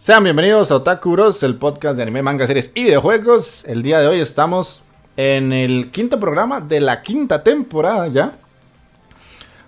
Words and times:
Sean 0.00 0.24
bienvenidos 0.24 0.70
a 0.70 0.76
Otaku 0.76 1.12
Bros, 1.12 1.42
el 1.42 1.56
podcast 1.56 1.94
de 1.94 2.04
anime, 2.04 2.22
manga, 2.22 2.46
series 2.46 2.72
y 2.74 2.84
videojuegos. 2.84 3.66
El 3.66 3.82
día 3.82 4.00
de 4.00 4.06
hoy 4.06 4.18
estamos 4.18 4.80
en 5.18 5.52
el 5.52 5.90
quinto 5.90 6.18
programa 6.18 6.62
de 6.62 6.80
la 6.80 7.02
quinta 7.02 7.44
temporada 7.44 8.08
ya. 8.08 8.32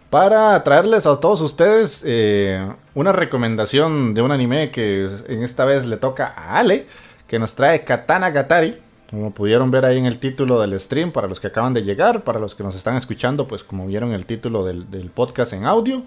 Para 0.09 0.65
traerles 0.65 1.05
a 1.05 1.21
todos 1.21 1.43
ustedes 1.43 2.03
eh, 2.07 2.67
una 2.95 3.13
recomendación 3.13 4.15
de 4.15 4.23
un 4.23 4.33
anime 4.33 4.71
que 4.71 5.07
en 5.29 5.43
esta 5.43 5.67
vez 5.67 5.85
le 5.85 5.99
toca 5.99 6.33
a 6.35 6.61
Ale, 6.61 6.87
que 7.27 7.39
nos 7.39 7.55
trae 7.55 7.85
Katana 7.85 8.31
Gatari. 8.31 8.79
Como 9.11 9.33
pudieron 9.33 9.71
ver 9.71 9.85
ahí 9.85 9.99
en 9.99 10.07
el 10.07 10.19
título 10.19 10.59
del 10.63 10.81
stream, 10.81 11.13
para 11.13 11.29
los 11.29 11.41
que 11.41 11.49
acaban 11.49 11.75
de 11.75 11.83
llegar, 11.83 12.25
para 12.25 12.39
los 12.39 12.55
que 12.55 12.63
nos 12.63 12.75
están 12.75 12.97
escuchando, 12.97 13.47
pues 13.47 13.65
como 13.65 13.87
vieron 13.87 14.15
el 14.15 14.25
título 14.25 14.65
del, 14.65 15.11
podcast 15.15 15.53
en 15.53 15.67
audio. 15.67 16.03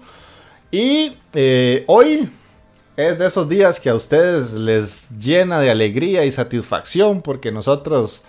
Y 0.72 1.16
eh, 1.32 1.84
hoy 1.86 2.28
es 2.96 3.18
de 3.18 3.26
esos 3.26 3.48
días 3.48 3.78
que 3.78 3.90
a 3.90 3.94
ustedes 3.94 4.54
les 4.54 5.10
llena 5.10 5.60
de 5.60 5.70
alegría 5.70 6.24
y 6.24 6.32
satisfacción 6.32 7.20
porque 7.20 7.52
nosotros 7.52 8.22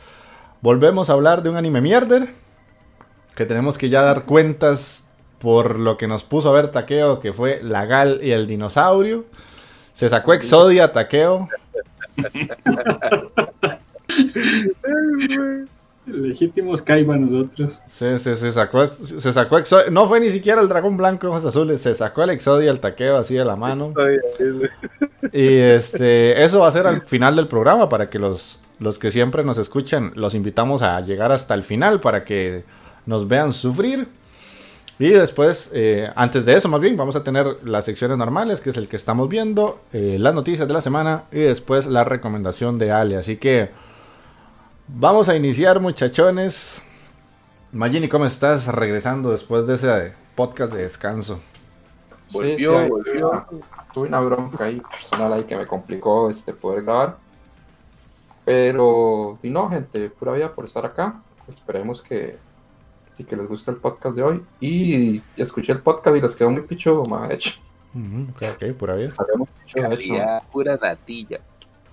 volvemos 0.62 1.10
a 1.10 1.14
hablar 1.14 1.42
de 1.42 1.50
un 1.50 1.56
anime 1.56 1.82
mierder. 1.82 2.30
Que 3.36 3.46
tenemos 3.46 3.78
que 3.78 3.90
ya 3.90 4.02
dar 4.02 4.24
cuentas 4.24 5.06
por 5.40 5.80
lo 5.80 5.98
que 5.98 6.08
nos 6.08 6.24
puso 6.24 6.50
a 6.50 6.54
ver 6.54 6.70
Takeo, 6.70 7.20
que 7.20 7.34
fue 7.34 7.62
la 7.64 7.86
Gal 7.86 8.20
y 8.24 8.32
el 8.32 8.48
dinosaurio. 8.48 9.26
Se 9.94 10.10
sacó 10.10 10.34
Exodia 10.34 10.92
Takeo. 10.92 11.48
Legítimos 16.08 16.82
Kaiba 16.82 17.18
nosotros. 17.18 17.84
Sí, 17.88 18.18
sí, 18.18 18.36
se 18.38 18.52
sacó, 18.52 18.88
se 18.88 19.34
sacó 19.34 19.60
No 19.92 20.08
fue 20.08 20.22
ni 20.22 20.30
siquiera 20.30 20.62
el 20.62 20.70
dragón 20.70 20.96
blanco 20.96 21.28
ojos 21.28 21.44
azules, 21.44 21.82
se 21.82 21.94
sacó 21.94 22.24
el 22.24 22.30
Exodia 22.30 22.72
el 22.72 22.80
taqueo 22.80 23.18
así 23.18 23.36
de 23.36 23.44
la 23.44 23.58
mano. 23.58 23.94
y 25.34 25.48
este, 25.56 26.44
eso 26.44 26.62
va 26.62 26.70
a 26.70 26.72
ser 26.72 26.88
al 26.88 27.02
final 27.02 27.36
del 27.36 27.48
programa 27.48 27.90
para 27.90 28.10
que 28.10 28.20
los, 28.20 28.60
los 28.80 28.98
que 28.98 29.12
siempre 29.12 29.44
nos 29.44 29.58
escuchan, 29.58 30.14
los 30.16 30.34
invitamos 30.34 30.82
a 30.82 31.02
llegar 31.02 31.34
hasta 31.34 31.54
el 31.54 31.64
final 31.64 32.00
para 32.00 32.24
que 32.24 32.64
nos 33.06 33.28
vean 33.28 33.52
sufrir. 33.52 34.08
Y 35.00 35.10
después, 35.10 35.70
eh, 35.74 36.10
antes 36.16 36.46
de 36.46 36.56
eso 36.56 36.70
más 36.70 36.80
bien, 36.80 36.96
vamos 36.96 37.18
a 37.18 37.24
tener 37.24 37.58
las 37.66 37.86
secciones 37.86 38.18
normales, 38.18 38.62
que 38.62 38.70
es 38.70 38.78
el 38.78 38.88
que 38.88 38.96
estamos 38.96 39.28
viendo, 39.28 39.82
eh, 39.92 40.16
las 40.20 40.34
noticias 40.34 40.68
de 40.68 40.74
la 40.74 40.82
semana 40.82 41.26
y 41.32 41.40
después 41.40 41.86
la 41.86 42.06
recomendación 42.06 42.80
de 42.80 42.92
Ale. 42.92 43.18
Así 43.18 43.36
que... 43.36 43.86
Vamos 44.90 45.28
a 45.28 45.36
iniciar, 45.36 45.82
muchachones. 45.82 46.82
Magini, 47.74 48.08
¿cómo 48.08 48.26
estás? 48.26 48.68
Regresando 48.68 49.32
después 49.32 49.68
de 49.68 49.74
ese 49.74 50.14
podcast 50.34 50.72
de 50.72 50.84
descanso. 50.84 51.42
Volvió, 52.32 52.88
volvió. 52.88 53.46
Tuve 53.94 54.08
una 54.08 54.22
bronca 54.22 54.64
ahí 54.64 54.80
personal 54.80 55.34
ahí 55.34 55.44
que 55.44 55.58
me 55.58 55.68
complicó 55.68 56.30
este 56.30 56.54
poder 56.54 56.84
grabar. 56.84 57.18
Pero, 58.46 59.38
y 59.44 59.50
no, 59.50 59.70
gente, 59.70 60.10
pura 60.10 60.32
vida 60.32 60.54
por 60.54 60.64
estar 60.64 60.86
acá. 60.86 61.22
Esperemos 61.50 62.02
que, 62.02 62.38
que 63.18 63.36
les 63.36 63.46
guste 63.46 63.72
el 63.72 63.78
podcast 63.78 64.16
de 64.16 64.24
hoy. 64.24 64.46
Y, 64.62 65.22
escuché 65.36 65.74
el 65.74 65.82
podcast 65.82 66.16
y 66.16 66.22
les 66.22 66.34
quedó 66.34 66.50
muy 66.50 66.62
pichudo, 66.62 67.04
de 67.28 67.36
hecho. 67.36 67.60
ok, 67.94 68.78
pura 68.78 68.96
vida. 68.96 69.14
Pura 70.50 70.78
natilla. 70.78 71.42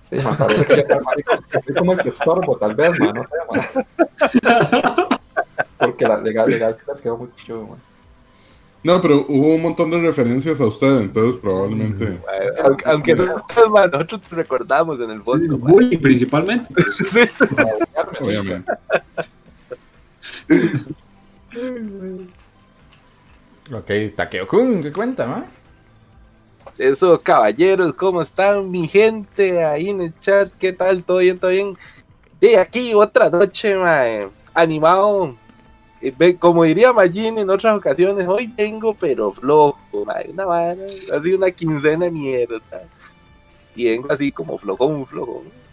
Sí, 0.05 0.17
man, 0.17 0.37
que 0.67 1.73
como 1.73 1.93
el 1.93 1.99
que 1.99 2.09
estorbo, 2.09 2.57
tal 2.57 2.75
vez, 2.75 2.99
man, 2.99 3.15
no 3.15 3.23
sé, 3.23 3.29
man. 3.49 5.07
Porque 5.79 6.07
la 6.07 6.17
legal, 6.17 6.47
legal 6.47 6.77
les 6.87 7.01
quedó 7.01 7.17
muy 7.17 7.29
chulo, 7.35 7.69
man. 7.69 7.79
No, 8.83 9.01
pero 9.01 9.25
hubo 9.27 9.55
un 9.55 9.63
montón 9.63 9.89
de 9.89 9.99
referencias 9.99 10.61
a 10.61 10.65
usted, 10.67 11.01
entonces 11.01 11.41
probablemente. 11.41 12.05
Mm, 12.05 12.19
aunque, 12.63 12.85
aunque 12.87 13.15
nosotros, 13.15 13.69
man, 13.71 13.89
nosotros 13.91 14.21
te 14.29 14.35
recordamos 14.35 14.99
en 14.99 15.09
el 15.09 15.23
fondo. 15.23 15.55
Sí, 15.55 15.61
muy 15.63 15.97
principalmente. 15.97 16.71
sí. 16.93 17.21
Obviamente. 18.21 18.71
ok, 23.73 24.15
Takeo-kun, 24.15 24.83
¿qué 24.83 24.91
cuenta, 24.91 25.25
man? 25.25 25.45
Eso, 26.77 27.21
caballeros, 27.21 27.93
¿cómo 27.93 28.21
están 28.21 28.69
mi 28.69 28.85
gente 28.87 29.63
ahí 29.63 29.89
en 29.89 30.01
el 30.01 30.19
chat? 30.19 30.51
¿Qué 30.59 30.73
tal? 30.73 31.03
¿Todo 31.05 31.19
bien? 31.19 31.39
¿Todo 31.39 31.51
bien? 31.51 31.77
Y 32.41 32.55
aquí 32.55 32.93
otra 32.93 33.29
noche, 33.29 33.77
mae, 33.77 34.27
animado. 34.53 35.35
Eh, 36.01 36.35
como 36.37 36.65
diría 36.65 36.91
Magin 36.91 37.39
en 37.39 37.49
otras 37.49 37.77
ocasiones, 37.77 38.27
hoy 38.27 38.49
tengo 38.49 38.93
pero 38.93 39.31
flojo, 39.31 39.79
mae, 40.05 40.29
una 40.31 40.45
vara, 40.45 40.85
así 41.13 41.33
una 41.33 41.49
quincena 41.49 42.05
de 42.05 42.11
mierda. 42.11 42.61
Y 43.73 43.85
vengo 43.85 44.11
así 44.11 44.31
como 44.31 44.57
flojón, 44.57 45.05
flojón. 45.05 45.64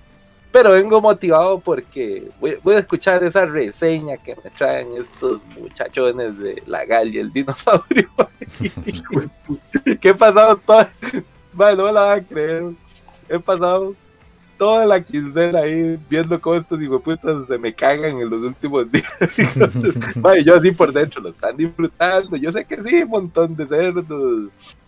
Pero 0.53 0.73
vengo 0.73 1.01
motivado 1.01 1.59
porque 1.59 2.29
voy, 2.39 2.75
a 2.75 2.79
escuchar 2.79 3.25
esa 3.25 3.47
reseña 3.47 4.19
que 4.19 4.37
me 4.37 4.51
traen 4.51 4.95
estos 4.99 5.41
muchachones 5.59 6.39
de 6.39 6.63
la 6.67 6.85
Gal 6.85 7.15
y 7.15 7.19
el 7.19 7.33
dinosaurio. 7.33 8.09
¿Qué 10.01 10.11
he 10.11 10.15
pasado 10.15 10.57
todo? 10.59 10.87
Bueno, 11.55 11.77
no 11.77 11.85
me 11.87 11.93
la 11.93 12.01
van 12.01 12.19
a 12.19 12.23
creer. 12.23 12.65
He 13.29 13.39
pasado 13.39 13.95
toda 14.63 14.87
la 14.87 15.03
quincena 15.03 15.59
ahí 15.59 15.99
viendo 16.09 16.41
cómo 16.41 16.55
estos 16.55 16.81
hijueputas 16.81 17.49
se 17.49 17.59
me 17.59 17.75
cagan 17.75 18.21
en 18.21 18.31
los 18.31 18.43
últimos 18.43 18.89
días. 18.93 19.13
Vale, 20.15 20.45
yo 20.45 20.55
así 20.55 20.71
por 20.71 20.93
dentro 20.93 21.21
lo 21.21 21.31
están 21.31 21.57
disfrutando. 21.57 22.37
Yo 22.37 22.53
sé 22.53 22.65
que 22.65 22.81
sí, 22.81 23.03
un 23.03 23.09
montón 23.09 23.57
de 23.57 23.67
cerdos 23.67 24.07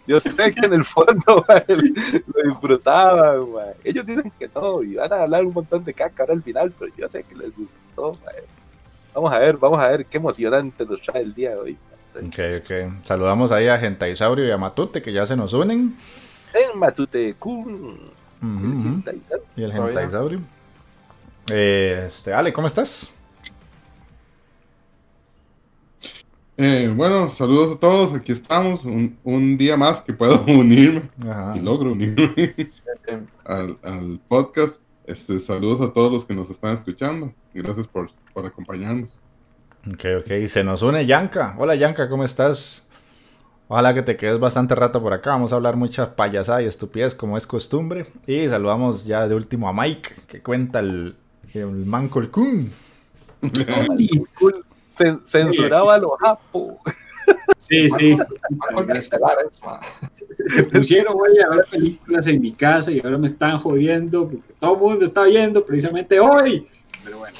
yo 0.07 0.21
sé 0.21 0.31
que 0.33 0.61
en 0.65 0.75
el 0.75 0.85
fondo 0.85 1.45
lo 1.49 2.51
disfrutaban. 2.51 3.49
Ellos 3.83 4.07
dicen 4.07 4.31
que 4.39 4.49
no 4.55 4.81
y 4.81 4.95
van 4.95 5.13
a 5.13 5.23
hablar 5.23 5.45
un 5.45 5.53
montón 5.53 5.83
de 5.83 5.93
caca 5.93 6.23
ahora 6.23 6.35
al 6.35 6.43
final, 6.45 6.73
pero 6.79 6.93
yo 6.97 7.09
sé 7.09 7.25
que 7.25 7.35
les 7.35 7.51
gustó. 7.57 8.17
Vamos 9.13 9.33
a 9.33 9.41
ver, 9.41 9.57
vamos 9.57 9.81
a 9.81 9.89
ver 9.89 10.07
qué 10.07 10.19
emocionante 10.19 10.87
nos 10.87 11.01
trae 11.01 11.23
el 11.23 11.35
día 11.35 11.51
de 11.51 11.57
hoy. 11.57 11.79
Ok, 12.15 12.39
ok. 12.61 13.05
Saludamos 13.05 13.51
ahí 13.51 13.67
a 13.67 13.77
Gentaisaurio 13.77 14.47
y 14.47 14.53
a 14.53 14.57
Matute 14.57 15.03
que 15.03 15.13
ya 15.13 15.27
se 15.27 15.35
nos 15.35 15.53
unen. 15.53 15.97
En 16.53 16.79
Matute 16.79 17.35
Kun. 17.35 18.24
Y 19.57 19.63
el 19.63 19.73
Gentaisaurio. 19.73 20.41
Eh, 21.51 22.05
este, 22.07 22.33
Ale, 22.33 22.53
¿cómo 22.53 22.67
estás? 22.67 23.11
Eh, 26.57 26.93
bueno, 26.95 27.29
saludos 27.31 27.77
a 27.77 27.81
todos, 27.81 28.13
aquí 28.15 28.31
estamos, 28.31 28.85
un, 28.85 29.19
un 29.25 29.57
día 29.57 29.77
más 29.77 30.01
que 30.01 30.13
puedo 30.13 30.41
unirme 30.47 31.03
y 31.55 31.61
logro 31.61 31.93
unirme 31.93 32.33
al, 33.45 33.77
al, 33.83 34.21
podcast. 34.29 34.81
Este, 35.05 35.39
saludos 35.39 35.81
a 35.87 35.93
todos 35.93 36.13
los 36.13 36.25
que 36.25 36.33
nos 36.33 36.49
están 36.49 36.77
escuchando 36.77 37.33
y 37.53 37.61
gracias 37.61 37.89
por, 37.89 38.09
por 38.33 38.47
acompañarnos. 38.47 39.21
Ok, 39.87 40.05
ok, 40.21 40.47
se 40.49 40.65
nos 40.65 40.81
une 40.83 41.05
Yanka. 41.05 41.57
Hola 41.59 41.75
Yanka, 41.75 42.09
¿cómo 42.09 42.25
estás? 42.25 42.84
Ojalá 43.69 43.95
que 43.95 44.03
te 44.03 44.17
quedes 44.17 44.39
bastante 44.39 44.75
rato 44.75 45.01
por 45.01 45.13
acá. 45.13 45.31
Vamos 45.31 45.53
a 45.53 45.57
hablar 45.57 45.77
mucha 45.77 46.15
payasada 46.15 46.63
y 46.63 46.67
estupidez 46.67 47.15
como 47.15 47.39
es 47.39 47.47
costumbre. 47.47 48.07
Y 48.27 48.47
saludamos 48.47 49.07
ya 49.07 49.27
de 49.27 49.35
último 49.35 49.69
a 49.69 49.73
Mike, 49.73 50.11
que 50.27 50.43
cuenta 50.43 50.81
el, 50.81 51.17
el 51.55 51.87
Manco 51.87 52.21
el 52.21 52.31
Kun. 52.31 52.71
censuraba 55.25 55.95
a 55.95 55.99
los 55.99 56.13
japos. 56.19 56.75
Sí, 57.57 57.89
sí. 57.89 58.17
Se, 60.11 60.63
pusieron 60.65 61.15
hoy 61.19 61.39
a 61.41 61.49
ver 61.49 61.65
películas 61.71 62.27
en 62.27 62.41
mi 62.41 62.53
casa 62.53 62.91
y 62.93 63.01
ahora 63.03 63.17
me 63.17 63.27
están 63.27 63.57
jodiendo 63.57 64.29
porque 64.29 64.53
todo 64.61 64.75
el 64.75 64.81
mundo 64.81 65.05
está 65.05 65.23
viendo 65.23 65.65
precisamente 65.65 66.21
hoy. 66.21 66.67
Pero 67.03 67.19
bueno. 67.19 67.37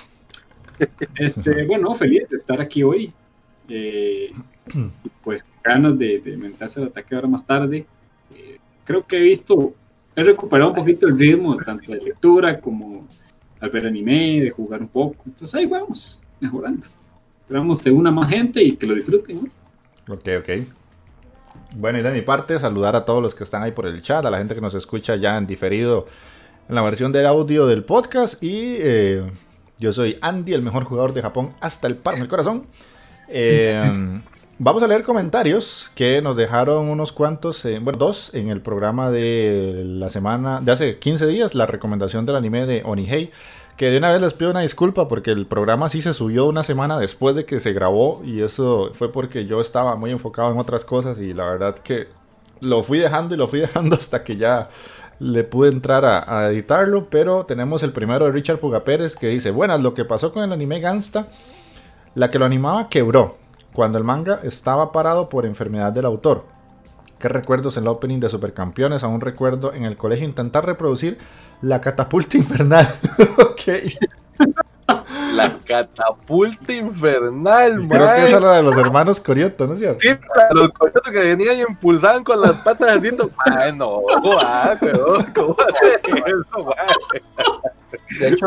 Este, 1.17 1.67
bueno, 1.67 1.95
feliz 1.95 2.29
de 2.29 2.37
estar 2.37 2.61
aquí 2.61 2.83
hoy. 2.83 3.13
Eh, 3.69 4.33
pues 5.23 5.45
ganas 5.63 5.99
de, 5.99 6.19
de 6.21 6.33
el 6.35 6.85
ataque 6.85 7.15
ahora 7.15 7.29
más 7.29 7.45
tarde. 7.45 7.87
Eh, 8.35 8.59
creo 8.85 9.07
que 9.07 9.17
he 9.17 9.21
visto, 9.21 9.75
he 10.15 10.25
recuperado 10.25 10.71
un 10.71 10.77
poquito 10.77 11.07
el 11.07 11.19
ritmo, 11.19 11.57
tanto 11.57 11.93
de 11.93 12.01
lectura 12.01 12.59
como 12.59 13.07
al 13.61 13.71
ver 13.71 13.87
anime, 13.87 14.41
de 14.41 14.51
jugar 14.51 14.81
un 14.81 14.89
poco. 14.89 15.23
Entonces 15.27 15.55
ahí 15.55 15.67
vamos, 15.67 16.23
mejorando. 16.41 16.87
Esperamos 17.41 17.83
de 17.85 17.91
una 17.91 18.11
más 18.11 18.31
gente 18.31 18.63
y 18.63 18.73
que 18.73 18.87
lo 18.87 18.95
disfruten. 18.95 19.51
Ok, 20.09 20.29
ok. 20.39 20.49
Bueno, 21.77 21.99
y 21.99 22.03
de 22.03 22.11
mi 22.11 22.23
parte, 22.23 22.59
saludar 22.59 22.95
a 22.95 23.05
todos 23.05 23.23
los 23.23 23.35
que 23.35 23.45
están 23.45 23.63
ahí 23.63 23.73
por 23.73 23.87
el 23.87 24.01
chat, 24.03 24.25
a 24.25 24.31
la 24.31 24.39
gente 24.39 24.55
que 24.55 24.61
nos 24.61 24.75
escucha 24.75 25.17
ya 25.17 25.37
en 25.37 25.47
diferido 25.47 26.07
en 26.69 26.75
la 26.75 26.83
versión 26.83 27.13
del 27.13 27.27
audio 27.27 27.67
del 27.67 27.85
podcast. 27.85 28.43
Y 28.43 28.77
eh, 28.79 29.23
yo 29.79 29.93
soy 29.93 30.17
Andy, 30.21 30.55
el 30.55 30.63
mejor 30.63 30.85
jugador 30.85 31.13
de 31.13 31.23
Japón 31.23 31.55
hasta 31.61 31.87
el 31.87 31.97
par 31.97 32.17
del 32.17 32.29
corazón. 32.29 32.67
Eh, 33.27 33.81
vamos 34.59 34.83
a 34.83 34.87
leer 34.87 35.03
comentarios 35.03 35.91
que 35.95 36.23
nos 36.23 36.37
dejaron 36.37 36.89
unos 36.89 37.13
cuantos, 37.13 37.65
eh, 37.65 37.79
bueno, 37.81 37.99
dos 37.99 38.31
en 38.35 38.49
el 38.49 38.61
programa 38.61 39.11
de 39.11 39.83
la 39.85 40.09
semana, 40.11 40.61
de 40.61 40.73
hace 40.73 40.99
15 40.99 41.27
días, 41.27 41.55
la 41.55 41.67
recomendación 41.67 42.27
del 42.27 42.37
anime 42.37 42.67
de 42.67 42.83
Onihei. 42.85 43.31
Que 43.77 43.91
de 43.91 43.99
una 43.99 44.13
vez 44.13 44.23
les 44.23 44.35
pido 44.35 44.53
una 44.53 44.61
disculpa 44.61 45.09
porque 45.09 45.33
el 45.33 45.47
programa 45.47 45.89
sí 45.89 46.01
se 46.01 46.15
subió 46.15 46.47
una 46.47 46.63
semana 46.63 46.97
después 46.97 47.35
de 47.35 47.45
que 47.45 47.59
se 47.59 47.73
grabó 47.73 48.23
y 48.25 48.41
eso 48.41 48.91
fue 48.93 49.11
porque 49.11 49.47
yo 49.47 49.61
estaba 49.61 49.97
muy 49.97 50.13
enfocado 50.13 50.53
en 50.53 50.59
otras 50.59 50.85
cosas 50.85 51.19
y 51.19 51.35
la 51.35 51.45
verdad 51.47 51.75
que 51.75 52.07
lo 52.61 52.85
fui 52.85 52.99
dejando 52.99 53.35
y 53.35 53.39
lo 53.39 53.49
fui 53.49 53.59
dejando 53.67 53.97
hasta 53.97 54.23
que 54.23 54.37
ya 54.37 54.69
le 55.19 55.43
pude 55.43 55.71
entrar 55.71 56.05
a, 56.05 56.49
editarlo. 56.51 57.09
Pero 57.11 57.47
tenemos 57.47 57.83
el 57.83 57.91
primero 57.91 58.27
de 58.27 58.31
Richard 58.31 58.61
Puga 58.61 58.85
Pérez 58.85 59.17
que 59.17 59.27
dice, 59.27 59.51
buenas, 59.51 59.81
lo 59.81 59.93
que 59.93 60.05
pasó 60.05 60.33
con 60.33 60.45
el 60.45 60.53
anime 60.53 60.79
Gangsta, 60.79 61.27
la 62.15 62.31
que 62.31 62.39
lo 62.39 62.45
animaba 62.45 62.89
quebró 62.89 63.44
cuando 63.75 63.99
el 63.99 64.05
manga 64.05 64.39
estaba 64.45 64.93
parado 64.93 65.29
por 65.29 65.45
enfermedad 65.45 65.93
del 65.93 66.07
autor. 66.07 66.45
¿Qué 67.19 67.29
recuerdos 67.29 67.77
en 67.77 67.83
el 67.83 67.89
opening 67.89 68.21
de 68.21 68.29
Supercampeones? 68.29 69.03
Aún 69.03 69.21
recuerdo 69.21 69.73
en 69.75 69.85
el 69.85 69.97
colegio 69.97 70.27
intentar 70.27 70.65
reproducir 70.65 71.19
la 71.61 71.81
catapulta 71.81 72.37
infernal. 72.37 72.87
ok. 73.39 73.61
La 75.35 75.59
catapulta 75.65 76.73
infernal, 76.73 77.89
Creo 77.89 78.15
que 78.15 78.25
esa 78.27 78.37
era 78.37 78.41
la 78.41 78.57
de 78.57 78.63
los 78.63 78.77
hermanos 78.77 79.19
Corioto, 79.19 79.67
¿no 79.67 79.73
es 79.73 79.81
cierto? 79.81 79.99
Sí, 80.01 80.09
los 80.53 80.71
Corioto 80.71 81.11
que 81.11 81.21
venían 81.21 81.59
y 81.59 81.63
impulsaban 81.63 82.23
con 82.23 82.41
las 82.41 82.53
patas 82.53 82.89
del 82.89 83.01
viento. 83.01 83.31
Ay, 83.39 83.75
no, 83.75 84.03
va, 84.03 84.79
¿cómo 85.35 85.57
hace 85.67 86.01
eso, 86.27 86.75
De 88.21 88.29
hecho, 88.29 88.47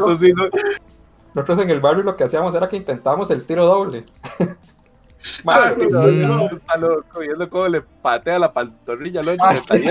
nosotros 1.33 1.59
en 1.59 1.69
el 1.69 1.81
barrio 1.81 2.03
lo 2.03 2.15
que 2.15 2.23
hacíamos 2.23 2.55
era 2.55 2.69
que 2.69 2.77
intentábamos 2.77 3.29
el 3.31 3.43
tiro 3.45 3.65
doble. 3.65 4.05
Madre, 5.43 5.87
no, 5.89 6.07
no, 6.07 6.45
está 6.45 6.77
loco, 6.77 7.19
viendo 7.19 7.49
cómo 7.49 7.67
le 7.67 7.81
patea 7.81 8.39
la 8.39 8.53
pantorrilla 8.53 9.21
al 9.21 9.37
ah, 9.39 9.55
sí, 9.55 9.85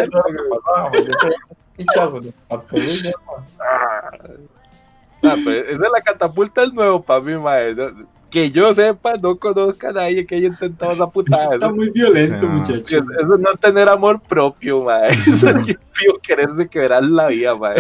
Ah, 5.23 5.35
pues, 5.43 5.67
esa 5.69 5.73
es 5.73 5.79
la 5.79 6.01
catapulta 6.05 6.63
es 6.63 6.73
nuevo 6.73 7.03
para 7.03 7.21
mí, 7.21 7.37
mae. 7.37 7.75
Que 8.31 8.51
yo 8.51 8.75
sepa, 8.75 9.15
no 9.15 9.39
conozca 9.39 9.89
a 9.89 9.93
nadie 9.93 10.27
que 10.27 10.37
haya 10.37 10.49
intentado 10.49 10.93
esa 10.93 11.07
putada. 11.07 11.55
Está 11.55 11.71
muy 11.71 11.91
violento, 11.91 12.47
muchacho. 12.47 12.99
Eso 12.99 13.35
es 13.35 13.41
no 13.41 13.55
tener 13.57 13.89
amor 13.89 14.21
propio, 14.21 14.85
mae. 14.85 15.09
Eso 15.09 15.49
es 15.49 15.77
quererse 16.23 16.69
quebrar 16.69 17.05
la 17.05 17.29
vida, 17.29 17.55
mae. 17.55 17.77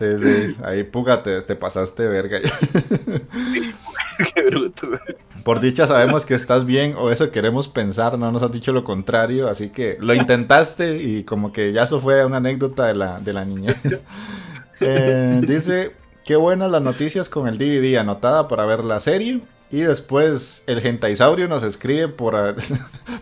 Sí, 0.00 0.06
sí, 0.18 0.56
ahí 0.64 0.82
púgate, 0.82 1.42
te 1.42 1.54
pasaste 1.54 2.06
verga. 2.08 2.38
qué 4.34 4.42
bruto. 4.46 4.88
Por 5.44 5.60
dicha 5.60 5.86
sabemos 5.86 6.24
que 6.24 6.34
estás 6.34 6.64
bien 6.64 6.94
o 6.96 7.10
eso 7.10 7.30
queremos 7.30 7.68
pensar, 7.68 8.18
no 8.18 8.32
nos 8.32 8.42
has 8.42 8.50
dicho 8.50 8.72
lo 8.72 8.82
contrario, 8.82 9.48
así 9.48 9.68
que 9.68 9.98
lo 10.00 10.14
intentaste 10.14 11.02
y 11.02 11.24
como 11.24 11.52
que 11.52 11.74
ya 11.74 11.82
eso 11.82 12.00
fue 12.00 12.24
una 12.24 12.38
anécdota 12.38 12.86
de 12.86 12.94
la, 12.94 13.20
de 13.20 13.32
la 13.34 13.44
niña. 13.44 13.74
Eh, 14.82 15.42
dice, 15.46 15.90
qué 16.24 16.36
buenas 16.36 16.70
las 16.70 16.80
noticias 16.80 17.28
con 17.28 17.46
el 17.46 17.58
DVD, 17.58 17.98
anotada 17.98 18.48
para 18.48 18.64
ver 18.64 18.82
la 18.82 18.98
serie. 18.98 19.42
Y 19.72 19.82
después 19.82 20.64
el 20.66 20.80
Gentaisaurio 20.80 21.46
nos 21.46 21.62
escribe 21.62 22.08
por, 22.08 22.34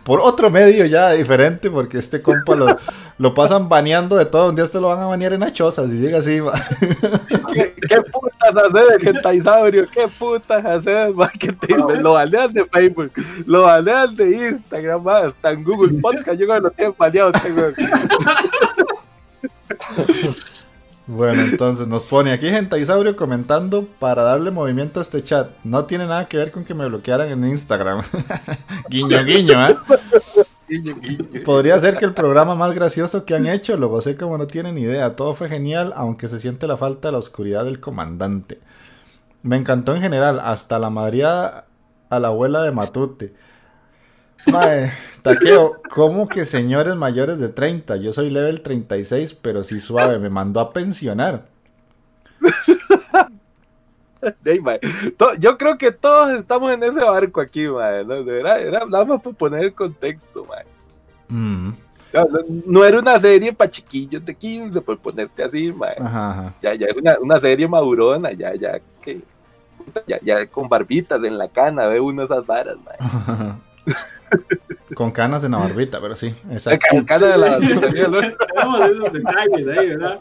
por 0.03 0.19
otro 0.19 0.49
medio 0.49 0.83
ya 0.85 1.11
diferente, 1.11 1.69
porque 1.69 1.99
este 1.99 2.23
compa 2.23 2.55
lo, 2.55 2.75
lo 3.19 3.35
pasan 3.35 3.69
baneando 3.69 4.17
de 4.17 4.25
todo. 4.25 4.49
Un 4.49 4.55
día 4.55 4.65
te 4.65 4.81
lo 4.81 4.87
van 4.87 4.99
a 4.99 5.05
banear 5.05 5.33
en 5.33 5.43
Achosa, 5.43 5.87
si 5.87 5.99
llega 5.99 6.17
así. 6.17 6.39
¿Qué, 7.53 7.75
¿Qué, 7.87 8.01
putas 8.01 8.55
haces 8.55 8.89
el 8.95 8.99
Gentaisaurio? 8.99 9.87
¿Qué 9.91 10.07
putas 10.07 10.65
haces? 10.65 11.13
Lo 12.01 12.13
banean 12.13 12.51
de 12.51 12.65
Facebook, 12.65 13.11
lo 13.45 13.61
banean 13.63 14.15
de 14.15 14.49
Instagram, 14.49 15.07
hasta 15.07 15.51
en 15.51 15.63
Google 15.63 16.01
Podcast. 16.01 16.39
Yo 16.39 16.47
creo 16.47 16.55
que 16.55 16.61
lo 16.61 16.71
tienen 16.71 16.95
baneado. 16.97 17.31
Bueno, 21.11 21.41
entonces 21.41 21.87
nos 21.87 22.05
pone 22.05 22.31
aquí 22.31 22.51
Gentaisaurio 22.51 23.15
comentando 23.15 23.87
para 23.97 24.21
darle 24.21 24.51
movimiento 24.51 24.99
a 24.99 25.03
este 25.03 25.23
chat. 25.23 25.49
No 25.63 25.85
tiene 25.85 26.05
nada 26.05 26.27
que 26.27 26.37
ver 26.37 26.51
con 26.51 26.63
que 26.63 26.75
me 26.75 26.87
bloquearan 26.87 27.29
en 27.29 27.47
Instagram. 27.47 28.03
guiño, 28.89 29.23
guiño, 29.23 29.69
¿eh? 29.69 29.75
Podría 31.43 31.79
ser 31.79 31.97
que 31.97 32.05
el 32.05 32.13
programa 32.13 32.53
más 32.53 32.75
gracioso 32.75 33.25
que 33.25 33.33
han 33.33 33.47
hecho, 33.47 33.75
lo 33.75 33.87
gocé 33.87 34.17
como 34.17 34.37
no 34.37 34.45
tienen 34.45 34.77
idea. 34.77 35.15
Todo 35.15 35.33
fue 35.33 35.49
genial, 35.49 35.93
aunque 35.95 36.27
se 36.27 36.39
siente 36.39 36.67
la 36.67 36.77
falta 36.77 37.07
de 37.07 37.13
la 37.13 37.17
oscuridad 37.17 37.65
del 37.65 37.79
comandante. 37.79 38.59
Me 39.41 39.57
encantó 39.57 39.95
en 39.95 40.03
general, 40.03 40.39
hasta 40.39 40.77
la 40.77 40.91
madriada 40.91 41.65
a 42.11 42.19
la 42.19 42.27
abuela 42.27 42.61
de 42.61 42.71
Matute. 42.71 43.33
Mae, 44.51 44.93
taqueo, 45.21 45.81
¿cómo 45.89 46.27
que 46.27 46.45
señores 46.45 46.95
mayores 46.95 47.39
de 47.39 47.49
30? 47.49 47.97
Yo 47.97 48.13
soy 48.13 48.29
level 48.29 48.61
36, 48.61 49.33
pero 49.35 49.63
sí 49.63 49.79
suave, 49.79 50.19
me 50.19 50.29
mandó 50.29 50.59
a 50.59 50.71
pensionar. 50.71 51.45
Yo 55.39 55.57
creo 55.57 55.77
que 55.77 55.91
todos 55.91 56.31
estamos 56.31 56.71
en 56.73 56.83
ese 56.83 56.99
barco 56.99 57.41
aquí. 57.41 57.63
¿no? 57.63 57.79
Era, 57.79 58.59
era 58.59 58.85
nada 58.85 59.05
más 59.05 59.21
para 59.21 59.35
poner 59.35 59.63
el 59.65 59.73
contexto, 59.73 60.45
mae. 60.45 60.65
Mm. 61.29 61.73
No, 62.65 62.83
era 62.83 62.99
una 62.99 63.19
serie 63.19 63.53
para 63.53 63.69
chiquillos 63.69 64.25
de 64.25 64.33
15, 64.33 64.81
por 64.81 64.97
ponerte 64.97 65.43
así, 65.43 65.71
mae. 65.71 65.95
Ya, 66.61 66.73
ya 66.73 66.87
era 66.87 66.99
una, 66.99 67.19
una, 67.19 67.39
serie 67.39 67.67
madurona, 67.67 68.31
ya, 68.31 68.55
ya, 68.55 68.79
que, 69.01 69.21
ya, 70.07 70.19
ya 70.21 70.47
con 70.47 70.67
barbitas 70.67 71.23
en 71.23 71.37
la 71.37 71.47
cana, 71.47 71.85
ve 71.85 71.99
uno 71.99 72.23
esas 72.23 72.45
varas, 72.45 72.77
mae. 72.83 72.97
Con 74.95 75.11
canas 75.11 75.43
en 75.43 75.51
la 75.51 75.59
barbita, 75.59 76.01
pero 76.01 76.15
sí. 76.15 76.35
Exacto. 76.51 76.87
Con 76.91 77.05
canas 77.05 77.31
de 77.31 77.37
la 77.37 77.49
barbita. 77.49 77.89
Tenemos 77.89 78.89
esos 78.89 79.13
detalles 79.13 79.67
ahí, 79.67 79.87
¿verdad? 79.89 80.19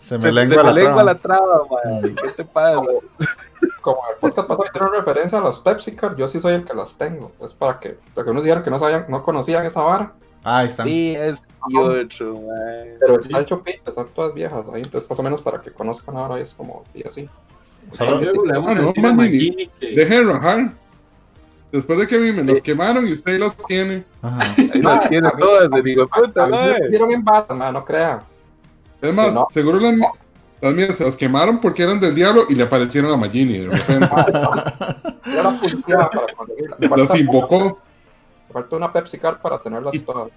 Se 0.00 0.18
me 0.18 0.32
lengua, 0.32 0.62
la, 0.62 0.72
lengua 0.72 1.02
la 1.02 1.14
traba, 1.14 1.62
man. 1.70 2.14
¿Qué 2.14 2.30
te 2.30 2.44
pasa? 2.44 2.82
Como 3.80 4.00
el 4.10 4.16
podcast 4.20 4.46
pasado 4.46 4.66
hicieron 4.68 4.92
referencia 4.92 5.38
a 5.38 5.40
los 5.40 5.60
Pepsi 5.60 5.92
Card, 5.92 6.16
yo 6.16 6.28
sí 6.28 6.40
soy 6.40 6.54
el 6.54 6.64
que 6.64 6.74
las 6.74 6.96
tengo. 6.96 7.32
Es 7.40 7.54
para 7.54 7.80
que, 7.80 7.96
para 8.14 8.24
que 8.26 8.30
unos 8.30 8.44
dijeran 8.44 8.62
que 8.62 8.70
no 8.70 8.78
sabían, 8.78 9.06
no 9.08 9.22
conocían 9.22 9.64
esa 9.64 9.80
vara. 9.80 10.12
Ah, 10.44 10.58
ahí 10.58 10.68
están. 10.68 10.86
Sí, 10.86 11.14
es 11.16 11.38
otro, 11.74 12.34
man. 12.34 12.96
Pero 13.00 13.18
está 13.18 13.40
hecho 13.40 13.62
pinta, 13.62 13.90
están 13.90 14.08
todas 14.08 14.34
viejas 14.34 14.68
ahí, 14.68 14.82
entonces 14.84 15.08
más 15.08 15.18
o 15.18 15.22
menos 15.22 15.40
para 15.40 15.60
que 15.60 15.70
conozcan 15.70 16.16
ahora 16.16 16.38
es 16.38 16.52
como, 16.52 16.84
y 16.92 17.06
así. 17.06 17.30
Vamos 17.98 18.22
ah, 18.68 18.70
a 18.70 18.74
decir 18.74 19.06
a 19.06 19.12
Magini 19.12 19.68
que... 19.80 19.94
Dejen 19.94 20.28
rajar. 20.28 20.81
Después 21.72 21.98
de 21.98 22.06
que 22.06 22.18
me 22.18 22.44
los 22.44 22.60
quemaron 22.60 23.08
y 23.08 23.12
usted 23.12 23.38
los 23.38 23.56
tiene. 23.56 24.04
Ajá. 24.20 24.40
Ahí 24.58 24.82
los 24.82 25.08
tiene 25.08 25.30
todas, 25.38 25.70
le 25.70 25.82
digo, 25.82 26.06
puta, 26.06 26.46
en 26.46 27.24
bata, 27.24 27.54
no 27.54 27.84
crea. 27.84 28.22
Es 29.00 29.14
más, 29.14 29.32
seguro 29.50 29.80
las, 29.80 29.94
las, 30.60 30.74
mías 30.74 30.94
se 30.94 31.04
las 31.04 31.16
quemaron 31.16 31.60
porque 31.60 31.82
eran 31.82 31.98
del 31.98 32.14
diablo 32.14 32.44
y 32.48 32.54
le 32.54 32.64
aparecieron 32.64 33.10
a 33.10 33.16
Magini 33.16 33.58
de 33.58 33.68
repente. 33.70 34.08
conseguirla. 35.60 36.96
Las 36.96 37.18
invocó. 37.18 37.78
Me 38.48 38.52
faltó 38.52 38.76
una 38.76 38.92
Pepsi 38.92 39.18
Card 39.18 39.38
para 39.38 39.58
tenerlas 39.58 39.94
todas. 40.04 40.28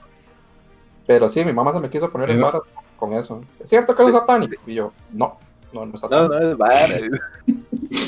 Pero 1.06 1.28
sí, 1.28 1.44
mi 1.44 1.54
mamá 1.54 1.74
se 1.74 1.80
me 1.80 1.90
quiso 1.90 2.10
poner 2.10 2.32
en 2.32 2.42
barra 2.42 2.62
con 2.98 3.14
eso. 3.14 3.44
¿Es 3.60 3.70
cierto 3.70 3.94
que 3.94 4.04
es 4.04 4.14
satánico? 4.14 4.56
Y 4.66 4.76
yo, 4.76 4.94
no. 5.12 5.38
No, 5.76 5.86
no, 5.86 5.96
es 5.96 6.04
no, 6.04 6.28
no 6.30 6.40
es 6.40 6.58
vara. 6.58 6.96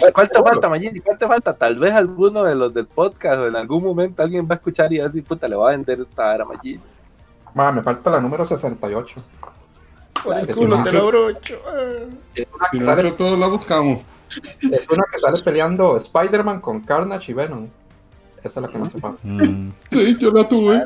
¿Cuánto 0.14 0.44
falta, 0.44 0.70
Magini? 0.70 1.02
¿Cuánto 1.02 1.28
falta? 1.28 1.54
Tal 1.54 1.76
vez 1.76 1.92
alguno 1.92 2.44
de 2.46 2.56
los 2.56 2.74
del 2.74 2.88
podcast 2.88 3.40
o 3.40 3.48
en 3.48 3.58
algún 3.58 3.84
momento 3.84 4.24
alguien 4.24 4.48
va 4.50 4.54
a 4.54 4.58
escuchar 4.58 4.92
y 4.94 5.00
va 5.00 5.06
a 5.06 5.08
decir, 5.10 5.26
puta, 5.26 5.50
le 5.50 5.58
va 5.58 5.68
a 5.68 5.72
vender 5.72 6.00
esta 6.00 6.24
vara 6.24 6.44
a 6.46 6.48
Magini. 6.48 6.80
Ma, 7.54 7.72
me 7.74 7.82
falta 7.82 8.10
la 8.10 8.22
número 8.22 8.46
68. 8.46 9.16
Por 10.24 10.40
el 10.40 10.56
culo 10.56 10.82
te 10.82 10.92
lo 10.94 11.08
brocho. 11.08 11.60
Si 12.72 12.80
nosotros 12.80 13.18
todos 13.18 13.38
la 13.38 13.48
buscamos. 13.48 14.06
Es 14.62 14.88
una 14.90 15.04
que 15.12 15.20
sale 15.20 15.42
peleando 15.42 15.98
Spider-Man 15.98 16.62
con 16.62 16.82
Carnage 16.82 17.32
y 17.32 17.36
Venom. 17.36 17.68
Esa 18.44 18.60
es 18.60 18.66
la 18.66 18.68
que 18.70 18.78
hace 18.78 19.00
falta. 19.00 19.20
Mm. 19.24 19.74
Sí, 19.92 20.18
yo 20.18 20.32
la 20.32 20.48
tuve. 20.48 20.84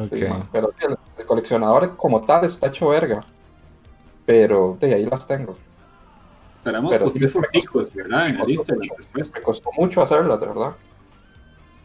sí, 0.00 0.24
pero 0.50 0.70
el, 0.80 1.26
coleccionador 1.26 1.96
como 1.96 2.24
tal 2.24 2.44
está 2.44 2.68
hecho 2.68 2.88
verga. 2.88 3.24
Pero 4.26 4.76
de 4.80 4.94
ahí 4.94 5.06
las 5.06 5.26
tengo. 5.26 5.56
Esperamos 6.54 6.90
pero 6.90 7.08
sí, 7.08 7.26
foticos, 7.26 7.92
¿verdad? 7.94 8.28
En 8.28 8.46
lista 8.46 8.74
después. 8.74 9.32
Me 9.34 9.42
costó 9.42 9.70
mucho 9.76 10.02
hacerlas, 10.02 10.38
de 10.40 10.46
verdad. 10.46 10.72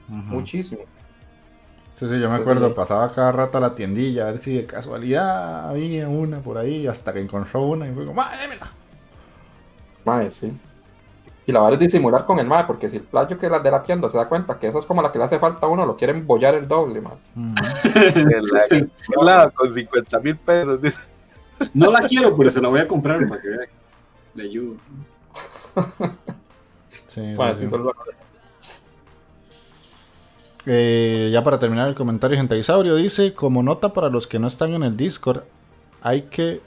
Muchísimo. 0.08 0.82
Sí, 1.96 2.08
sí, 2.10 2.20
yo 2.20 2.30
me 2.30 2.36
acuerdo, 2.36 2.76
pasaba 2.76 3.10
cada 3.14 3.32
rato 3.32 3.58
a 3.58 3.62
la 3.62 3.74
tiendilla 3.74 4.28
a 4.28 4.32
ver 4.32 4.40
si 4.40 4.54
de 4.54 4.66
casualidad 4.66 5.70
había 5.70 6.10
una 6.10 6.40
por 6.40 6.58
ahí, 6.58 6.88
hasta 6.88 7.14
que 7.14 7.22
encontró 7.22 7.62
una 7.62 7.88
y 7.88 7.94
fue 7.94 8.06
como, 8.06 8.22
¡Madre, 8.22 8.38
démela! 8.42 8.68
Mae, 10.04 10.30
sí. 10.30 10.52
Y 11.48 11.52
la 11.54 11.62
verdad 11.62 11.82
es 11.82 11.92
disimular 11.92 12.26
con 12.26 12.40
el 12.40 12.48
mae, 12.48 12.66
porque 12.66 12.90
si 12.90 12.98
el 12.98 13.04
playo 13.04 13.38
que 13.38 13.46
es 13.46 13.52
la 13.52 13.60
de 13.60 13.72
la 13.72 13.82
tienda 13.82 14.10
se 14.10 14.18
da 14.18 14.28
cuenta 14.28 14.60
que 14.60 14.68
esa 14.68 14.80
es 14.80 14.86
como 14.86 15.02
la 15.02 15.12
que 15.12 15.20
le 15.20 15.24
hace 15.24 15.40
falta 15.40 15.68
a 15.68 15.70
uno, 15.70 15.86
lo 15.86 15.96
quieren 15.96 16.28
bollar 16.28 16.56
el 16.56 16.68
doble, 16.68 17.00
mae. 17.00 17.14
la, 19.22 19.50
con 19.52 19.74
50 19.74 20.20
mil 20.20 20.36
pesos. 20.36 20.82
No 21.74 21.92
la 21.92 22.02
quiero, 22.02 22.36
pero 22.36 22.50
se 22.50 22.62
la 22.62 22.70
voy 22.70 22.80
a 22.80 22.88
comprar 22.88 23.28
para 23.28 23.42
que. 23.42 23.50
Le 24.36 24.44
ayudo. 24.44 24.76
Sí, 26.90 27.36
sí, 27.56 27.68
sí. 27.68 27.76
Eh, 30.66 31.30
ya 31.32 31.44
para 31.44 31.60
terminar 31.60 31.88
el 31.88 31.96
comentario, 31.96 32.38
Gentaisaurio 32.38 32.96
dice: 32.96 33.34
Como 33.34 33.64
nota 33.64 33.94
para 33.94 34.10
los 34.10 34.28
que 34.28 34.40
no 34.40 34.48
están 34.48 34.74
en 34.74 34.84
el 34.84 34.98
Discord, 34.98 35.44
hay 36.02 36.24
que. 36.24 36.62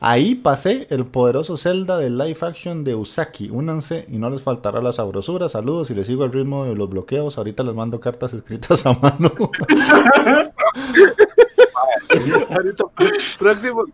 Ahí 0.00 0.34
pasé 0.34 0.88
el 0.90 1.06
poderoso 1.06 1.56
Zelda 1.56 1.96
del 1.96 2.18
live 2.18 2.38
action 2.40 2.82
de 2.82 2.96
Usaki. 2.96 3.50
Únanse 3.50 4.04
y 4.08 4.18
no 4.18 4.30
les 4.30 4.42
faltará 4.42 4.82
la 4.82 4.90
sabrosura. 4.90 5.48
Saludos 5.48 5.90
y 5.90 5.94
les 5.94 6.08
sigo 6.08 6.24
el 6.24 6.32
ritmo 6.32 6.64
de 6.64 6.74
los 6.74 6.90
bloqueos. 6.90 7.38
Ahorita 7.38 7.62
les 7.62 7.74
mando 7.74 8.00
cartas 8.00 8.32
escritas 8.32 8.84
a 8.84 8.94
mano. 8.94 9.30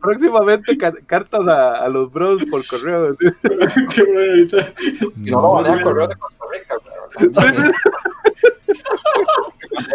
próximamente 0.00 0.76
cartas 1.06 1.40
a, 1.48 1.88
los 1.88 2.12
bros 2.12 2.44
por 2.50 2.66
correo. 2.66 3.16
Qué 3.94 4.04
bueno, 4.04 4.58
no 5.16 5.52
van 5.54 5.78
a 5.78 5.82
correo 5.82 6.08
de 6.08 6.16
Costa 6.16 6.44
Rica, 6.52 6.74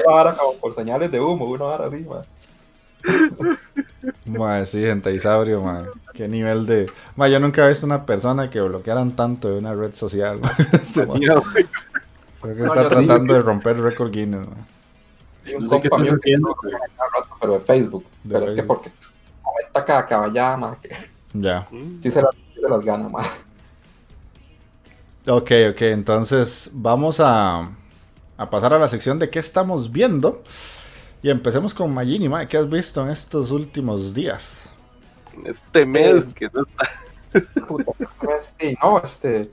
ahora 0.07 0.35
como 0.35 0.53
por 0.57 0.73
señales 0.73 1.11
de 1.11 1.19
humo, 1.19 1.45
uno 1.45 1.65
ahora 1.65 1.87
así, 1.87 1.99
man. 1.99 2.21
Madre, 4.25 4.65
sí, 4.65 4.83
Isabrio, 5.13 5.61
man. 5.61 5.87
Qué 6.13 6.27
nivel 6.27 6.65
de. 6.65 6.89
Ma, 7.15 7.27
yo 7.27 7.39
nunca 7.39 7.65
he 7.65 7.69
visto 7.69 7.85
una 7.85 8.05
persona 8.05 8.49
que 8.49 8.61
bloquearan 8.61 9.15
tanto 9.15 9.49
de 9.49 9.57
una 9.57 9.73
red 9.73 9.93
social. 9.93 10.39
Este, 10.73 11.05
Creo 11.05 12.55
que 12.57 12.63
está 12.63 12.89
tratando 12.89 13.33
de 13.33 13.41
romper 13.41 13.77
el 13.77 13.83
récord 13.83 14.11
Guinness. 14.11 14.47
No 15.59 15.67
sé 15.67 15.81
qué 15.81 15.87
estás 15.87 16.13
haciendo, 16.13 16.55
pero 17.39 17.53
de 17.53 17.59
Facebook. 17.59 18.05
pero 18.27 18.45
es 18.45 18.53
que 18.53 18.63
porque 18.63 18.91
comenta 19.41 19.85
cada 19.85 20.05
caballada, 20.05 20.57
man. 20.57 20.77
Ya. 21.33 21.67
Sí 21.99 22.11
se, 22.11 22.21
las, 22.21 22.35
se 22.53 22.61
las 22.61 22.85
gana, 22.85 23.09
man. 23.09 23.25
Ok, 25.27 25.51
ok, 25.71 25.81
entonces 25.81 26.69
vamos 26.73 27.19
a 27.19 27.69
a 28.37 28.49
pasar 28.49 28.73
a 28.73 28.79
la 28.79 28.89
sección 28.89 29.19
de 29.19 29.29
qué 29.29 29.39
estamos 29.39 29.91
viendo. 29.91 30.43
Y 31.21 31.29
empecemos 31.29 31.73
con 31.73 31.93
Magini, 31.93 32.29
¿qué 32.47 32.57
has 32.57 32.69
visto 32.69 33.01
en 33.01 33.09
estos 33.09 33.51
últimos 33.51 34.13
días? 34.13 34.69
Este 35.45 35.85
mes 35.85 36.25
que 36.35 36.49
no 36.53 36.63
está. 36.63 36.89
sí, 38.59 38.75
no, 38.81 39.01
este, 39.01 39.49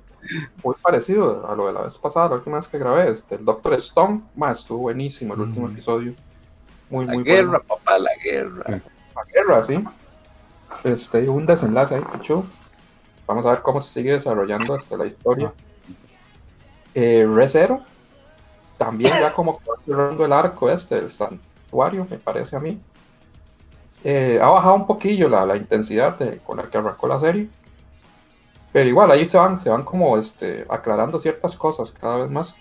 muy 0.63 0.75
parecido 0.83 1.49
a 1.49 1.55
lo 1.55 1.67
de 1.67 1.73
la 1.73 1.83
vez 1.83 1.99
pasada, 1.99 2.29
la 2.29 2.35
última 2.37 2.57
vez 2.57 2.69
que 2.69 2.79
grabé, 2.79 3.11
este, 3.11 3.37
el 3.37 3.45
Doctor 3.45 3.75
Stone, 3.75 4.23
más 4.37 4.61
estuvo 4.61 4.81
buenísimo 4.81 5.35
el 5.35 5.41
último 5.41 5.69
episodio. 5.69 6.15
Muy, 6.89 7.07
la 7.07 7.13
muy 7.13 7.25
guerra, 7.25 7.61
papá, 7.61 7.99
la 7.99 8.11
guerra. 8.23 8.65
La 8.69 9.25
guerra, 9.33 9.63
sí. 9.63 9.85
Este, 10.85 11.29
un 11.29 11.47
desenlace 11.47 11.95
ahí, 11.95 12.03
pichu. 12.13 12.45
Vamos 13.27 13.47
a 13.47 13.51
ver 13.51 13.63
cómo 13.63 13.81
se 13.81 13.93
sigue 13.93 14.13
desarrollando 14.13 14.77
este, 14.77 14.97
la 14.97 15.07
historia. 15.07 15.53
Eh, 16.95 17.27
Resero, 17.33 17.81
también 18.77 19.13
ya 19.21 19.33
como 19.33 19.61
cerrando 19.87 20.25
el 20.25 20.33
arco 20.33 20.69
este 20.71 20.97
del 20.97 21.11
santuario, 21.11 22.07
me 22.11 22.19
parece 22.19 22.57
a 22.57 22.61
mí. 22.61 22.81
Eh, 24.03 24.41
ha 24.43 24.49
bajado 24.49 24.75
un 24.77 24.87
poquillo 24.87 25.29
la, 25.29 25.45
la 25.45 25.57
intensidad 25.57 26.17
con 26.45 26.57
la 26.57 26.65
que 26.65 26.79
arrancó 26.79 27.07
la 27.07 27.21
serie. 27.21 27.49
Pero 28.73 28.89
igual 28.89 29.11
ahí 29.11 29.27
se 29.27 29.37
van, 29.37 29.61
se 29.61 29.69
van 29.69 29.83
como 29.83 30.17
este, 30.17 30.65
aclarando 30.69 31.19
ciertas 31.19 31.57
cosas 31.57 31.93
cada 31.93 32.19
vez 32.19 32.31
más. 32.31 32.55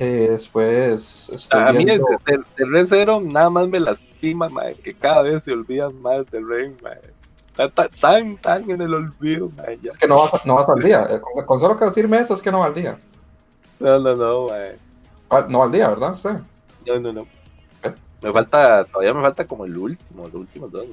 Eh, 0.00 0.28
después 0.30 1.48
a 1.50 1.72
mí 1.72 1.84
el, 1.88 2.00
el, 2.56 2.88
Zero 2.88 3.20
nada 3.20 3.50
más 3.50 3.66
me 3.66 3.80
lastima, 3.80 4.48
que 4.82 4.92
cada 4.92 5.22
vez 5.22 5.42
se 5.42 5.52
olvidan 5.52 6.00
más 6.00 6.24
del 6.30 6.48
Rey, 6.48 6.76
Está 7.50 7.88
tan, 7.88 8.36
tan 8.36 8.70
en 8.70 8.80
el 8.80 8.94
olvido, 8.94 9.50
Es 9.82 9.98
que 9.98 10.06
no 10.06 10.18
vas, 10.18 10.46
no 10.46 10.54
vas 10.54 10.68
al 10.68 10.78
día. 10.78 11.04
Eh, 11.10 11.20
con, 11.44 11.58
solo 11.58 11.76
que 11.76 11.86
decirme 11.86 12.18
eso 12.18 12.34
es 12.34 12.40
que 12.40 12.52
no 12.52 12.60
va 12.60 12.66
al 12.66 12.74
día. 12.74 12.96
No, 13.80 13.98
no, 13.98 14.14
no, 14.14 14.46
Ah, 15.30 15.44
no 15.48 15.64
al 15.64 15.72
día, 15.72 15.88
¿verdad? 15.88 16.14
Sí. 16.14 16.28
No, 16.86 17.00
no, 17.00 17.12
no. 17.12 17.26
Me 18.22 18.32
falta, 18.32 18.84
todavía 18.84 19.12
me 19.12 19.22
falta 19.22 19.44
como 19.44 19.64
el 19.64 19.76
último, 19.76 20.24
los 20.24 20.34
últimos 20.34 20.70
dos. 20.70 20.86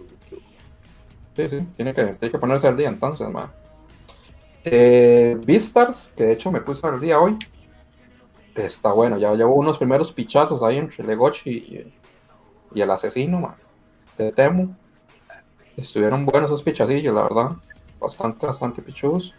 Sí, 1.36 1.50
sí, 1.50 1.68
tiene 1.76 1.94
que, 1.94 2.04
tiene 2.04 2.32
que 2.32 2.40
ponerse 2.40 2.68
al 2.68 2.78
día 2.78 2.90
entonces, 2.90 3.30
man. 3.30 3.52
Eh, 4.66 5.38
Beastars, 5.46 6.12
que 6.16 6.24
de 6.26 6.34
hecho 6.34 6.52
me 6.52 6.62
puse 6.62 6.86
al 6.86 7.00
día 7.00 7.20
hoy. 7.20 7.38
Está 8.56 8.92
bueno, 8.92 9.18
ya 9.18 9.34
llevo 9.34 9.56
unos 9.56 9.78
primeros 9.78 10.12
pichazos 10.12 10.64
ahí 10.64 10.78
entre 10.78 11.04
Legochi 11.04 11.50
y, 11.50 11.94
y 12.74 12.82
el 12.82 12.90
asesino, 12.90 13.40
man, 13.40 13.56
de 14.18 14.32
Temu. 14.32 14.74
Estuvieron 15.78 16.26
buenos 16.26 16.50
esos 16.50 16.64
pichacillos, 16.64 17.14
la 17.14 17.24
verdad. 17.24 17.52
Bastante, 18.00 18.46
bastante 18.46 18.82
pichudos. 18.82 19.34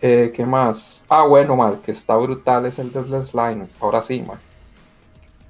Eh, 0.00 0.32
¿Qué 0.34 0.44
más? 0.44 1.04
Ah, 1.08 1.26
bueno, 1.26 1.56
mal, 1.56 1.80
que 1.80 1.90
está 1.90 2.16
brutal 2.16 2.66
es 2.66 2.78
el 2.78 2.92
de 2.92 3.22
Slime. 3.22 3.66
Ahora 3.80 4.02
sí, 4.02 4.22
man. 4.22 4.38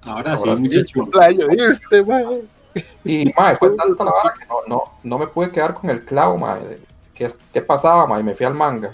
Ahora, 0.03 0.37
sí, 0.37 0.49
muchacho. 0.49 1.03
Este, 1.51 2.05
y, 3.05 3.33
ma, 3.37 3.55
fue 3.57 3.71
tanta 3.71 4.05
la 4.05 4.13
vara 4.13 4.35
que 4.39 4.47
no, 4.47 4.57
no, 4.69 4.85
no, 5.03 5.19
me 5.19 5.27
pude 5.27 5.51
quedar 5.51 5.75
con 5.75 5.91
el 5.91 6.05
clavo, 6.05 6.39
ma. 6.39 6.59
¿Qué, 7.17 7.33
qué 7.53 7.63
pasaba, 7.63 8.07
ma? 8.07 8.21
Y 8.21 8.23
me 8.23 8.35
fui 8.35 8.47
al 8.47 8.55
manga. 8.55 8.91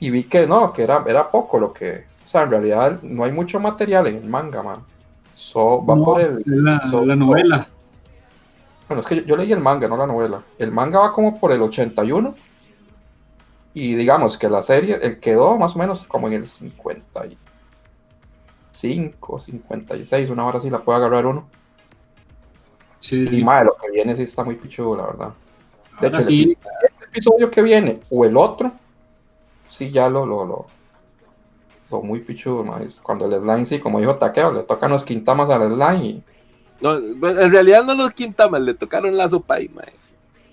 Y 0.00 0.10
vi 0.10 0.24
que 0.24 0.46
no, 0.46 0.72
que 0.72 0.82
era, 0.82 1.04
era 1.06 1.30
poco 1.30 1.58
lo 1.58 1.72
que... 1.72 2.06
O 2.24 2.26
sea, 2.26 2.42
en 2.42 2.50
realidad 2.50 3.00
no 3.02 3.24
hay 3.24 3.32
mucho 3.32 3.60
material 3.60 4.06
en 4.06 4.16
el 4.16 4.24
manga, 4.24 4.62
man. 4.62 4.78
So, 5.34 5.84
va 5.84 5.96
por 5.96 6.20
el... 6.20 6.42
La, 6.46 6.80
la 7.04 7.16
novela. 7.16 7.68
Bueno, 8.88 9.00
es 9.00 9.06
que 9.06 9.16
yo, 9.16 9.22
yo, 9.22 9.36
leí 9.36 9.52
el 9.52 9.60
manga, 9.60 9.86
no 9.86 9.96
la 9.96 10.06
novela. 10.06 10.42
El 10.58 10.72
manga 10.72 11.00
va 11.00 11.12
como 11.12 11.38
por 11.38 11.52
el 11.52 11.60
81 11.60 12.34
y 13.74 13.94
digamos 13.94 14.38
que 14.38 14.48
la 14.48 14.62
serie 14.62 15.20
quedó 15.20 15.56
más 15.56 15.76
o 15.76 15.78
menos 15.78 16.04
como 16.06 16.26
en 16.26 16.32
el 16.34 16.46
55, 16.46 19.38
56, 19.38 20.30
una 20.30 20.46
hora 20.46 20.58
sí 20.58 20.70
la 20.70 20.80
puede 20.80 20.98
agarrar 20.98 21.26
uno. 21.26 21.46
Sí, 22.98 23.28
y 23.30 23.44
más 23.44 23.64
lo 23.64 23.76
que 23.76 23.90
viene 23.90 24.16
sí 24.16 24.22
está 24.22 24.42
muy 24.42 24.56
pichudo, 24.56 24.96
la 24.96 25.06
verdad. 25.06 25.34
De 26.00 26.08
hecho, 26.08 26.20
sí. 26.20 26.56
el, 26.56 27.08
episodio 27.08 27.50
que 27.50 27.62
viene 27.62 28.00
o 28.10 28.24
el 28.24 28.36
otro, 28.36 28.72
sí 29.68 29.90
ya 29.90 30.08
lo, 30.08 30.26
lo, 30.26 30.44
lo, 30.44 30.66
lo 31.90 32.02
muy 32.02 32.20
pichudo, 32.20 32.64
Cuando 33.02 33.26
el 33.26 33.40
slime, 33.40 33.66
sí, 33.66 33.78
como 33.78 33.98
dijo 34.00 34.16
Taqueo, 34.16 34.52
le 34.52 34.62
tocan 34.62 34.90
los 34.90 35.04
quintamas 35.04 35.50
al 35.50 35.68
slime 35.68 36.04
y... 36.04 36.22
No, 36.80 36.96
en 36.96 37.50
realidad 37.50 37.84
no 37.84 37.94
los 37.94 38.12
quintamas, 38.12 38.60
le 38.60 38.74
tocaron 38.74 39.16
la 39.16 39.28
sopa 39.28 39.60
y, 39.60 39.68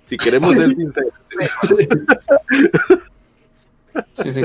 Si 0.06 0.18
queremos 0.18 0.56
ser 0.56 0.70
sinceros. 0.76 1.14
Sí, 4.14 4.34
sí, 4.34 4.44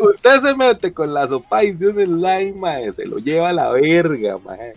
usted, 0.00 0.40
se 0.40 0.56
mete 0.56 0.92
con 0.92 1.12
la 1.14 1.28
sopa 1.28 1.62
y 1.62 1.72
de 1.72 1.88
un 1.88 1.96
slime, 1.96 2.54
mae, 2.54 2.92
se 2.92 3.06
lo 3.06 3.18
lleva 3.18 3.50
a 3.50 3.52
la 3.52 3.70
verga, 3.70 4.38
mae. 4.38 4.72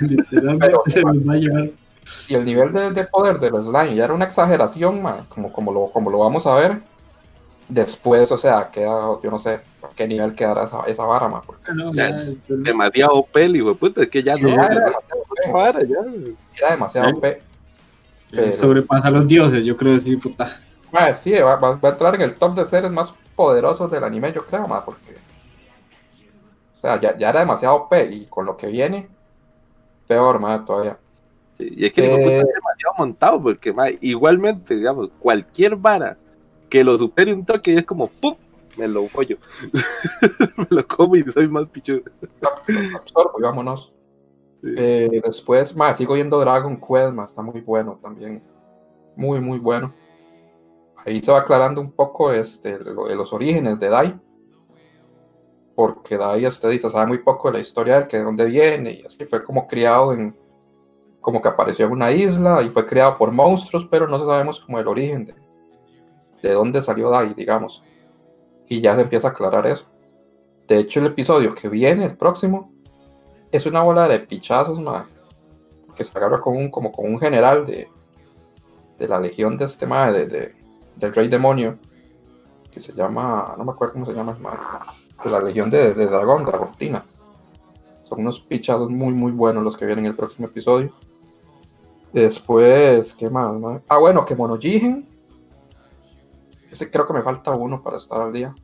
Literalmente 0.00 0.76
se 0.86 1.00
lo 1.00 1.24
va 1.24 1.32
a 1.32 1.36
llevar. 1.36 1.70
Si 2.04 2.34
el 2.34 2.44
nivel 2.44 2.72
de, 2.72 3.04
poder 3.04 3.38
de 3.38 3.50
los 3.50 3.66
slime 3.66 3.94
ya 3.94 4.04
era 4.04 4.14
una 4.14 4.26
exageración, 4.26 5.02
mae, 5.02 5.22
como, 5.28 5.52
como, 5.52 5.72
lo, 5.72 5.86
como 5.88 6.10
lo 6.10 6.18
vamos 6.18 6.46
a 6.46 6.54
ver, 6.54 6.82
después, 7.68 8.30
o 8.30 8.38
sea, 8.38 8.70
queda, 8.70 9.18
yo 9.22 9.30
no 9.30 9.38
sé, 9.38 9.60
¿a 9.82 9.88
qué 9.96 10.06
nivel 10.06 10.34
quedará 10.34 10.64
esa, 10.64 10.82
esa 10.86 11.04
vara, 11.04 11.28
mae? 11.28 11.40
demasiado 12.48 13.24
peli, 13.32 13.60
güey, 13.60 13.74
puta, 13.74 14.02
es 14.02 14.08
que 14.08 14.22
ya 14.22 14.34
no. 14.42 14.48
Era, 14.48 14.68
demasiado, 15.44 15.80
ya. 15.82 15.96
era 16.58 16.70
demasiado 16.72 17.20
pe. 17.20 17.42
Sobrepasa 18.50 19.08
a 19.08 19.10
los 19.12 19.26
dioses, 19.26 19.64
yo 19.64 19.76
creo 19.76 19.92
que 19.92 19.98
sí, 20.00 20.16
puta 20.16 20.48
sí, 21.12 21.32
va, 21.32 21.58
a 21.60 21.88
entrar 21.88 22.14
en 22.14 22.22
el 22.22 22.34
top 22.34 22.54
de 22.54 22.64
seres 22.64 22.90
más 22.90 23.14
poderosos 23.34 23.90
del 23.90 24.04
anime, 24.04 24.32
yo 24.32 24.44
creo, 24.44 24.66
más 24.66 24.82
porque. 24.84 25.14
O 26.76 26.80
sea, 26.80 27.00
ya, 27.00 27.16
ya 27.16 27.30
era 27.30 27.40
demasiado 27.40 27.88
P 27.88 28.04
y 28.12 28.26
con 28.26 28.46
lo 28.46 28.56
que 28.56 28.66
viene, 28.66 29.08
peor, 30.06 30.38
más 30.38 30.64
todavía. 30.64 30.98
Sí, 31.54 31.68
y 31.70 31.86
es 31.86 31.92
que 31.92 32.04
eh, 32.04 32.42
lleva 32.42 32.94
montado, 32.98 33.40
porque 33.40 33.72
igualmente, 34.00 34.74
digamos, 34.74 35.10
cualquier 35.20 35.76
vara 35.76 36.18
que 36.68 36.82
lo 36.82 36.98
supere 36.98 37.32
un 37.32 37.44
toque 37.44 37.78
es 37.78 37.86
como 37.86 38.08
¡pum! 38.08 38.34
Me 38.76 38.88
lo 38.88 39.06
follo. 39.06 39.38
me 40.56 40.66
lo 40.68 40.86
como 40.88 41.14
y 41.14 41.22
soy 41.22 41.46
más 41.46 41.68
pichudo. 41.68 42.02
Absorbo, 42.96 43.38
vámonos. 43.40 43.92
Eh, 44.64 45.20
después, 45.24 45.76
más 45.76 45.96
sigo 45.98 46.14
viendo 46.14 46.40
Dragon 46.40 46.76
Quest, 46.80 47.12
más 47.12 47.30
está 47.30 47.42
muy 47.42 47.60
bueno 47.60 47.98
también. 48.02 48.42
Muy, 49.14 49.40
muy 49.40 49.58
bueno. 49.58 49.94
Ahí 51.04 51.22
se 51.22 51.30
va 51.30 51.40
aclarando 51.40 51.80
un 51.80 51.92
poco 51.92 52.32
este, 52.32 52.78
los 52.78 53.32
orígenes 53.32 53.78
de 53.78 53.88
Dai. 53.88 54.20
Porque 55.74 56.16
Dai 56.16 56.44
este, 56.44 56.68
dice, 56.68 56.88
sabe 56.88 57.06
muy 57.06 57.18
poco 57.18 57.48
de 57.48 57.54
la 57.54 57.60
historia 57.60 58.00
de 58.00 58.08
que 58.08 58.16
de 58.18 58.24
dónde 58.24 58.46
viene. 58.46 58.92
Y 58.92 59.04
así 59.04 59.24
fue 59.24 59.44
como 59.44 59.66
criado 59.66 60.12
en. 60.12 60.34
Como 61.24 61.40
que 61.40 61.48
apareció 61.48 61.86
en 61.86 61.92
una 61.92 62.12
isla 62.12 62.60
y 62.60 62.68
fue 62.68 62.84
criado 62.84 63.16
por 63.16 63.32
monstruos, 63.32 63.88
pero 63.90 64.06
no 64.06 64.22
sabemos 64.22 64.60
como 64.60 64.78
el 64.78 64.86
origen 64.86 65.24
de, 65.24 65.34
de 66.42 66.52
dónde 66.52 66.82
salió 66.82 67.08
Dai, 67.08 67.32
digamos. 67.32 67.82
Y 68.68 68.82
ya 68.82 68.94
se 68.94 69.00
empieza 69.00 69.28
a 69.28 69.30
aclarar 69.30 69.66
eso. 69.66 69.86
De 70.68 70.78
hecho, 70.78 71.00
el 71.00 71.06
episodio 71.06 71.54
que 71.54 71.70
viene, 71.70 72.04
el 72.04 72.18
próximo, 72.18 72.70
es 73.50 73.64
una 73.64 73.82
bola 73.82 74.06
de 74.06 74.18
pichazos, 74.18 74.78
que 75.96 76.04
se 76.04 76.18
agarra 76.18 76.42
con 76.42 76.56
un, 76.56 76.70
como 76.70 76.92
con 76.92 77.06
un 77.06 77.18
general 77.18 77.64
de, 77.64 77.88
de 78.98 79.08
la 79.08 79.18
legión 79.18 79.56
de 79.56 79.64
este 79.64 79.86
madre, 79.86 80.26
de, 80.26 80.54
del 80.96 81.14
rey 81.14 81.28
demonio, 81.28 81.78
que 82.70 82.80
se 82.80 82.92
llama, 82.92 83.54
no 83.56 83.64
me 83.64 83.72
acuerdo 83.72 83.94
cómo 83.94 84.06
se 84.06 84.12
llama, 84.12 84.36
de 85.24 85.30
la 85.30 85.40
legión 85.40 85.70
de, 85.70 85.94
de 85.94 86.06
dragón, 86.06 86.44
dragontina. 86.44 87.02
Son 88.04 88.20
unos 88.20 88.40
pichazos 88.40 88.90
muy, 88.90 89.14
muy 89.14 89.32
buenos 89.32 89.62
los 89.62 89.76
que 89.76 89.86
vienen 89.86 90.04
en 90.04 90.10
el 90.10 90.16
próximo 90.16 90.46
episodio. 90.48 90.92
Después, 92.14 93.12
¿qué 93.12 93.28
más? 93.28 93.60
Ah, 93.88 93.98
bueno, 93.98 94.24
que 94.24 94.36
Monojigen. 94.36 95.04
Ese 96.70 96.88
creo 96.88 97.04
que 97.08 97.12
me 97.12 97.22
falta 97.22 97.50
uno 97.50 97.82
para 97.82 97.96
estar 97.96 98.20
al 98.20 98.32
día. 98.32 98.54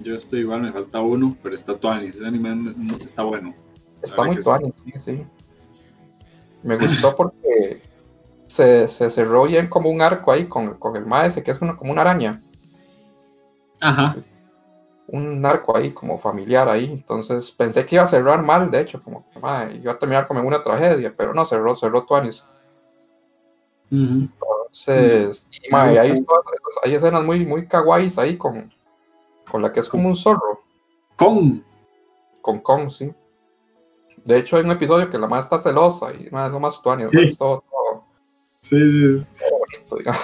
Yo 0.00 0.14
estoy 0.14 0.40
igual, 0.40 0.60
me 0.60 0.70
falta 0.70 1.00
uno, 1.00 1.34
pero 1.42 1.54
está 1.54 1.74
Tuani, 1.78 2.08
ese 2.08 2.26
anime 2.26 2.74
está 3.02 3.22
bueno. 3.22 3.54
Está 4.02 4.24
muy 4.24 4.36
tuani, 4.36 4.70
sí, 4.84 4.92
sí. 4.98 5.26
Me 6.62 6.76
gustó 6.76 7.16
porque 7.16 7.80
se, 8.48 8.86
se, 8.88 9.10
cerró 9.10 9.44
bien 9.44 9.68
como 9.68 9.88
un 9.88 10.02
arco 10.02 10.30
ahí 10.30 10.46
con, 10.46 10.74
con 10.74 10.94
el 10.96 11.06
maese, 11.06 11.42
que 11.42 11.52
es 11.52 11.58
como 11.58 11.90
una 11.90 12.02
araña. 12.02 12.42
Ajá. 13.80 14.16
Un 15.06 15.44
arco 15.46 15.74
ahí 15.74 15.92
como 15.92 16.18
familiar 16.18 16.68
ahí. 16.68 16.84
Entonces 16.84 17.50
pensé 17.50 17.86
que 17.86 17.94
iba 17.94 18.04
a 18.04 18.08
cerrar 18.08 18.42
mal, 18.42 18.70
de 18.70 18.80
hecho, 18.80 19.02
como 19.02 19.24
que 19.30 19.38
iba 19.38 19.92
a 19.92 19.98
terminar 19.98 20.26
como 20.26 20.40
en 20.40 20.46
una 20.46 20.62
tragedia, 20.62 21.14
pero 21.16 21.32
no, 21.32 21.46
cerró, 21.46 21.76
cerró 21.76 22.04
Tuanis. 22.04 22.44
Entonces, 23.90 25.46
hay, 25.70 26.94
escenas 26.94 27.24
muy, 27.24 27.46
muy 27.46 27.66
kawaiis 27.66 28.18
ahí 28.18 28.36
con, 28.36 28.72
con 29.50 29.62
la 29.62 29.72
que 29.72 29.80
es 29.80 29.88
como 29.88 30.08
un 30.08 30.16
zorro. 30.16 30.62
Con. 31.16 31.62
Con 32.40 32.58
Kong, 32.60 32.90
sí. 32.90 33.12
De 34.24 34.38
hecho, 34.38 34.56
hay 34.56 34.64
un 34.64 34.70
episodio 34.70 35.08
que 35.08 35.18
la 35.18 35.26
madre 35.26 35.44
está 35.44 35.58
celosa 35.58 36.12
y 36.12 36.28
no 36.30 36.44
es 36.44 36.50
lo 36.50 36.60
más 36.60 36.82
tuani, 36.82 37.04
sí. 37.04 37.36
todo, 37.36 37.62
todo, 37.70 38.04
Sí, 38.60 39.18
sí. 39.18 39.30
bonito, 39.50 39.96
digamos. 39.96 40.22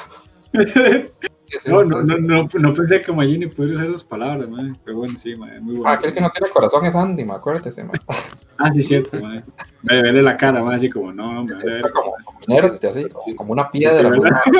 no, 1.66 1.84
no, 1.84 2.16
no, 2.18 2.48
no, 2.52 2.74
pensé 2.74 3.02
que 3.02 3.12
Magini 3.12 3.46
pudiera 3.46 3.74
usar 3.74 3.86
esas 3.86 4.04
palabras, 4.04 4.48
man. 4.48 4.76
pero 4.84 4.98
bueno, 4.98 5.18
sí, 5.18 5.36
man, 5.36 5.62
muy 5.62 5.76
bueno. 5.76 5.90
aquel 5.90 6.12
que 6.12 6.20
no 6.20 6.30
tiene 6.30 6.50
corazón 6.50 6.86
es 6.86 6.94
Andy, 6.94 7.24
me 7.24 7.34
acuérdese, 7.34 7.84
man. 7.84 7.96
ah, 8.60 8.72
sí, 8.72 8.82
cierto, 8.82 9.20
man. 9.20 9.44
Me 9.82 10.02
verle 10.02 10.22
la 10.22 10.36
cara, 10.36 10.62
man, 10.62 10.74
así 10.74 10.88
como, 10.88 11.12
no, 11.12 11.44
me 11.44 11.54
ver. 11.54 11.90
Como, 11.90 12.14
como 12.24 12.40
inerte, 12.46 12.88
así, 12.88 13.34
como 13.34 13.52
una 13.52 13.70
piedra. 13.70 14.42
Sí, 14.44 14.50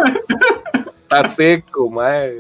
Está 1.03 1.29
seco, 1.29 1.91
man. 1.91 2.31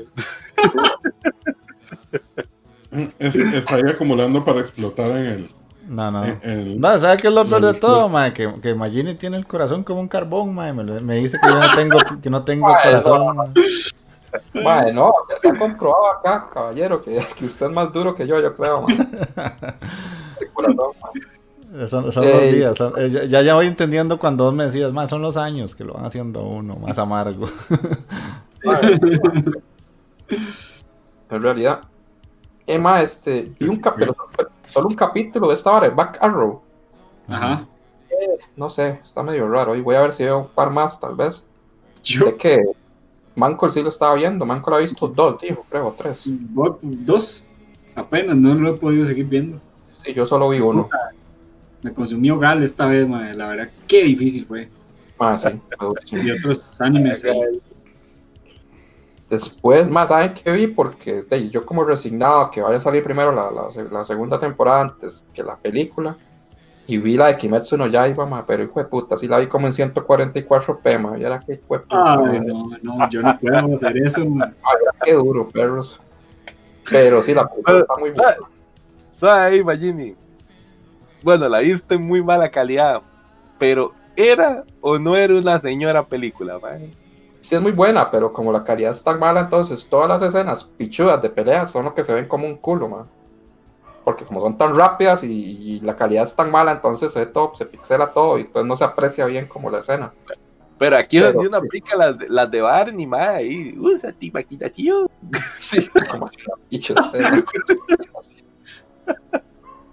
Estaría 3.18 3.92
acumulando 3.92 4.44
para 4.44 4.60
explotar 4.60 5.10
en 5.12 5.26
el 5.26 5.48
no, 5.90 6.08
no. 6.08 6.22
no, 6.22 6.98
¿sabes 7.00 7.20
qué 7.20 7.26
es 7.26 7.34
lo 7.34 7.44
peor 7.44 7.62
de 7.62 7.74
todo, 7.74 8.08
ma? 8.08 8.32
Que, 8.32 8.54
que 8.62 8.76
Magini 8.76 9.16
tiene 9.16 9.36
el 9.36 9.44
corazón 9.44 9.82
como 9.82 10.00
un 10.00 10.06
carbón, 10.06 10.54
ma. 10.54 10.72
Me, 10.72 11.00
me 11.00 11.16
dice 11.16 11.36
que 11.42 11.48
yo 11.48 11.58
no 11.58 11.74
tengo, 11.74 11.98
que 12.22 12.30
no 12.30 12.44
tengo 12.44 12.68
corazón. 12.68 13.52
Ma. 14.54 14.84
no, 14.92 15.12
ya 15.28 15.34
está 15.34 15.58
comprobado 15.58 16.12
acá, 16.12 16.48
caballero, 16.54 17.02
que, 17.02 17.20
que, 17.36 17.44
usted 17.44 17.66
es 17.66 17.72
más 17.72 17.92
duro 17.92 18.14
que 18.14 18.24
yo, 18.24 18.40
yo 18.40 18.54
creo, 18.54 18.82
ma. 18.82 18.88
El 20.40 20.50
corazón, 20.52 20.92
ma. 21.02 21.08
Son, 21.88 22.10
son 22.10 22.24
los 22.24 22.42
eh, 22.42 22.52
días. 22.52 22.76
Eh, 22.96 23.28
ya, 23.28 23.42
ya 23.42 23.54
voy 23.54 23.68
entendiendo 23.68 24.18
cuando 24.18 24.44
vos 24.44 24.54
me 24.54 24.66
decías, 24.66 24.92
más 24.92 25.08
son 25.08 25.22
los 25.22 25.36
años 25.36 25.76
que 25.76 25.84
lo 25.84 25.94
van 25.94 26.04
haciendo 26.04 26.42
uno 26.42 26.74
más 26.74 26.98
amargo. 26.98 27.46
en 31.30 31.42
realidad, 31.42 31.82
Emma, 32.66 33.00
este, 33.02 33.52
vi 33.58 33.68
un 33.68 33.76
capítulo, 33.76 34.16
solo 34.66 34.88
un 34.88 34.96
capítulo 34.96 35.48
de 35.48 35.54
esta 35.54 35.70
hora, 35.70 35.88
Back 35.90 36.18
Arrow. 36.20 36.60
Ajá. 37.28 37.68
Eh, 38.10 38.38
no 38.56 38.68
sé, 38.68 39.00
está 39.04 39.22
medio 39.22 39.48
raro. 39.48 39.76
Y 39.76 39.80
voy 39.80 39.94
a 39.94 40.00
ver 40.00 40.12
si 40.12 40.24
veo 40.24 40.38
un 40.38 40.48
par 40.48 40.70
más, 40.70 40.98
tal 40.98 41.14
vez. 41.14 41.44
Yo... 42.02 42.24
Sé 42.24 42.36
que 42.36 42.58
Manco 43.36 43.70
sí 43.70 43.80
lo 43.80 43.90
estaba 43.90 44.14
viendo. 44.14 44.44
Manco 44.44 44.70
lo 44.70 44.76
ha 44.76 44.80
visto 44.80 45.06
dos, 45.06 45.40
dijo, 45.40 45.64
creo, 45.70 45.94
tres. 45.96 46.24
Dos, 46.26 47.46
apenas, 47.94 48.36
no 48.36 48.54
lo 48.54 48.70
he 48.70 48.76
podido 48.76 49.04
seguir 49.04 49.26
viendo. 49.26 49.60
Sí, 50.02 50.12
yo 50.12 50.26
solo 50.26 50.48
vi 50.48 50.58
uno. 50.58 50.88
Me 51.82 51.92
consumió 51.92 52.38
Gal 52.38 52.62
esta 52.62 52.86
vez, 52.86 53.08
madre. 53.08 53.34
la 53.34 53.48
verdad, 53.48 53.70
qué 53.86 54.04
difícil 54.04 54.44
fue. 54.44 54.68
Ah, 55.18 55.36
sí, 55.38 56.16
y 56.16 56.30
otros 56.30 56.80
animes. 56.80 57.24
Después, 59.28 59.88
más 59.88 60.08
saben 60.08 60.34
que 60.34 60.50
vi, 60.50 60.66
porque 60.66 61.24
yo 61.50 61.64
como 61.64 61.84
resignado 61.84 62.40
a 62.40 62.50
que 62.50 62.60
vaya 62.62 62.78
a 62.78 62.80
salir 62.80 63.04
primero 63.04 63.30
la, 63.30 63.50
la, 63.90 64.04
segunda 64.04 64.38
temporada 64.38 64.80
antes 64.80 65.28
que 65.32 65.42
la 65.42 65.56
película, 65.56 66.16
y 66.86 66.98
vi 66.98 67.16
la 67.16 67.28
de 67.28 67.36
Kimetsu 67.36 67.76
no 67.76 67.86
Yaiba, 67.86 68.26
ma, 68.26 68.44
pero 68.44 68.64
hijo 68.64 68.80
de 68.80 68.86
puta, 68.86 69.16
sí 69.16 69.28
la 69.28 69.38
vi 69.38 69.46
como 69.46 69.68
en 69.68 69.72
144p, 69.72 70.98
ma, 70.98 71.16
y 71.16 71.22
era 71.22 71.38
que 71.38 71.52
hijo 71.52 71.74
de 71.74 71.80
puta. 71.80 72.16
no, 72.16 72.64
no, 72.82 73.10
yo 73.10 73.22
no 73.22 73.38
puedo 73.38 73.76
hacer 73.76 73.98
eso, 73.98 74.28
ma. 74.28 74.52
qué 75.04 75.12
duro, 75.12 75.46
perros. 75.48 76.00
Pero 76.90 77.22
sí, 77.22 77.32
la 77.32 77.48
película 77.48 77.78
está 77.78 77.96
muy 77.98 78.10
buena. 78.10 78.36
¿Sabes 79.12 79.52
ahí, 79.52 79.62
Magini? 79.62 80.16
Bueno, 81.22 81.48
la 81.48 81.58
viste 81.58 81.94
en 81.94 82.06
muy 82.06 82.22
mala 82.22 82.50
calidad, 82.50 83.02
pero 83.58 83.92
¿era 84.16 84.64
o 84.80 84.98
no 84.98 85.16
era 85.16 85.34
una 85.34 85.60
señora 85.60 86.04
película, 86.06 86.58
man? 86.58 86.90
sí 87.40 87.54
es 87.54 87.60
muy 87.60 87.72
buena, 87.72 88.10
pero 88.10 88.32
como 88.32 88.52
la 88.52 88.62
calidad 88.62 88.92
es 88.92 89.02
tan 89.02 89.18
mala, 89.18 89.40
entonces 89.40 89.86
todas 89.88 90.08
las 90.08 90.22
escenas 90.22 90.64
pichudas 90.64 91.20
de 91.20 91.30
peleas 91.30 91.70
son 91.70 91.84
lo 91.84 91.94
que 91.94 92.04
se 92.04 92.14
ven 92.14 92.28
como 92.28 92.46
un 92.46 92.56
culo, 92.56 92.88
man. 92.88 93.06
Porque 94.04 94.24
como 94.24 94.40
son 94.40 94.56
tan 94.56 94.74
rápidas 94.74 95.24
y, 95.24 95.80
la 95.80 95.96
calidad 95.96 96.24
es 96.24 96.34
tan 96.34 96.50
mala, 96.50 96.72
entonces 96.72 97.12
se, 97.12 97.26
todo, 97.26 97.54
se 97.54 97.66
pixela 97.66 98.12
todo 98.12 98.38
y 98.38 98.42
entonces 98.42 98.66
no 98.66 98.76
se 98.76 98.84
aprecia 98.84 99.26
bien 99.26 99.46
como 99.46 99.70
la 99.70 99.78
escena. 99.78 100.12
Pero 100.78 100.96
aquí 100.96 101.18
es 101.18 101.24
donde 101.24 101.48
uno 101.48 101.58
aplica 101.58 101.96
las, 101.96 102.16
las 102.28 102.50
de 102.50 102.60
Barney, 102.60 103.06
ma, 103.06 103.30
ahí, 103.30 103.76
usa 103.78 104.12
ti 104.12 104.30
maquita, 104.30 104.70
tío. 104.70 105.10
Sí, 105.60 105.86
como 106.10 106.24
usted. 106.24 107.44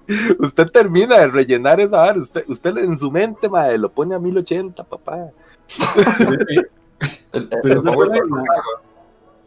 usted 0.39 0.67
termina 0.67 1.17
de 1.17 1.27
rellenar 1.27 1.79
esa 1.79 2.13
usted, 2.13 2.43
usted 2.47 2.77
en 2.77 2.97
su 2.97 3.11
mente, 3.11 3.49
ma, 3.49 3.67
lo 3.71 3.91
pone 3.91 4.15
a 4.15 4.19
1080, 4.19 4.83
papá. 4.83 5.29
Pero 7.31 7.79
esa, 7.79 7.93
fue 7.93 8.07
la, 8.07 8.19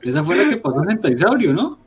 esa, 0.02 0.22
fue 0.22 0.36
la, 0.36 0.48
que 0.50 0.56
pasó 0.58 0.82
en 0.82 0.90
Entisaurio, 0.92 1.52
¿no? 1.52 1.78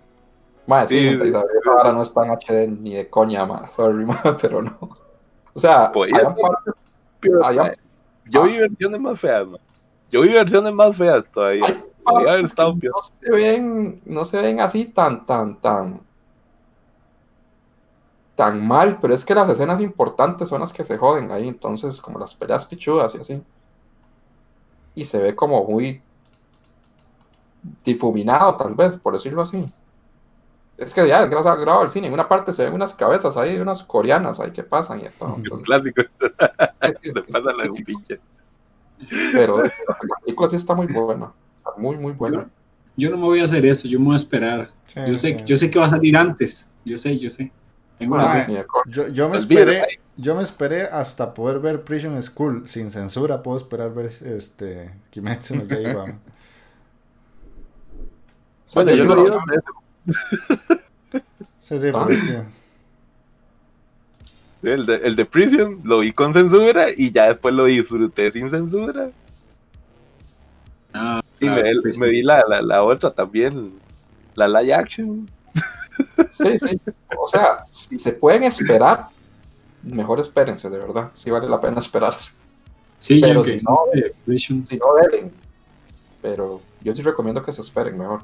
Más 0.66 0.90
sí, 0.90 1.10
sí 1.10 1.34
ahora 1.66 1.94
no 1.94 2.02
está 2.02 2.26
en 2.26 2.32
HD 2.32 2.68
ni 2.68 2.96
de 2.96 3.10
coña, 3.10 3.46
más, 3.46 3.72
sorry, 3.74 4.06
pero 4.42 4.62
no. 4.62 4.78
O 5.54 5.60
sea, 5.60 5.92
pues, 5.92 6.12
yo 7.22 8.44
vi 8.44 8.58
versiones 8.58 9.00
más 9.00 9.20
feas, 9.20 9.48
¿no? 9.48 9.58
Yo 10.10 10.22
vi 10.22 10.30
versiones 10.30 10.74
más 10.74 10.96
feas 10.96 11.24
todavía. 11.32 11.84
no 12.06 12.48
se 12.48 13.32
ven, 13.32 14.02
no 14.06 14.26
se 14.26 14.42
ven 14.42 14.60
así 14.60 14.86
tan, 14.86 15.26
tan, 15.26 15.60
tan 15.62 16.02
tan 18.36 18.66
mal, 18.66 19.00
pero 19.00 19.14
es 19.14 19.24
que 19.26 19.36
las 19.36 19.50
escenas 19.50 19.80
importantes 19.80 20.50
son 20.50 20.62
las 20.62 20.74
que 20.74 20.84
se 20.84 20.98
joden 20.98 21.32
ahí, 21.32 21.48
entonces 21.48 22.02
como 22.02 22.20
las 22.20 22.34
peleas 22.34 22.66
pichudas 22.66 23.16
y 23.16 23.20
así 23.20 23.44
y 24.96 25.06
se 25.06 25.20
ve 25.20 25.36
como 25.36 25.64
muy 25.66 26.02
difuminado, 27.84 28.56
tal 28.56 28.76
vez, 28.76 28.96
por 28.96 29.14
decirlo 29.14 29.42
así. 29.42 29.66
Es 30.78 30.94
que 30.94 31.08
ya, 31.08 31.24
es 31.24 31.30
grabado 31.30 31.84
el 31.84 31.90
cine, 31.90 32.08
en 32.08 32.14
una 32.14 32.28
parte 32.28 32.52
se 32.52 32.64
ven 32.64 32.74
unas 32.74 32.96
cabezas 32.96 33.38
ahí, 33.38 33.58
unas 33.58 33.84
coreanas 33.84 34.40
ahí 34.40 34.52
que 34.52 34.64
pasan 34.64 35.00
y 35.00 35.10
todo. 35.18 35.36
Un 35.52 35.62
clásico. 35.62 36.02
pasan 37.32 37.58
la 37.58 37.72
un 37.72 37.84
pinche. 37.84 38.20
Pero 39.32 39.64
la 39.64 39.72
película 40.24 40.48
sí 40.48 40.56
está 40.56 40.74
muy 40.74 40.88
buena, 40.88 41.32
muy, 41.78 41.98
muy 41.98 42.14
buena. 42.14 42.50
Yo, 42.96 43.10
no 43.10 43.18
me 43.18 43.24
voy 43.24 43.40
a 43.40 43.44
hacer 43.44 43.66
eso, 43.66 43.88
yo 43.88 44.00
me 44.00 44.06
voy 44.06 44.14
a 44.14 44.18
esperar. 44.18 44.70
yo 45.08 45.18
sé, 45.18 45.36
yo 45.46 45.58
sé 45.58 45.70
que 45.70 45.80
va 45.80 45.86
a 45.86 45.90
salir 45.90 46.16
antes, 46.16 46.72
yo 46.86 46.96
sé, 46.98 47.18
yo 47.18 47.30
sé. 47.30 47.52
Yo, 48.88 49.08
yo, 49.08 49.30
me 49.30 49.38
esperé, 49.38 50.00
yo 50.18 50.36
me 50.36 50.44
esperé 50.44 50.84
hasta 50.84 51.34
poder 51.34 51.60
ver 51.60 51.84
Prison 51.84 52.22
School 52.22 52.68
sin 52.68 52.92
censura. 52.92 53.42
Puedo 53.42 53.58
esperar 53.58 53.94
ver 53.94 54.12
este 54.24 54.92
Kimetsu 55.10 55.56
no 55.56 55.66
Yaiba. 55.66 56.06
bueno, 58.76 58.92
yo 58.92 59.04
lo 59.06 59.24
digo. 59.24 59.40
sí, 61.62 61.80
sí, 61.80 61.92
ah. 61.94 62.08
El 64.64 64.86
de, 64.86 64.96
el 64.96 65.16
de 65.16 65.26
Prison 65.26 65.82
lo 65.84 66.00
vi 66.00 66.14
con 66.14 66.34
censura 66.34 66.88
y 66.96 67.12
ya 67.12 67.28
después 67.28 67.54
lo 67.54 67.66
disfruté 67.66 68.32
sin 68.32 68.50
censura. 68.50 69.10
Ah, 70.94 71.22
y 71.40 71.50
me, 71.50 71.64
pues 71.82 71.98
me, 71.98 72.08
vi 72.08 72.22
la, 72.22 72.44
la, 72.48 72.62
la, 72.62 72.84
otra 72.84 73.10
también, 73.10 73.74
la 74.36 74.48
live 74.48 74.74
action. 74.74 75.28
Sí, 76.34 76.60
sí. 76.60 76.82
O 77.18 77.28
sea, 77.28 77.66
si 77.72 78.00
se 78.00 78.14
pueden 78.14 78.44
esperar, 78.44 79.08
mejor 79.84 80.20
espérense, 80.20 80.70
de 80.70 80.78
verdad. 80.78 81.12
Sí 81.14 81.30
vale 81.30 81.48
la 81.48 81.62
pena 81.62 81.80
esperarse. 81.80 82.34
Sí, 82.96 83.20
pero 83.22 83.44
si 83.44 83.58
no, 83.58 84.38
si 84.38 84.78
no 84.78 84.94
deben. 85.02 85.32
Pero 86.22 86.62
yo 86.82 86.96
sí 86.96 87.02
recomiendo 87.02 87.44
que 87.44 87.54
se 87.54 87.62
esperen 87.62 87.98
mejor. 87.98 88.22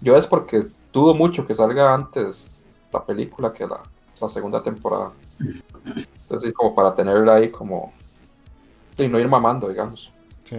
Yo 0.00 0.16
es 0.16 0.26
porque 0.26 0.66
dudo 0.92 1.14
mucho 1.14 1.46
que 1.46 1.54
salga 1.54 1.92
antes 1.92 2.52
la 2.92 3.04
película 3.04 3.52
que 3.52 3.66
la, 3.66 3.82
la 4.20 4.28
segunda 4.28 4.62
temporada. 4.62 5.12
Entonces, 6.22 6.52
como 6.52 6.74
para 6.74 6.94
tenerla 6.94 7.34
ahí 7.34 7.50
como... 7.50 7.92
Y 8.98 9.08
no 9.08 9.18
ir 9.18 9.28
mamando, 9.28 9.68
digamos. 9.68 10.10
Sí. 10.44 10.56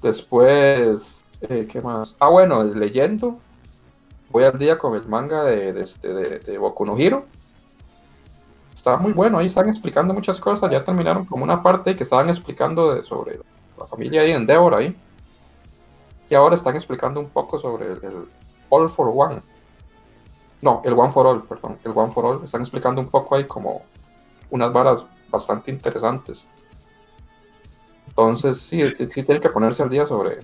Después, 0.00 1.24
eh, 1.42 1.68
¿qué 1.70 1.80
más? 1.80 2.16
Ah, 2.18 2.28
bueno, 2.28 2.64
leyendo. 2.64 3.38
Voy 4.32 4.44
al 4.44 4.58
día 4.58 4.78
con 4.78 4.94
el 4.96 5.06
manga 5.06 5.44
de, 5.44 5.72
de, 5.72 5.82
este, 5.82 6.12
de, 6.12 6.38
de 6.40 6.58
Boku 6.58 6.84
no 6.84 6.98
Hiro 6.98 7.26
está 8.82 8.96
muy 8.96 9.12
bueno, 9.12 9.38
ahí 9.38 9.46
están 9.46 9.68
explicando 9.68 10.12
muchas 10.12 10.40
cosas, 10.40 10.68
ya 10.68 10.82
terminaron 10.82 11.24
como 11.24 11.44
una 11.44 11.62
parte 11.62 11.94
que 11.94 12.02
estaban 12.02 12.28
explicando 12.28 13.00
sobre 13.04 13.38
la 13.78 13.86
familia 13.86 14.22
ahí 14.22 14.32
en 14.32 14.44
Deborah 14.44 14.78
ahí. 14.78 14.96
Y 16.28 16.34
ahora 16.34 16.56
están 16.56 16.74
explicando 16.74 17.20
un 17.20 17.28
poco 17.28 17.60
sobre 17.60 17.92
el, 17.92 18.28
All 18.70 18.90
for 18.90 19.12
One. 19.14 19.40
No, 20.60 20.82
el 20.84 20.94
One 20.94 21.12
for 21.12 21.28
All, 21.28 21.44
perdón, 21.44 21.78
el 21.84 21.92
One 21.94 22.10
for 22.10 22.24
All. 22.24 22.44
Están 22.44 22.62
explicando 22.62 23.00
un 23.00 23.06
poco 23.06 23.36
ahí 23.36 23.44
como 23.44 23.82
unas 24.50 24.72
varas 24.72 25.06
bastante 25.30 25.70
interesantes. 25.70 26.44
Entonces, 28.08 28.58
sí, 28.58 28.84
sí, 28.84 29.06
tienen 29.06 29.40
que 29.40 29.50
ponerse 29.50 29.84
al 29.84 29.90
día 29.90 30.06
sobre. 30.06 30.40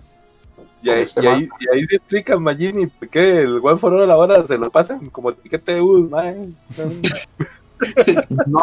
Y 0.82 0.90
ahí, 0.90 1.02
este 1.02 1.24
y, 1.24 1.26
ahí, 1.26 1.48
y 1.58 1.68
ahí, 1.74 1.86
se 1.86 1.96
explica 1.96 2.38
Magini 2.38 2.86
por 2.86 3.08
qué 3.08 3.42
el 3.42 3.58
One 3.62 3.78
for 3.78 3.94
All 3.94 4.10
ahora 4.10 4.46
se 4.46 4.56
lo 4.56 4.70
pasan 4.70 5.10
como 5.10 5.32
tiquete 5.32 5.74
de 5.74 5.80
bus, 5.80 6.08
no, 6.10 6.20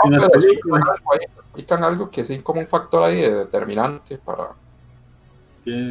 en 0.05 0.11
las 0.11 0.29
películas. 0.29 1.03
Explican 1.37 1.83
algo 1.83 2.09
que 2.09 2.23
sí 2.23 2.39
como 2.39 2.61
un 2.61 2.67
factor 2.67 3.03
ahí 3.03 3.21
determinante 3.21 4.17
para, 4.17 4.49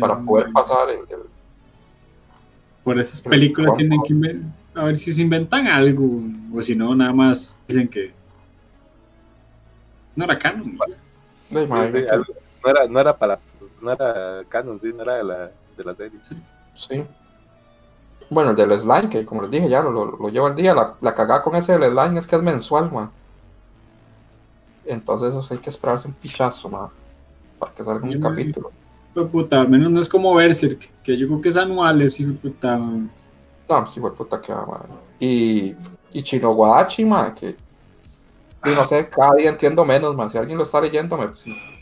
para 0.01 0.19
poder 0.21 0.51
pasar 0.53 0.91
el, 0.91 1.01
Por 2.83 2.99
esas 2.99 3.21
películas 3.21 3.77
tienen 3.77 4.01
que 4.03 4.41
a 4.75 4.85
ver 4.85 4.97
si 4.97 5.13
se 5.13 5.23
inventan 5.23 5.67
algo 5.69 6.23
o 6.53 6.61
si 6.61 6.75
no, 6.75 6.95
nada 6.95 7.13
más 7.13 7.63
dicen 7.69 7.89
que 7.89 8.13
no 10.17 10.25
era 10.25 10.39
canon. 10.39 10.79
No, 11.51 11.61
era, 11.61 12.87
no 12.89 13.01
era 13.01 13.17
para 13.17 13.39
no 13.81 13.93
era 13.93 14.43
canon, 14.49 14.81
no 14.83 15.03
era 15.03 15.17
de 15.17 15.25
la, 15.25 15.51
de 15.77 15.85
la 15.85 15.95
serie. 15.95 16.19
Sí. 16.75 17.05
Bueno, 18.31 18.51
el 18.51 18.57
del 18.57 18.79
slime, 18.79 19.09
que 19.09 19.25
como 19.25 19.43
les 19.43 19.51
dije, 19.51 19.69
ya 19.69 19.83
lo, 19.83 19.93
lo, 19.93 20.29
llevo 20.29 20.47
al 20.47 20.55
día. 20.55 20.75
La, 20.75 20.95
la 21.01 21.15
cagada 21.15 21.43
con 21.43 21.55
ese 21.57 21.79
del 21.79 21.93
slime 21.93 22.19
es 22.19 22.27
que 22.27 22.37
es 22.37 22.43
mensual, 22.43 22.91
man. 22.91 23.11
Entonces 24.85 25.35
eso 25.35 25.55
hay 25.55 25.61
que 25.61 25.71
esperarse 25.71 26.09
un 26.09 26.15
pichazo, 26.15 26.69
man. 26.69 26.89
Para 27.59 27.73
que 27.73 27.85
salga 27.85 28.07
un 28.07 28.21
capítulo. 28.21 28.71
Pues 29.13 29.29
puta, 29.31 29.61
al 29.61 29.69
menos 29.69 29.91
no 29.91 30.01
es 30.01 30.09
como 30.09 30.35
Berserk, 30.35 30.91
que 31.03 31.17
yo 31.17 31.27
creo 31.29 31.41
que 31.41 31.49
es 31.49 31.57
anual, 31.57 32.03
es 32.03 32.19
hijo 32.19 32.33
puta. 32.35 32.77
Man. 32.77 33.11
No, 33.69 33.87
sí, 33.87 34.01
fue 34.01 34.15
puta 34.15 34.41
que 34.41 34.53
va, 34.53 34.67
man. 34.67 34.83
Y, 35.21 35.75
y 36.13 36.23
Chinoguachi, 36.23 37.05
man, 37.05 37.35
que 37.35 37.57
y 38.65 38.71
no 38.71 38.87
sé, 38.87 39.09
cada 39.09 39.35
día 39.35 39.51
entiendo 39.51 39.85
menos, 39.85 40.15
man. 40.17 40.31
Si 40.31 40.39
alguien 40.39 40.57
lo 40.57 40.65
está 40.65 40.81
leyendo, 40.81 41.17
me, 41.17 41.27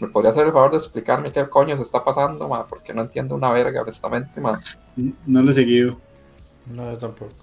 me 0.00 0.08
podría 0.08 0.30
hacer 0.30 0.46
el 0.46 0.52
favor 0.52 0.72
de 0.72 0.78
explicarme 0.78 1.32
qué 1.32 1.48
coño 1.48 1.76
se 1.76 1.82
está 1.82 2.02
pasando, 2.02 2.48
man, 2.48 2.64
porque 2.68 2.92
no 2.92 3.02
entiendo 3.02 3.34
una 3.34 3.52
verga, 3.52 3.82
honestamente, 3.82 4.40
man. 4.40 4.60
No 5.26 5.42
lo 5.42 5.50
he 5.50 5.52
seguido. 5.52 5.96
No, 6.66 6.90
yo 6.90 6.98
tampoco. 6.98 7.34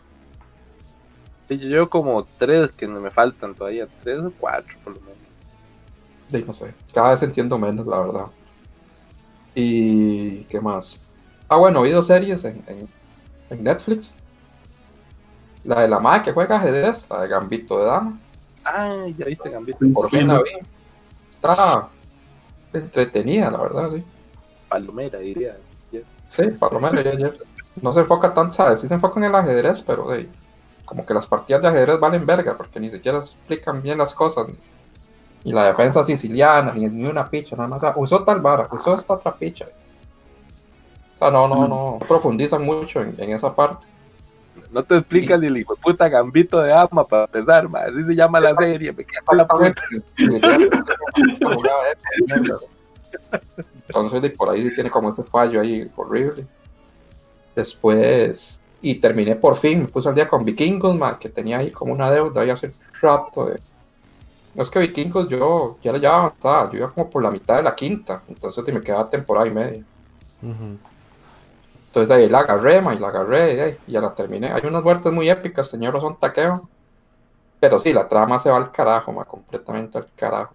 Sí, 1.48 1.58
yo 1.58 1.68
llevo 1.68 1.90
como 1.90 2.26
tres 2.38 2.70
que 2.72 2.88
no 2.88 3.00
me 3.00 3.10
faltan 3.10 3.56
todavía, 3.56 3.88
tres 4.04 4.20
o 4.20 4.32
cuatro 4.40 4.78
por 4.84 4.94
lo 4.94 5.02
menos. 5.02 6.48
no 6.48 6.54
sé, 6.54 6.76
cada 6.94 7.10
vez 7.12 7.24
entiendo 7.24 7.58
menos, 7.58 7.88
la 7.88 8.00
verdad. 8.00 8.26
¿Y 9.56 10.44
qué 10.44 10.62
más? 10.62 11.00
Ah, 11.48 11.58
bueno, 11.58 11.80
he 11.80 11.88
oído 11.90 12.04
series 12.04 12.44
en, 12.44 12.64
en, 13.50 13.64
Netflix. 13.64 14.14
La 15.64 15.82
de 15.82 15.88
la 15.88 16.00
madre 16.00 16.22
que 16.24 16.32
juega 16.32 16.58
ajedrez, 16.58 17.10
la 17.10 17.22
de 17.22 17.28
Gambito 17.28 17.80
de 17.80 17.86
Dama. 17.86 18.20
Ah, 18.72 19.08
ya 19.18 19.26
viste 19.26 19.50
Gambito. 19.50 19.80
Por 19.80 20.10
fin 20.10 20.28
la 20.28 20.42
vi. 20.42 20.52
Está 21.32 21.90
entretenida, 22.74 23.50
la 23.50 23.58
verdad, 23.58 23.90
sí. 23.96 24.04
Palomera, 24.68 25.20
diría. 25.20 25.58
Sí, 26.28 26.44
Palomera 26.60 27.02
diría 27.02 27.32
Jeff 27.32 27.42
no 27.82 27.94
se 27.94 28.02
enfoca 28.02 28.34
tanto, 28.34 28.54
¿sabes? 28.54 28.80
Sí 28.80 28.88
se 28.88 28.94
enfoca 28.94 29.20
en 29.20 29.26
el 29.26 29.36
ajedrez, 29.36 29.82
pero 29.82 30.08
como 30.86 31.06
que 31.06 31.14
las 31.14 31.28
partidas 31.28 31.62
de 31.62 31.68
ajedrez 31.68 32.00
valen 32.00 32.26
verga, 32.26 32.58
porque 32.58 32.80
ni 32.80 32.90
siquiera 32.90 33.20
explican 33.20 33.82
bien 33.82 33.98
las 33.98 34.14
cosas. 34.14 34.48
Y 35.44 35.54
la 35.54 35.66
defensa 35.66 36.04
siciliana, 36.04 36.74
ni, 36.74 36.90
ni 36.90 37.06
una 37.06 37.30
picha, 37.30 37.56
nada 37.56 37.70
más. 37.70 37.82
Usó 37.96 38.24
tal 38.24 38.42
vara, 38.42 38.68
usó 38.72 38.96
esta 38.96 39.14
otra 39.14 39.34
picha. 39.34 39.66
O 41.16 41.20
sea, 41.20 41.32
no, 41.32 41.48
no, 41.48 41.68
no, 41.68 42.00
profundizan 42.08 42.64
mucho 42.64 43.02
en, 43.02 43.32
esa 43.32 43.56
parte. 43.56 43.86
No 44.72 44.84
te 44.84 44.98
explican 44.98 45.42
ni 45.42 45.48
el 45.48 45.58
hijo 45.58 45.76
de 45.76 45.82
puta 45.82 46.08
gambito 46.08 46.62
de 46.62 46.72
ama 46.72 47.04
para 47.04 47.26
empezar, 47.26 47.68
así 47.74 48.06
se 48.06 48.16
llama 48.16 48.40
la 48.40 48.56
serie, 48.56 48.94
me 48.94 49.06
la 49.36 49.48
puta. 49.48 49.82
Entonces, 53.88 54.32
por 54.38 54.50
ahí 54.50 54.74
tiene 54.74 54.92
como 54.92 55.10
este 55.10 55.24
fallo 55.24 55.62
ahí 55.62 55.90
horrible. 55.96 56.46
Después, 57.56 58.62
y 58.82 58.96
terminé 58.96 59.36
por 59.36 59.56
fin, 59.56 59.80
me 59.80 59.88
puse 59.88 60.08
al 60.10 60.16
día 60.16 60.28
con 60.28 60.46
Vikingos, 60.46 60.98
que 61.20 61.30
tenía 61.30 61.58
ahí 61.58 61.72
como 61.72 61.94
una 61.94 62.12
deuda 62.12 62.42
ahí 62.42 62.52
hace 62.52 62.72
rato. 63.02 63.52
No 64.54 64.64
es 64.64 64.70
que 64.70 64.80
Vikingos 64.80 65.28
yo 65.30 65.78
ya 65.82 65.92
la 65.92 65.98
llevaba 65.98 66.26
avanzada, 66.26 66.72
yo 66.72 66.78
iba 66.78 66.92
como 66.92 67.10
por 67.10 67.24
la 67.24 67.32
mitad 67.32 67.58
de 67.58 67.64
la 67.64 67.76
quinta, 67.76 68.22
entonces 68.28 68.64
me 68.72 68.82
quedaba 68.82 69.10
temporada 69.10 69.48
y 69.48 69.52
media. 69.52 69.84
Entonces 71.90 72.10
de 72.10 72.16
ahí 72.16 72.30
la 72.30 72.40
agarré, 72.40 72.78
y 72.78 73.00
la 73.00 73.08
agarré 73.08 73.80
y, 73.88 73.92
ya 73.92 74.00
la 74.00 74.14
terminé. 74.14 74.52
Hay 74.52 74.62
unas 74.64 74.84
muertes 74.84 75.12
muy 75.12 75.28
épicas, 75.28 75.68
señor 75.68 76.00
son 76.00 76.20
taqueo. 76.20 76.70
Pero 77.60 77.80
sí, 77.80 77.92
la 77.92 78.08
trama 78.08 78.38
se 78.38 78.52
va 78.52 78.58
al 78.58 78.72
carajo, 78.72 79.12
ma, 79.12 79.26
completamente 79.26 79.98
al 79.98 80.08
carajo. 80.16 80.54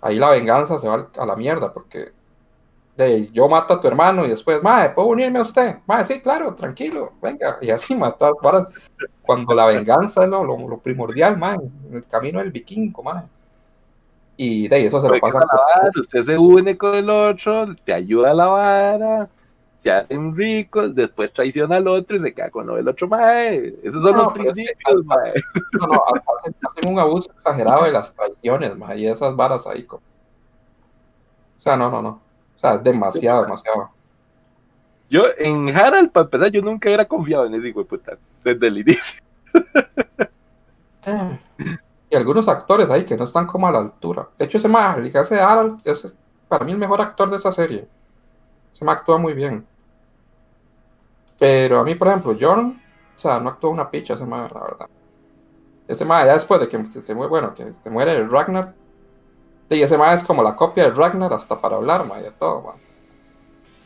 Ahí 0.00 0.18
la 0.20 0.30
venganza 0.30 0.78
se 0.78 0.86
va 0.88 1.08
a 1.18 1.26
la 1.26 1.34
mierda, 1.34 1.72
porque 1.72 2.12
de 2.96 3.28
yo 3.32 3.48
mato 3.48 3.74
a 3.74 3.80
tu 3.80 3.88
hermano 3.88 4.24
y 4.24 4.28
después, 4.28 4.62
madre, 4.62 4.90
¿puedo 4.90 5.08
unirme 5.08 5.40
a 5.40 5.42
usted? 5.42 5.78
Madre, 5.86 6.04
sí, 6.04 6.20
claro, 6.20 6.54
tranquilo, 6.54 7.14
venga. 7.20 7.58
Y 7.60 7.70
así 7.70 7.96
matar, 7.96 8.34
para, 8.40 8.68
cuando 9.22 9.52
la 9.52 9.66
venganza 9.66 10.22
es 10.22 10.30
lo, 10.30 10.44
lo, 10.44 10.78
primordial, 10.78 11.36
madre, 11.36 11.66
en 11.88 11.96
el 11.96 12.06
camino 12.06 12.38
del 12.38 12.52
vikingo, 12.52 13.02
madre. 13.02 13.26
Y 14.36 14.68
de 14.68 14.76
ahí 14.76 14.86
eso 14.86 15.00
se 15.00 15.08
lo 15.08 15.18
pasa. 15.18 15.40
usted 15.98 16.22
se 16.22 16.38
une 16.38 16.78
con 16.78 16.94
el 16.94 17.10
otro, 17.10 17.74
te 17.84 17.92
ayuda 17.92 18.30
a 18.30 18.34
la 18.34 18.46
vara, 18.46 19.28
se 19.82 19.90
hacen 19.90 20.36
ricos, 20.36 20.94
después 20.94 21.32
traiciona 21.32 21.76
al 21.76 21.88
otro 21.88 22.16
y 22.16 22.20
se 22.20 22.32
queda 22.32 22.50
con 22.50 22.70
el 22.70 22.86
otro, 22.86 23.08
madre. 23.08 23.74
Esos 23.82 24.02
son 24.02 24.16
los 24.16 24.32
principios, 24.32 25.04
madre. 25.04 25.34
No, 25.80 25.86
no, 25.86 26.02
hacen, 26.38 26.54
hacen, 26.62 26.92
un 26.92 26.98
abuso 26.98 27.32
exagerado 27.32 27.84
de 27.84 27.92
las 27.92 28.14
traiciones, 28.14 28.76
madre, 28.76 29.00
y 29.00 29.06
esas 29.08 29.34
varas 29.34 29.66
ahí. 29.66 29.84
Como... 29.84 30.02
O 31.58 31.60
sea, 31.60 31.76
no, 31.76 31.90
no, 31.90 32.00
no 32.00 32.32
sea, 32.62 32.78
demasiado, 32.78 33.42
demasiado. 33.42 33.90
Yo, 35.10 35.24
en 35.36 35.68
Harald, 35.76 36.10
para 36.10 36.24
empezar, 36.24 36.50
yo 36.50 36.62
nunca 36.62 36.88
era 36.88 37.04
confiado 37.04 37.44
en 37.46 37.54
ese 37.54 37.68
hijo 37.68 37.80
de 37.80 37.84
puta, 37.84 38.16
desde 38.42 38.66
el 38.68 38.78
inicio. 38.78 39.22
y 42.10 42.16
algunos 42.16 42.48
actores 42.48 42.88
ahí 42.88 43.04
que 43.04 43.16
no 43.16 43.24
están 43.24 43.46
como 43.46 43.66
a 43.66 43.72
la 43.72 43.80
altura. 43.80 44.28
De 44.38 44.46
hecho, 44.46 44.56
ese 44.56 44.68
más, 44.68 44.96
el 44.96 45.12
que 45.12 45.18
hace 45.18 45.38
Harald, 45.40 45.80
es 45.84 46.10
para 46.48 46.64
mí 46.64 46.72
el 46.72 46.78
mejor 46.78 47.00
actor 47.02 47.30
de 47.30 47.36
esa 47.36 47.52
serie. 47.52 47.86
Se 48.72 48.84
me 48.84 48.92
actúa 48.92 49.18
muy 49.18 49.34
bien. 49.34 49.66
Pero 51.38 51.80
a 51.80 51.84
mí, 51.84 51.94
por 51.94 52.08
ejemplo, 52.08 52.36
John, 52.38 52.80
o 53.14 53.18
sea, 53.18 53.40
no 53.40 53.50
actúa 53.50 53.70
una 53.70 53.90
picha 53.90 54.14
ese 54.14 54.26
más, 54.26 54.52
la 54.52 54.60
verdad. 54.60 54.88
Ese 55.88 56.04
más, 56.04 56.24
ya 56.24 56.34
después 56.34 56.60
de 56.60 56.68
que 56.68 57.00
se 57.00 57.14
muere, 57.14 57.28
bueno, 57.28 57.54
que 57.54 57.72
se 57.72 57.90
muere 57.90 58.16
el 58.16 58.30
Ragnar, 58.30 58.74
y 59.68 59.82
ese 59.82 59.96
man 59.96 60.14
es 60.14 60.22
como 60.22 60.42
la 60.42 60.54
copia 60.54 60.84
de 60.84 60.90
Ragnar 60.90 61.32
hasta 61.32 61.60
para 61.60 61.76
hablar, 61.76 62.06
ma, 62.06 62.20
y 62.20 62.22
de 62.22 62.30
todo, 62.32 62.74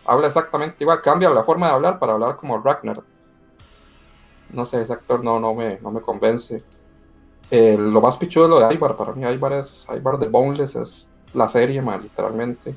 Habla 0.05 0.29
exactamente 0.29 0.77
igual, 0.85 1.01
cambia 1.03 1.31
la 1.31 1.43
forma 1.43 1.67
de 1.67 1.73
hablar 1.73 1.99
para 1.99 2.13
hablar 2.13 2.37
como 2.37 2.59
Ragnar. 2.59 3.03
No 4.51 4.65
sé, 4.65 4.81
ese 4.83 4.93
actor 4.93 5.25
no, 5.25 5.41
no, 5.41 5.53
me, 5.55 5.81
no 5.81 5.91
me 5.91 6.01
convence. 6.01 6.63
lo 7.51 8.01
más 8.01 8.17
pichudo 8.17 8.45
es 8.45 8.51
lo 8.51 8.61
de 8.61 8.75
Ibar. 8.75 8.97
Para 8.97 9.13
mí, 9.13 9.27
Ibar 9.29 9.55
es 9.55 9.87
Ibar 9.95 10.19
de 10.19 10.29
Boneless, 10.29 10.77
es 10.77 11.11
la 11.35 11.49
serie, 11.49 11.83
más 11.83 12.01
literalmente. 12.01 12.77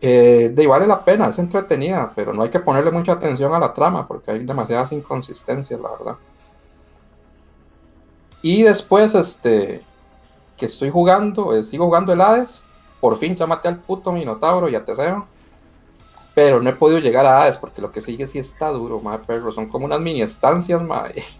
Eh, 0.00 0.52
de 0.54 0.66
vale 0.66 0.86
la 0.86 1.04
pena, 1.04 1.28
es 1.28 1.38
entretenida, 1.38 2.12
pero 2.14 2.32
no 2.32 2.42
hay 2.42 2.50
que 2.50 2.60
ponerle 2.60 2.90
mucha 2.90 3.12
atención 3.12 3.52
a 3.52 3.58
la 3.58 3.74
trama 3.74 4.06
porque 4.06 4.30
hay 4.30 4.44
demasiadas 4.44 4.92
inconsistencias, 4.92 5.80
la 5.80 5.90
verdad. 5.90 6.16
Y 8.42 8.62
después, 8.62 9.14
este, 9.14 9.82
que 10.56 10.66
estoy 10.66 10.90
jugando, 10.90 11.54
eh, 11.54 11.64
sigo 11.64 11.86
jugando 11.86 12.12
el 12.12 12.20
Hades. 12.20 12.64
Por 13.00 13.16
fin 13.16 13.36
ya 13.36 13.46
maté 13.46 13.68
al 13.68 13.78
puto 13.78 14.12
Minotauro 14.12 14.68
y 14.68 14.74
a 14.74 14.84
Teseo. 14.84 15.26
Pero 16.34 16.60
no 16.60 16.70
he 16.70 16.74
podido 16.74 17.00
llegar 17.00 17.26
a 17.26 17.42
Hades 17.42 17.56
porque 17.56 17.80
lo 17.80 17.90
que 17.90 18.00
sigue 18.00 18.26
sí 18.26 18.38
está 18.38 18.68
duro, 18.68 19.00
madre 19.00 19.24
perro. 19.26 19.52
Son 19.52 19.68
como 19.68 19.86
unas 19.86 20.00
mini 20.00 20.22
estancias, 20.22 20.82
madre. 20.82 21.22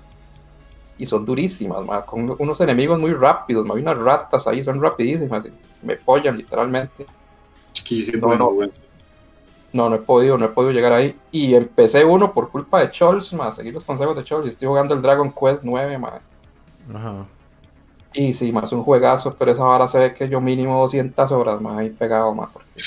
Y 1.00 1.06
son 1.06 1.24
durísimas, 1.24 1.84
madre. 1.84 2.06
Con 2.06 2.36
unos 2.36 2.60
enemigos 2.60 2.98
muy 2.98 3.12
rápidos, 3.12 3.64
madre. 3.64 3.82
Hay 3.82 3.86
unas 3.86 4.04
ratas 4.04 4.48
ahí, 4.48 4.64
son 4.64 4.82
rapidísimas. 4.82 5.46
me 5.80 5.96
follan 5.96 6.36
literalmente. 6.36 7.06
No, 8.20 8.36
no, 8.36 8.52
no, 9.72 9.90
no 9.90 9.96
he 9.96 9.98
podido, 9.98 10.38
no 10.38 10.46
he 10.46 10.48
podido 10.48 10.72
llegar 10.72 10.92
ahí. 10.92 11.16
Y 11.30 11.54
empecé 11.54 12.04
uno 12.04 12.32
por 12.32 12.50
culpa 12.50 12.80
de 12.80 12.90
Chols, 12.90 13.32
más 13.32 13.56
seguir 13.56 13.74
los 13.74 13.84
consejos 13.84 14.16
de 14.16 14.24
Chols. 14.24 14.46
Y 14.46 14.50
estoy 14.50 14.68
jugando 14.68 14.94
el 14.94 15.02
Dragon 15.02 15.32
Quest 15.32 15.62
9, 15.62 15.98
madre. 15.98 16.20
Ajá. 16.94 17.26
Y 18.12 18.32
sí, 18.32 18.50
más 18.52 18.72
un 18.72 18.82
juegazo, 18.82 19.34
pero 19.38 19.52
esa 19.52 19.64
vara 19.64 19.86
se 19.86 19.98
ve 19.98 20.14
que 20.14 20.28
yo 20.28 20.40
mínimo 20.40 20.80
200 20.80 21.30
horas 21.32 21.60
más 21.60 21.78
ahí 21.78 21.90
pegado, 21.90 22.34
más. 22.34 22.48
Porque 22.50 22.82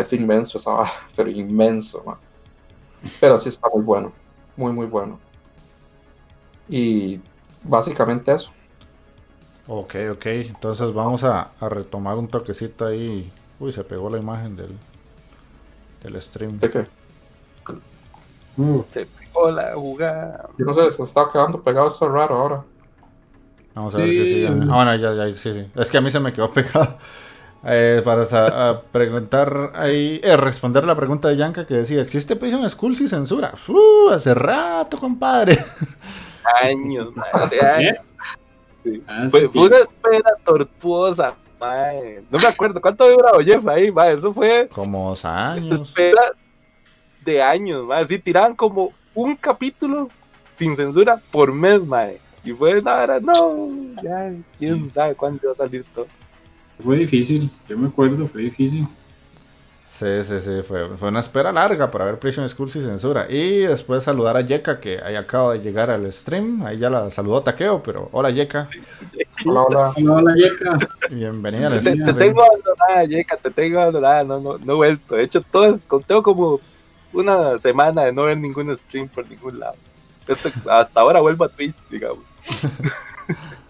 es 0.00 0.12
inmenso 0.12 0.58
esa 0.58 0.72
vara, 0.72 0.92
pero 1.16 1.30
inmenso, 1.30 2.02
más. 2.04 2.18
Pero 3.20 3.38
sí 3.38 3.50
está 3.50 3.68
muy 3.72 3.82
bueno, 3.82 4.12
muy, 4.56 4.72
muy 4.72 4.86
bueno. 4.86 5.18
Y 6.68 7.20
básicamente 7.62 8.32
eso. 8.32 8.50
Ok, 9.66 9.94
ok. 10.12 10.26
Entonces 10.26 10.92
vamos 10.92 11.24
a, 11.24 11.48
retomar 11.60 12.16
un 12.16 12.28
toquecito 12.28 12.86
ahí. 12.86 13.30
Uy, 13.58 13.72
se 13.72 13.84
pegó 13.84 14.10
la 14.10 14.18
imagen 14.18 14.56
del, 14.56 14.76
del 16.02 16.20
stream. 16.20 16.58
¿De 16.58 16.70
qué? 16.70 16.86
Uh. 18.56 18.82
Se 18.88 19.06
pegó 19.06 19.50
la 19.50 19.74
jugada. 19.74 20.48
Yo 20.58 20.64
no 20.66 20.74
sé, 20.74 20.90
se 20.90 21.02
está 21.02 21.28
quedando 21.32 21.62
pegado, 21.62 21.88
esto 21.88 22.08
raro 22.08 22.36
ahora. 22.36 22.64
Vamos 23.74 23.94
a 23.94 23.98
ver 23.98 24.08
si 24.08 24.24
sigue. 24.24 24.46
Ah, 24.46 24.50
bueno, 24.50 24.96
ya, 24.96 25.14
ya, 25.14 25.34
sí, 25.34 25.52
sí. 25.52 25.66
Es 25.74 25.88
que 25.88 25.98
a 25.98 26.00
mí 26.00 26.10
se 26.10 26.20
me 26.20 26.32
quedó 26.32 26.50
pegado. 26.52 26.98
Eh, 27.66 28.02
para 28.04 28.82
preguntar 28.92 29.72
ahí, 29.74 30.20
eh, 30.22 30.36
responder 30.36 30.84
la 30.84 30.94
pregunta 30.94 31.28
de 31.28 31.36
Yanka 31.36 31.66
que 31.66 31.72
decía, 31.74 32.02
¿existe 32.02 32.36
Prison 32.36 32.68
School 32.68 32.94
sin 32.94 33.08
censura? 33.08 33.54
Uh, 33.68 34.10
hace 34.10 34.34
rato, 34.34 34.98
compadre. 35.00 35.64
Años, 36.62 37.08
hace 37.32 37.64
años. 37.64 37.96
Ah, 39.06 39.26
fue, 39.30 39.46
una 39.46 39.78
espera 39.78 40.30
tortuosa, 40.44 41.34
No 42.30 42.38
me 42.38 42.46
acuerdo, 42.46 42.80
¿cuánto 42.80 43.04
había 43.04 43.16
durado 43.16 43.40
Jeff 43.40 43.66
ahí, 43.66 43.92
Eso 44.16 44.32
fue... 44.32 44.68
Como 44.68 45.16
años. 45.22 45.80
Espera 45.80 46.32
de 47.24 47.42
años, 47.42 47.86
madre. 47.86 48.06
Sí, 48.08 48.18
tiraban 48.18 48.54
como 48.54 48.92
un 49.14 49.34
capítulo 49.36 50.10
sin 50.54 50.76
censura 50.76 51.20
por 51.30 51.52
mes, 51.52 51.84
madre. 51.84 52.20
Y 52.44 52.52
fue 52.52 52.82
nada, 52.82 53.18
no, 53.20 53.70
ya, 54.02 54.32
quién 54.58 54.92
sabe 54.92 55.14
cuándo 55.14 55.40
va 55.46 55.52
a 55.52 55.56
salir 55.56 55.84
todo. 55.94 56.06
Fue 56.82 56.98
difícil, 56.98 57.48
yo 57.68 57.78
me 57.78 57.88
acuerdo, 57.88 58.26
fue 58.26 58.42
difícil. 58.42 58.86
Sí, 59.98 60.24
sí, 60.24 60.40
sí, 60.40 60.62
fue, 60.66 60.96
fue 60.96 61.08
una 61.08 61.20
espera 61.20 61.52
larga 61.52 61.88
para 61.88 62.04
ver 62.04 62.18
Prison 62.18 62.48
School 62.48 62.68
sin 62.68 62.82
censura. 62.82 63.26
Y 63.30 63.60
después 63.60 64.02
saludar 64.02 64.36
a 64.36 64.40
Yeka, 64.40 64.80
que 64.80 65.00
ahí 65.00 65.14
acaba 65.14 65.52
de 65.52 65.60
llegar 65.60 65.88
al 65.88 66.12
stream. 66.12 66.66
Ahí 66.66 66.78
ya 66.78 66.90
la 66.90 67.12
saludó 67.12 67.44
Taqueo, 67.44 67.80
pero 67.80 68.08
hola 68.10 68.30
Yeka. 68.30 68.66
Hola, 69.46 69.62
hola. 69.62 69.94
Hola, 69.96 70.34
Yeka. 70.34 70.78
Bienvenida 71.10 71.68
al 71.68 71.84
te, 71.84 71.96
te, 71.96 72.12
tengo 72.12 72.42
abandonada, 72.42 73.04
Yeka, 73.04 73.36
te 73.36 73.50
tengo 73.52 73.80
abandonada, 73.80 74.24
no, 74.24 74.40
no, 74.40 74.58
no 74.58 74.72
he 74.72 74.76
vuelto. 74.76 75.16
He 75.16 75.22
hecho 75.22 75.42
todo, 75.42 75.78
tengo 76.04 76.24
como 76.24 76.58
una 77.12 77.60
semana 77.60 78.02
de 78.02 78.12
no 78.12 78.24
ver 78.24 78.36
ningún 78.36 78.76
stream 78.76 79.08
por 79.08 79.30
ningún 79.30 79.60
lado. 79.60 79.76
hasta 80.70 81.00
ahora 81.00 81.20
vuelvo 81.20 81.44
a 81.44 81.48
Twitch, 81.48 81.76
digamos. 81.88 82.24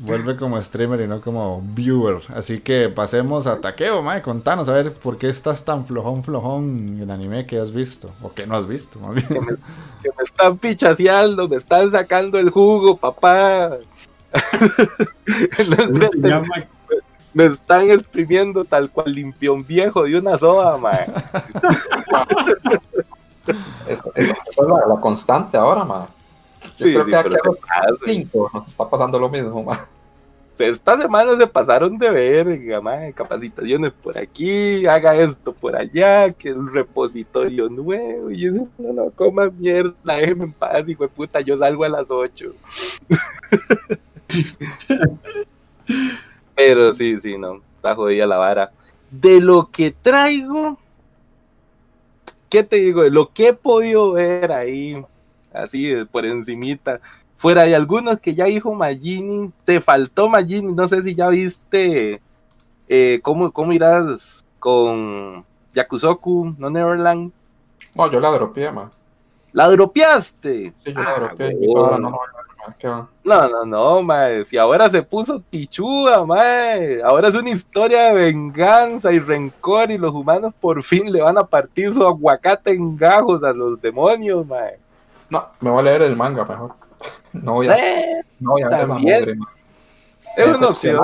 Vuelve 0.00 0.36
como 0.36 0.62
streamer 0.62 1.00
y 1.00 1.08
no 1.08 1.20
como 1.20 1.60
viewer. 1.60 2.22
Así 2.34 2.60
que 2.60 2.88
pasemos 2.88 3.48
a 3.48 3.60
Taqueo, 3.60 4.00
mae. 4.00 4.22
Contanos 4.22 4.68
a 4.68 4.72
ver 4.72 4.94
por 4.94 5.18
qué 5.18 5.28
estás 5.28 5.64
tan 5.64 5.86
flojón, 5.86 6.22
flojón 6.22 7.00
en 7.02 7.10
anime 7.10 7.46
que 7.46 7.58
has 7.58 7.72
visto. 7.72 8.10
O 8.22 8.32
que 8.32 8.46
no 8.46 8.56
has 8.56 8.68
visto, 8.68 9.00
Que 9.28 9.40
me, 9.40 9.56
están 10.24 10.56
pichaseando, 10.58 11.48
me 11.48 11.56
están 11.56 11.90
sacando 11.90 12.38
el 12.38 12.50
jugo, 12.50 12.96
papá. 12.96 13.76
me, 17.34 17.46
están 17.46 17.90
exprimiendo 17.90 18.64
tal 18.64 18.90
cual 18.90 19.12
limpión 19.12 19.66
viejo 19.66 20.04
de 20.04 20.16
una 20.16 20.38
soda, 20.38 20.76
mae. 20.76 21.06
es, 23.88 24.00
la, 24.56 25.00
constante 25.00 25.56
ahora, 25.56 25.84
mae. 25.84 26.17
Yo 26.78 26.86
sí, 26.86 26.92
creo 26.92 27.06
que 27.06 27.16
aquí 27.16 27.34
a 27.74 27.90
los 27.90 28.00
cinco 28.04 28.50
nos 28.54 28.68
está 28.68 28.88
pasando 28.88 29.18
lo 29.18 29.28
mismo, 29.28 29.62
ma. 29.62 29.88
Estas 30.58 31.00
semanas 31.00 31.36
se 31.38 31.46
pasaron 31.46 31.96
de 31.98 32.10
verga, 32.10 32.80
ma, 32.80 33.12
capacitaciones 33.12 33.92
por 33.92 34.18
aquí, 34.18 34.86
haga 34.86 35.14
esto 35.16 35.52
por 35.52 35.76
allá, 35.76 36.32
que 36.32 36.48
el 36.48 36.72
repositorio 36.72 37.68
nuevo, 37.68 38.30
y 38.30 38.46
eso 38.46 38.68
no, 38.78 38.92
no 38.92 39.10
coma 39.10 39.50
mierda, 39.50 39.94
déjeme 40.04 40.44
en 40.44 40.52
paz, 40.52 40.88
hijo 40.88 41.04
de 41.04 41.08
puta, 41.08 41.40
yo 41.40 41.56
salgo 41.58 41.84
a 41.84 41.88
las 41.88 42.10
8. 42.10 42.52
Pero 46.56 46.92
sí, 46.92 47.18
sí, 47.20 47.38
no, 47.38 47.60
está 47.76 47.94
jodida 47.94 48.26
la 48.26 48.38
vara. 48.38 48.72
De 49.10 49.40
lo 49.40 49.70
que 49.70 49.92
traigo, 49.92 50.76
¿qué 52.50 52.64
te 52.64 52.76
digo? 52.76 53.02
De 53.02 53.10
lo 53.10 53.32
que 53.32 53.48
he 53.48 53.52
podido 53.52 54.12
ver 54.12 54.50
ahí, 54.52 55.04
así 55.62 55.92
por 56.10 56.26
encimita. 56.26 57.00
Fuera 57.36 57.62
de 57.62 57.76
algunos 57.76 58.18
que 58.18 58.34
ya 58.34 58.46
dijo 58.46 58.74
Magini, 58.74 59.52
te 59.64 59.80
faltó 59.80 60.28
Magini, 60.28 60.72
no 60.72 60.88
sé 60.88 61.02
si 61.02 61.14
ya 61.14 61.28
viste 61.28 62.20
eh, 62.88 63.20
cómo, 63.22 63.52
cómo 63.52 63.72
irás 63.72 64.44
con 64.58 65.44
Yakusoku, 65.72 66.54
no 66.58 66.70
Neverland. 66.70 67.32
No, 67.94 68.10
yo 68.10 68.20
la 68.20 68.30
dropeé, 68.30 68.72
ma. 68.72 68.90
¿La 69.52 69.68
dropeaste? 69.68 70.72
Sí, 70.76 70.92
yo 70.92 71.00
la 71.00 71.10
ah, 71.10 71.14
dropeé. 71.18 71.56
no, 73.24 73.48
no, 73.48 73.64
no, 73.64 74.02
mae. 74.02 74.44
Si 74.44 74.56
ahora 74.56 74.90
se 74.90 75.02
puso 75.02 75.40
pichuda, 75.40 76.24
mae. 76.24 77.02
Ahora 77.02 77.28
es 77.28 77.34
una 77.34 77.50
historia 77.50 78.04
de 78.04 78.14
venganza 78.14 79.12
y 79.12 79.18
rencor 79.18 79.90
y 79.90 79.98
los 79.98 80.12
humanos 80.12 80.54
por 80.60 80.82
fin 80.82 81.10
le 81.12 81.22
van 81.22 81.38
a 81.38 81.44
partir 81.44 81.92
su 81.92 82.04
aguacate 82.04 82.72
en 82.72 82.96
gajos 82.96 83.42
a 83.42 83.52
los 83.52 83.80
demonios, 83.80 84.46
mae. 84.46 84.78
No, 85.30 85.48
me 85.60 85.70
voy 85.70 85.80
a 85.80 85.82
leer 85.82 86.02
el 86.02 86.16
manga 86.16 86.44
mejor. 86.44 86.74
No 87.32 87.54
voy 87.54 87.68
a, 87.68 87.76
eh, 87.76 88.22
no 88.40 88.52
voy 88.52 88.62
a 88.62 88.68
ver 88.68 88.88
la 88.88 88.94
mugre. 88.94 89.34
Es 90.36 90.58
una 90.58 90.68
opción. 90.68 91.00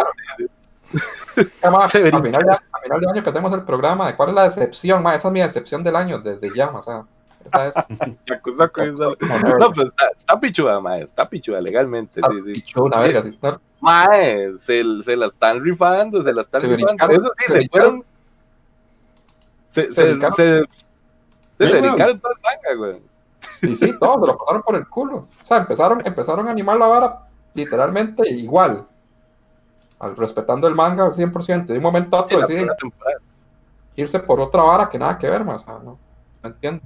Además, 1.62 1.94
a, 1.94 1.98
final 1.98 2.22
de, 2.22 2.52
a 2.52 2.78
final 2.82 3.00
de 3.00 3.10
año 3.10 3.22
que 3.22 3.30
hacemos 3.30 3.52
el 3.52 3.62
programa, 3.62 4.06
¿de 4.06 4.16
cuál 4.16 4.30
es 4.30 4.34
la 4.34 4.44
decepción? 4.44 5.02
Ma? 5.02 5.14
Esa 5.14 5.28
es 5.28 5.34
mi 5.34 5.40
decepción 5.40 5.82
del 5.82 5.96
año, 5.96 6.20
desde 6.20 6.54
ya, 6.54 6.70
o 6.70 6.82
sea. 6.82 7.04
Esa 7.44 7.68
es. 7.68 7.74
no, 9.58 9.72
pues 9.72 9.88
está, 9.88 10.08
está 10.16 10.40
pichuda, 10.40 10.80
ma, 10.80 10.98
está 10.98 11.28
pichuda 11.28 11.60
legalmente. 11.60 12.20
Está 12.20 12.28
sí, 12.30 12.52
pichuda, 12.52 12.98
verga, 13.00 13.22
sí, 13.22 13.28
está... 13.28 13.60
Mae, 13.80 14.58
se, 14.58 14.82
se 15.02 15.16
la 15.16 15.26
están 15.26 15.62
rifando, 15.62 16.22
se 16.22 16.32
la 16.32 16.42
están 16.42 16.60
se 16.62 16.68
rifando. 16.68 17.10
Eso 17.10 17.32
sí, 17.37 17.52
se, 17.52 17.62
se 17.62 17.68
fueron. 17.68 18.04
Se, 19.68 19.92
se, 19.92 19.92
se, 19.92 20.20
se, 20.20 20.64
se, 21.58 21.80
dedicaron 21.80 22.20
todo 22.20 22.32
el 22.32 22.40
manga, 22.40 22.74
güey. 22.76 23.13
Sí, 23.64 23.77
sí, 23.77 23.98
todos 23.98 24.20
se 24.20 24.27
lo 24.27 24.37
pasaron 24.37 24.62
por 24.62 24.77
el 24.77 24.88
culo. 24.88 25.16
O 25.16 25.44
sea, 25.44 25.59
empezaron, 25.59 26.03
empezaron 26.05 26.48
a 26.48 26.50
animar 26.50 26.79
la 26.79 26.87
vara 26.87 27.20
literalmente 27.55 28.29
igual. 28.31 28.87
Al, 29.98 30.16
respetando 30.16 30.66
el 30.66 30.74
manga 30.74 31.05
al 31.05 31.12
100%. 31.12 31.66
De 31.66 31.77
un 31.77 31.83
momento 31.83 32.16
a 32.16 32.22
otro 32.22 32.40
deciden 32.40 32.68
irse 33.96 34.18
por 34.18 34.40
otra 34.40 34.62
vara 34.62 34.88
que 34.88 34.98
nada 34.98 35.18
que 35.18 35.31
ver 35.31 35.44
más. 35.44 35.62
O 35.62 35.64
sea, 35.64 35.74
no, 35.74 35.98
no 36.42 36.48
entiendo. 36.48 36.83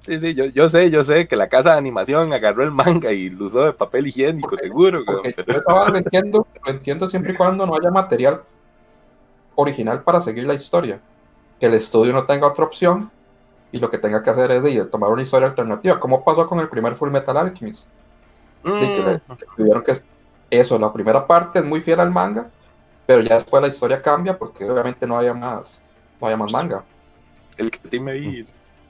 Sí, 0.00 0.18
sí, 0.18 0.34
yo, 0.34 0.46
yo 0.46 0.68
sé, 0.68 0.90
yo 0.90 1.04
sé 1.04 1.28
que 1.28 1.36
la 1.36 1.48
casa 1.48 1.72
de 1.72 1.78
animación 1.78 2.32
agarró 2.32 2.64
el 2.64 2.70
manga 2.70 3.12
y 3.12 3.28
lo 3.28 3.46
usó 3.46 3.64
de 3.64 3.72
papel 3.74 4.06
higiénico, 4.06 4.56
seguro. 4.56 5.02
pero... 5.06 5.60
Yo 5.68 5.88
lo 5.88 5.96
entiendo, 5.98 6.46
lo 6.64 6.70
entiendo 6.70 7.06
siempre 7.06 7.34
y 7.34 7.36
cuando 7.36 7.66
no 7.66 7.74
haya 7.74 7.90
material 7.90 8.42
original 9.56 10.02
para 10.02 10.20
seguir 10.20 10.46
la 10.46 10.54
historia. 10.54 11.00
Que 11.58 11.66
el 11.66 11.74
estudio 11.74 12.14
no 12.14 12.24
tenga 12.24 12.46
otra 12.46 12.64
opción 12.64 13.10
y 13.72 13.78
lo 13.78 13.90
que 13.90 13.98
tenga 13.98 14.22
que 14.22 14.30
hacer 14.30 14.50
es 14.50 14.62
de, 14.62 14.84
tomar 14.86 15.10
una 15.10 15.22
historia 15.22 15.48
alternativa, 15.48 16.00
como 16.00 16.24
pasó 16.24 16.46
con 16.46 16.60
el 16.60 16.68
primer 16.68 16.96
Full 16.96 17.10
Metal 17.10 17.36
Alchemist. 17.36 17.86
que, 18.62 19.20
tuvieron 19.56 19.82
que 19.82 19.94
eso, 20.50 20.78
la 20.78 20.92
primera 20.92 21.26
parte 21.26 21.60
es 21.60 21.64
muy 21.64 21.80
fiel 21.80 22.00
al 22.00 22.10
manga, 22.10 22.50
pero 23.06 23.22
ya 23.22 23.34
después 23.34 23.62
la 23.62 23.68
historia 23.68 24.02
cambia 24.02 24.36
porque 24.36 24.68
obviamente 24.68 25.06
no 25.06 25.18
haya 25.18 25.34
más, 25.34 25.80
no 26.20 26.26
haya 26.26 26.36
más 26.36 26.52
manga. 26.52 26.84
El 27.56 27.70
que 27.70 27.88
sí 27.88 28.00
me 28.00 28.12
vi. 28.14 28.44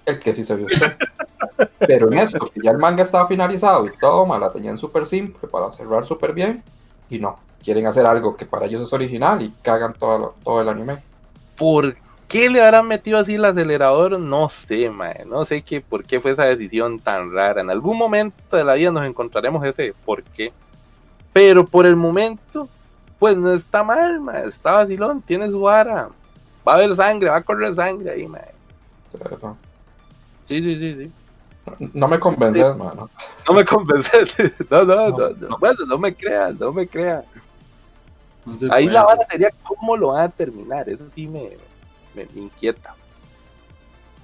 El 0.07 0.21
que 0.21 0.33
sí 0.33 0.45
se 0.45 0.57
vio. 0.57 0.69
Pero 1.87 2.13
en 2.13 2.19
esto, 2.19 2.51
que 2.51 2.61
ya 2.61 2.71
el 2.71 2.79
manga 2.79 3.03
estaba 3.03 3.27
finalizado 3.27 3.87
y 3.87 3.91
todo, 3.99 4.27
ma, 4.27 4.39
la 4.39 4.53
tenían 4.53 4.77
súper 4.77 5.07
simple 5.07 5.49
para 5.49 5.73
cerrar 5.73 6.07
súper 6.07 6.33
bien. 6.33 6.63
Y 7.09 7.19
no, 7.19 7.37
quieren 7.63 7.87
hacer 7.87 8.07
algo 8.07 8.37
que 8.37 8.47
para 8.47 8.67
ellos 8.67 8.83
es 8.83 8.93
original 8.93 9.43
y 9.43 9.51
cagan 9.63 9.95
todo, 9.95 10.19
lo- 10.19 10.35
todo 10.45 10.61
el 10.61 10.69
anime. 10.69 11.03
¿Por 11.57 11.97
qué 12.31 12.49
le 12.49 12.63
habrán 12.63 12.87
metido 12.87 13.19
así 13.19 13.35
el 13.35 13.45
acelerador? 13.45 14.19
No 14.19 14.49
sé, 14.49 14.89
mae. 14.89 15.25
No 15.27 15.45
sé 15.45 15.63
qué, 15.63 15.81
por 15.81 16.05
qué 16.05 16.21
fue 16.21 16.31
esa 16.31 16.45
decisión 16.45 17.01
tan 17.01 17.35
rara. 17.35 17.61
En 17.61 17.71
algún 17.71 17.99
momento 17.99 18.57
de 18.57 18.65
la 18.65 18.75
vida 18.75 18.93
nos 18.93 19.05
encontraremos 19.05 19.67
ese 19.67 19.93
por 20.05 20.23
qué. 20.23 20.53
Pero 21.33 21.67
por 21.67 21.87
el 21.87 21.97
momento, 21.97 22.69
pues 23.19 23.37
no 23.37 23.53
está 23.53 23.83
mal, 23.83 24.21
mae. 24.21 24.47
Está 24.47 24.73
vacilón, 24.73 25.21
tiene 25.21 25.51
su 25.51 25.61
vara. 25.61 26.09
Va 26.67 26.73
a 26.73 26.77
haber 26.77 26.95
sangre, 26.95 27.31
va 27.31 27.37
a 27.37 27.43
correr 27.43 27.75
sangre 27.75 28.13
ahí, 28.13 28.29
mae. 28.29 28.53
¿cierto? 29.11 29.57
Sí, 30.45 30.59
sí, 30.61 30.77
sí, 30.77 31.05
sí. 31.05 31.13
No 31.93 32.07
me 32.07 32.19
convences, 32.19 32.77
mano. 32.77 33.11
No 33.47 33.55
me 33.55 33.65
convences. 33.65 34.37
No, 34.71 34.85
no, 34.85 34.95
no, 34.95 35.11
No, 35.11 35.31
no. 35.31 35.49
no. 35.49 35.59
Bueno, 35.59 35.85
no 35.87 35.99
me 35.99 36.15
creas, 36.15 36.59
no 36.61 36.73
me 36.73 36.87
creas. 36.87 37.25
No 38.47 38.73
Ahí 38.73 38.89
la 38.89 39.03
vara 39.03 39.21
sería 39.29 39.51
cómo 39.65 39.97
lo 39.97 40.09
van 40.09 40.25
a 40.25 40.29
terminar, 40.29 40.89
eso 40.89 41.11
sí 41.11 41.27
me, 41.27 41.51
me- 42.15 42.27
me 42.35 42.41
inquieta. 42.43 42.95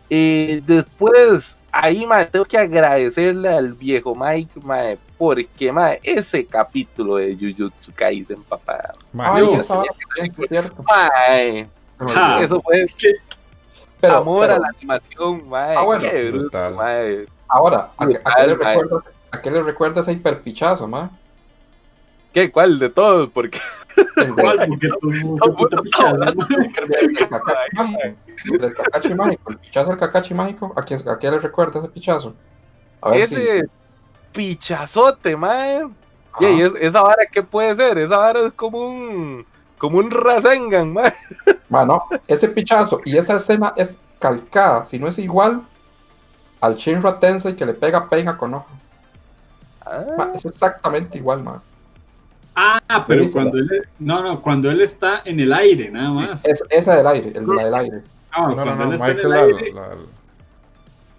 Eh, 0.09 0.63
después, 0.65 1.57
ahí 1.73 2.07
mae, 2.07 2.27
tengo 2.27 2.45
que 2.45 2.57
agradecerle 2.59 3.49
al 3.49 3.73
viejo 3.73 4.15
Mike, 4.15 4.61
mae, 4.63 4.99
porque 5.19 5.73
mae, 5.73 5.99
ese 6.03 6.45
capítulo 6.47 7.17
de 7.17 7.35
Jujutsu 7.37 7.93
Kaisen, 7.95 8.43
papá, 8.45 8.95
Ma, 9.13 9.35
Ay, 9.35 9.43
yo- 9.45 9.61
esa 9.61 9.75
vara 9.77 9.91
también, 10.15 10.35
es 10.39 10.49
cierto. 10.49 10.85
mae, 10.85 11.67
Ja. 12.15 12.41
eso 12.43 12.61
fue 12.61 12.83
Es 12.83 12.95
que 12.95 13.15
Pero, 14.01 14.17
amor 14.19 14.43
pero 14.43 14.55
a 14.55 14.59
la 14.61 14.69
animación, 14.69 15.49
mae, 15.49 15.77
Ah, 15.77 15.83
bueno. 15.83 16.03
qué 16.09 16.25
bruto, 16.31 16.39
Brutal. 16.43 16.75
mae. 16.75 17.27
ahora, 17.49 17.91
¿a, 17.97 18.07
qué- 18.07 18.21
a 18.25 18.35
qué 18.37 18.47
le 18.47 18.55
Brutal, 18.55 18.65
mae. 18.75 18.83
recuerda, 18.83 19.11
¿a 19.33 19.41
qué 19.43 19.51
le 19.51 19.63
recuerda 19.63 20.01
ese 20.03 20.13
hiperpichazo, 20.13 20.87
man? 20.87 21.11
¿Qué? 22.37 22.53
¿Cuál 22.53 22.79
de 22.79 22.91
todos? 22.91 23.31
Porque 23.31 23.59
¿cuál? 24.39 24.69
Porque 24.69 24.89
el 28.61 28.75
Kakashi 28.75 29.15
mágico. 29.15 29.51
El 29.53 29.57
pichazo 29.59 29.89
del 29.91 29.99
Kakashi 29.99 30.35
mágico. 30.35 30.73
¿A 30.77 30.85
qué, 30.85 30.97
a 30.97 31.19
qué 31.19 31.31
le 31.31 31.39
recuerda 31.41 31.81
ese 31.81 31.89
pichazo? 31.89 32.35
A 33.01 33.09
ver 33.09 33.21
ese 33.23 33.61
si- 33.63 33.67
pichazote, 34.33 35.35
mae. 35.35 35.87
Ajá. 36.31 36.51
Y 36.51 36.61
esa 36.61 37.01
vara, 37.01 37.25
¿qué 37.33 37.43
puede 37.43 37.75
ser? 37.75 37.97
Esa 37.97 38.19
vara 38.19 38.41
es 38.41 38.53
como 38.53 38.87
un. 38.87 39.47
Como 39.79 39.97
un 39.97 40.11
Rasengan, 40.11 40.93
mae. 40.93 41.15
Mano, 41.71 42.03
ese 42.29 42.49
pichazo 42.49 43.01
y 43.03 43.17
esa 43.17 43.37
escena 43.37 43.73
es 43.77 43.99
calcada, 44.19 44.85
si 44.85 44.99
no 44.99 45.09
es 45.09 45.19
igual, 45.19 45.63
al 46.61 46.75
Shinra 46.77 47.19
Tensei 47.19 47.57
que 47.57 47.65
le 47.65 47.73
pega 47.73 48.11
Pain 48.11 48.31
con 48.35 48.53
ojo. 48.53 48.67
Ma, 49.87 50.25
Ah, 50.25 50.33
es 50.35 50.45
exactamente 50.45 51.17
igual, 51.17 51.43
man. 51.43 51.63
Ah, 52.59 53.05
pero 53.07 53.31
cuando 53.31 53.59
él. 53.59 53.69
No, 53.99 54.23
no, 54.23 54.41
cuando 54.41 54.71
él 54.71 54.81
está 54.81 55.21
en 55.25 55.39
el 55.41 55.53
aire, 55.53 55.91
nada 55.91 56.11
más. 56.11 56.45
Es 56.47 56.63
esa 56.71 56.97
del 56.97 57.07
aire, 57.07 57.33
el 57.35 57.45
de 57.47 57.55
la 57.55 57.65
del 57.67 57.75
aire. 57.75 58.03
Ah, 58.33 58.41
no, 58.43 58.49
no, 58.49 58.55
cuando 58.65 58.85
no, 58.85 58.89
él 58.91 58.95
está 58.95 59.11
en 59.11 59.17
Michael, 59.17 59.33
el 59.35 59.39
la- 59.39 59.59
aire. 59.59 59.73
la- 59.75 59.89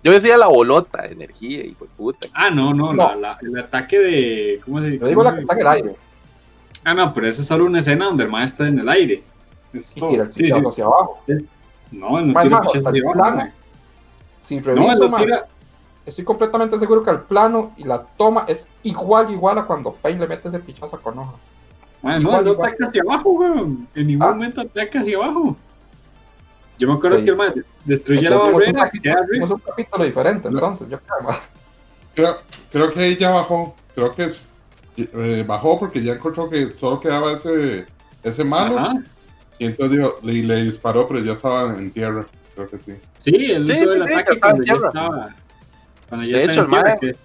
Yo 0.03 0.11
decía 0.13 0.37
la 0.37 0.47
bolota 0.47 1.01
de 1.03 1.09
energía, 1.13 1.63
hijo 1.65 1.85
de 1.85 1.91
puta. 1.95 2.27
Ah, 2.33 2.49
no, 2.49 2.73
no, 2.73 2.93
No. 2.93 3.09
La, 3.09 3.15
la- 3.15 3.37
el 3.41 3.57
ataque 3.59 3.99
de. 3.99 4.61
¿Cómo 4.65 4.81
se 4.81 4.97
Yo 4.97 5.07
digo 5.07 5.23
la 5.23 5.35
que 5.35 5.41
cómo 5.45 5.51
está 5.51 5.53
en 5.53 5.57
se- 5.57 5.61
el 5.61 5.67
aire. 5.67 5.95
Ah, 6.83 6.93
no, 6.93 7.13
pero 7.13 7.27
esa 7.27 7.41
es 7.41 7.47
solo 7.47 7.65
una 7.65 7.79
escena 7.79 8.05
donde 8.05 8.23
el 8.23 8.29
maestro 8.29 8.65
está 8.65 8.73
en 8.73 8.79
el 8.79 8.89
aire. 8.89 9.23
Es 9.73 9.93
todo. 9.95 10.09
tira 10.09 10.23
el 10.23 10.33
Sí, 10.33 10.49
sí, 10.49 10.59
hacia 10.65 10.85
abajo. 10.85 11.21
es- 11.27 11.45
No, 11.91 12.17
él 12.19 12.27
no 12.27 12.33
Más, 12.33 12.43
tira 12.45 12.57
hasta 12.57 12.77
hacia 12.89 12.89
el 12.89 13.07
abajo. 13.19 13.49
Si 14.41 14.59
No, 14.59 14.91
él 14.91 14.99
lo 14.99 15.11
tira. 15.15 15.45
Estoy 16.07 16.23
completamente 16.23 16.79
seguro 16.79 17.03
que 17.03 17.11
el 17.11 17.19
plano 17.19 17.71
y 17.77 17.83
la 17.83 18.01
toma 18.01 18.45
es 18.47 18.67
igual, 18.83 19.29
igual 19.31 19.57
a 19.59 19.65
cuando 19.65 19.91
Pain 19.91 20.19
le 20.19 20.27
mete 20.27 20.47
ese 20.47 20.59
pichazo 20.59 20.99
con 20.99 21.19
hoja. 21.19 21.33
mae, 22.01 22.19
no, 22.19 22.29
igual, 22.29 22.45
no 22.45 22.51
ataca 22.53 22.85
hacia 22.85 23.01
abajo, 23.01 23.29
weón. 23.31 23.87
En 23.95 24.07
ningún 24.07 24.27
Ah. 24.27 24.31
momento 24.31 24.61
ataca 24.61 24.99
hacia 24.99 25.17
abajo. 25.17 25.55
Yo 26.79 26.87
me 26.87 26.93
acuerdo 26.93 27.17
Sí. 27.17 27.25
que 27.25 27.31
el 27.31 27.35
mae 27.37 27.53
destruye 27.85 28.29
la 28.29 28.37
barrera, 28.37 28.91
vimos 29.31 29.49
un 29.49 29.59
capítulo 29.59 30.03
diferente, 30.05 30.47
entonces, 30.47 30.87
yo 30.89 30.99
creo, 30.99 31.27
man. 31.27 31.35
Creo, 32.13 32.37
creo 32.71 32.91
que 32.91 32.99
ahí 32.99 33.15
ya 33.15 33.31
bajó. 33.31 33.75
Creo 33.95 34.13
que 34.13 34.25
es- 34.25 34.51
eh, 34.97 35.43
bajó 35.47 35.77
porque 35.79 36.01
ya 36.03 36.13
encontró 36.13 36.49
que 36.49 36.67
solo 36.69 36.99
quedaba 36.99 37.31
ese, 37.31 37.85
ese 38.23 38.43
malo. 38.43 38.77
Ajá. 38.79 38.93
Y 39.59 39.65
entonces 39.65 39.97
dijo, 39.97 40.13
le, 40.21 40.33
le 40.43 40.63
disparó, 40.63 41.07
pero 41.07 41.19
ya 41.19 41.33
estaba 41.33 41.75
en 41.77 41.91
tierra. 41.91 42.27
Creo 42.55 42.69
que 42.69 42.77
sí. 42.77 42.93
Sí, 43.17 43.31
él 43.51 43.65
Sí, 43.65 43.71
el 43.71 43.77
sí, 43.77 43.85
sí, 43.85 44.01
ataque 44.13 44.33
que 44.33 44.39
cuando 44.39 44.63
ya 44.63 44.73
estaba 44.73 45.35
ya 46.11 46.17
De 46.37 46.43
hecho, 46.45 46.61
el 46.61 46.67
mae- 46.69 46.97
que- 46.99 47.15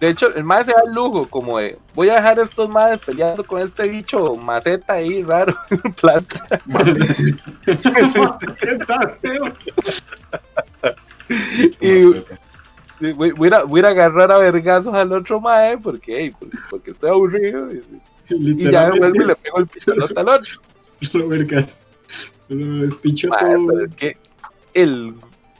De 0.00 0.08
hecho, 0.10 0.34
el 0.34 0.44
mae 0.44 0.64
se 0.64 0.72
da 0.72 0.82
el 0.86 0.92
lujo, 0.92 1.26
como 1.28 1.58
de, 1.58 1.78
voy 1.94 2.08
a 2.10 2.16
dejar 2.16 2.38
a 2.38 2.42
estos 2.42 2.68
madres 2.68 3.00
peleando 3.04 3.44
con 3.44 3.62
este 3.62 3.88
bicho 3.88 4.34
maceta 4.36 4.94
ahí 4.94 5.22
raro, 5.22 5.54
planta. 6.00 6.46
Está 7.66 9.16
feo. 9.20 9.44
Y 11.80 13.12
voy, 13.12 13.32
voy 13.32 13.48
a, 13.52 13.62
voy 13.64 13.80
a 13.80 13.88
agarrar 13.88 14.30
a 14.32 14.38
vergazos 14.38 14.94
al 14.94 15.12
otro 15.12 15.40
mae, 15.40 15.78
porque, 15.78 16.18
hey, 16.18 16.34
porque, 16.70 16.90
estoy 16.90 17.10
aburrido. 17.10 17.72
Y, 17.72 17.82
y 18.28 18.70
ya 18.70 18.90
vuelvo 18.90 19.22
y 19.22 19.26
le 19.26 19.36
pego 19.36 19.58
el 19.58 19.66
pichalote 19.66 20.18
al 20.20 20.28
otro. 20.28 20.60
Lo 21.12 21.28
vergas. 21.28 21.82
Lo 22.48 22.82
despicho 22.84 23.28
Mae, 23.28 23.40
todo. 23.54 23.66
pero 23.68 23.84
es 23.86 23.94
que 23.94 24.16
el 24.74 25.14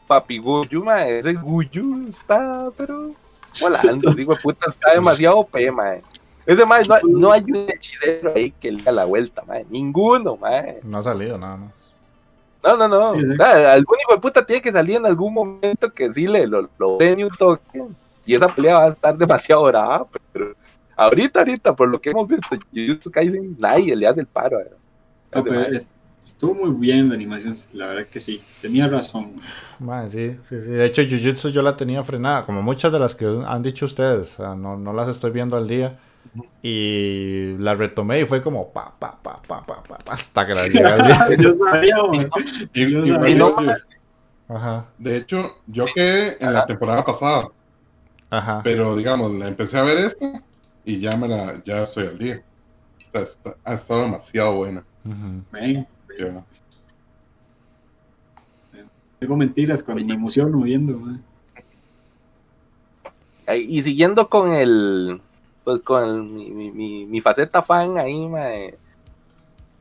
papi 0.06 0.38
Guyu, 0.38 0.82
mae, 0.84 1.18
ese 1.18 1.32
Guyu 1.34 2.06
está, 2.08 2.70
pero 2.76 3.12
volando, 3.60 4.10
digo, 4.16 4.34
puta, 4.42 4.66
está 4.68 4.92
demasiado 4.94 5.38
OP, 5.38 5.54
mae. 5.72 6.00
Ese 6.46 6.64
mae, 6.66 6.82
no, 6.88 6.96
no 7.18 7.32
hay 7.32 7.42
un 7.42 7.66
hechicero 7.68 8.32
ahí 8.34 8.50
que 8.52 8.70
le 8.72 8.82
da 8.82 8.92
la 8.92 9.04
vuelta, 9.06 9.42
mae. 9.46 9.64
Ninguno, 9.70 10.36
mae. 10.36 10.80
no 10.82 10.98
ha 10.98 11.02
salido 11.02 11.38
nada 11.38 11.56
más. 11.56 11.70
No, 12.62 12.76
no, 12.76 12.88
no. 12.88 13.14
Sí, 13.20 13.26
sí. 13.26 13.42
Algún 13.42 13.96
hijo 14.00 14.14
de 14.14 14.20
puta 14.20 14.44
tiene 14.44 14.62
que 14.62 14.72
salir 14.72 14.96
en 14.96 15.04
algún 15.06 15.34
momento 15.34 15.92
que 15.92 16.10
sí 16.12 16.26
le 16.26 16.46
lo, 16.46 16.68
lo 16.78 16.96
den 16.96 17.20
y 17.20 17.24
un 17.24 17.30
toque. 17.30 17.84
Y 18.24 18.34
esa 18.34 18.48
pelea 18.48 18.78
va 18.78 18.84
a 18.86 18.88
estar 18.88 19.16
demasiado 19.18 19.64
brava, 19.64 20.06
pero 20.32 20.54
ahorita, 20.96 21.40
ahorita, 21.40 21.76
por 21.76 21.88
lo 21.88 22.00
que 22.00 22.08
hemos 22.10 22.26
visto, 22.26 22.56
Jujutsu 22.74 23.10
Kaisen, 23.10 23.54
nadie 23.58 23.94
le 23.94 24.06
hace 24.06 24.20
el 24.20 24.26
paro. 24.26 24.60
eh. 24.60 24.70
No, 25.34 25.44
pero 25.44 25.60
es- 25.62 25.94
estuvo 26.26 26.54
muy 26.54 26.70
bien 26.78 27.08
la 27.08 27.14
animación, 27.14 27.54
la 27.74 27.86
verdad 27.88 28.06
que 28.06 28.20
sí. 28.20 28.42
Tenía 28.62 28.88
razón. 28.88 29.32
Sí, 30.08 30.28
sí, 30.48 30.60
sí. 30.62 30.70
De 30.70 30.84
hecho, 30.86 31.02
Jujutsu 31.02 31.50
yo 31.50 31.62
la 31.62 31.76
tenía 31.76 32.02
frenada, 32.02 32.44
como 32.46 32.62
muchas 32.62 32.90
de 32.92 32.98
las 32.98 33.14
que 33.14 33.26
han 33.46 33.62
dicho 33.62 33.86
ustedes. 33.86 34.34
O 34.34 34.36
sea, 34.42 34.54
no, 34.54 34.76
no 34.76 34.92
las 34.92 35.08
estoy 35.08 35.30
viendo 35.30 35.56
al 35.56 35.68
día. 35.68 35.98
Y 36.62 37.56
la 37.58 37.74
retomé 37.74 38.20
y 38.20 38.24
fue 38.26 38.40
como 38.42 38.72
pa, 38.72 38.92
pa, 38.98 39.18
pa, 39.22 39.40
pa, 39.42 39.62
pa, 39.62 39.82
pa, 39.82 39.98
hasta 40.08 40.46
que 40.46 40.54
la 40.54 40.64
llegué 40.66 40.84
al 40.84 41.04
día. 41.06 41.28
Yo 41.38 41.52
sabía. 41.52 41.94
Y- 42.72 42.90
Yo 42.90 43.02
y- 43.02 43.06
sabía. 43.06 43.30
y- 43.30 43.34
no, 43.38 43.54
Ajá, 44.46 44.86
de 44.98 45.16
hecho, 45.16 45.58
yo 45.66 45.86
quedé 45.94 46.36
en 46.38 46.52
la 46.52 46.66
temporada 46.66 47.02
pasada, 47.02 47.48
ajá. 48.28 48.60
pero 48.62 48.94
digamos, 48.94 49.30
la 49.32 49.48
empecé 49.48 49.78
a 49.78 49.82
ver 49.82 49.96
esta 49.96 50.42
y 50.84 51.00
ya 51.00 51.16
me 51.16 51.28
la, 51.28 51.62
ya 51.64 51.82
estoy 51.84 52.08
al 52.08 52.18
día. 52.18 52.42
O 52.98 53.10
sea, 53.12 53.20
está- 53.22 53.56
ha 53.64 53.72
estado 53.74 54.02
demasiado 54.02 54.54
buena. 54.56 54.84
Ven, 55.50 55.86
digo 59.20 59.36
mentiras 59.36 59.82
cuando 59.82 60.04
me 60.04 60.14
emociono 60.14 60.58
viendo, 60.60 60.98
man. 60.98 61.22
Y 63.56 63.82
siguiendo 63.82 64.28
con 64.28 64.52
el, 64.52 65.20
pues 65.64 65.80
con 65.82 66.02
el- 66.08 66.22
mi, 66.22 66.50
mi, 66.50 66.70
mi, 66.70 67.06
mi 67.06 67.20
faceta 67.20 67.62
fan 67.62 67.98
ahí, 67.98 68.26
mae. 68.28 68.76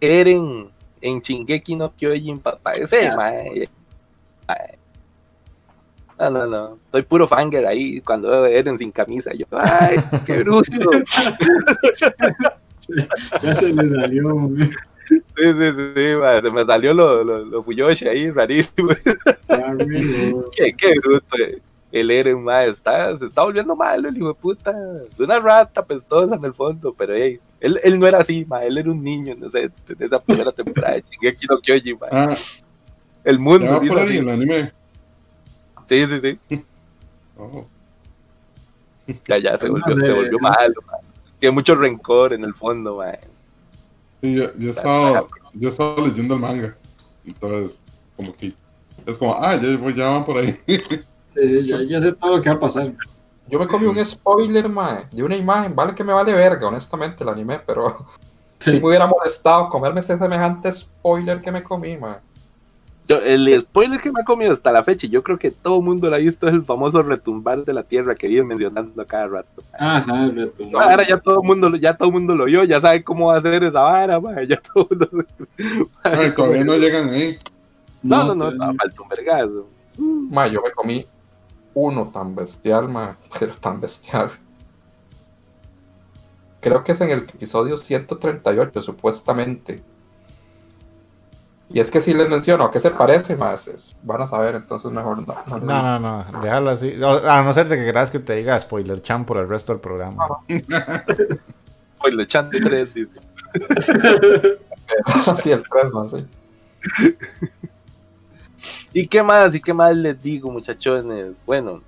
Eren 0.01 0.69
en 1.01 1.19
Shingeki 1.21 1.75
no 1.77 1.93
Kyojin, 1.93 2.39
papá. 2.39 2.73
Ese, 2.73 3.09
mae. 3.15 3.69
mae. 4.47 4.77
No, 6.19 6.29
no, 6.29 6.45
no. 6.45 6.77
Soy 6.91 7.01
puro 7.03 7.27
fanger 7.27 7.65
ahí 7.65 7.99
cuando 8.01 8.29
veo 8.29 8.45
Eren 8.45 8.77
sin 8.77 8.91
camisa. 8.91 9.31
Yo, 9.33 9.45
ay, 9.51 9.97
qué 10.25 10.37
bruto. 10.43 10.71
Ya 13.41 13.55
se 13.55 13.71
le 13.71 13.87
salió, 13.87 14.35
man. 14.35 14.69
Sí, 15.07 15.21
sí, 15.35 15.71
sí, 15.73 16.41
Se 16.41 16.51
me 16.51 16.65
salió 16.65 16.93
lo, 16.93 17.23
lo, 17.23 17.45
lo 17.45 17.63
Fuyoshi 17.63 18.07
ahí, 18.07 18.31
rarísimo. 18.31 18.89
Arruinó. 19.49 20.45
qué, 20.55 20.73
qué 20.73 20.93
bruto. 20.99 21.37
El 21.91 22.09
Eren, 22.09 22.43
está, 22.67 23.15
se 23.19 23.27
está 23.27 23.43
volviendo 23.43 23.75
malo 23.75 24.09
el 24.09 24.17
hijo 24.17 24.29
de 24.29 24.33
puta. 24.33 24.73
Es 25.11 25.19
una 25.19 25.39
rata 25.39 25.85
pestosa 25.85 26.35
en 26.35 26.43
el 26.43 26.53
fondo, 26.53 26.91
pero 26.97 27.13
hey, 27.13 27.39
él, 27.59 27.79
él 27.83 27.99
no 27.99 28.07
era 28.07 28.17
así, 28.17 28.47
él 28.63 28.77
era 28.79 28.89
un 28.91 29.03
niño, 29.03 29.35
no 29.37 29.47
sé, 29.47 29.69
en 29.87 29.97
esa 29.99 30.19
primera 30.19 30.51
temporada 30.51 30.95
de 30.95 31.03
Shingeki 31.03 31.45
no 31.47 31.59
Kyojin, 31.59 31.97
mae. 31.99 32.09
Ah, 32.11 32.35
El 33.23 33.37
mundo 33.37 33.67
ya 33.67 33.71
va 33.73 33.79
por 33.79 33.99
ahí 33.99 34.07
así. 34.07 34.17
el 34.17 34.29
anime. 34.29 34.71
Sí, 35.85 36.07
sí, 36.07 36.19
sí. 36.19 36.39
Oh. 37.35 37.65
Ya, 39.27 39.37
ya, 39.39 39.57
se 39.57 39.67
volvió, 39.67 40.05
se 40.05 40.13
volvió 40.13 40.39
malo, 40.39 40.73
mae. 40.85 41.01
Tiene 41.39 41.53
mucho 41.53 41.75
rencor 41.75 42.33
en 42.33 42.43
el 42.43 42.53
fondo, 42.53 42.97
mae. 42.97 43.19
Sí, 44.23 44.35
yo, 44.35 44.45
yo, 44.57 44.69
he 44.69 44.71
estado, 44.71 45.29
yo 45.53 45.67
he 45.67 45.71
estado 45.71 46.07
leyendo 46.07 46.35
el 46.35 46.39
manga. 46.39 46.77
Entonces, 47.25 47.81
como 48.15 48.31
que 48.31 48.53
es 49.05 49.17
como, 49.17 49.35
ah, 49.35 49.55
ya, 49.57 49.91
ya 49.91 50.09
van 50.09 50.25
por 50.25 50.37
ahí. 50.37 50.55
Sí, 51.27 51.65
ya, 51.65 51.81
ya, 51.81 51.99
sé 51.99 52.13
todo 52.13 52.37
lo 52.37 52.43
que 52.43 52.49
va 52.51 52.57
a 52.57 52.59
pasar. 52.59 52.93
Yo 53.47 53.57
me 53.57 53.65
comí 53.65 53.87
un 53.87 54.05
spoiler, 54.05 54.69
mae, 54.69 55.07
de 55.11 55.23
una 55.23 55.35
imagen. 55.35 55.75
Vale 55.75 55.95
que 55.95 56.03
me 56.03 56.13
vale 56.13 56.31
verga, 56.31 56.67
honestamente, 56.67 57.23
el 57.23 57.29
anime, 57.29 57.57
pero 57.57 58.05
si 58.59 58.79
me 58.79 58.87
hubiera 58.87 59.07
molestado 59.07 59.67
comerme 59.67 60.01
ese 60.01 60.15
semejante 60.15 60.71
spoiler 60.71 61.41
que 61.41 61.51
me 61.51 61.63
comí, 61.63 61.97
mae. 61.97 62.17
Yo, 63.07 63.17
el 63.17 63.59
spoiler 63.61 63.99
que 63.99 64.11
me 64.11 64.21
ha 64.21 64.23
comido 64.23 64.53
hasta 64.53 64.71
la 64.71 64.81
fecha, 64.81 65.07
yo 65.07 65.23
creo 65.23 65.37
que 65.37 65.51
todo 65.51 65.79
el 65.79 65.83
mundo 65.83 66.09
lo 66.09 66.15
ha 66.15 66.19
visto, 66.19 66.47
es 66.47 66.53
el 66.53 66.63
famoso 66.63 67.03
retumbar 67.03 67.65
de 67.65 67.73
la 67.73 67.83
tierra 67.83 68.15
que 68.15 68.27
viene 68.27 68.45
mencionando 68.45 69.05
cada 69.05 69.27
rato. 69.27 69.61
Ajá, 69.77 70.23
el 70.23 70.35
retumbar. 70.35 70.91
Ahora 70.91 71.07
ya 71.07 71.17
todo 71.17 71.41
el 71.41 71.47
mundo, 71.47 71.75
ya 71.75 71.97
todo 71.97 72.07
el 72.07 72.13
mundo 72.13 72.33
lo 72.33 72.45
vio, 72.45 72.63
ya 72.63 72.79
sabe 72.79 73.03
cómo 73.03 73.27
va 73.27 73.35
a 73.35 73.39
hacer 73.39 73.61
esa 73.61 73.81
vara, 73.81 74.21
man, 74.21 74.47
ya 74.47 74.61
todo 74.61 74.87
el 74.91 74.97
mundo... 74.99 75.25
Ay, 76.03 76.31
todavía 76.31 76.63
no 76.63 76.77
llegan 76.77 77.09
ahí. 77.09 77.37
No, 78.01 78.23
no, 78.23 78.35
no, 78.35 78.51
no, 78.51 78.73
falta 78.73 79.01
un 79.01 79.09
vergazo. 79.09 79.67
Ma, 79.97 80.47
yo 80.47 80.61
me 80.61 80.71
comí 80.71 81.05
uno 81.73 82.09
tan 82.09 82.35
bestial, 82.35 82.87
ma, 82.87 83.17
pero 83.39 83.53
tan 83.55 83.81
bestial. 83.81 84.29
Creo 86.61 86.83
que 86.83 86.93
es 86.93 87.01
en 87.01 87.09
el 87.09 87.19
episodio 87.19 87.75
138, 87.75 88.81
supuestamente. 88.81 89.83
Y 91.73 91.79
es 91.79 91.89
que 91.89 92.01
si 92.01 92.13
les 92.13 92.29
menciono 92.29 92.65
a 92.65 92.71
qué 92.71 92.79
se 92.79 92.91
parece 92.91 93.35
más, 93.35 93.67
es, 93.67 93.95
van 94.03 94.21
a 94.21 94.27
saber, 94.27 94.53
entonces 94.53 94.91
mejor 94.91 95.27
no. 95.27 95.35
No, 95.47 95.81
no, 95.81 95.99
no, 95.99 96.23
no 96.31 96.41
déjalo 96.41 96.69
así. 96.69 96.93
A 97.03 97.41
no 97.41 97.51
ser 97.55 97.67
de 97.67 97.77
que 97.77 97.83
quieras 97.83 98.11
que 98.11 98.19
te 98.19 98.35
diga 98.35 98.59
spoiler 98.59 99.01
chan 99.01 99.25
por 99.25 99.37
el 99.37 99.49
resto 99.49 99.73
del 99.73 99.81
programa. 99.81 100.27
spoiler 101.97 102.27
chan 102.27 102.51
3, 102.51 102.93
dice. 102.93 103.19
Así 105.05 105.51
el 105.51 105.63
3, 105.67 105.91
más, 105.93 106.11
sí. 106.11 106.27
¿Y 108.93 109.07
qué 109.07 109.23
más? 109.23 109.55
¿Y 109.55 109.61
qué 109.61 109.73
más 109.73 109.95
les 109.95 110.21
digo, 110.21 110.51
muchachones? 110.51 111.33
Bueno, 111.45 111.81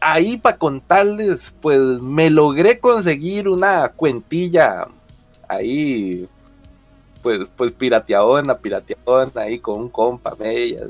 ahí 0.00 0.36
para 0.36 0.58
contarles, 0.58 1.54
pues 1.62 1.78
me 1.78 2.28
logré 2.28 2.78
conseguir 2.78 3.48
una 3.48 3.88
cuentilla 3.88 4.86
ahí 5.48 6.28
pues, 7.22 7.48
pues 7.56 7.72
pirateadona, 7.72 8.56
pirateadona 8.56 9.42
ahí 9.42 9.58
con 9.58 9.80
un 9.80 9.88
compa 9.88 10.34
media 10.38 10.86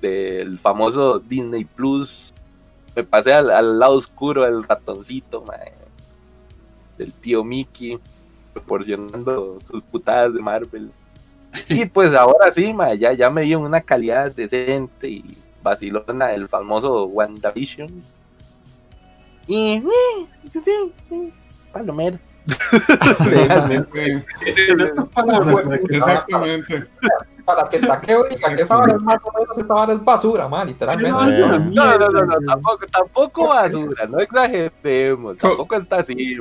del 0.00 0.58
famoso 0.58 1.18
Disney 1.18 1.64
Plus. 1.64 2.32
Me 2.94 3.04
pasé 3.04 3.32
al, 3.32 3.78
lado 3.78 3.94
oscuro 3.94 4.42
del 4.42 4.64
ratoncito, 4.64 5.44
del 6.96 7.12
tío 7.12 7.44
Mickey, 7.44 7.98
proporcionando 8.52 9.58
sus 9.64 9.82
putadas 9.82 10.34
de 10.34 10.40
Marvel. 10.40 10.90
Y 11.70 11.86
pues 11.86 12.12
ahora 12.12 12.52
sí, 12.52 12.74
ya, 12.98 13.14
ya 13.14 13.30
me 13.30 13.42
dio 13.42 13.58
una 13.58 13.80
calidad 13.80 14.30
decente 14.34 15.08
y 15.08 15.38
vacilona 15.62 16.32
el 16.32 16.46
famoso 16.48 17.04
WandaVision. 17.06 17.88
Y, 19.46 19.82
palomero. 21.72 22.18
Exactamente. 25.88 26.86
Para 27.44 27.68
que 27.68 27.78
taqueo 27.78 28.24
diga 28.24 28.54
que 28.54 28.62
esa 28.62 28.76
vara 28.76 28.94
es 28.94 29.00
más 29.00 29.18
o 29.22 29.32
menos, 29.38 29.58
esa 29.58 29.74
vara 29.74 29.92
es 29.94 30.04
basura, 30.04 30.48
man, 30.48 30.66
literalmente. 30.68 31.10
No, 31.10 31.98
no, 31.98 32.10
no, 32.10 32.24
no, 32.24 32.38
tampoco, 32.46 32.86
tampoco 32.90 33.48
basura, 33.48 34.06
no 34.06 34.18
exageremos, 34.20 35.36
tampoco 35.38 35.76
está 35.76 36.00
así, 36.00 36.36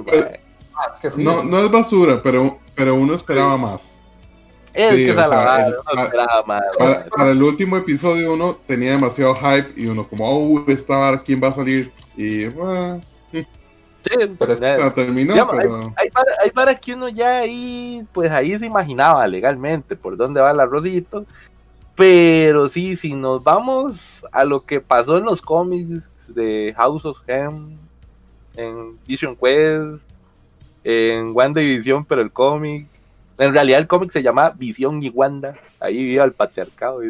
ah, 0.76 0.92
No, 1.18 1.44
no 1.44 1.60
es 1.60 1.72
basura, 1.72 2.22
pero, 2.22 2.60
pero 2.76 2.96
uno 2.96 3.14
esperaba 3.14 3.58
más. 3.58 4.02
Es 4.74 4.96
que 4.96 5.12
o 5.12 5.16
sea, 5.16 5.66
el, 5.66 5.76
para, 5.84 6.44
más, 6.46 6.62
para, 6.78 7.06
para, 7.06 7.32
el 7.32 7.42
último 7.42 7.78
episodio 7.78 8.34
uno 8.34 8.60
tenía 8.68 8.92
demasiado 8.92 9.34
hype 9.34 9.74
y 9.76 9.88
uno 9.88 10.08
como, 10.08 10.30
oh, 10.30 10.66
esta 10.68 11.20
¿quién 11.24 11.42
va 11.42 11.48
a 11.48 11.54
salir? 11.54 11.92
Y, 12.16 12.46
bueno, 12.46 13.02
pero 14.38 14.54
es 14.54 14.60
que 14.60 14.92
terminó. 14.96 15.34
Hay, 15.96 16.10
para, 16.10 16.32
hay, 16.44 16.52
para, 16.52 16.76
que 16.76 16.94
uno 16.94 17.10
ya 17.10 17.40
ahí, 17.40 18.06
pues 18.14 18.32
ahí 18.32 18.58
se 18.58 18.66
imaginaba 18.66 19.28
legalmente 19.28 19.96
por 19.96 20.18
dónde 20.18 20.42
va 20.42 20.52
el 20.52 20.60
arrocito. 20.60 21.26
Pero 21.96 22.70
sí, 22.70 22.96
si 22.96 23.16
nos 23.16 23.44
vamos 23.44 24.24
a 24.32 24.46
lo 24.46 24.64
que 24.64 24.80
pasó 24.80 25.18
en 25.18 25.26
los 25.26 25.42
cómics 25.42 26.10
de 26.28 26.74
House 26.78 27.06
of 27.06 27.22
M, 27.28 27.78
en 28.56 28.98
Vision 29.08 29.36
Quest, 29.36 30.04
en 30.84 31.32
Wanda 31.36 31.62
y 31.62 31.78
Vision, 31.78 32.06
pero 32.06 32.22
el 32.22 32.32
cómic. 32.32 32.88
En 33.40 33.54
realidad 33.54 33.80
el 33.80 33.88
cómic 33.88 34.12
se 34.12 34.24
llama 34.24 34.52
Visión 34.52 35.02
y 35.02 35.10
Wanda. 35.10 35.56
Ahí 35.80 36.04
vive 36.04 36.24
el 36.24 36.34
patriarcado. 36.34 37.02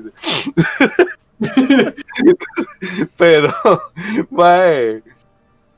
pero, 3.18 3.54
mae, 4.30 5.04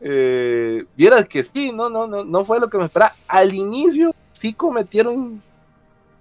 eh, 0.01 0.85
vieras 0.95 1.27
que 1.27 1.43
sí, 1.43 1.71
no, 1.71 1.89
no, 1.89 2.07
no, 2.07 2.23
no 2.23 2.45
fue 2.45 2.59
lo 2.59 2.69
que 2.69 2.77
me 2.77 2.85
esperaba. 2.85 3.15
Al 3.27 3.53
inicio 3.53 4.13
sí 4.31 4.53
cometieron, 4.53 5.41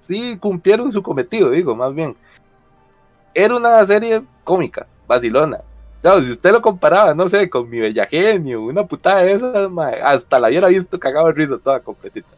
sí 0.01 0.37
cumplieron 0.39 0.91
su 0.91 1.03
cometido, 1.03 1.51
digo, 1.51 1.74
más 1.74 1.95
bien. 1.95 2.16
Era 3.35 3.57
una 3.57 3.87
serie 3.87 4.22
cómica, 4.43 4.87
vacilona. 5.07 5.61
si 6.03 6.33
usted 6.33 6.53
lo 6.53 6.62
comparaba, 6.62 7.14
no 7.14 7.29
sé, 7.29 7.49
con 7.49 7.68
mi 7.68 7.79
bella 7.79 8.07
genio, 8.07 8.62
una 8.62 8.85
putada 8.85 9.22
de 9.22 9.33
esas, 9.35 9.70
hasta 10.03 10.41
la 10.41 10.49
hubiera 10.49 10.68
visto 10.68 10.99
cagado 10.99 11.29
el 11.29 11.37
risa 11.37 11.59
toda 11.59 11.81
completita. 11.81 12.29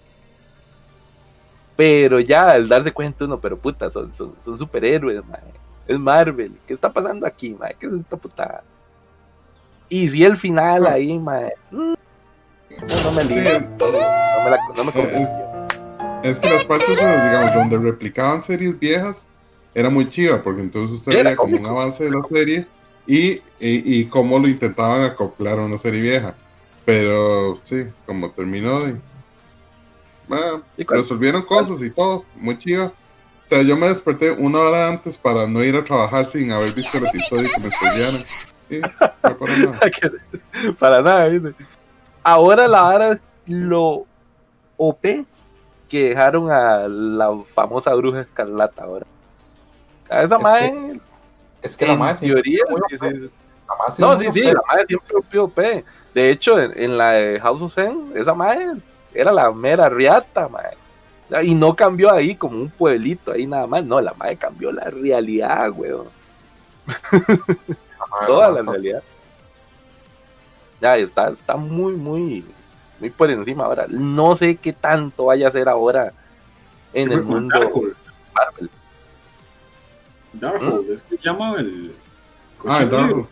Pero 1.76 2.20
ya 2.20 2.50
al 2.50 2.68
darse 2.68 2.92
cuenta 2.92 3.24
uno, 3.24 3.40
pero 3.40 3.56
puta, 3.56 3.90
son, 3.90 4.12
son, 4.12 4.34
son 4.40 4.58
superhéroes, 4.58 5.22
es 5.86 5.98
Marvel. 5.98 6.52
¿Qué 6.66 6.74
está 6.74 6.92
pasando 6.92 7.26
aquí, 7.26 7.56
¿Qué 7.78 7.86
es 7.86 7.92
esta 7.94 8.16
putada? 8.18 8.62
Y 9.90 10.08
si 10.08 10.24
el 10.24 10.36
final 10.36 10.86
ahí, 10.86 11.18
mae. 11.18 11.52
Mm, 11.70 11.94
no, 13.04 13.12
me 13.12 13.24
liga. 13.24 13.58
no, 13.78 13.86
me 14.44 14.50
la, 14.50 14.58
no 14.76 14.84
me 14.84 14.90
es, 16.22 16.38
que 16.38 16.48
las 16.48 16.64
partes, 16.64 16.88
digamos, 16.90 17.54
donde 17.54 17.78
replicaban 17.78 18.40
series 18.40 18.78
viejas, 18.78 19.26
era 19.74 19.90
muy 19.90 20.08
chiva, 20.08 20.42
porque 20.42 20.60
entonces 20.60 20.98
usted 20.98 21.12
veía 21.12 21.36
como 21.36 21.56
un 21.56 21.66
avance 21.66 22.04
de 22.04 22.10
la 22.10 22.22
serie 22.24 22.66
y, 23.06 23.32
y, 23.32 23.42
y, 23.58 24.04
cómo 24.04 24.38
lo 24.38 24.46
intentaban 24.46 25.02
acoplar 25.02 25.58
a 25.58 25.64
una 25.64 25.76
serie 25.76 26.00
vieja. 26.00 26.34
Pero 26.84 27.58
sí, 27.60 27.86
como 28.06 28.30
terminó 28.30 28.88
y. 28.88 29.00
Bueno, 30.28 30.62
resolvieron 30.76 31.42
cosas 31.42 31.82
y 31.82 31.90
todo, 31.90 32.24
muy 32.36 32.56
chiva. 32.56 32.86
O 32.86 33.48
sea, 33.48 33.62
yo 33.62 33.76
me 33.76 33.88
desperté 33.88 34.30
una 34.30 34.60
hora 34.60 34.88
antes 34.88 35.18
para 35.18 35.48
no 35.48 35.64
ir 35.64 35.74
a 35.74 35.82
trabajar 35.82 36.24
sin 36.24 36.52
haber 36.52 36.72
visto 36.72 36.98
el 36.98 37.06
episodio 37.08 37.48
que 37.52 37.62
me 37.62 37.70
para 40.78 41.02
nada. 41.02 41.52
Ahora 42.22 42.68
la 42.68 42.82
vara 42.82 43.20
lo 43.46 44.06
OP 44.76 45.06
que 45.88 46.10
dejaron 46.10 46.50
a 46.50 46.86
la 46.88 47.36
famosa 47.44 47.92
bruja 47.94 48.20
escarlata 48.20 48.84
ahora. 48.84 49.06
A 50.08 50.22
esa 50.22 50.38
madre. 50.38 51.00
Es 51.60 51.76
que 51.76 51.86
la 51.86 51.96
madre 51.96 52.28
teoría. 52.28 52.62
no, 53.98 54.18
sí, 54.18 54.30
sí, 54.30 54.42
la 54.42 54.62
madre 54.68 54.86
siempre 54.86 55.38
OP. 55.40 55.58
De 56.14 56.30
hecho, 56.30 56.60
en, 56.60 56.96
la 56.96 57.12
de 57.12 57.40
House 57.40 57.62
of 57.62 57.74
Zen, 57.74 58.12
esa 58.14 58.34
madre 58.34 58.72
era 59.12 59.32
la 59.32 59.50
mera 59.50 59.88
riata, 59.88 60.48
madre. 60.48 60.76
Y 61.42 61.54
no 61.54 61.74
cambió 61.74 62.12
ahí 62.12 62.34
como 62.34 62.56
un 62.56 62.70
pueblito 62.70 63.32
ahí 63.32 63.46
nada 63.46 63.66
más. 63.66 63.84
No, 63.84 64.00
la 64.00 64.14
madre 64.14 64.36
cambió 64.36 64.70
la 64.72 64.90
realidad, 64.90 65.70
weón. 65.70 66.06
toda 68.26 68.50
la 68.50 68.62
realidad. 68.62 69.02
Ya 70.80 70.96
está, 70.96 71.28
está 71.30 71.56
muy, 71.56 71.94
muy, 71.94 72.44
muy 72.98 73.10
por 73.10 73.30
encima 73.30 73.64
ahora. 73.64 73.86
No 73.88 74.34
sé 74.34 74.56
qué 74.56 74.72
tanto 74.72 75.26
vaya 75.26 75.48
a 75.48 75.50
ser 75.50 75.68
ahora 75.68 76.12
en 76.92 77.12
el 77.12 77.22
mundo 77.22 77.54
Marvel. 78.34 78.70
Darkhold, 80.32 80.88
¿Mm? 80.88 80.92
es 80.92 81.02
que 81.02 81.16
se 81.16 81.22
llama 81.22 81.56
el. 81.58 81.94
Ah, 82.66 82.82
el 82.82 82.90
Darkhold. 82.90 83.26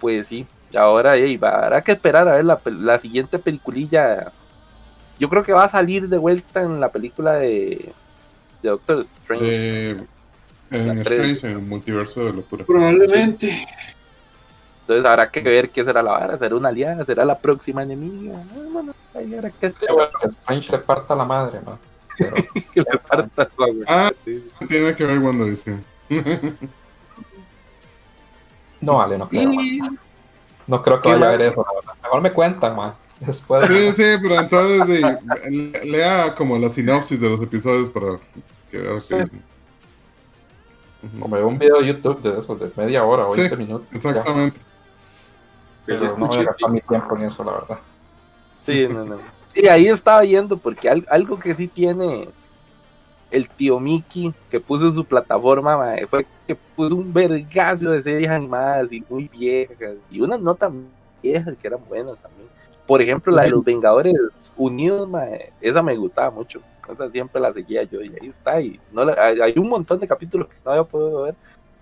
Pues 0.00 0.28
sí, 0.28 0.46
ahora 0.76 1.16
hey, 1.16 1.38
habrá 1.40 1.80
que 1.82 1.92
esperar 1.92 2.28
a 2.28 2.32
ver 2.32 2.44
la, 2.44 2.60
la 2.64 2.98
siguiente 2.98 3.38
peliculilla. 3.38 4.32
Yo 5.18 5.30
creo 5.30 5.44
que 5.44 5.52
va 5.52 5.64
a 5.64 5.68
salir 5.68 6.08
de 6.08 6.18
vuelta 6.18 6.62
en 6.62 6.80
la 6.80 6.90
película 6.90 7.34
de, 7.34 7.92
de 8.62 8.68
Doctor 8.68 9.00
Strange. 9.00 9.90
Eh, 9.90 10.06
en 10.70 10.98
Strange, 10.98 11.46
en 11.46 11.52
el 11.52 11.58
multiverso 11.62 12.24
de 12.24 12.32
locura. 12.32 12.64
Probablemente. 12.64 13.66
Entonces 14.82 15.04
habrá 15.06 15.30
que 15.30 15.40
ver 15.40 15.70
qué 15.70 15.82
será 15.84 16.02
la 16.02 16.10
vara, 16.12 16.38
será 16.38 16.54
una 16.56 16.68
aliada, 16.68 17.04
será 17.06 17.24
la 17.24 17.38
próxima 17.38 17.82
enemiga. 17.82 18.36
Ah, 18.36 18.58
bueno, 18.70 18.94
ahí 19.14 19.34
habrá 19.34 19.50
que 19.50 19.66
Strange 19.66 20.72
le 20.72 20.78
parta 20.78 21.14
la 21.14 21.24
madre, 21.24 21.60
¿no? 21.64 21.78
que 22.72 22.80
le 22.80 22.98
parta 23.08 23.48
Ah, 23.88 24.12
tiene 24.68 24.94
que 24.94 25.04
ver 25.04 25.20
cuando 25.20 25.46
dice. 25.46 25.80
no, 28.80 28.96
vale, 28.98 29.16
no 29.18 29.28
creo. 29.28 29.50
No 30.66 30.82
creo 30.82 31.00
que 31.00 31.08
vaya 31.10 31.28
a 31.28 31.30
ver 31.30 31.42
eso. 31.42 31.64
Mejor 32.02 32.20
me 32.20 32.32
cuentan, 32.32 32.76
man. 32.76 32.92
Después. 33.20 33.62
Sí, 33.66 33.92
sí, 33.92 34.02
pero 34.20 34.40
entonces 34.40 35.02
lea 35.84 36.34
como 36.34 36.58
la 36.58 36.68
sinopsis 36.68 37.20
de 37.20 37.30
los 37.30 37.40
episodios 37.40 37.88
para 37.88 38.18
que 38.70 38.78
vean 38.78 39.00
Como 41.20 41.36
un 41.36 41.58
video 41.58 41.80
de 41.80 41.86
YouTube 41.86 42.22
de 42.22 42.38
eso, 42.38 42.54
de 42.56 42.70
media 42.76 43.04
hora 43.04 43.26
o 43.26 43.34
20 43.34 43.56
minutos. 43.56 43.86
Exactamente. 43.92 44.60
Pero 45.86 46.06
no 46.16 46.26
voy 46.26 46.38
a 46.38 46.42
gastar 46.44 46.70
mi 46.70 46.80
tiempo 46.80 47.16
en 47.16 47.22
eso, 47.24 47.44
la 47.44 47.52
verdad. 47.52 47.78
Sí, 48.62 48.86
no, 48.88 49.04
no. 49.04 49.18
Sí, 49.48 49.68
ahí 49.68 49.86
estaba 49.86 50.24
yendo 50.24 50.56
porque 50.56 50.88
algo 50.88 51.38
que 51.38 51.54
sí 51.54 51.68
tiene 51.68 52.28
el 53.30 53.48
tío 53.48 53.80
Mickey 53.80 54.32
que 54.48 54.60
puso 54.60 54.86
en 54.86 54.94
su 54.94 55.04
plataforma 55.04 55.94
fue 56.08 56.26
que 56.46 56.54
puso 56.54 56.96
un 56.96 57.12
vergazo 57.12 57.90
de 57.90 58.02
series 58.02 58.30
animadas 58.30 58.92
y 58.92 59.04
muy 59.08 59.28
viejas 59.28 59.94
y 60.10 60.20
unas 60.20 60.40
no 60.40 60.54
tan 60.54 60.86
viejas 61.22 61.54
que 61.60 61.66
eran 61.66 61.80
buenas 61.88 62.16
también. 62.18 62.48
Por 62.86 63.00
ejemplo, 63.02 63.32
la 63.34 63.42
de 63.42 63.50
los 63.50 63.64
Vengadores 63.64 64.14
Unidos, 64.56 65.08
esa 65.60 65.82
me 65.82 65.96
gustaba 65.96 66.30
mucho. 66.30 66.60
Esa 66.90 67.10
siempre 67.10 67.40
la 67.40 67.52
seguía 67.52 67.82
yo 67.84 68.00
y 68.02 68.08
ahí 68.20 68.28
está. 68.28 68.60
Y 68.60 68.80
no 68.92 69.06
hay 69.18 69.54
un 69.56 69.68
montón 69.68 69.98
de 69.98 70.08
capítulos 70.08 70.48
que 70.48 70.56
no 70.64 70.70
había 70.72 70.84
podido 70.84 71.22
ver 71.22 71.34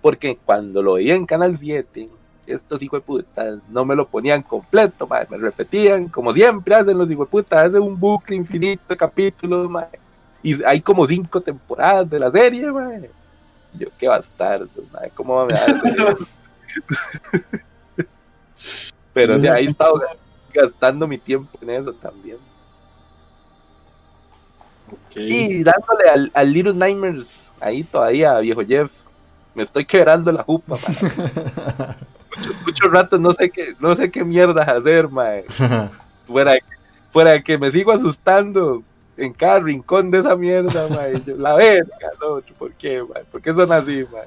porque 0.03 0.37
cuando 0.45 0.83
lo 0.83 0.95
veía 0.95 1.15
en 1.15 1.25
Canal 1.25 1.57
7, 1.57 2.09
estos 2.47 2.83
hijos 2.83 3.01
de 3.01 3.07
puta 3.07 3.59
no 3.69 3.85
me 3.85 3.95
lo 3.95 4.07
ponían 4.07 4.43
completo, 4.43 5.07
me 5.07 5.39
repetían 5.39 6.09
como 6.09 6.33
siempre 6.33 6.75
hacen 6.75 6.99
los 6.99 7.09
hijos 7.11 7.29
de 7.29 7.31
puta, 7.31 7.63
hacen 7.63 7.81
un 7.81 7.99
bucle 7.99 8.35
infinito 8.35 8.83
de 8.89 8.97
capítulos, 8.97 9.71
y 10.43 10.63
hay 10.65 10.81
como 10.81 11.07
cinco 11.07 11.41
temporadas 11.41 12.11
de 12.11 12.19
la 12.19 12.33
serie, 12.33 12.71
man. 12.73 13.07
Yo, 13.79 13.87
qué 13.97 14.09
bastardo, 14.09 14.69
man. 14.93 15.05
¿cómo 15.15 15.37
va 15.37 15.45
a 15.45 15.47
dar 15.47 15.81
Pero 19.15 19.37
o 19.37 19.39
sea, 19.39 19.55
ahí 19.55 19.67
estaba 19.67 20.01
gastando 20.53 21.07
mi 21.07 21.19
tiempo 21.19 21.57
en 21.63 21.71
eso 21.71 21.93
también. 21.93 22.39
Y 25.17 25.63
dándole 25.63 26.09
al, 26.13 26.31
al, 26.35 26.53
Little 26.53 26.75
Nightmares 26.75 27.53
ahí 27.61 27.85
todavía, 27.85 28.39
viejo 28.39 28.65
Jeff. 28.65 28.93
Me 29.55 29.63
estoy 29.63 29.85
quebrando 29.85 30.33
la 30.33 30.43
jupa, 30.43 30.77
man. 30.77 31.97
mucho, 32.65 32.89
rato 32.89 33.19
no 33.19 33.33
sé 33.33 33.51
qué, 33.51 33.75
no 33.79 33.95
sé 33.95 34.11
qué 34.11 34.25
mierdas 34.25 34.69
hacer, 34.69 35.09
man. 35.09 35.43
Fuera, 36.25 36.55
fuera 37.11 37.33
de 37.33 37.43
que 37.43 37.59
me 37.59 37.71
sigo 37.71 37.93
asustando 37.93 38.83
en 39.17 39.33
cada 39.33 39.61
rincón 39.61 40.11
de 40.11 40.21
esa 40.21 40.37
mierda, 40.37 40.89
man. 40.89 41.23
la 41.39 41.55
verga, 41.55 42.11
no, 42.21 42.41
¿por 42.59 42.73
qué, 42.73 43.03
man? 43.03 43.23
¿Por 43.31 43.43
qué 43.43 43.55
son 43.55 43.71
así, 43.73 44.07
man? 44.11 44.27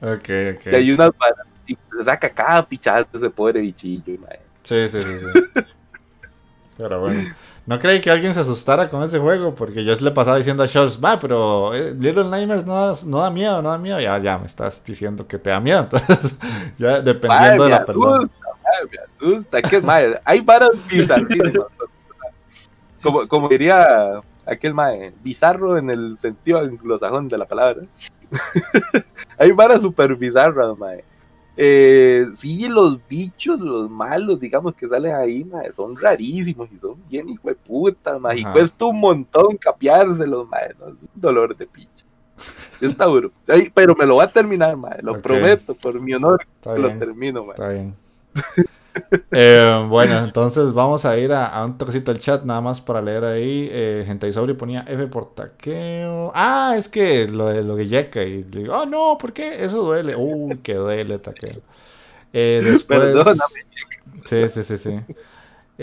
Ok, 0.00 0.56
ok. 0.56 0.72
Y 0.72 0.74
hay 0.74 0.92
unas 0.92 1.10
y 1.66 1.76
saca 2.02 2.28
cada 2.30 2.66
pichazo 2.66 3.06
ese 3.12 3.30
pobre 3.30 3.60
bichillo, 3.60 4.18
man. 4.18 4.38
Sí, 4.64 4.88
sí, 4.88 5.00
sí. 5.00 5.08
sí. 5.08 5.60
pero 6.76 7.00
bueno. 7.00 7.20
No 7.70 7.78
creí 7.78 8.00
que 8.00 8.10
alguien 8.10 8.34
se 8.34 8.40
asustara 8.40 8.90
con 8.90 9.00
ese 9.04 9.20
juego, 9.20 9.54
porque 9.54 9.84
yo 9.84 9.94
le 9.94 10.10
pasaba 10.10 10.36
diciendo 10.36 10.64
a 10.64 10.66
Shorts, 10.66 10.98
va, 10.98 11.20
pero 11.20 11.72
eh, 11.72 11.94
Little 11.96 12.24
Nightmares 12.24 12.66
no, 12.66 12.92
no, 13.06 13.18
da 13.18 13.30
miedo, 13.30 13.62
no 13.62 13.70
da 13.70 13.78
miedo. 13.78 14.00
Ya, 14.00 14.18
ya 14.18 14.38
me 14.38 14.46
estás 14.46 14.82
diciendo 14.84 15.24
que 15.24 15.38
te 15.38 15.50
da 15.50 15.60
miedo. 15.60 15.78
Entonces, 15.92 16.36
ya 16.78 17.00
dependiendo 17.00 17.62
de 17.62 17.70
la 17.70 17.84
persona. 17.84 18.26
me 18.90 19.28
asusta, 19.28 19.62
que 19.62 19.80
madre. 19.80 20.20
Hay 20.24 20.40
varas 20.40 20.72
bizarrísimas 20.90 21.68
como, 23.04 23.28
como 23.28 23.48
diría 23.48 24.20
aquel 24.44 24.74
mae, 24.74 25.12
bizarro 25.22 25.78
en 25.78 25.90
el 25.90 26.18
sentido 26.18 26.58
anglosajón 26.58 27.28
de 27.28 27.38
la 27.38 27.46
palabra. 27.46 27.82
Hay 29.38 29.52
varas 29.52 29.82
super 29.82 30.16
bizarras, 30.16 30.76
mae. 30.76 31.04
Eh, 31.62 32.26
sí, 32.32 32.70
los 32.70 33.06
bichos, 33.06 33.60
los 33.60 33.90
malos, 33.90 34.40
digamos, 34.40 34.74
que 34.74 34.88
salen 34.88 35.14
ahí, 35.14 35.44
mae, 35.44 35.70
son 35.70 35.94
rarísimos 35.94 36.72
y 36.72 36.78
son 36.78 36.96
bien 37.06 37.28
hijo 37.28 37.48
de 37.48 37.54
putas, 37.54 38.18
mae, 38.18 38.38
y 38.38 38.44
cuesta 38.44 38.86
un 38.86 38.98
montón 38.98 39.58
capiárselos, 39.58 40.48
mae, 40.48 40.74
¿no? 40.78 40.86
es 40.86 41.02
un 41.02 41.08
dolor 41.14 41.54
de 41.54 41.66
picho. 41.66 42.06
Está 42.80 43.04
duro. 43.04 43.30
pero 43.74 43.94
me 43.94 44.06
lo 44.06 44.16
va 44.16 44.24
a 44.24 44.28
terminar, 44.28 44.74
mae, 44.74 45.02
lo 45.02 45.20
prometo, 45.20 45.74
por 45.74 46.00
mi 46.00 46.14
honor, 46.14 46.46
lo 46.64 46.98
termino. 46.98 47.50
Está 47.50 47.68
bien. 47.68 47.94
Eh, 49.32 49.86
bueno, 49.88 50.18
entonces 50.24 50.72
vamos 50.72 51.04
a 51.04 51.16
ir 51.16 51.32
a, 51.32 51.64
un 51.64 51.78
toquecito 51.78 52.12
del 52.12 52.20
chat 52.20 52.44
nada 52.44 52.60
más 52.60 52.80
para 52.80 53.00
leer 53.00 53.24
ahí. 53.24 53.68
Eh, 53.70 54.04
Gente 54.06 54.30
ponía 54.54 54.84
F 54.86 55.06
por 55.06 55.34
taqueo. 55.34 56.32
Ah, 56.34 56.74
es 56.76 56.88
que 56.88 57.28
lo 57.28 57.46
de 57.46 57.62
lo 57.62 57.76
de 57.76 57.86
Yeka. 57.86 58.22
Y 58.22 58.44
le 58.44 58.60
digo, 58.62 58.76
oh 58.76 58.86
no, 58.86 59.16
¿por 59.18 59.32
qué? 59.32 59.64
Eso 59.64 59.82
duele. 59.82 60.16
Uy, 60.16 60.58
que 60.58 60.74
duele 60.74 61.18
taqueo. 61.18 61.60
Eh, 62.32 62.60
después. 62.64 63.14
Sí, 64.26 64.48
sí, 64.48 64.64
sí, 64.64 64.78
sí. 64.78 65.00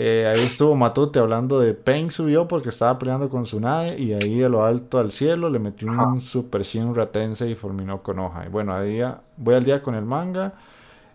Eh, 0.00 0.32
ahí 0.32 0.44
estuvo 0.44 0.76
Matute 0.76 1.18
hablando 1.18 1.58
de 1.58 1.74
Pain 1.74 2.12
subió 2.12 2.46
porque 2.46 2.68
estaba 2.68 2.96
peleando 3.00 3.28
con 3.28 3.42
Tsunade 3.42 3.98
y 3.98 4.12
ahí 4.12 4.38
de 4.38 4.48
lo 4.48 4.64
alto 4.64 4.98
al 4.98 5.10
cielo 5.10 5.50
le 5.50 5.58
metió 5.58 5.88
un 5.88 6.20
Super 6.20 6.62
Shin 6.62 6.94
Ratense 6.94 7.48
y 7.48 7.56
fulminó 7.56 8.00
con 8.00 8.20
hoja. 8.20 8.46
Y 8.46 8.48
bueno, 8.48 8.76
ahí 8.76 9.00
voy 9.36 9.54
al 9.56 9.64
día 9.64 9.82
con 9.82 9.96
el 9.96 10.04
manga. 10.04 10.52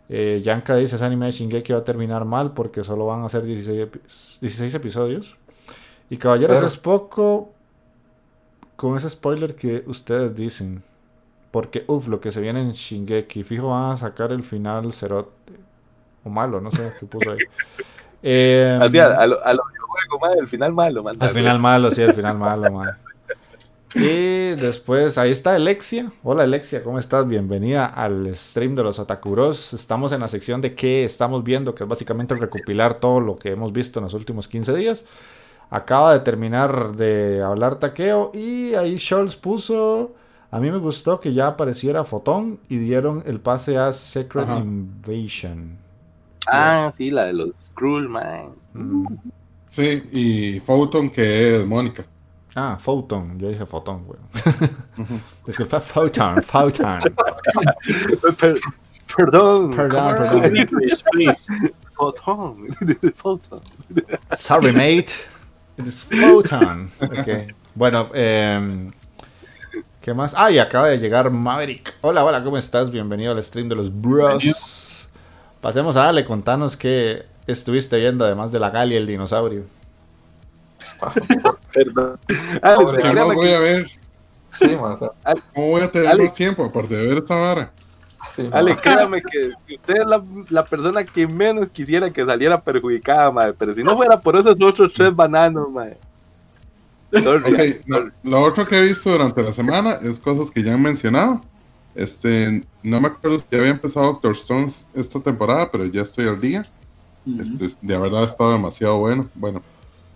Eh, 0.09 0.41
Yanka 0.43 0.75
dice, 0.75 0.95
ese 0.95 1.05
anime 1.05 1.27
de 1.27 1.31
Shingeki 1.31 1.73
va 1.73 1.79
a 1.79 1.83
terminar 1.83 2.25
mal 2.25 2.51
porque 2.51 2.83
solo 2.83 3.05
van 3.05 3.23
a 3.23 3.29
ser 3.29 3.43
16, 3.43 4.73
episodios. 4.73 5.37
Y 6.09 6.17
Caballeros 6.17 6.61
es 6.61 6.77
poco 6.77 7.51
con 8.75 8.97
ese 8.97 9.09
spoiler 9.09 9.55
que 9.55 9.83
ustedes 9.87 10.35
dicen. 10.35 10.83
Porque, 11.51 11.83
uff, 11.87 12.07
lo 12.07 12.19
que 12.19 12.31
se 12.31 12.41
viene 12.41 12.61
en 12.61 12.71
Shingeki. 12.71 13.43
Fijo 13.43 13.69
van 13.69 13.91
a 13.91 13.97
sacar 13.97 14.31
el 14.31 14.43
final 14.43 14.91
cerote. 14.91 15.53
O 16.23 16.29
malo, 16.29 16.59
no 16.61 16.71
sé 16.71 16.93
qué 16.99 17.05
puso 17.05 17.31
ahí. 17.31 17.37
Eh, 18.21 18.79
Así, 18.81 18.97
a, 18.99 19.25
lo, 19.27 19.43
a 19.45 19.53
lo 19.53 19.63
el 20.39 20.47
final 20.47 20.73
malo, 20.73 21.03
Al 21.07 21.29
final 21.29 21.59
malo, 21.59 21.91
sí, 21.91 22.01
el 22.01 22.13
final 22.13 22.37
malo, 22.37 22.71
man. 22.71 22.97
Y 23.95 24.55
después, 24.55 25.17
ahí 25.17 25.31
está 25.31 25.55
Alexia. 25.55 26.11
Hola 26.23 26.43
Alexia, 26.43 26.83
¿cómo 26.83 26.97
estás? 26.97 27.27
Bienvenida 27.27 27.85
al 27.85 28.35
stream 28.35 28.75
de 28.75 28.83
los 28.83 28.97
Atakuros. 28.97 29.73
Estamos 29.73 30.11
en 30.11 30.21
la 30.21 30.27
sección 30.27 30.61
de 30.61 30.73
qué 30.73 31.03
estamos 31.03 31.43
viendo, 31.43 31.75
que 31.75 31.83
es 31.83 31.89
básicamente 31.89 32.33
recopilar 32.33 32.95
todo 32.95 33.19
lo 33.19 33.35
que 33.35 33.51
hemos 33.51 33.71
visto 33.71 33.99
en 33.99 34.05
los 34.05 34.15
últimos 34.15 34.47
15 34.47 34.73
días. 34.75 35.05
Acaba 35.69 36.13
de 36.13 36.21
terminar 36.21 36.95
de 36.95 37.43
hablar 37.43 37.77
Taqueo 37.77 38.31
y 38.33 38.73
ahí 38.73 38.97
Scholz 38.99 39.35
puso... 39.35 40.15
A 40.49 40.59
mí 40.59 40.69
me 40.69 40.77
gustó 40.77 41.19
que 41.19 41.33
ya 41.33 41.47
apareciera 41.47 42.03
Fotón 42.03 42.59
y 42.69 42.77
dieron 42.77 43.23
el 43.25 43.39
pase 43.39 43.75
a 43.75 43.91
Secret 43.91 44.47
Invasion. 44.49 45.77
Ah, 46.45 46.91
sí, 46.95 47.09
la 47.09 47.25
de 47.25 47.33
los 47.33 47.55
Skrull, 47.59 48.07
man. 48.07 48.49
Sí, 49.67 50.03
y 50.11 50.59
Photon 50.59 51.09
que 51.09 51.55
es 51.55 51.65
Mónica. 51.65 52.05
Ah, 52.55 52.77
Photon. 52.79 53.39
Yo 53.39 53.49
dije 53.49 53.65
Photon, 53.65 54.05
güey. 54.05 54.19
Disculpa, 55.47 55.79
Photon, 55.79 56.41
Photon. 56.41 56.99
perdón. 59.15 59.71
Perdón, 59.75 59.75
perdón. 59.75 60.15
Photon. 61.93 62.67
Photon. 63.13 63.61
Sorry, 64.35 64.71
mate. 64.71 65.13
It 65.77 65.87
is 65.87 66.03
Photon. 66.03 66.91
Okay. 67.01 67.47
Bueno, 67.73 68.09
eh, 68.13 68.91
¿qué 69.99 70.13
más? 70.13 70.35
Ah, 70.37 70.51
y 70.51 70.59
acaba 70.59 70.89
de 70.89 70.97
llegar 70.99 71.31
Maverick. 71.31 71.95
Hola, 72.01 72.23
hola, 72.23 72.43
¿cómo 72.43 72.57
estás? 72.57 72.91
Bienvenido 72.91 73.31
al 73.31 73.43
stream 73.43 73.69
de 73.69 73.75
los 73.75 74.01
Bros. 74.01 75.07
Pasemos 75.59 75.95
a 75.95 76.09
Ale, 76.09 76.25
contanos 76.25 76.77
qué 76.77 77.25
estuviste 77.47 77.97
viendo 77.97 78.25
además 78.25 78.51
de 78.51 78.59
la 78.59 78.69
Gali 78.69 78.93
y 78.93 78.97
el 78.97 79.07
dinosaurio. 79.07 79.63
Perdón. 81.73 82.19
¿Qué 82.27 83.13
más 83.13 83.33
voy 83.33 83.49
a 83.49 83.59
ver? 83.59 83.87
Sí, 84.49 84.75
más. 84.75 84.99
¿Cómo 85.55 85.69
voy 85.69 85.81
a 85.81 85.91
tener 85.91 86.17
más 86.17 86.33
tiempo 86.33 86.63
aparte 86.63 86.95
de 86.95 87.07
ver 87.07 87.17
esta 87.17 87.35
vara? 87.35 87.71
Sí, 88.35 88.47
Ale, 88.51 88.75
créame 88.81 89.21
que 89.21 89.51
usted 89.75 89.95
es 89.97 90.05
la, 90.05 90.23
la, 90.49 90.65
persona 90.65 91.03
que 91.03 91.27
menos 91.27 91.69
quisiera 91.69 92.11
que 92.11 92.25
saliera 92.25 92.61
perjudicada, 92.61 93.31
madre. 93.31 93.53
Pero 93.57 93.73
si 93.73 93.83
no 93.83 93.95
fuera 93.95 94.19
por 94.19 94.35
esos 94.35 94.55
otros 94.59 94.93
tres 94.93 95.15
bananos, 95.15 95.69
madre. 95.69 95.97
Okay, 97.15 97.81
lo, 98.23 98.41
otro 98.41 98.65
que 98.65 98.79
he 98.79 98.81
visto 98.81 99.11
durante 99.11 99.43
la 99.43 99.53
semana 99.53 99.99
es 100.01 100.19
cosas 100.19 100.49
que 100.49 100.63
ya 100.63 100.73
han 100.73 100.81
mencionado. 100.81 101.41
Este, 101.93 102.65
no 102.81 102.99
me 102.99 103.07
acuerdo 103.07 103.37
si 103.37 103.55
había 103.55 103.69
empezado 103.69 104.07
Doctor 104.07 104.31
Stones 104.31 104.87
esta 104.95 105.19
temporada, 105.19 105.69
pero 105.71 105.85
ya 105.85 106.01
estoy 106.01 106.27
al 106.27 106.41
día. 106.41 106.65
este, 107.39 107.75
de 107.81 107.97
verdad 107.97 108.23
ha 108.23 108.25
estado 108.25 108.53
demasiado 108.53 108.97
bueno. 108.97 109.29
Bueno, 109.35 109.61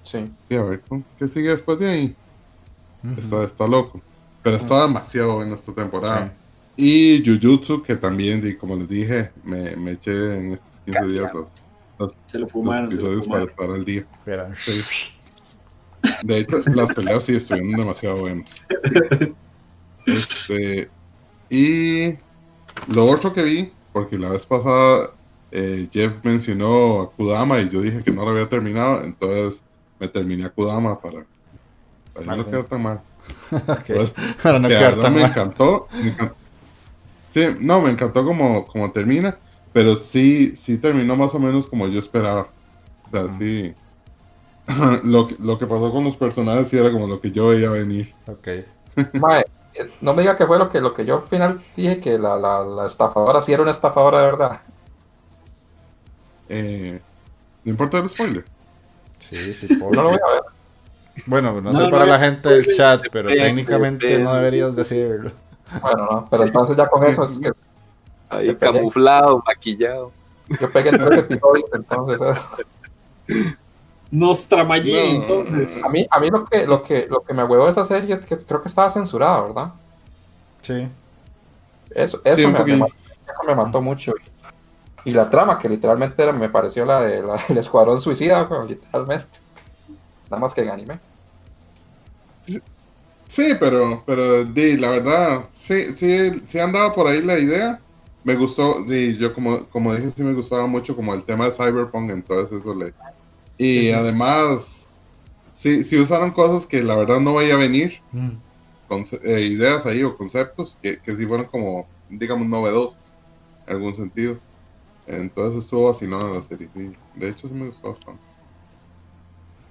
Sí. 0.08 0.32
Y 0.50 0.56
a 0.56 0.64
ver, 0.64 0.82
¿qué 1.18 1.28
sigue 1.28 1.50
después 1.50 1.78
de 1.80 1.90
ahí? 1.90 2.16
está, 3.18 3.44
está 3.44 3.68
loco. 3.68 4.02
Pero 4.42 4.56
está 4.56 4.88
demasiado 4.88 5.42
en 5.44 5.52
esta 5.52 5.74
temporada. 5.74 6.34
Y 6.78 7.24
Jujutsu, 7.26 7.82
que 7.82 7.96
también, 7.96 8.56
como 8.58 8.76
les 8.76 8.88
dije, 8.88 9.32
me, 9.44 9.76
me 9.76 9.92
eché 9.92 10.38
en 10.38 10.54
estos 10.54 10.82
15 10.86 11.06
días 11.08 11.32
los, 11.34 12.14
se 12.28 12.40
lo 12.40 12.48
fumaron, 12.48 12.86
episodios 12.86 13.28
para 13.28 13.44
estar 13.44 13.70
al 13.70 13.84
día. 13.84 14.06
De 16.24 16.38
hecho, 16.38 16.62
las 16.68 16.88
peleas 16.94 17.24
sí 17.24 17.36
estuvieron 17.36 17.74
demasiado 17.74 18.18
buenas. 18.18 18.66
Este, 20.06 20.90
y 21.50 22.14
lo 22.88 23.08
otro 23.08 23.34
que 23.34 23.44
vi, 23.44 23.74
porque 23.92 24.18
la 24.18 24.30
vez 24.30 24.46
pasada 24.46 25.12
eh, 25.52 25.88
Jeff 25.92 26.18
mencionó 26.24 27.02
a 27.02 27.12
Kudama 27.12 27.60
y 27.60 27.70
yo 27.70 27.82
dije 27.82 28.04
que 28.04 28.12
no 28.12 28.24
lo 28.24 28.32
había 28.32 28.48
terminado, 28.48 29.04
entonces 29.04 29.64
me 30.00 30.08
terminé 30.08 30.46
a 30.46 30.50
Kudama 30.50 31.00
para, 31.00 31.26
para 32.14 32.36
no 32.36 32.46
quedar 32.46 32.66
tan 32.66 32.84
mal. 32.84 33.02
Pues, 33.88 34.14
para 34.44 34.58
no 34.58 34.68
quedar 34.68 34.98
tan 34.98 35.14
me 35.14 35.22
Encantó, 35.22 35.88
Sí, 37.30 37.46
no, 37.60 37.82
me 37.82 37.90
encantó 37.90 38.26
como, 38.26 38.66
como 38.66 38.92
termina, 38.92 39.38
pero 39.74 39.96
sí, 39.96 40.56
sí 40.56 40.78
terminó 40.78 41.16
más 41.16 41.36
o 41.36 41.40
menos 41.40 41.68
como 41.68 41.88
yo 41.88 42.00
esperaba. 42.00 42.48
O 43.06 43.10
sea, 43.10 43.28
sí. 43.38 43.76
lo, 45.04 45.28
lo 45.40 45.58
que 45.58 45.68
pasó 45.68 45.92
con 45.92 46.04
los 46.04 46.18
personajes 46.18 46.70
sí 46.70 46.78
era 46.78 46.92
como 46.92 47.08
lo 47.08 47.20
que 47.20 47.32
yo 47.32 47.48
veía 47.48 47.70
venir. 47.70 48.14
Ok. 48.28 48.48
Mae, 49.14 49.46
eh, 49.74 49.92
no 50.02 50.14
me 50.14 50.22
diga 50.22 50.36
que 50.36 50.48
fue 50.48 50.58
lo 50.58 50.70
que, 50.70 50.82
lo 50.82 50.94
que 50.94 51.06
yo 51.06 51.16
al 51.18 51.28
final 51.28 51.62
dije, 51.76 52.00
que 52.00 52.18
la, 52.18 52.38
la, 52.38 52.64
la 52.64 52.86
estafadora 52.86 53.42
sí 53.42 53.54
era 53.54 53.62
una 53.62 53.72
estafadora 53.72 54.20
de 54.20 54.26
verdad. 54.26 54.62
Eh, 56.50 57.02
no 57.64 57.72
importa 57.72 57.98
el 57.98 58.10
spoiler. 58.10 58.46
Sí, 59.30 59.54
sí, 59.54 59.76
por... 59.76 59.96
No 59.96 60.04
lo 60.04 60.10
voy 60.10 60.18
a 60.28 60.34
ver. 60.34 60.42
Bueno, 61.26 61.54
no, 61.62 61.72
No, 61.72 61.80
sé 61.80 61.86
no, 61.86 61.90
para 61.92 62.06
la 62.06 62.20
gente 62.20 62.48
del 62.50 62.66
chat, 62.76 63.02
pero 63.12 63.30
técnicamente 63.30 64.20
no 64.20 64.34
deberías 64.36 64.76
decirlo. 64.76 65.32
Bueno, 65.82 66.08
no, 66.10 66.26
pero 66.30 66.44
entonces 66.44 66.78
ya 66.78 66.88
con 66.88 67.04
eso 67.06 67.24
es 67.24 67.40
que 67.40 67.52
Ahí 68.30 68.56
camuflado, 68.56 69.42
maquillado. 69.46 70.12
yo 70.60 70.70
pegué 70.72 70.92
tres 70.92 71.20
episodios, 71.20 71.70
entonces 71.74 72.20
eh. 73.30 73.56
Nostramallí, 74.12 74.94
No. 74.94 75.00
entonces. 75.24 75.84
a 75.84 75.90
mí, 75.90 76.08
a 76.10 76.20
mí 76.20 76.30
lo 76.30 76.46
que, 76.46 76.66
lo 76.66 76.84
que, 76.84 77.08
lo 77.10 77.22
que 77.22 77.34
me 77.34 77.44
huevó 77.44 77.66
de 77.66 77.72
esa 77.72 77.84
serie 77.86 78.14
es 78.16 78.26
que 78.26 78.38
creo 78.38 78.62
que 78.62 78.70
estaba 78.70 78.90
censurada, 78.90 79.42
¿verdad? 79.42 79.74
Sí. 80.62 80.88
Eso, 81.92 82.22
eso 82.24 82.36
Sí, 82.38 82.48
me, 82.48 82.64
me 82.64 82.78
mató, 82.78 82.94
eso 83.26 83.44
me 83.48 83.56
mató 83.56 83.82
mucho. 83.82 84.14
Y 85.06 85.12
la 85.12 85.30
trama, 85.30 85.58
que 85.58 85.70
literalmente 85.70 86.22
era, 86.22 86.34
me 86.34 86.50
pareció 86.50 86.86
la 86.86 87.02
de 87.02 87.22
la- 87.24 87.42
del 87.48 87.58
Escuadrón 87.58 88.02
Suicida, 88.02 88.44
bueno, 88.44 88.66
literalmente. 88.66 89.40
Nada 90.30 90.42
más 90.42 90.54
que 90.54 90.62
en 90.62 90.70
anime. 90.70 91.00
Sí, 93.26 93.54
pero, 93.60 94.04
pero 94.06 94.46
di, 94.46 94.78
la 94.78 94.90
verdad, 94.90 95.46
sí, 95.52 95.96
sí, 95.96 96.42
sí 96.46 96.60
andaba 96.60 96.94
por 96.94 97.08
ahí 97.08 97.22
la 97.22 97.38
idea. 97.38 97.80
Me 98.24 98.36
gustó, 98.36 98.86
y 98.88 99.16
yo 99.18 99.34
como, 99.34 99.66
como 99.68 99.94
dije, 99.94 100.12
sí 100.12 100.24
me 100.24 100.34
gustaba 100.34 100.68
mucho 100.68 100.96
como 100.96 101.14
el 101.14 101.24
tema 101.24 101.46
de 101.46 101.52
Cyberpunk, 101.52 102.10
entonces 102.10 102.60
eso 102.60 102.74
le... 102.76 102.94
Y 103.58 103.92
además, 103.92 104.88
sí, 105.54 105.84
sí 105.84 105.98
usaron 105.98 106.32
cosas 106.32 106.68
que 106.68 106.84
la 106.84 106.96
verdad 106.96 107.20
no 107.22 107.36
veía 107.36 107.56
venir, 107.56 108.02
conce- 108.90 109.20
eh, 109.24 109.42
ideas 109.42 109.86
ahí 109.86 110.04
o 110.04 110.18
conceptos 110.18 110.78
que, 110.82 111.00
que 111.00 111.16
sí 111.16 111.26
fueron 111.26 111.48
como, 111.48 111.88
digamos, 112.10 112.48
novedosos 112.48 112.98
en 113.66 113.76
algún 113.76 113.96
sentido. 113.96 114.40
Entonces 115.08 115.66
estuvo 115.66 115.88
vacilando 115.90 116.32
la 116.34 116.44
serie, 116.44 116.70
sí. 116.74 117.00
De 117.14 117.30
hecho, 117.30 117.50
sí 117.50 117.56
me 117.56 117.68
gustó 117.68 117.90
bastante. 117.90 118.30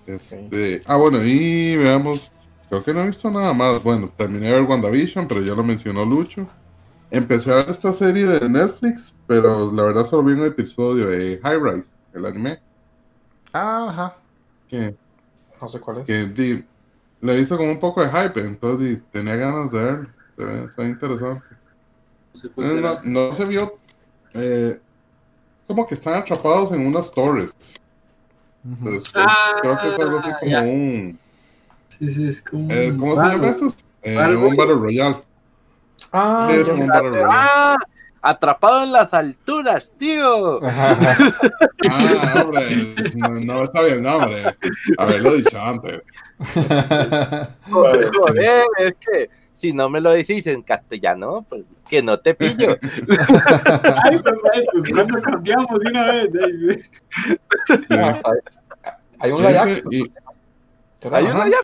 Este, 0.06 0.82
Ah, 0.86 0.96
bueno, 0.96 1.18
y 1.24 1.76
veamos. 1.76 2.32
Creo 2.68 2.82
que 2.82 2.94
no 2.94 3.02
he 3.02 3.06
visto 3.06 3.30
nada 3.30 3.52
más. 3.54 3.82
Bueno, 3.82 4.12
terminé 4.16 4.46
de 4.48 4.52
ver 4.54 4.62
WandaVision, 4.62 5.28
pero 5.28 5.42
ya 5.42 5.54
lo 5.54 5.64
mencionó 5.64 6.04
Lucho. 6.04 6.48
Empecé 7.10 7.52
a 7.52 7.56
ver 7.56 7.70
esta 7.70 7.92
serie 7.92 8.26
de 8.26 8.48
Netflix, 8.50 9.16
pero 9.26 9.72
la 9.72 9.82
verdad 9.84 10.06
solo 10.06 10.24
vi 10.24 10.34
un 10.34 10.44
episodio 10.46 11.08
de 11.08 11.40
High 11.42 11.60
Rise, 11.60 11.96
el 12.12 12.26
anime. 12.26 12.62
Ajá. 13.52 14.16
Que, 14.68 14.96
No 15.60 15.68
sé 15.68 15.80
cuál 15.80 15.98
es. 15.98 16.06
que 16.06 16.26
di, 16.26 16.64
le 17.20 17.40
hizo 17.40 17.56
como 17.58 17.70
un 17.72 17.78
poco 17.80 18.02
de 18.02 18.10
hype, 18.10 18.40
entonces 18.40 18.88
di, 18.88 18.96
tenía 19.12 19.36
ganas 19.36 19.70
de 19.72 19.78
verlo. 19.82 20.14
Se 20.36 20.44
ve, 20.44 20.70
se 20.70 20.82
ve 20.82 20.88
interesante. 20.88 21.56
No 22.56 22.64
Eh, 22.66 22.82
no 23.04 23.32
se 23.32 23.44
vio. 23.44 23.80
eh, 24.34 24.80
como 25.66 25.86
que 25.86 25.94
están 25.94 26.18
atrapados 26.18 26.72
en 26.72 26.86
unas 26.86 27.10
torres. 27.10 27.54
Entonces, 28.64 29.12
Ah, 29.14 29.56
creo 29.62 29.78
que 29.78 29.88
es 29.90 29.98
algo 29.98 30.18
así 30.18 30.28
como 30.40 30.50
ya. 30.50 30.60
un. 30.62 31.18
Sí, 31.88 32.10
sí, 32.10 32.28
es 32.28 32.42
como. 32.42 32.72
eh, 32.72 32.94
¿Cómo 32.98 33.14
se 33.22 33.28
llama 33.28 33.48
esto? 33.48 33.72
Eh, 34.02 34.36
un 34.36 34.56
Battle 34.56 34.74
Royale. 34.74 35.16
Ah, 36.12 36.46
Sí, 36.50 36.56
es 36.56 36.68
como 36.68 36.82
un 36.82 36.88
Battle 36.88 37.10
Royale. 37.10 37.30
¡Ah! 37.32 37.76
Atrapado 38.22 38.82
en 38.82 38.92
las 38.92 39.14
alturas, 39.14 39.88
tío. 39.98 40.58
Ah, 40.62 42.42
hombre, 42.44 42.94
no, 43.14 43.28
no 43.30 43.62
está 43.62 43.82
bien, 43.84 44.02
no, 44.02 44.16
hombre. 44.16 44.42
Haberlo 44.98 45.34
dicho 45.34 45.60
antes. 45.62 46.00
Joder, 47.70 48.10
es 48.78 48.94
que 49.00 49.30
si 49.56 49.72
no 49.72 49.88
me 49.88 50.00
lo 50.00 50.10
decís 50.10 50.46
en 50.46 50.62
castellano, 50.62 51.44
pues 51.48 51.64
que 51.88 52.02
no 52.02 52.18
te 52.20 52.34
pillo. 52.34 52.76
Ay, 54.04 54.18
perfecto. 54.18 54.82
¿Cuándo 54.94 55.22
cambiamos 55.22 55.80
de 55.80 55.90
una 55.90 56.04
vez? 56.12 56.32
David? 56.32 56.80
Ah, 57.90 58.20
hay, 58.24 59.30
hay 59.30 59.32
un 59.32 59.42
¿verdad? 59.42 59.66
Hay 61.12 61.26
Ajá. 61.26 61.36
una 61.36 61.48
ya 61.48 61.58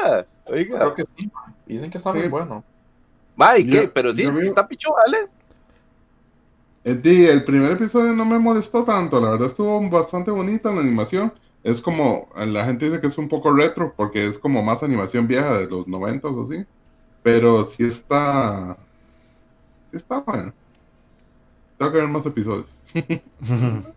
Ahora. 0.00 0.26
Oiga. 0.46 0.78
Creo 0.78 0.94
que 0.94 1.04
sí. 1.16 1.30
Dicen 1.66 1.90
que 1.90 1.98
está 1.98 2.12
Sí. 2.12 2.18
muy 2.20 2.28
bueno. 2.28 2.64
Ma, 3.36 3.58
¿y 3.58 3.66
qué? 3.68 3.88
Pero 3.88 4.14
sí, 4.14 4.22
está 4.42 4.66
picho, 4.68 4.90
¿vale? 4.94 5.28
eh, 6.84 7.28
el 7.32 7.44
primer 7.44 7.72
episodio 7.72 8.12
no 8.12 8.24
me 8.24 8.38
molestó 8.38 8.84
tanto, 8.84 9.20
la 9.20 9.32
verdad 9.32 9.48
estuvo 9.48 9.80
bastante 9.90 10.30
bonita 10.30 10.70
la 10.70 10.80
animación. 10.82 11.32
Es 11.64 11.80
como, 11.80 12.28
la 12.36 12.64
gente 12.66 12.86
dice 12.86 13.00
que 13.00 13.06
es 13.06 13.16
un 13.16 13.28
poco 13.28 13.50
retro, 13.52 13.94
porque 13.96 14.26
es 14.26 14.38
como 14.38 14.62
más 14.62 14.82
animación 14.82 15.26
vieja 15.26 15.54
de 15.58 15.66
los 15.66 15.88
90 15.88 16.28
o 16.28 16.44
así. 16.44 16.66
Pero 17.24 17.64
sí 17.64 17.82
está. 17.84 18.76
Sí 19.90 19.96
está 19.96 20.18
bueno. 20.20 20.52
Tengo 21.76 21.90
que 21.90 21.98
ver 21.98 22.06
más 22.08 22.24
episodios. 22.24 22.66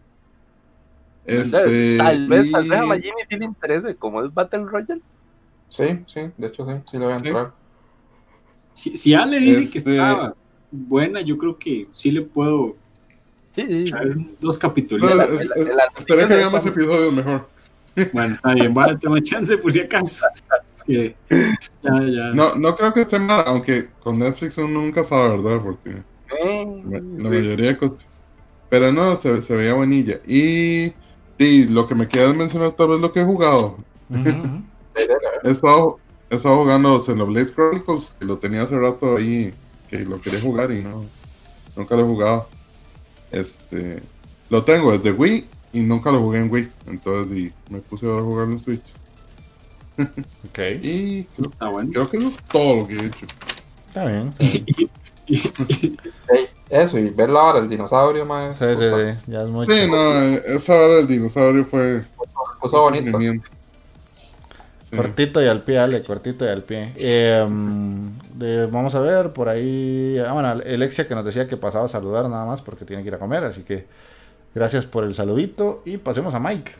Este, 1.25 1.97
tal 1.97 2.25
vez, 2.29 2.49
tal 2.51 2.69
vez 2.69 2.79
a 2.79 2.85
Majimi 2.85 3.17
sí 3.29 3.35
le 3.37 3.43
interese, 3.45 3.95
como 3.97 4.23
es 4.23 4.33
Battle 4.33 4.63
Royale. 4.63 5.01
Sí, 5.67 5.85
sí, 6.05 6.21
de 6.37 6.47
hecho 6.47 6.65
sí, 6.65 6.71
sí 6.89 6.97
le 6.97 7.03
voy 7.05 7.13
a 7.15 7.19
Sí. 7.19 7.27
entrar. 7.27 7.51
Si, 8.71 8.95
si 8.95 9.13
Ale 9.13 9.37
dice 9.39 9.69
que 9.69 9.77
Este- 9.79 9.91
está 9.95 10.33
buena, 10.71 11.19
yo 11.19 11.37
creo 11.37 11.57
que 11.57 11.89
sí 11.91 12.11
le 12.11 12.21
puedo 12.21 12.77
Sí, 13.51 13.87
sí. 13.87 13.93
dos 14.39 14.57
capítulos. 14.57 15.13
No, 15.13 15.21
es- 15.21 15.29
es- 15.29 15.49
Esperé 15.97 16.27
que 16.27 16.49
más 16.49 16.65
episodios 16.65 17.11
mejor. 17.13 17.49
Bueno, 18.13 18.35
está 18.35 18.53
bien, 18.53 18.73
dar 18.73 18.97
tema 18.97 19.21
chance 19.21 19.57
por 19.57 19.69
si 19.73 19.81
acaso. 19.81 20.25
Es 20.87 21.15
que 21.27 21.57
ya, 21.83 21.91
ya. 22.07 22.33
No, 22.33 22.55
no 22.55 22.75
creo 22.75 22.93
que 22.93 23.01
esté 23.01 23.19
mal, 23.19 23.43
aunque 23.47 23.89
con 23.99 24.19
Netflix 24.19 24.57
uno 24.57 24.81
nunca 24.81 25.03
sabe, 25.03 25.37
¿verdad? 25.41 25.61
Porque 25.63 26.03
Eh, 26.29 26.65
la 27.17 27.31
sí. 27.31 27.35
mayoría 27.35 27.67
de 27.67 27.77
cosas. 27.77 28.07
Pero 28.69 28.91
no, 28.91 29.15
se, 29.15 29.41
se 29.41 29.55
veía 29.55 29.73
bonilla. 29.73 30.19
Y, 30.27 30.93
y 31.37 31.65
lo 31.69 31.87
que 31.87 31.95
me 31.95 32.07
queda 32.09 32.29
es 32.29 32.35
mencionar 32.35 32.73
tal 32.73 32.89
vez 32.89 32.99
lo 33.01 33.11
que 33.11 33.21
he 33.21 33.25
jugado. 33.25 33.77
He 35.43 35.51
estado, 35.51 35.99
he 36.29 36.35
estado 36.35 36.57
jugando 36.57 36.99
Xenoblade 36.99 37.51
Chronicles, 37.51 38.15
que 38.19 38.25
lo 38.25 38.39
tenía 38.39 38.63
hace 38.63 38.77
rato 38.79 39.17
ahí, 39.17 39.53
que 39.87 39.99
lo 40.05 40.21
quería 40.21 40.41
jugar 40.41 40.71
y 40.71 40.81
no, 40.83 41.11
nunca 41.75 41.95
lo 41.95 42.03
he 42.03 42.05
jugado. 42.05 42.49
Este, 43.31 44.03
lo 44.49 44.63
tengo 44.63 44.91
desde 44.97 45.11
Wii 45.13 45.49
y 45.73 45.81
nunca 45.81 46.11
lo 46.11 46.21
jugué 46.21 46.39
en 46.39 46.51
Wii. 46.51 46.71
Entonces 46.87 47.37
y 47.37 47.53
me 47.69 47.81
puse 47.81 48.05
ahora 48.07 48.21
a 48.21 48.25
jugarlo 48.25 48.53
en 48.53 48.59
Switch. 48.59 48.97
Ok. 49.99 50.59
Y 50.81 51.23
creo, 51.23 51.49
Está 51.51 51.67
bueno. 51.69 51.89
creo 51.91 52.09
que 52.09 52.17
eso 52.17 52.27
es 52.29 52.37
todo 52.49 52.75
lo 52.81 52.87
que 52.87 52.93
he 52.95 53.05
hecho. 53.05 53.25
Está 53.87 54.05
bien. 54.05 54.33
Eso, 56.69 56.99
y 56.99 57.09
ver 57.09 57.29
la 57.29 57.43
hora 57.43 57.59
del 57.61 57.69
dinosaurio, 57.69 58.25
más. 58.25 58.57
Sí, 58.57 58.65
sí, 58.77 58.81
sí. 58.83 59.31
Ya 59.31 59.43
es 59.43 59.47
mucho. 59.47 59.71
Sí, 59.73 59.89
no, 59.89 60.11
esa 60.19 60.75
hora 60.75 60.95
del 60.95 61.07
dinosaurio 61.07 61.63
fue 61.63 62.01
Puso 62.61 62.81
bonito. 62.81 63.11
sufrimiento. 63.11 63.49
Sí. 64.89 64.95
Cortito 64.95 65.41
y 65.41 65.47
al 65.47 65.63
pie, 65.63 65.75
dale, 65.75 66.03
cortito 66.03 66.45
y 66.45 66.49
al 66.49 66.63
pie. 66.63 66.91
Eh, 66.97 67.45
de- 68.35 68.65
vamos 68.67 68.95
a 68.95 68.99
ver 68.99 69.31
por 69.33 69.47
ahí. 69.49 70.17
Ah, 70.25 70.33
bueno, 70.33 70.49
Alexia 70.49 71.07
que 71.07 71.15
nos 71.15 71.25
decía 71.25 71.47
que 71.47 71.55
pasaba 71.57 71.85
a 71.85 71.89
saludar 71.89 72.29
nada 72.29 72.45
más 72.45 72.61
porque 72.61 72.85
tiene 72.85 73.01
que 73.03 73.09
ir 73.09 73.15
a 73.15 73.19
comer, 73.19 73.43
así 73.45 73.61
que 73.63 73.85
gracias 74.55 74.85
por 74.85 75.03
el 75.05 75.13
saludito. 75.15 75.81
Y 75.85 75.97
pasemos 75.97 76.33
a 76.35 76.39
Mike. 76.39 76.71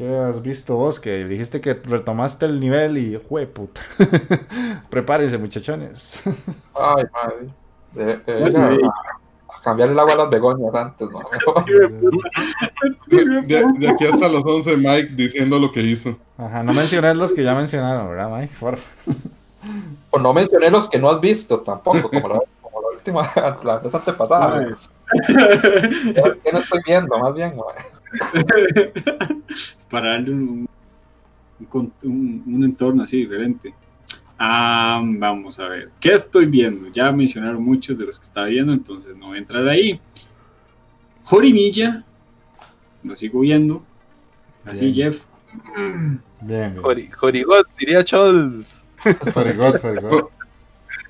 ¿Qué 0.00 0.16
has 0.16 0.40
visto 0.40 0.76
vos? 0.76 0.98
Que 0.98 1.26
dijiste 1.26 1.60
que 1.60 1.74
retomaste 1.74 2.46
el 2.46 2.58
nivel 2.58 2.96
y 2.96 3.20
jue 3.28 3.46
puta. 3.46 3.82
Prepárense, 4.88 5.36
muchachones. 5.36 6.22
Ay, 6.74 7.04
madre. 7.12 7.48
De, 7.92 8.16
de- 8.32 8.40
Bueno, 8.40 8.68
de- 8.70 8.76
ey. 8.76 8.80
a, 8.82 9.58
a 9.58 9.62
cambiar 9.62 9.90
el 9.90 9.98
agua 9.98 10.14
a 10.14 10.16
las 10.16 10.30
begonias 10.30 10.74
antes, 10.74 11.06
¿no? 11.10 11.20
De, 13.46 13.64
de 13.78 13.88
aquí 13.90 14.06
hasta 14.06 14.26
las 14.30 14.42
11, 14.42 14.76
Mike 14.78 15.10
diciendo 15.14 15.58
lo 15.58 15.70
que 15.70 15.82
hizo. 15.82 16.16
Ajá, 16.38 16.62
no 16.62 16.72
menciones 16.72 17.14
los 17.16 17.32
que 17.32 17.42
ya 17.44 17.54
mencionaron, 17.54 18.08
¿verdad, 18.08 18.30
Mike? 18.30 18.54
Por 18.58 18.78
favor. 18.78 19.20
o 20.12 20.18
no 20.18 20.32
mencioné 20.32 20.70
los 20.70 20.88
que 20.88 20.98
no 20.98 21.10
has 21.10 21.20
visto 21.20 21.60
tampoco, 21.60 22.08
como 22.10 22.28
la, 22.28 22.40
como 22.62 22.80
la 22.80 22.88
última, 22.96 23.30
la 23.64 23.78
vez 23.78 23.94
antepasada. 23.94 24.60
Ay. 24.60 24.66
¿no? 24.70 26.22
¿Qué 26.42 26.52
no 26.52 26.58
estoy 26.58 26.80
viendo? 26.86 27.18
Más 27.18 27.34
bien, 27.34 27.54
¿no? 27.54 27.64
Para 29.90 30.10
darle 30.10 30.32
un, 30.32 30.68
un, 31.60 31.66
con- 31.66 31.92
un- 32.04 32.42
un 32.46 32.64
entorno 32.64 33.02
así 33.02 33.18
diferente. 33.18 33.74
Ah, 34.38 35.02
vamos 35.04 35.58
a 35.60 35.68
ver. 35.68 35.90
¿Qué 36.00 36.12
estoy 36.14 36.46
viendo? 36.46 36.88
Ya 36.92 37.12
mencionaron 37.12 37.62
muchos 37.62 37.98
de 37.98 38.06
los 38.06 38.18
que 38.18 38.24
estaba 38.24 38.46
viendo, 38.46 38.72
entonces 38.72 39.14
no 39.16 39.28
voy 39.28 39.36
a 39.36 39.40
entrar 39.40 39.68
ahí. 39.68 40.00
Jorimilla, 41.24 42.04
lo 43.02 43.16
sigo 43.16 43.40
viendo. 43.40 43.82
Así, 44.64 44.86
Bien. 44.90 45.12
Jeff. 45.12 45.22
Bien, 45.76 46.20
bien. 46.40 46.76
Jori- 46.76 47.10
Jorigot, 47.12 47.66
diría 47.78 48.04
Chols. 48.04 48.84
Very 49.34 49.56
good. 49.56 50.24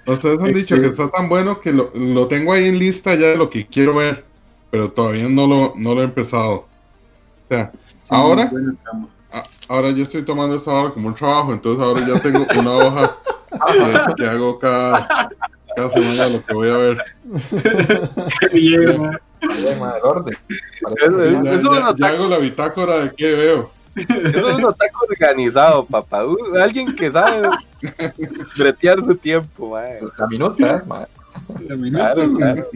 Ustedes 0.06 0.40
han 0.42 0.52
dicho 0.52 0.76
que 0.80 0.86
está 0.86 1.10
tan 1.10 1.28
bueno 1.28 1.60
que 1.60 1.72
lo, 1.72 1.90
lo, 1.94 2.26
tengo 2.26 2.52
ahí 2.52 2.66
en 2.66 2.78
lista 2.78 3.14
ya 3.14 3.28
de 3.28 3.36
lo 3.36 3.48
que 3.50 3.66
quiero 3.66 3.94
ver, 3.94 4.24
pero 4.70 4.90
todavía 4.90 5.28
no 5.28 5.46
lo, 5.46 5.74
no 5.76 5.94
lo 5.94 6.00
he 6.00 6.04
empezado. 6.04 6.66
Ahora, 8.10 8.50
ahora 9.68 9.90
yo 9.90 10.02
estoy 10.02 10.22
tomando 10.22 10.56
esta 10.56 10.70
hora 10.70 10.90
como 10.92 11.08
un 11.08 11.14
trabajo, 11.14 11.52
entonces 11.52 11.84
ahora 11.84 12.06
ya 12.06 12.20
tengo 12.20 12.46
una 12.58 12.72
hoja 12.72 13.16
que, 14.16 14.26
hago 14.26 14.58
cada, 14.58 15.30
cada 15.76 15.90
semana 15.90 16.28
lo 16.28 16.44
que 16.44 16.54
voy 16.54 16.68
a 16.70 16.76
ver. 16.76 17.04
Qué 18.40 18.48
bien, 18.52 19.18
ya, 21.96 22.08
hago 22.08 22.28
la 22.28 22.38
bitácora 22.38 22.98
de 23.04 23.14
qué 23.14 23.32
veo. 23.32 23.70
Eso 23.96 24.48
es 24.50 24.54
un 24.56 24.66
ataque 24.66 24.94
organizado, 25.08 25.84
papá. 25.84 26.24
Uh, 26.24 26.56
alguien 26.56 26.94
que 26.94 27.10
sabe 27.10 27.48
bretear 28.56 29.04
su 29.04 29.16
tiempo, 29.16 29.76
La 30.16 30.26
minuta, 30.28 30.84
La 31.66 31.76
minuta. 31.76 32.14
Claro, 32.14 32.34
claro. 32.34 32.66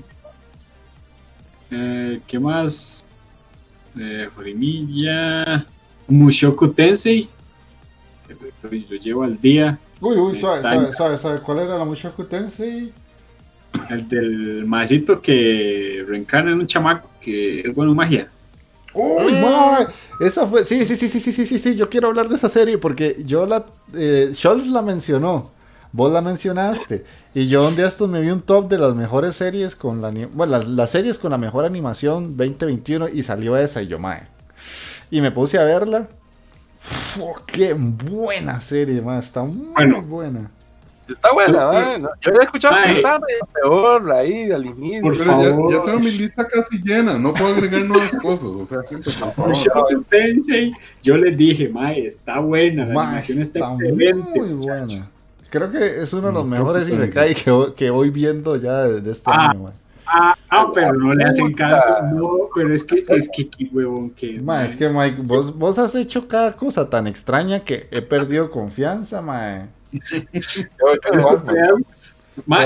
Eh, 1.71 2.21
¿Qué 2.27 2.39
más? 2.39 3.05
Eh, 3.99 4.29
Jorimilla. 4.35 5.67
Mushoku 6.09 6.69
Tensei. 6.69 7.29
Estoy, 8.47 8.87
lo 8.91 8.97
llevo 8.97 9.23
al 9.23 9.41
día. 9.41 9.79
Uy, 10.01 10.17
uy, 10.17 10.39
suave, 10.39 10.93
suave, 10.95 11.19
suave, 11.19 11.41
¿Cuál 11.41 11.61
era 11.61 11.79
la 11.79 11.85
Mushoku 11.85 12.25
Tensei? 12.25 12.93
El 13.91 14.09
del 14.09 14.65
maecito 14.67 15.21
que 15.21 16.05
reencarna 16.07 16.53
en 16.53 16.61
un 16.61 16.67
chamaco 16.67 17.09
que 17.21 17.61
es 17.61 17.75
bueno 17.75 17.93
en 17.93 17.97
magia. 17.97 18.29
¡Uy, 18.93 19.33
mm. 19.33 20.23
Esa 20.23 20.47
fue. 20.47 20.65
Sí, 20.65 20.87
sí, 20.87 20.97
sí, 20.97 21.09
sí, 21.09 21.21
sí, 21.21 21.33
sí, 21.33 21.47
sí, 21.47 21.59
sí. 21.59 21.75
Yo 21.75 21.89
quiero 21.89 22.09
hablar 22.09 22.29
de 22.29 22.37
esa 22.37 22.49
serie 22.49 22.79
porque 22.79 23.17
yo 23.27 23.45
la. 23.47 23.67
Eh, 23.95 24.31
Scholz 24.35 24.69
la 24.69 24.83
mencionó. 24.83 25.54
Vos 25.95 26.13
la 26.13 26.21
mencionaste. 26.21 27.05
Y 27.35 27.47
yo 27.47 27.69
un 27.69 27.77
día 27.77 27.87
estos 27.87 28.09
me 28.09 28.21
vi 28.21 28.31
un 28.31 28.43
top 28.43 28.69
de 28.69 28.79
las 28.79 28.97
mejores 28.97 29.37
series 29.37 29.77
con 29.77 30.03
la. 30.03 30.11
Bueno, 30.33 30.59
las, 30.59 30.91
series 30.91 31.21
con 31.21 31.31
la 31.31 31.39
mejor 31.39 31.65
animación 31.65 32.37
2021 32.37 33.11
y 33.11 33.23
salió 33.23 33.57
esa 33.57 33.81
y 33.81 33.87
yo, 33.87 34.01
mae. 34.01 34.25
Y 35.13 35.21
me 35.21 35.31
puse 35.31 35.57
a 35.57 35.63
verla. 35.63 36.09
¡Qué 37.47 37.75
buena 37.75 38.61
serie, 38.61 39.01
mae! 39.03 39.21
Está 39.21 39.45
muy 39.45 39.87
buena. 40.01 40.51
Está 41.09 41.29
buena, 41.33 41.99
¿no? 41.99 42.09
Yo 42.21 42.31
había 42.33 42.43
escuchado 42.43 42.75
que 42.83 42.93
estaba 42.97 43.21
peor 43.53 44.13
ahí 44.15 44.51
al 44.51 44.67
inicio. 44.67 45.03
Por 45.03 45.17
pero 45.17 45.25
favor. 45.27 45.71
Ya, 45.71 45.77
ya, 45.77 45.85
tengo 45.85 45.99
mi 46.01 46.11
lista 46.11 46.49
casi 46.49 46.83
llena, 46.83 47.21
no 47.21 47.33
puedo 47.33 47.55
agregar 47.55 47.85
nuevas 47.85 48.17
cosas. 48.17 48.47
O 48.47 48.67
sea, 48.67 48.79
gente, 48.89 49.09
por 49.37 49.57
favor. 49.57 50.05
Tensei, 50.09 50.73
yo 51.05 51.17
les 51.17 51.37
dije, 51.37 51.69
Mae, 51.69 52.05
está 52.05 52.41
buena, 52.41 52.85
la 52.85 53.01
animación 53.01 53.41
está, 53.41 53.61
excelente. 53.61 54.41
Muy 54.41 54.55
buena. 54.55 54.87
Creo 55.55 55.71
que 55.71 56.03
es 56.03 56.13
uno 56.13 56.27
de 56.27 56.33
los 56.33 56.45
mejores 56.45 56.89
Isekai 56.89 57.33
que, 57.33 57.75
que 57.77 57.89
voy 57.89 58.11
viendo 58.11 58.57
ya 58.57 58.89
de 58.89 59.09
este 59.09 59.31
ah, 59.33 59.51
año, 59.51 59.71
Ah, 60.05 60.37
ah, 60.51 60.69
pero 60.75 60.93
no 60.95 61.15
le 61.15 61.25
hacen 61.25 61.53
caso. 61.53 62.03
No, 62.13 62.49
pero 62.53 62.75
es 62.75 62.83
que, 62.83 63.05
es 63.07 63.31
que 63.35 63.49
qué 63.49 63.69
huevón 63.73 64.11
que. 64.11 64.41
Ma, 64.41 64.65
es 64.65 64.75
que, 64.75 64.89
Mike, 64.89 65.19
vos, 65.23 65.57
vos 65.57 65.79
has 65.79 65.95
hecho 65.95 66.27
cada 66.27 66.53
cosa 66.53 66.91
tan 66.91 67.07
extraña 67.07 67.61
que 67.61 67.87
he 67.93 68.03
perdido 68.03 68.51
confianza, 68.51 69.23
mae 69.23 69.69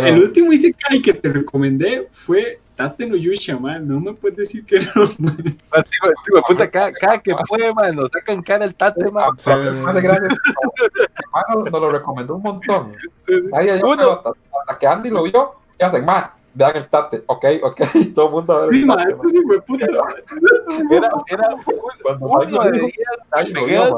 el 0.06 0.18
último 0.18 0.52
Isekai 0.52 1.02
que 1.02 1.12
te 1.12 1.28
recomendé 1.28 2.08
fue 2.10 2.58
Tate 2.78 3.08
no 3.08 3.16
Yusha, 3.16 3.58
man. 3.58 3.88
No 3.88 4.00
me 4.00 4.14
puedes 4.14 4.36
decir 4.38 4.64
que 4.64 4.78
no. 4.78 5.08
Tío, 5.18 6.42
puta, 6.46 6.70
cada, 6.70 6.92
cada, 6.92 7.18
que 7.18 7.34
puede, 7.48 7.74
man, 7.74 7.96
nos 7.96 8.08
sacan 8.10 8.40
cara 8.40 8.64
el 8.64 8.74
Tate, 8.76 9.10
man. 9.10 9.30
Sí. 9.36 9.50
gracias. 9.50 10.38
Hermano, 11.24 11.68
nos 11.68 11.80
lo 11.80 11.90
recomendó 11.90 12.36
un 12.36 12.42
montón. 12.42 12.92
Ahí 13.52 13.68
hay 13.68 13.80
uno. 13.82 14.12
Hasta, 14.12 14.30
hasta, 14.30 14.78
que 14.78 14.86
Andy 14.86 15.10
lo 15.10 15.24
vio, 15.24 15.54
y 15.76 15.82
hacen, 15.82 16.04
man, 16.04 16.30
vean 16.54 16.76
el 16.76 16.86
Tate, 16.86 17.24
ok, 17.26 17.44
ok, 17.62 17.80
todo 18.14 18.26
el 18.26 18.32
mundo 18.32 18.52
a 18.54 18.60
ver. 18.60 18.70
Sí, 18.70 18.84
man, 18.84 19.10
esto 19.10 19.28
sí 19.28 19.40
fue 19.44 19.60
puta. 19.62 19.86
Era, 19.86 21.10
era, 21.26 21.56
cuando 22.02 22.26
uno 22.26 22.64
de 22.70 22.78
días, 23.66 23.92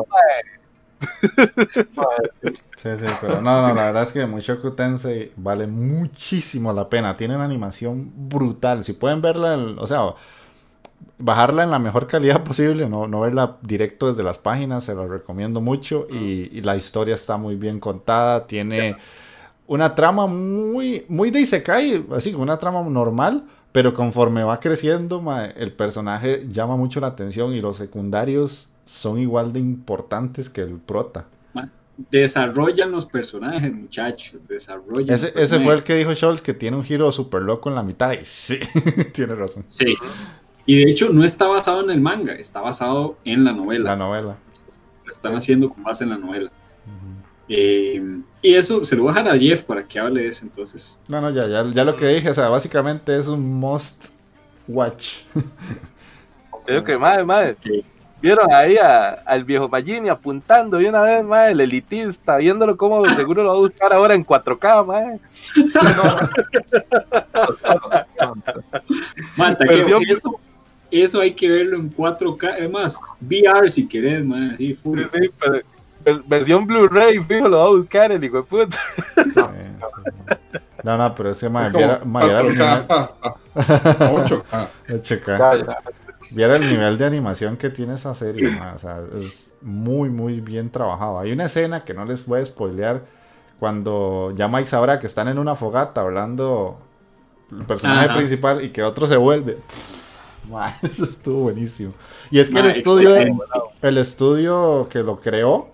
Sí, 2.76 2.88
sí, 2.98 3.06
pero 3.20 3.42
no, 3.42 3.60
no, 3.60 3.74
la 3.74 3.84
verdad 3.84 4.04
es 4.04 4.12
que 4.12 4.24
Mushoku 4.24 4.70
Tensei 4.70 5.32
vale 5.36 5.66
muchísimo 5.66 6.72
la 6.72 6.88
pena. 6.88 7.14
Tiene 7.14 7.34
una 7.34 7.44
animación 7.44 8.10
brutal. 8.16 8.84
Si 8.84 8.94
pueden 8.94 9.20
verla, 9.20 9.54
o 9.78 9.86
sea, 9.86 10.14
bajarla 11.18 11.64
en 11.64 11.70
la 11.70 11.78
mejor 11.78 12.06
calidad 12.06 12.42
posible, 12.44 12.88
no, 12.88 13.06
no 13.06 13.20
verla 13.20 13.58
directo 13.60 14.10
desde 14.10 14.22
las 14.22 14.38
páginas, 14.38 14.84
se 14.84 14.94
lo 14.94 15.06
recomiendo 15.06 15.60
mucho. 15.60 16.06
Y, 16.10 16.62
la 16.62 16.76
historia 16.76 17.16
está 17.16 17.36
muy 17.36 17.56
bien 17.56 17.80
contada. 17.80 18.46
Tiene 18.46 18.96
una 19.66 19.94
trama 19.94 20.26
muy, 20.26 21.04
muy 21.08 21.30
de 21.30 21.40
Isekai, 21.40 22.06
así 22.16 22.32
como 22.32 22.44
una 22.44 22.58
trama 22.58 22.82
normal. 22.82 23.44
Pero 23.72 23.94
conforme 23.94 24.42
va 24.42 24.58
creciendo, 24.58 25.22
el 25.54 25.72
personaje 25.72 26.46
llama 26.50 26.76
mucho 26.76 26.98
la 26.98 27.08
atención 27.08 27.52
y 27.52 27.60
los 27.60 27.76
secundarios 27.76 28.69
son 28.90 29.20
igual 29.20 29.52
de 29.52 29.60
importantes 29.60 30.50
que 30.50 30.62
el 30.62 30.78
prota. 30.78 31.26
Desarrollan 32.10 32.90
los 32.90 33.04
personajes, 33.04 33.72
muchachos. 33.74 34.40
Desarrollan. 34.48 35.14
Ese, 35.14 35.60
fue 35.60 35.74
el 35.74 35.82
que 35.82 35.94
dijo 35.96 36.14
Scholz 36.14 36.40
que 36.40 36.54
tiene 36.54 36.78
un 36.78 36.82
giro 36.82 37.12
súper 37.12 37.42
loco 37.42 37.68
en 37.68 37.74
la 37.74 37.82
mitad. 37.82 38.12
Y 38.12 38.24
sí, 38.24 38.58
tiene 39.12 39.34
razón. 39.34 39.64
Sí. 39.66 39.94
Y 40.64 40.82
de 40.82 40.90
hecho, 40.90 41.10
no 41.10 41.24
está 41.24 41.46
basado 41.46 41.82
en 41.84 41.90
el 41.90 42.00
manga, 42.00 42.32
está 42.32 42.62
basado 42.62 43.18
en 43.24 43.44
la 43.44 43.52
novela. 43.52 43.90
La 43.90 43.96
novela. 43.96 44.38
Lo 45.04 45.08
están 45.08 45.34
haciendo 45.34 45.68
con 45.68 45.82
base 45.82 46.04
en 46.04 46.10
la 46.10 46.18
novela. 46.18 46.50
Eh, 47.48 48.02
y 48.40 48.54
eso 48.54 48.84
se 48.84 48.96
lo 48.96 49.02
voy 49.02 49.10
a 49.12 49.14
dejar 49.16 49.34
a 49.34 49.38
Jeff 49.38 49.62
para 49.64 49.86
que 49.86 49.98
hable 49.98 50.22
de 50.22 50.28
eso 50.28 50.46
entonces. 50.46 51.00
No, 51.06 51.20
no, 51.20 51.30
ya, 51.30 51.46
ya, 51.46 51.70
ya 51.70 51.84
lo 51.84 51.96
que 51.96 52.06
dije, 52.06 52.30
o 52.30 52.34
sea, 52.34 52.48
básicamente 52.48 53.18
es 53.18 53.26
un 53.26 53.44
must 53.60 54.06
watch. 54.66 55.18
Creo 56.64 56.84
que, 56.84 56.96
madre, 56.96 57.24
madre. 57.24 57.56
Vieron 58.20 58.52
ahí 58.52 58.76
al 59.24 59.44
viejo 59.44 59.68
Magini 59.68 60.08
apuntando 60.08 60.80
y 60.80 60.86
una 60.86 61.02
vez 61.02 61.24
más 61.24 61.50
el 61.50 61.60
elitista, 61.60 62.36
viéndolo 62.36 62.76
como 62.76 63.08
seguro 63.08 63.42
lo 63.42 63.48
va 63.48 63.54
a 63.54 63.60
buscar 63.60 63.92
ahora 63.92 64.14
en 64.14 64.26
4K, 64.26 64.86
más. 64.86 65.20
Mata, 69.36 69.64
eso, 69.64 69.98
eso 70.90 71.20
hay 71.20 71.32
que 71.32 71.48
verlo 71.48 71.78
en 71.78 71.94
4K, 71.94 72.54
además, 72.58 73.00
VR 73.20 73.68
si 73.68 73.86
querés. 73.88 74.24
Sí, 74.58 74.76
pero, 75.38 75.60
versión 76.26 76.66
Blu-ray, 76.66 77.20
fijo, 77.20 77.48
lo 77.48 77.58
va 77.58 77.64
a 77.64 77.70
buscar 77.70 78.12
el 78.12 78.22
hijo 78.22 78.36
de 78.38 78.42
puta. 78.42 78.78
No, 80.82 80.96
no, 80.96 81.14
pero 81.14 81.30
ese 81.30 81.48
8K. 81.48 83.10
8K. 83.54 85.76
Viera 86.30 86.56
el 86.56 86.68
nivel 86.68 86.96
de 86.96 87.06
animación 87.06 87.56
que 87.56 87.70
tiene 87.70 87.94
esa 87.94 88.14
serie, 88.14 88.48
o 88.74 88.78
sea, 88.78 89.00
es 89.16 89.50
muy, 89.60 90.08
muy 90.10 90.40
bien 90.40 90.70
trabajado. 90.70 91.18
Hay 91.18 91.32
una 91.32 91.46
escena 91.46 91.84
que 91.84 91.92
no 91.92 92.04
les 92.04 92.26
voy 92.26 92.40
a 92.40 92.46
spoilear 92.46 93.02
cuando 93.58 94.32
ya 94.36 94.48
Mike 94.48 94.68
sabrá 94.68 95.00
que 95.00 95.06
están 95.06 95.28
en 95.28 95.38
una 95.38 95.54
fogata 95.54 96.00
hablando 96.00 96.78
el 97.50 97.66
personaje 97.66 98.08
principal 98.10 98.64
y 98.64 98.70
que 98.70 98.82
otro 98.82 99.06
se 99.06 99.16
vuelve. 99.16 99.58
eso 100.82 101.04
estuvo 101.04 101.42
buenísimo. 101.42 101.92
Y 102.30 102.38
es 102.38 102.50
que 102.50 102.60
el 102.60 102.66
estudio, 102.66 103.16
el 103.82 103.98
estudio 103.98 104.88
que 104.90 105.00
lo 105.00 105.20
creó 105.20 105.68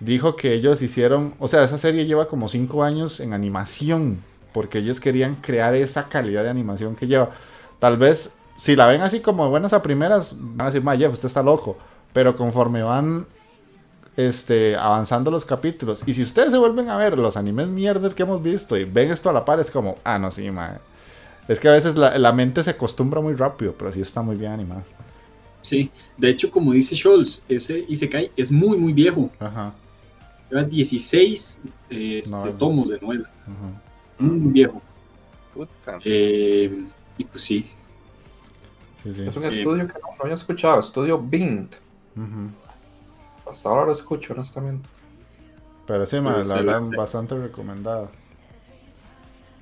dijo 0.00 0.36
que 0.36 0.54
ellos 0.54 0.82
hicieron, 0.82 1.34
o 1.38 1.48
sea, 1.48 1.62
esa 1.62 1.78
serie 1.78 2.06
lleva 2.06 2.26
como 2.26 2.48
5 2.48 2.82
años 2.82 3.20
en 3.20 3.32
animación, 3.32 4.18
porque 4.52 4.78
ellos 4.78 4.98
querían 4.98 5.36
crear 5.36 5.74
esa 5.74 6.08
calidad 6.08 6.42
de 6.42 6.50
animación 6.50 6.96
que 6.96 7.06
lleva. 7.06 7.30
Tal 7.78 7.96
vez 7.96 8.32
si 8.60 8.76
la 8.76 8.86
ven 8.86 9.00
así 9.00 9.20
como 9.20 9.48
buenas 9.48 9.72
a 9.72 9.82
primeras, 9.82 10.34
van 10.38 10.60
a 10.60 10.64
decir, 10.66 10.82
ma, 10.82 10.94
Jeff, 10.94 11.14
usted 11.14 11.28
está 11.28 11.42
loco. 11.42 11.78
Pero 12.12 12.36
conforme 12.36 12.82
van 12.82 13.24
este, 14.18 14.76
avanzando 14.76 15.30
los 15.30 15.46
capítulos, 15.46 16.02
y 16.04 16.12
si 16.12 16.22
ustedes 16.22 16.50
se 16.50 16.58
vuelven 16.58 16.90
a 16.90 16.96
ver 16.98 17.16
los 17.16 17.38
animes 17.38 17.68
mierdas 17.68 18.12
que 18.12 18.22
hemos 18.22 18.42
visto 18.42 18.76
y 18.76 18.84
ven 18.84 19.12
esto 19.12 19.30
a 19.30 19.32
la 19.32 19.46
par, 19.46 19.60
es 19.60 19.70
como, 19.70 19.94
ah, 20.04 20.18
no, 20.18 20.30
sí, 20.30 20.50
ma. 20.50 20.78
Es 21.48 21.58
que 21.58 21.68
a 21.68 21.72
veces 21.72 21.96
la, 21.96 22.32
mente 22.32 22.62
se 22.62 22.68
acostumbra 22.68 23.22
muy 23.22 23.34
rápido, 23.34 23.74
pero 23.78 23.90
sí 23.94 24.02
está 24.02 24.20
muy 24.20 24.36
bien 24.36 24.52
animado. 24.52 24.82
Sí, 25.62 25.90
de 26.18 26.28
hecho, 26.28 26.50
como 26.50 26.72
dice 26.72 26.94
Scholz, 26.94 27.42
ese 27.48 27.86
Isekai 27.88 28.30
es 28.36 28.52
muy, 28.52 28.76
muy 28.76 28.92
viejo. 28.92 29.30
Ajá. 29.40 29.72
Lleva 30.50 30.64
16 30.64 31.60
este, 31.88 32.50
tomos 32.58 32.90
de 32.90 33.00
novela. 33.00 33.30
Muy 34.18 34.52
viejo. 34.52 34.82
Puta. 35.54 35.98
Eh, 36.04 36.84
y 37.16 37.24
pues 37.24 37.42
sí, 37.42 37.66
es 39.04 39.36
un 39.36 39.44
estudio 39.44 39.86
que 39.86 39.94
no, 39.94 40.08
había 40.22 40.34
escuchado, 40.34 40.80
estudio 40.80 41.18
Bint. 41.18 41.74
Hasta 43.50 43.68
ahora 43.68 43.86
lo 43.86 43.92
escucho, 43.92 44.32
honestamente. 44.32 44.88
Pero 45.86 46.06
sí, 46.06 46.16
la 46.20 46.32
verdad, 46.32 46.82
bastante 46.96 47.36
recomendada. 47.36 48.08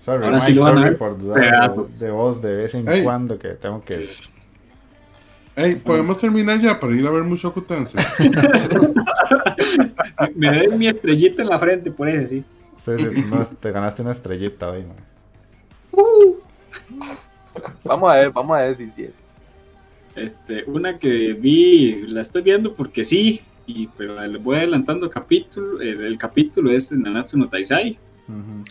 Sorry, 0.04 0.24
ahora 0.24 0.40
sí 0.40 0.54
lo 0.54 0.64
van 0.64 0.78
a 0.78 0.84
ver 0.84 0.98
por 0.98 1.18
dudar 1.18 1.40
de, 1.40 2.10
voz 2.10 2.42
de 2.42 2.56
vez 2.56 2.74
en 2.74 3.02
cuando 3.02 3.38
que 3.38 3.50
tengo 3.50 3.82
que. 3.84 4.04
Ey, 5.56 5.76
podemos 5.76 6.18
terminar 6.18 6.58
ya 6.60 6.78
para 6.78 6.94
ir 6.94 7.06
a 7.06 7.10
ver 7.10 7.24
mucho 7.24 7.50
Tensei. 7.52 8.04
Me 10.34 10.66
doy 10.66 10.76
mi 10.76 10.86
estrellita 10.86 11.42
en 11.42 11.48
la 11.48 11.58
frente, 11.58 11.90
por 11.90 12.08
eso 12.08 12.26
sí. 12.26 12.44
Sí, 12.76 12.92
sí, 13.12 13.24
no, 13.30 13.44
te 13.44 13.72
ganaste 13.72 14.02
una 14.02 14.12
estrellita 14.12 14.70
hoy, 14.70 14.84
mae. 14.84 14.96
Vamos 17.84 18.12
a 18.12 18.16
ver, 18.16 18.30
vamos 18.30 18.56
a 18.56 18.62
ver 18.62 18.76
si 18.76 18.90
sí 18.92 19.04
es. 19.04 19.27
Este, 20.18 20.64
una 20.66 20.98
que 20.98 21.32
vi, 21.34 22.02
la 22.06 22.20
estoy 22.20 22.42
viendo 22.42 22.74
porque 22.74 23.04
sí, 23.04 23.40
y, 23.66 23.86
pero 23.88 24.20
le 24.26 24.38
voy 24.38 24.56
adelantando 24.56 25.08
capítulo. 25.10 25.80
El, 25.80 26.02
el 26.04 26.18
capítulo 26.18 26.70
es 26.70 26.90
Nanatsu 26.92 27.38
no 27.38 27.48
Taisai. 27.48 27.98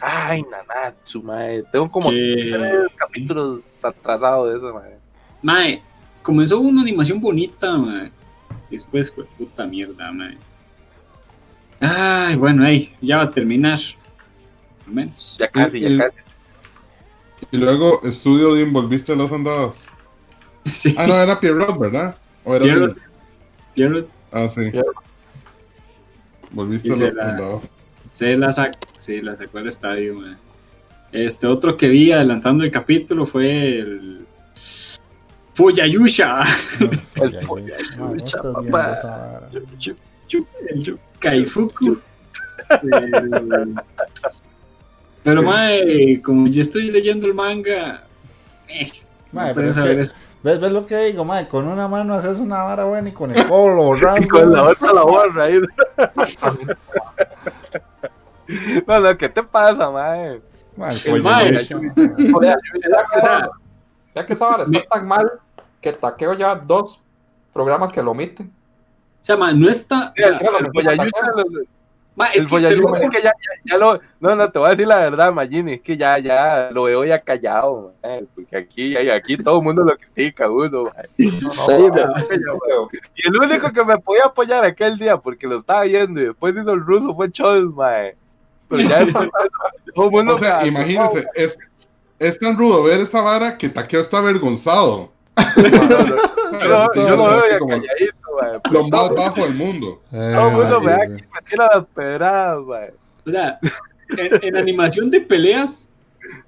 Ay, 0.02 0.44
Nanatsu, 0.44 1.24
mae. 1.24 1.64
Tengo 1.72 1.90
como 1.90 2.10
Que- 2.10 2.52
tres 2.54 2.74
capítulos 2.96 3.62
atrasados 3.84 4.52
de 4.52 4.58
eso, 4.58 4.74
mae. 4.74 4.98
Mae, 5.42 5.82
comenzó 6.22 6.60
una 6.60 6.82
animación 6.82 7.20
bonita, 7.20 7.78
mae. 7.78 8.12
Después 8.70 9.12
fue 9.12 9.26
puta 9.38 9.66
mierda, 9.66 10.12
mae. 10.12 10.38
Ay, 11.80 12.36
bueno, 12.36 12.64
ahí, 12.66 12.94
ya 13.02 13.18
va 13.18 13.24
a 13.24 13.32
terminar. 13.32 13.80
Al 14.88 14.94
menos. 14.94 15.38
Ya 15.40 15.48
casi, 15.48 15.80
ya 15.80 15.98
casi. 15.98 16.18
Y 17.52 17.58
luego, 17.58 18.02
estudio 18.04 18.54
de 18.56 18.66
Volviste 18.66 19.14
a 19.14 19.16
los 19.16 19.32
Andados. 19.32 19.78
Sí, 20.72 20.96
Ah, 20.98 21.08
no, 21.08 21.16
era 21.20 21.40
Pierrot, 21.40 21.78
¿verdad? 21.80 22.16
¿O 22.44 22.56
era 22.56 22.64
Pierrot. 23.74 24.08
Ah, 24.32 24.48
sí. 24.48 24.70
Pierrot. 24.72 24.96
Volviste 26.52 26.90
Y 26.90 26.92
a 26.92 26.96
se 26.96 27.06
los 27.06 27.14
la- 27.14 27.60
se 28.12 28.36
la 28.36 28.52
sacó, 28.52 28.78
sí, 28.98 29.22
la 29.22 29.36
sacó 29.36 29.58
al 29.60 29.68
estadio, 29.68 30.16
mae. 30.16 30.36
Este 31.12 31.46
otro 31.48 31.78
que 31.78 31.88
vi 31.88 32.12
adelantando 32.12 32.64
el 32.64 32.72
capítulo 32.72 33.26
fue 33.26 33.80
el 33.80 34.26
Fuyayusha, 35.54 36.44
El 37.16 37.32
ya. 37.32 37.40
No, 37.98 38.14
papá. 38.54 38.92
esa 38.94 39.10
vara. 39.12 39.50
el 39.54 41.00
Kaifuku. 41.20 41.98
El- 42.82 43.76
Pero 45.24 45.42
mae, 45.44 46.22
como 46.22 46.48
ya 46.48 46.62
estoy 46.62 46.90
leyendo 46.92 47.26
el 47.28 47.34
manga, 47.34 48.04
eh, 48.68 48.90
Mae, 49.32 49.50
no 49.50 49.54
pero 49.54 49.54
puedes 49.56 49.70
es 49.70 49.76
saber 49.76 49.96
que- 49.96 50.02
eso. 50.02 50.16
¿Ves, 50.44 50.60
¿Ves 50.62 50.72
lo 50.72 50.86
que 50.86 50.98
digo, 51.06 51.26
mae? 51.26 51.48
Con 51.48 51.68
una 51.68 51.88
mano 51.88 52.14
haces 52.14 52.40
una 52.40 52.64
vara 52.64 52.86
buena 52.86 53.10
y 53.10 53.12
con 53.12 53.32
el 53.32 53.48
codo 53.48 53.70
lo 53.70 53.84
borras. 53.84 54.22
Y 54.22 54.28
con 54.28 54.52
la 54.52 54.64
otra 54.64 54.94
la 54.94 55.02
borra 55.04 55.44
ahí. 55.46 55.60
No, 58.88 59.00
no, 59.02 59.18
¿qué 59.18 59.28
te 59.28 59.44
pasa, 59.44 59.92
mae? 59.92 60.42
Mae, 60.78 60.96
El. 61.06 61.58
O 62.34 62.42
sea, 62.42 62.56
ya 62.88 63.04
que 63.12 63.18
O 63.18 63.22
sea, 63.22 63.50
Ya 64.16 64.26
que 64.26 64.34
esa 64.34 64.46
vara 64.48 64.64
está 64.64 64.80
tan 64.90 65.06
mal 65.06 65.30
que 65.82 65.92
Taqueo 65.92 66.34
ya 66.34 66.56
dos 66.56 67.02
programas 67.52 67.92
que 67.92 68.02
lo 68.02 68.12
omiten. 68.12 68.48
O 68.48 69.26
sea, 69.26 69.36
ma, 69.36 69.52
no 69.52 69.68
está. 69.68 70.14
o 70.18 70.22
sea, 70.22 70.30
El 70.30 71.68
Ma, 72.18 72.30
el 72.30 72.40
es 72.40 72.48
que 72.48 72.58
te 72.60 72.76
lo- 72.76 73.12
ya, 73.12 73.20
ya, 73.22 73.32
ya 73.64 73.78
lo. 73.78 74.02
No, 74.20 74.36
no, 74.36 74.52
te 74.52 74.58
voy 74.58 74.70
a 74.70 74.72
decir 74.72 74.88
la 74.88 74.96
verdad, 74.98 75.32
Magini, 75.32 75.74
es 75.74 75.82
que 75.82 75.96
ya, 75.96 76.18
ya 76.18 76.70
lo 76.72 76.84
veo 76.86 77.06
ya 77.06 77.20
callado, 77.20 77.94
porque 78.34 78.58
aquí, 78.58 78.98
aquí 78.98 79.38
todo 79.38 79.60
el 79.60 79.64
mundo 79.64 79.84
lo 79.84 79.96
critica 79.96 80.50
uno. 80.50 80.92
No, 81.18 81.52
Sí. 81.52 81.74
Y 83.16 83.28
el 83.28 83.38
único 83.40 83.72
que 83.72 83.84
me 83.86 84.00
podía 84.00 84.26
apoyar 84.26 84.66
aquel 84.66 84.98
día, 84.98 85.18
porque 85.18 85.46
lo 85.46 85.60
estaba 85.60 85.84
viendo 85.84 86.20
y 86.20 86.26
después 86.26 86.56
hizo 86.60 86.72
el 86.74 86.82
ruso, 86.82 87.14
fue 87.14 87.32
Chols, 87.32 87.72
mae. 87.76 88.16
Pero 88.68 88.82
ya 88.82 88.98
después, 89.06 89.30
todo 89.94 90.06
el 90.06 90.12
mundo 90.12 90.36
O 90.36 90.40
sea, 90.40 90.66
imagínense, 90.66 91.24
es, 91.36 91.56
es 92.18 92.40
tan 92.40 92.58
rudo 92.58 92.82
ver 92.84 93.00
esa 93.00 93.22
vara 93.22 93.56
que 93.60 93.70
Taqueo 93.70 94.02
está 94.02 94.18
avergonzado. 94.18 95.12
No, 95.38 95.90
no, 95.90 96.06
no, 96.52 96.94
yo, 96.94 97.08
yo 97.08 97.16
lo 97.16 97.24
veo 97.42 97.68
calladito, 97.68 98.72
lo 98.72 98.88
más 98.90 99.10
bajo 99.10 99.44
del 99.44 99.56
mundo. 99.56 100.02
Eh, 100.12 100.32
Todo 100.36 100.48
el 100.50 100.56
mundo 100.56 100.82
me 100.82 100.92
da 100.92 101.04
aquí, 101.04 101.12
me 101.34 101.42
tira 101.50 101.70
las 101.76 101.86
pedradas, 101.86 102.64
mae. 102.66 102.94
O 103.26 103.32
sea, 103.32 103.60
en, 104.18 104.40
en 104.44 104.58
animación 104.58 105.10
de 105.12 105.22
peleas, 105.22 105.90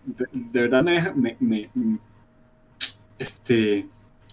de, 0.05 0.25
de 0.31 0.61
verdad 0.61 0.83
me 0.83 0.93
dejan. 0.93 1.19
Me, 1.21 1.37
me- 1.39 1.69
este. 3.17 3.87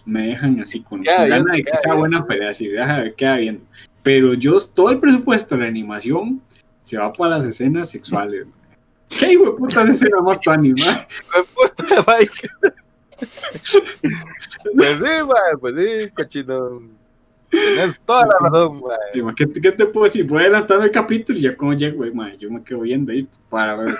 Me 0.05 0.27
dejan 0.27 0.59
así 0.61 0.79
con, 0.81 0.99
con 0.99 1.01
viendo, 1.01 1.27
ganas 1.27 1.57
de 1.57 1.63
que 1.63 1.71
sea 1.77 1.91
viendo. 1.91 1.99
buena 1.99 2.25
pelea, 2.25 2.49
así, 2.49 2.67
deja, 2.69 3.11
queda 3.11 3.35
viendo. 3.35 3.61
Pero 4.03 4.33
yo, 4.35 4.55
todo 4.73 4.89
el 4.89 4.99
presupuesto 4.99 5.55
de 5.55 5.61
la 5.63 5.67
animación 5.67 6.41
se 6.81 6.97
va 6.97 7.11
para 7.11 7.31
las 7.35 7.45
escenas 7.45 7.89
sexuales. 7.89 8.45
¿Qué 9.09 9.33
hijo 9.33 9.45
de 9.45 9.51
putas 9.57 9.89
escenas 9.89 10.21
más 10.23 10.39
tu 10.39 10.49
anima? 10.51 11.05
Pues 14.75 14.97
sí, 14.97 15.03
mae, 15.03 15.57
pues 15.59 15.75
sí, 15.75 16.09
cochino. 16.11 16.81
Tienes 17.49 17.99
toda 18.05 18.25
la 18.27 18.35
razón, 18.41 18.81
mae. 18.81 19.33
¿Qué, 19.35 19.45
te- 19.47 19.61
qué 19.61 19.71
te 19.71 19.85
puedo 19.85 20.03
decir? 20.03 20.25
Voy 20.25 20.41
adelantando 20.41 20.83
el 20.85 20.91
capítulo 20.91 21.37
y 21.39 21.41
ya 21.43 21.55
como 21.55 21.73
llego, 21.73 22.05
eh, 22.05 22.11
ma, 22.13 22.33
yo 22.35 22.51
me 22.51 22.63
quedo 22.63 22.81
viendo 22.81 23.11
ahí 23.11 23.27
para 23.49 23.75
ver. 23.75 23.95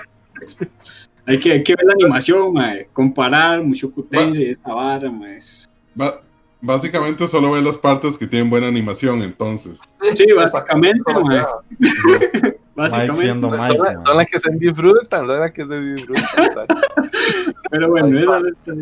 hay, 1.26 1.38
que, 1.38 1.52
hay 1.52 1.62
que 1.62 1.74
ver 1.74 1.86
la 1.86 1.92
animación, 1.94 2.52
ma, 2.52 2.74
comparar 2.92 3.62
Mushoku 3.62 4.02
Tensei, 4.04 4.50
esa 4.50 4.72
vara, 4.72 5.10
ma, 5.10 5.32
es- 5.34 5.68
Ba- 5.94 6.20
básicamente 6.60 7.26
solo 7.26 7.52
ve 7.52 7.62
las 7.62 7.78
partes 7.78 8.16
que 8.18 8.26
tienen 8.26 8.50
buena 8.50 8.68
animación, 8.68 9.22
entonces. 9.22 9.78
Sí, 10.14 10.26
básicamente, 10.32 11.00
Solo 11.10 11.62
Mike 12.78 12.90
Básicamente. 12.96 13.22
siendo 13.22 13.48
Son, 13.50 13.60
Mike, 13.60 13.78
las- 13.78 13.94
son 14.04 14.16
las 14.16 14.26
que 14.26 14.40
se 14.40 14.50
disfrutan, 14.52 15.26
son 15.26 15.38
las 15.40 15.50
que 15.52 15.66
se 15.66 15.80
disfrutan. 15.80 16.66
Pero 17.70 17.88
bueno, 17.88 18.06
Ahí 18.06 18.22
esa 18.22 18.38
está. 18.38 18.72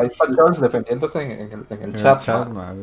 Ahí 0.00 0.06
está 0.08 0.24
Charles 0.36 0.60
defendiéndose 0.60 1.22
en, 1.22 1.30
en 1.30 1.40
el, 1.40 1.52
en 1.52 1.64
el 1.70 1.82
En 1.82 1.94
el 1.94 2.02
chat. 2.02 2.48
mae. 2.48 2.74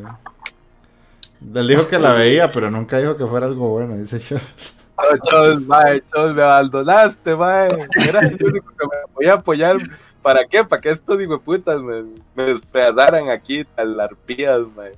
Él 1.56 1.68
dijo 1.68 1.88
que 1.88 2.00
la 2.00 2.14
veía, 2.14 2.52
pero 2.52 2.70
nunca 2.72 2.98
dijo 3.00 3.18
que 3.18 3.26
fuera 3.26 3.48
algo 3.48 3.70
bueno, 3.70 3.96
dice 3.98 4.20
yo. 4.20 4.38
No, 4.38 5.18
Chos, 5.24 5.62
mae, 5.66 6.04
Chos, 6.14 6.36
me 6.36 6.44
abandonaste, 6.44 7.36
mae. 7.36 7.70
Era 8.08 8.20
el 8.22 8.38
único 8.44 8.70
que 8.70 8.86
me 8.86 9.14
podía 9.14 9.34
apoyar. 9.34 9.78
¿Para 10.22 10.46
qué? 10.46 10.64
Para 10.64 10.80
que 10.80 10.92
estos 10.92 11.18
putas 11.44 11.82
me, 11.82 12.04
me 12.36 12.44
despedazaran 12.44 13.30
aquí, 13.30 13.66
tal 13.76 14.00
arpías, 14.00 14.62
mae. 14.76 14.94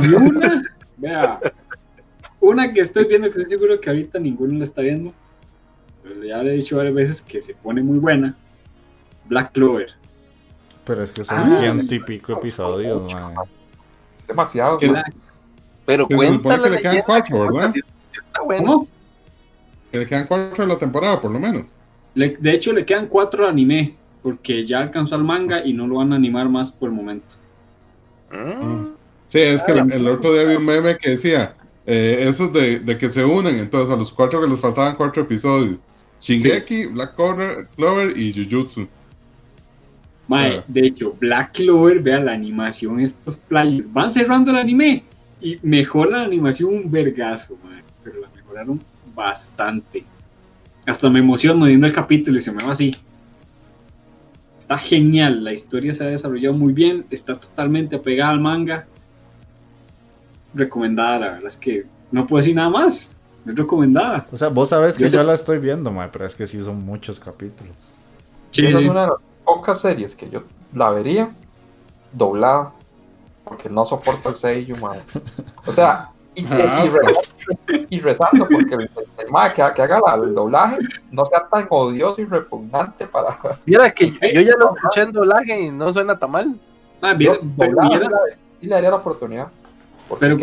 Y 0.00 0.14
una, 0.14 0.62
vea, 0.96 1.40
una 2.40 2.72
que 2.72 2.80
estoy 2.80 3.04
viendo 3.06 3.26
que 3.30 3.40
estoy 3.40 3.46
seguro 3.46 3.80
que 3.80 3.88
ahorita 3.90 4.18
ninguno 4.18 4.56
la 4.58 4.64
está 4.64 4.82
viendo. 4.82 5.12
Pero 6.02 6.24
ya 6.24 6.42
le 6.42 6.52
he 6.52 6.56
dicho 6.56 6.76
varias 6.76 6.94
veces 6.94 7.20
que 7.22 7.40
se 7.40 7.54
pone 7.54 7.82
muy 7.82 7.98
buena. 7.98 8.34
Black 9.28 9.52
Clover. 9.52 9.92
Pero 10.84 11.02
es 11.04 11.12
que 11.12 11.24
son 11.24 11.38
Ah. 11.38 11.46
ciento 11.46 11.94
y 11.94 12.00
pico 12.00 12.32
episodios, 12.32 13.12
mae. 13.14 13.34
Demasiado. 14.26 14.78
Man. 14.90 15.02
Pero 15.86 16.06
cuéntale. 16.08 16.62
que 16.64 16.70
le 16.70 16.80
quedan 16.80 17.02
cuatro, 17.04 17.40
¿verdad? 17.52 17.74
Está 17.76 18.42
bueno. 18.42 18.64
¿Cómo? 18.66 18.88
Que 19.92 19.98
le 19.98 20.06
quedan 20.06 20.26
cuatro 20.26 20.66
de 20.66 20.72
la 20.72 20.78
temporada, 20.78 21.20
por 21.20 21.30
lo 21.30 21.38
menos. 21.38 21.66
Le- 22.14 22.36
de 22.38 22.52
hecho, 22.52 22.72
le 22.72 22.84
quedan 22.84 23.06
cuatro 23.06 23.44
de 23.44 23.50
anime. 23.50 23.96
Porque 24.22 24.66
ya 24.66 24.80
alcanzó 24.80 25.14
al 25.14 25.24
manga 25.24 25.64
y 25.64 25.72
no 25.72 25.86
lo 25.86 25.96
van 25.96 26.12
a 26.12 26.16
animar 26.16 26.46
más 26.46 26.70
por 26.70 26.90
el 26.90 26.94
momento. 26.94 27.36
Mm. 28.30 28.88
Sí, 29.28 29.38
es 29.38 29.62
que 29.62 29.72
el, 29.72 29.90
el 29.90 30.06
otro 30.08 30.32
día 30.34 30.44
vi 30.44 30.56
un 30.56 30.66
meme 30.66 30.98
que 30.98 31.10
decía, 31.10 31.54
eh, 31.92 32.28
esos 32.28 32.52
de, 32.52 32.78
de 32.80 32.96
que 32.96 33.10
se 33.10 33.24
unen, 33.24 33.56
entonces 33.56 33.90
a 33.92 33.96
los 33.96 34.12
cuatro 34.12 34.40
que 34.40 34.48
les 34.48 34.60
faltaban 34.60 34.94
cuatro 34.96 35.22
episodios. 35.22 35.76
Shingeki, 36.20 36.86
Black 36.86 37.14
Clover, 37.16 37.68
Clover 37.74 38.16
y 38.16 38.32
Jujutsu. 38.32 38.86
Mae, 40.28 40.58
Ah. 40.58 40.64
de 40.68 40.86
hecho, 40.86 41.16
Black 41.18 41.52
Clover, 41.56 42.00
vean 42.00 42.26
la 42.26 42.32
animación, 42.32 43.00
estos 43.00 43.36
playos. 43.36 43.92
Van 43.92 44.10
cerrando 44.10 44.50
el 44.52 44.58
anime 44.58 45.02
y 45.40 45.58
mejora 45.62 46.18
la 46.18 46.24
animación 46.26 46.72
un 46.72 46.90
vergazo, 46.90 47.58
mae. 47.64 47.82
Pero 48.04 48.20
la 48.20 48.28
mejoraron 48.28 48.80
bastante. 49.14 50.04
Hasta 50.86 51.10
me 51.10 51.18
emociono 51.18 51.66
viendo 51.66 51.86
el 51.86 51.92
capítulo 51.92 52.36
y 52.36 52.40
se 52.40 52.52
me 52.52 52.62
va 52.64 52.72
así. 52.72 52.92
Está 54.58 54.78
genial, 54.78 55.42
la 55.42 55.52
historia 55.52 55.92
se 55.92 56.04
ha 56.04 56.08
desarrollado 56.08 56.54
muy 56.54 56.72
bien, 56.72 57.04
está 57.10 57.34
totalmente 57.34 57.96
apegada 57.96 58.30
al 58.30 58.40
manga. 58.40 58.86
Recomendada, 60.54 61.18
la 61.18 61.26
verdad 61.28 61.46
es 61.46 61.56
que 61.56 61.86
no 62.10 62.26
puedo 62.26 62.40
decir 62.40 62.54
nada 62.56 62.70
más. 62.70 63.14
Es 63.46 63.54
recomendada. 63.56 64.26
O 64.32 64.36
sea, 64.36 64.48
vos 64.48 64.68
sabes 64.68 64.94
que 64.96 65.02
Yo 65.04 65.08
sé- 65.08 65.16
yo 65.16 65.22
la 65.22 65.34
estoy 65.34 65.58
viendo, 65.58 65.90
mae, 65.90 66.08
pero 66.12 66.26
es 66.26 66.34
que 66.34 66.46
sí 66.46 66.60
son 66.62 66.84
muchos 66.84 67.18
capítulos. 67.20 67.74
Sí, 68.50 68.66
Esa 68.66 68.78
sí. 68.78 68.84
es 68.84 68.90
una 68.90 69.00
de 69.02 69.06
las 69.08 69.16
pocas 69.44 69.80
series 69.80 70.14
que 70.14 70.28
yo 70.28 70.42
la 70.74 70.90
vería 70.90 71.30
doblada. 72.12 72.72
Porque 73.44 73.68
no 73.68 73.84
soporto 73.84 74.28
el 74.28 74.34
sello, 74.36 74.76
man. 74.76 74.98
O 75.66 75.72
sea, 75.72 76.10
y, 76.34 76.42
y- 76.42 76.44
y 76.44 76.48
Ah, 76.52 76.84
re- 77.66 77.86
y 77.90 77.98
rezando 77.98 78.46
porque 78.48 78.74
el, 78.74 78.90
el 79.18 79.30
mae 79.30 79.52
que, 79.52 79.64
que 79.74 79.82
haga 79.82 80.00
la- 80.00 80.14
el 80.22 80.34
doblaje 80.34 80.78
no 81.10 81.24
sea 81.24 81.48
tan 81.50 81.66
odioso 81.70 82.20
y 82.20 82.26
repugnante 82.26 83.06
para. 83.06 83.36
Mira 83.66 83.90
que 83.90 84.10
yo 84.10 84.40
ya 84.42 84.52
lo 84.56 84.76
escuché 84.76 85.02
en 85.02 85.12
doblaje 85.12 85.60
y 85.62 85.70
no 85.70 85.92
suena 85.92 86.16
tan 86.18 86.30
mal. 86.30 86.60
Ah, 87.00 87.12
Yo, 87.12 87.16
bien, 87.40 87.54
pero 87.58 87.72
doblada, 87.74 88.08
sí 88.60 88.66
le 88.66 88.74
daría 88.74 88.90
la 88.90 88.96
oportunidad. 88.96 89.48
Porque 90.10 90.26
Pero 90.26 90.36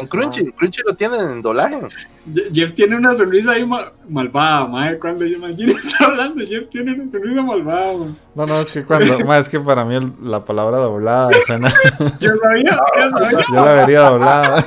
En 0.00 0.06
Crunchy, 0.06 0.52
Crunchy 0.52 0.80
lo 0.86 0.94
tienen 0.94 1.20
en. 1.20 1.42
Je- 1.42 2.50
Jeff 2.52 2.72
tiene 2.72 2.94
una 2.96 3.12
sonrisa 3.14 3.52
ahí 3.52 3.66
ma- 3.66 3.92
malvada, 4.08 4.66
madre. 4.66 4.98
Cuando 4.98 5.24
yo 5.26 5.38
Magini 5.38 5.72
está 5.72 6.06
hablando, 6.06 6.42
Jeff 6.46 6.68
tiene 6.68 6.94
una 6.94 7.10
sonrisa 7.10 7.42
malvada, 7.42 7.92
man. 7.94 8.16
No, 8.34 8.46
no, 8.46 8.60
es 8.60 8.70
que 8.72 8.84
cuando, 8.84 9.18
mae, 9.26 9.40
es 9.40 9.48
que 9.48 9.60
para 9.60 9.84
mí 9.84 9.96
el- 9.96 10.12
la 10.22 10.44
palabra 10.44 10.78
doblada 10.78 11.30
suena, 11.46 11.72
Yo 12.20 12.36
sabía, 12.36 12.78
yo 13.02 13.10
sabía. 13.10 13.38
yo 13.48 13.54
la 13.64 13.72
vería 13.74 14.00
doblada. 14.00 14.64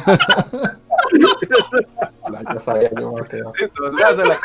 Ya 2.54 2.60
sabía 2.60 2.90
yo, 3.00 3.12
mae, 3.14 3.24
que- 3.28 3.38
Sí, 3.38 3.66
doblaje 3.76 4.16
se 4.16 4.26
la 4.26 4.36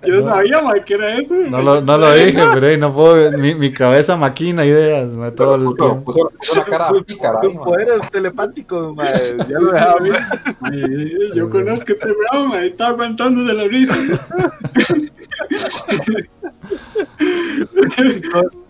clavan. 0.00 0.24
sabía, 0.24 0.62
ma, 0.62 0.74
que 0.84 0.94
era 0.94 1.18
eso. 1.18 1.34
No 1.34 1.60
lo, 1.62 1.80
no 1.80 1.98
lo 1.98 2.12
dije, 2.14 2.42
pero 2.54 2.76
no 2.78 2.92
puedo. 2.92 3.32
Mi, 3.38 3.54
mi 3.54 3.72
cabeza 3.72 4.16
maquina 4.16 4.64
ideas, 4.64 5.12
ma, 5.12 5.30
todo 5.30 5.54
el 5.56 5.76
tiempo. 5.76 6.12
Puso, 6.12 6.30
puso 6.38 6.54
la 6.56 6.62
cara 6.64 6.88
pícara 7.06 7.40
ahí, 7.40 7.46
Sus 7.48 7.54
man. 7.54 7.64
poderes 7.64 8.10
telepáticos, 8.10 8.94
mae. 8.94 9.12
Ya 9.48 9.58
lo 9.60 9.68
Sí, 9.70 9.74
dejaba 9.74 9.94
sí, 10.02 10.10
ver. 10.10 10.20
ma, 10.60 10.68
eh, 10.74 11.30
Yo 11.34 11.50
conozco 11.50 11.92
este 11.92 12.08
weón, 12.32 12.48
ma, 12.48 12.62
estaba 12.64 12.90
aguantándose 12.90 13.52
la 13.52 13.64
risa. 13.64 13.96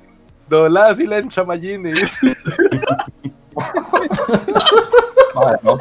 Doblada 0.49 0.91
así 0.91 1.07
la 1.07 1.19
entra 1.19 1.45
Magini. 1.45 1.93
Madre, 5.35 5.59
no. 5.63 5.79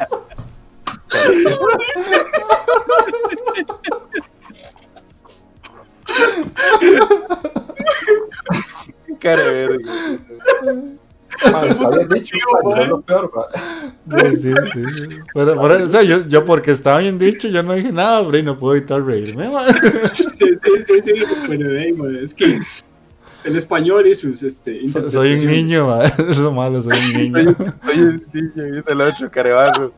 Cara 9.20 9.42
verga. 9.52 9.92
Madre, 11.52 11.70
está 11.70 11.88
bien 11.90 12.08
dicho, 12.10 12.36
madre, 12.64 12.82
es 12.84 12.88
lo 12.88 13.00
peor, 13.02 13.30
madre. 14.06 14.30
Sí, 14.30 14.36
sí, 14.36 14.84
sí. 14.88 15.20
Pero, 15.34 15.54
por 15.56 15.72
eso, 15.72 15.84
o 15.86 15.88
sea, 15.88 16.02
yo, 16.02 16.24
yo 16.26 16.44
porque 16.44 16.70
estaba 16.70 16.98
bien 16.98 17.18
dicho, 17.18 17.48
yo 17.48 17.62
no 17.62 17.72
dije 17.74 17.90
nada, 17.90 18.24
pero 18.30 18.42
no 18.44 18.58
puedo 18.58 18.76
evitar 18.76 19.02
reírme. 19.04 19.50
Sí, 20.12 20.24
sí, 20.34 20.46
sí, 20.82 21.02
sí, 21.02 21.12
pero 21.48 21.70
de 21.72 21.80
ahí, 21.80 21.92
ma, 21.92 22.06
es 22.20 22.34
que 22.34 22.58
el 23.44 23.56
español 23.56 24.06
y 24.06 24.14
sus 24.14 24.42
este, 24.42 24.86
So- 24.88 25.10
Soy 25.10 25.34
un 25.34 25.46
niño, 25.46 25.86
ma. 25.88 26.04
es 26.28 26.38
lo 26.38 26.52
malo, 26.52 26.80
soy 26.82 26.92
un 26.92 26.98
Soy, 27.14 27.30
niño. 27.30 27.56
soy 27.84 27.98
un 27.98 28.26
niño, 28.32 28.64
dice 28.76 28.92
el 28.92 29.00
otro 29.00 29.30
carebarro. 29.30 29.92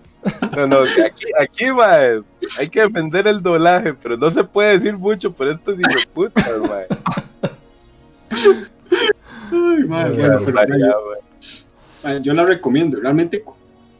No, 0.57 0.66
no, 0.66 0.79
aquí, 0.79 1.24
aquí, 1.39 1.70
mae, 1.70 2.22
hay 2.61 2.68
que 2.68 2.81
defender 2.81 3.27
el 3.27 3.43
doblaje, 3.43 3.95
pero 3.95 4.16
no 4.16 4.31
se 4.31 4.43
puede 4.43 4.72
decir 4.72 4.97
mucho 4.97 5.33
por 5.33 5.49
estos 5.49 5.79
hijos 5.79 5.95
de 5.95 6.07
puta, 6.12 6.45
mae. 6.68 6.87
Ay, 9.53 9.83
bueno, 9.87 10.41
pero, 12.03 12.20
Yo 12.20 12.35
la 12.35 12.45
recomiendo. 12.45 12.99
Realmente 13.01 13.45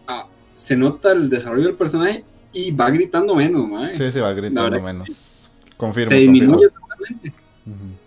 ah, 0.07 0.27
se 0.55 0.77
nota 0.77 1.13
el 1.13 1.29
desarrollo 1.29 1.67
del 1.67 1.77
personaje 1.77 2.25
y 2.53 2.71
va 2.71 2.91
gritando 2.91 3.35
menos, 3.35 3.69
mae. 3.69 3.95
Sí, 3.95 4.11
se 4.11 4.21
va 4.21 4.33
gritando 4.33 4.81
menos. 4.81 5.51
Confirmo. 5.77 6.09
se 6.09 6.17
disminuye 6.17 6.69
totalmente. 6.69 7.33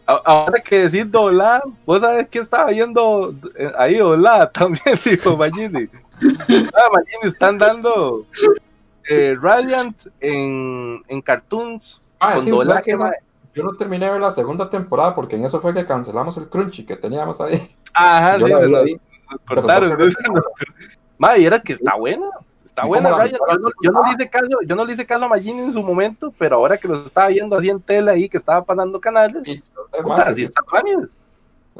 Ahora 0.05 0.59
que 0.59 0.89
decís 0.89 1.11
doblada, 1.11 1.61
vos 1.85 2.01
sabés 2.01 2.27
que 2.29 2.39
estaba 2.39 2.71
viendo 2.71 3.35
eh, 3.55 3.71
ahí 3.77 3.97
doblada 3.97 4.51
también, 4.51 4.97
dijo 5.05 5.37
Magini. 5.37 5.87
Ah, 6.73 6.89
Magini, 6.93 7.23
están 7.31 7.57
dando 7.57 8.25
eh, 9.09 9.35
Radiant 9.39 9.95
en, 10.19 11.03
en 11.07 11.21
cartoons 11.21 12.01
Ah, 12.19 12.35
sí, 12.39 12.49
¿sabes 12.49 12.67
doblaje, 12.67 12.83
qué, 12.83 12.97
mae. 12.97 13.09
mae? 13.11 13.19
Yo 13.53 13.63
no 13.63 13.73
terminé 13.73 14.05
de 14.05 14.11
ver 14.11 14.21
la 14.21 14.31
segunda 14.31 14.69
temporada 14.69 15.15
porque 15.15 15.35
en 15.35 15.45
eso 15.45 15.59
fue 15.61 15.73
que 15.73 15.85
cancelamos 15.85 16.37
el 16.37 16.47
crunchy 16.49 16.85
que 16.85 16.95
teníamos 16.95 17.39
ahí. 17.41 17.75
Ajá, 17.93 18.37
Yo 18.37 18.47
sí, 18.47 18.53
se 18.59 18.67
nos, 18.69 18.85
cortaron. 19.47 19.95
Pero- 19.97 20.07
¿no? 20.33 20.41
Madre, 21.17 21.45
era 21.45 21.59
que 21.59 21.73
está 21.73 21.95
buena. 21.95 22.27
Está 22.63 22.85
¿Y 22.85 22.87
buena, 22.87 23.09
Ryan. 23.17 23.39
Yo 23.39 23.57
no, 23.57 23.69
yo 23.81 23.91
no 23.91 24.03
le 24.03 24.11
hice 24.11 24.29
caso, 24.29 24.45
yo 24.65 24.75
no 24.75 24.85
le 24.85 24.93
hice 24.93 25.05
caso 25.05 25.25
a 25.25 25.27
Magini 25.27 25.59
en 25.59 25.73
su 25.73 25.81
momento, 25.81 26.33
pero 26.37 26.57
ahora 26.57 26.77
que 26.77 26.87
lo 26.87 27.03
estaba 27.03 27.27
viendo 27.29 27.57
así 27.57 27.69
en 27.69 27.81
tele 27.81 28.11
ahí, 28.11 28.29
que 28.29 28.37
estaba 28.37 28.63
pasando 28.63 29.01
canales, 29.01 29.41
Y, 29.45 29.53
eh, 29.53 29.63
puta, 30.03 30.25
mae, 30.25 30.33
sí 30.35 30.43
está 30.43 30.61
funny. 30.63 31.07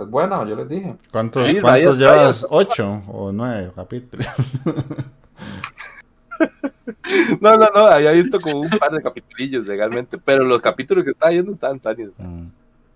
Es 0.04 0.10
buena, 0.10 0.46
yo 0.48 0.56
les 0.56 0.70
dije. 0.70 0.96
¿Cuántos, 1.12 1.48
Sí, 1.48 1.60
cuántos 1.60 1.98
llevas? 1.98 2.46
¿Ocho 2.50 3.04
o 3.08 3.32
nueve 3.32 3.72
capítulos? 3.76 4.28
No, 7.42 7.58
no, 7.58 7.68
no, 7.74 7.82
había 7.88 8.12
visto 8.12 8.40
como 8.40 8.62
un 8.62 8.70
par 8.70 8.92
de 8.92 9.02
capitulillos 9.02 9.68
legalmente, 9.68 10.18
pero 10.18 10.44
los 10.44 10.62
capítulos 10.62 11.04
que 11.04 11.12
estaba 11.12 11.32
viendo 11.32 11.52
estaban 11.52 11.80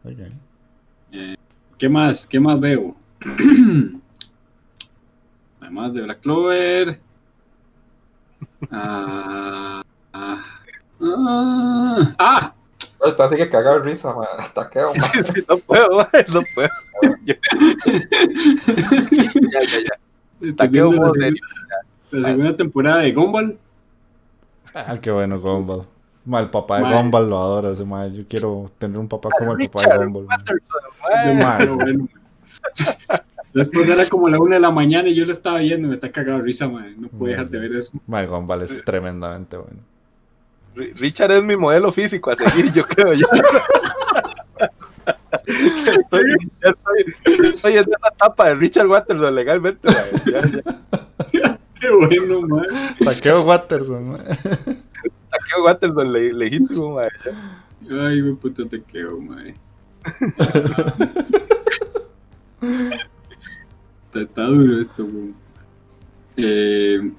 ok. 0.03 0.19
Eh, 1.11 1.35
¿Qué 1.77 1.89
más? 1.89 2.25
¿Qué 2.27 2.39
más 2.39 2.59
veo? 2.59 2.95
Además 5.61 5.93
de 5.93 6.01
Black 6.01 6.21
Clover. 6.21 6.99
Ah, 8.71 9.83
ah, 10.13 10.43
ah, 11.01 12.13
ah, 12.17 12.53
Ahorita 13.03 13.27
sigue 13.27 13.49
cagado 13.49 13.79
de 13.79 13.85
risa, 13.85 14.13
mae. 14.13 14.27
Hasta 14.37 14.69
que, 14.69 14.79
mae. 14.83 14.93
Sí, 14.95 15.19
sí, 15.23 15.43
no 15.47 15.57
puedo, 15.57 15.89
mae, 15.97 16.25
no 16.33 16.41
puedo. 16.55 16.69
ya, 17.25 17.35
ya, 19.61 19.79
ya. 19.79 19.95
la, 20.39 20.69
segunda, 20.69 21.29
la 22.11 22.23
segunda 22.23 22.55
temporada 22.55 22.97
de 22.99 23.11
Gumball. 23.11 23.57
Ah, 24.73 24.97
qué 25.01 25.11
bueno, 25.11 25.39
Gumball. 25.39 25.85
Ma, 26.25 26.39
el 26.39 26.49
papá 26.49 26.79
de. 26.79 26.95
Gumball 26.95 27.29
lo 27.29 27.37
adora. 27.37 27.71
Ese 27.71 27.83
mae. 27.83 28.13
Yo 28.13 28.23
quiero 28.27 28.71
tener 28.77 28.97
un 28.97 29.09
papá 29.09 29.29
como 29.37 29.53
el 29.53 29.69
papá 29.69 29.97
de 29.97 30.05
Gumball. 30.05 30.27
ma. 31.37 31.57
Bueno. 31.75 32.07
Después 33.53 33.87
era 33.87 34.07
como 34.07 34.29
la 34.29 34.39
una 34.39 34.55
de 34.55 34.61
la 34.61 34.71
mañana 34.71 35.09
y 35.09 35.13
yo 35.13 35.25
lo 35.25 35.31
estaba 35.31 35.59
viendo, 35.59 35.87
me 35.87 35.93
está 35.93 36.11
cagado 36.11 36.39
de 36.39 36.45
risa, 36.45 36.67
man. 36.67 36.95
No 36.97 37.07
puedo 37.09 37.31
dejar 37.31 37.49
de 37.49 37.59
ver 37.59 37.75
eso. 37.75 37.91
Ma, 38.07 38.25
Gumball 38.25 38.63
es 38.63 38.83
tremendamente 38.83 39.57
bueno. 39.57 39.92
Ri- 40.75 40.91
Richard 40.99 41.31
es 41.31 41.43
mi 41.43 41.55
modelo 41.55 41.91
físico 41.91 42.31
a 42.31 42.35
seguir, 42.35 42.71
yo 42.73 42.83
creo. 42.85 43.13
Ya. 45.45 45.91
estoy, 45.91 46.23
ya 46.63 46.69
estoy, 46.69 47.45
estoy 47.47 47.73
en 47.73 47.79
esa 47.83 48.07
etapa 48.15 48.47
de 48.47 48.55
Richard 48.55 48.87
Waterson 48.87 49.35
legalmente. 49.35 49.87
Ya, 50.25 50.41
ya. 51.33 51.59
Qué 51.79 51.89
bueno, 51.89 52.41
man. 52.47 52.65
Taqueo 53.03 53.41
Watterson. 53.43 54.11
ma. 54.11 54.17
Taqueo 54.19 55.63
Waterson 55.65 56.13
le- 56.13 56.33
legítimo. 56.33 57.01
Ya. 57.01 58.05
Ay, 58.07 58.21
mi 58.21 58.33
puto 58.35 58.65
te 58.67 58.81
quedo, 58.83 59.19
man. 59.19 59.53
está, 64.05 64.21
está 64.21 64.43
duro 64.43 64.79
esto, 64.79 65.03
man. 65.05 65.35
Eh, 66.37 67.11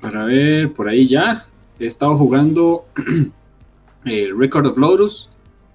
para 0.00 0.24
ver, 0.24 0.72
por 0.72 0.88
ahí 0.88 1.06
ya. 1.06 1.46
He 1.78 1.86
estado 1.86 2.16
jugando 2.16 2.86
el 4.04 4.38
Record 4.38 4.66
of 4.66 4.78
Lotus, 4.78 5.30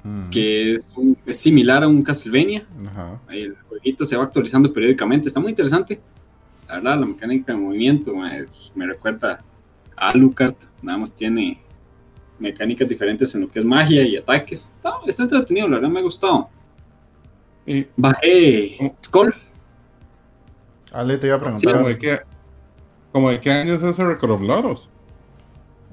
Mm, 0.07 0.29
que 0.29 0.73
es, 0.73 0.93
un- 0.95 1.17
es 1.25 1.35
similar 1.39 1.81
a 1.81 1.87
un 1.87 2.03
Castlevania. 2.03 2.63
Ajá. 2.91 3.19
El 3.27 3.55
jueguito 3.67 4.05
se 4.05 4.15
va 4.15 4.25
actualizando 4.25 4.71
periódicamente. 4.71 5.27
Está 5.27 5.39
muy 5.39 5.49
interesante. 5.49 5.99
La 6.67 6.75
verdad, 6.75 6.99
la 6.99 7.05
mecánica 7.07 7.51
de 7.53 7.57
movimiento 7.57 8.13
me 8.13 8.85
recuerda 8.85 9.39
a 9.97 10.09
Alucard. 10.09 10.53
Nada 10.83 10.99
más 10.99 11.11
tiene 11.11 11.59
mecánicas 12.37 12.87
diferentes 12.87 13.33
en 13.33 13.41
lo 13.41 13.49
que 13.49 13.57
es 13.57 13.65
magia 13.65 14.03
y 14.03 14.15
ataques. 14.15 14.75
Está, 14.75 14.91
está 15.07 15.23
entretenido, 15.23 15.67
la 15.67 15.77
verdad 15.77 15.89
me 15.89 15.99
ha 16.01 16.03
gustado. 16.03 16.49
Y 17.65 17.87
Bajé 17.97 18.93
Skull. 19.03 19.33
Ale, 20.91 21.17
te 21.17 21.25
iba 21.25 21.37
a 21.37 21.39
preguntar. 21.39 21.83
de 21.83 21.97
qué, 21.97 22.19
como 23.15 23.29
de 23.29 23.39
qué 23.39 23.49
año 23.49 23.75
es 23.75 23.81
ese 23.81 24.03
Record 24.03 24.31
of 24.31 24.41
Loros. 24.41 24.89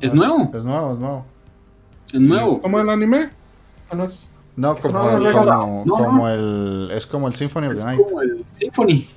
Es 0.01 0.13
nuevo, 0.13 0.51
Es 0.53 0.65
nuevo, 0.65 0.93
es 0.95 0.99
nuevo. 0.99 1.25
es 2.07 2.21
nuevo. 2.21 2.61
¿Cómo 2.61 2.81
el 2.81 2.91
anime? 2.91 3.31
No 3.95 4.05
es- 4.05 4.29
como, 4.57 4.73
no 4.91 5.29
el, 5.29 5.33
como, 5.33 5.85
como. 5.87 6.29
Es 6.91 7.07
como 7.07 7.29
el 7.29 7.35
Symphony 7.37 7.67
of 7.67 7.73
Es 7.75 7.81
the 7.83 7.87
Night. 7.87 8.01
como 8.05 8.23
el 8.23 8.43
Symphony. 8.49 9.09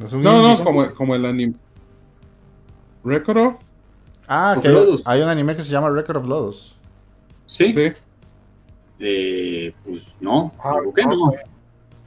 Es 0.00 0.12
No, 0.14 0.42
no, 0.58 0.64
como, 0.64 0.90
como 0.92 1.14
el 1.14 1.24
anime. 1.26 1.54
Record 3.04 3.38
of, 3.38 3.60
Ah, 4.26 4.54
Of 4.56 4.62
que 4.62 4.68
hay, 4.68 4.74
Lodos. 4.74 5.02
hay 5.06 5.22
un 5.22 5.28
anime 5.28 5.54
que 5.54 5.62
se 5.62 5.70
llama 5.70 5.90
Record 5.90 6.16
of 6.16 6.26
Lodos. 6.26 6.76
Sí. 7.46 7.70
sí. 7.70 7.92
Eh, 8.98 9.72
pues 9.84 10.16
no, 10.20 10.52
Ah, 10.58 10.74
equivoqué, 10.78 11.04
no, 11.04 11.32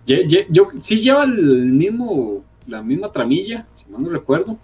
yo, 0.05 0.67
sí 0.77 0.97
lleva 0.97 1.23
el 1.23 1.67
mismo, 1.67 2.43
la 2.67 2.83
misma 2.83 3.11
tramilla, 3.13 3.65
si 3.73 3.89
mal 3.89 4.03
no 4.03 4.09
recuerdo, 4.09 4.57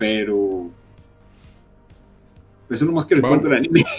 pero 0.00 0.70
eso 2.70 2.84
es 2.84 2.88
lo 2.88 2.92
más 2.92 3.04
que 3.06 3.16
recuerdo 3.16 3.44
del 3.48 3.58
anime. 3.58 3.84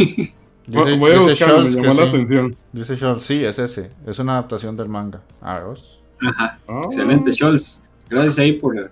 Dice, 0.68 0.96
Voy 0.98 1.12
a 1.12 1.20
buscarlo, 1.20 1.64
me 1.64 1.70
llamó 1.70 1.94
la 1.94 2.04
sí. 2.04 2.10
atención. 2.10 2.56
Dice 2.72 2.96
Scholz, 2.98 3.24
sí, 3.24 3.44
es 3.44 3.60
ese. 3.60 3.92
Es 4.08 4.20
una 4.20 4.34
adaptación 4.34 4.76
del 4.78 4.88
manga. 4.90 5.22
Ah, 5.42 5.60
¿vos? 5.66 6.02
Ajá, 6.20 6.60
Ah. 6.68 6.82
excelente, 6.86 7.32
Scholz. 7.34 7.84
Gracias 8.10 8.40
ahí 8.40 8.54
por, 8.54 8.92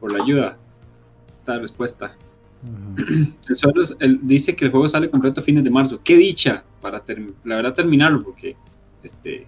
por 0.00 0.12
la 0.16 0.22
ayuda. 0.22 0.56
Esta 1.38 1.58
respuesta. 1.58 2.14
Ujú. 2.62 3.04
El 3.48 3.54
suelo 3.54 3.80
es- 3.80 3.96
el- 4.00 4.20
dice 4.22 4.54
que 4.54 4.64
el 4.66 4.70
juego 4.70 4.86
sale 4.88 5.08
completo 5.10 5.40
a 5.40 5.44
fines 5.44 5.64
de 5.64 5.70
marzo. 5.70 6.00
¡Qué 6.04 6.16
dicha! 6.16 6.64
Para 6.80 7.02
la 7.44 7.56
verdad 7.56 7.74
terminarlo, 7.74 8.22
porque 8.22 8.56
este 9.02 9.46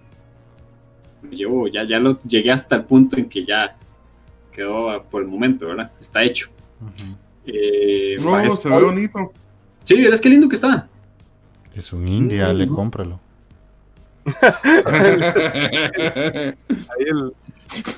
me 1.21 1.35
llevo, 1.35 1.67
ya, 1.67 1.85
ya 1.85 1.99
lo 1.99 2.17
llegué 2.19 2.51
hasta 2.51 2.75
el 2.77 2.83
punto 2.85 3.17
en 3.17 3.27
que 3.29 3.45
ya 3.45 3.77
quedó 4.51 5.03
por 5.03 5.21
el 5.21 5.27
momento, 5.27 5.67
¿verdad? 5.67 5.91
Está 6.01 6.23
hecho. 6.23 6.49
Eh, 7.45 8.15
No, 8.23 8.49
se 8.49 8.69
ve 8.69 8.83
bonito. 8.83 9.33
Sí, 9.83 10.01
verás 10.01 10.21
qué 10.21 10.29
lindo 10.29 10.47
que 10.49 10.55
está. 10.55 10.87
Es 11.73 11.91
un 11.93 12.07
indie, 12.07 12.41
Ale, 12.41 12.65
Mm. 12.67 12.73
cómpralo. 12.75 13.19
Ahí 15.79 17.05
el, 17.07 17.33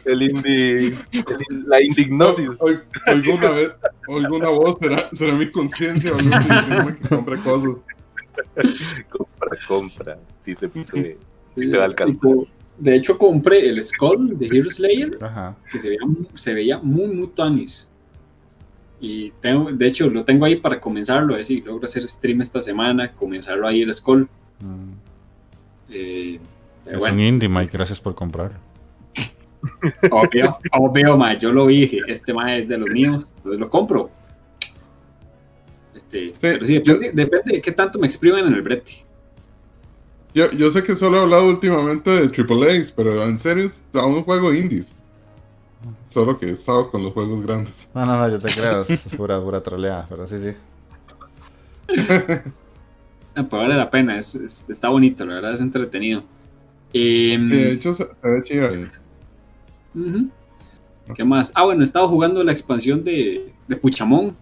el 0.05 0.21
indie, 0.21 0.75
el- 1.49 1.63
la 1.67 1.82
indignosis. 1.82 2.49
Oy- 2.59 2.79
Oigo 3.11 3.36
una 3.36 3.49
vez, 3.51 3.71
oigo 4.07 4.36
una 4.38 4.49
voz, 4.49 4.75
será, 4.79 5.09
será 5.13 5.34
mi 5.34 5.47
conciencia 5.49 6.11
que 6.15 7.07
compre 7.09 7.38
cosas. 7.41 7.75
compra, 9.09 9.57
compra. 9.67 10.19
Sí 10.43 10.55
se 10.55 10.67
puede. 10.69 11.17
de 12.77 12.95
hecho, 12.95 13.17
compré 13.17 13.67
el 13.69 13.82
Skull 13.84 14.38
de 14.38 14.45
Hero 14.47 14.69
Slayer, 14.69 15.17
que 15.71 15.79
se 15.79 15.89
veía, 15.89 15.99
se 16.36 16.53
veía 16.53 16.77
muy, 16.79 17.07
muy 17.07 17.27
tuanis. 17.27 17.90
Y 19.04 19.32
tengo, 19.39 19.72
de 19.72 19.88
hecho, 19.88 20.10
lo 20.12 20.24
tengo 20.24 20.45
ahí 20.45 20.58
para 20.58 20.80
comenzarlo, 20.80 21.34
a 21.34 21.38
ver 21.38 21.43
si 21.43 21.62
logro 21.62 21.86
hacer 21.86 22.04
stream 22.04 22.41
esta 22.41 22.62
semana, 22.62 23.12
comenzarlo 23.12 23.68
ahí 23.68 23.82
el 23.82 23.91
Skull. 23.91 24.30
Mm. 24.60 24.91
Eh, 25.89 26.38
es 26.86 27.04
un 27.04 27.20
indie, 27.20 27.49
Mike, 27.49 27.72
gracias 27.74 27.99
por 27.99 28.14
comprarlo. 28.14 28.60
Obvio, 30.12 30.58
obvio, 30.72 31.18
Mike, 31.18 31.39
yo 31.39 31.52
lo 31.52 31.68
vi, 31.68 32.02
este 32.08 32.34
Mike 32.34 32.60
es 32.60 32.68
de 32.68 32.78
los 32.78 32.89
míos, 32.89 33.28
entonces 33.38 33.60
lo 33.60 33.70
compro. 33.70 34.10
Este, 35.95 36.34
depende, 36.39 37.41
de 37.45 37.62
qué 37.62 37.72
tanto 37.72 37.99
me 37.99 38.06
exprimen 38.06 38.45
en 38.45 38.54
el 38.54 38.62
brete. 38.62 39.06
Yo, 40.34 40.49
yo 40.52 40.70
sé 40.70 40.82
que 40.82 40.95
solo 40.95 41.18
he 41.18 41.22
hablado 41.22 41.47
últimamente 41.47 42.10
de 42.10 42.30
Triple 42.30 42.86
pero 42.95 43.24
en 43.24 43.38
serio 43.38 43.66
es 43.66 43.84
un 43.93 44.24
juego 44.24 44.54
indies. 44.54 44.95
Solo 46.12 46.38
que 46.38 46.47
he 46.47 46.51
estado 46.51 46.91
con 46.91 47.03
los 47.03 47.14
juegos 47.14 47.41
grandes. 47.41 47.89
No, 47.95 48.05
no, 48.05 48.18
no, 48.18 48.28
yo 48.28 48.38
te 48.38 48.49
creo, 48.49 48.82
es 48.82 48.99
pura, 49.16 49.41
pura 49.41 49.64
troleada, 49.64 50.05
pero 50.09 50.28
sí, 50.28 50.36
sí. 50.41 50.53
no, 53.34 53.47
pues 53.47 53.62
vale 53.62 53.76
la 53.76 53.89
pena, 53.89 54.18
es, 54.18 54.36
está 54.36 54.89
bonito, 54.89 55.26
la 55.26 55.36
verdad 55.36 55.53
es 55.53 55.62
entretenido. 55.62 56.24
Em, 56.91 57.47
sí, 57.47 57.55
de 57.55 57.72
hecho 57.72 57.93
se, 57.93 58.09
ve 58.24 58.43
chido 58.43 58.68
ahí. 58.68 58.88
¿Qué 61.16 61.24
más? 61.24 61.53
Ah, 61.55 61.64
bueno, 61.64 61.80
he 61.80 61.86
estado 61.86 62.09
jugando 62.09 62.43
la 62.43 62.51
expansión 62.51 63.05
de, 63.05 63.53
de 63.70 63.76
Puchamón, 63.78 64.36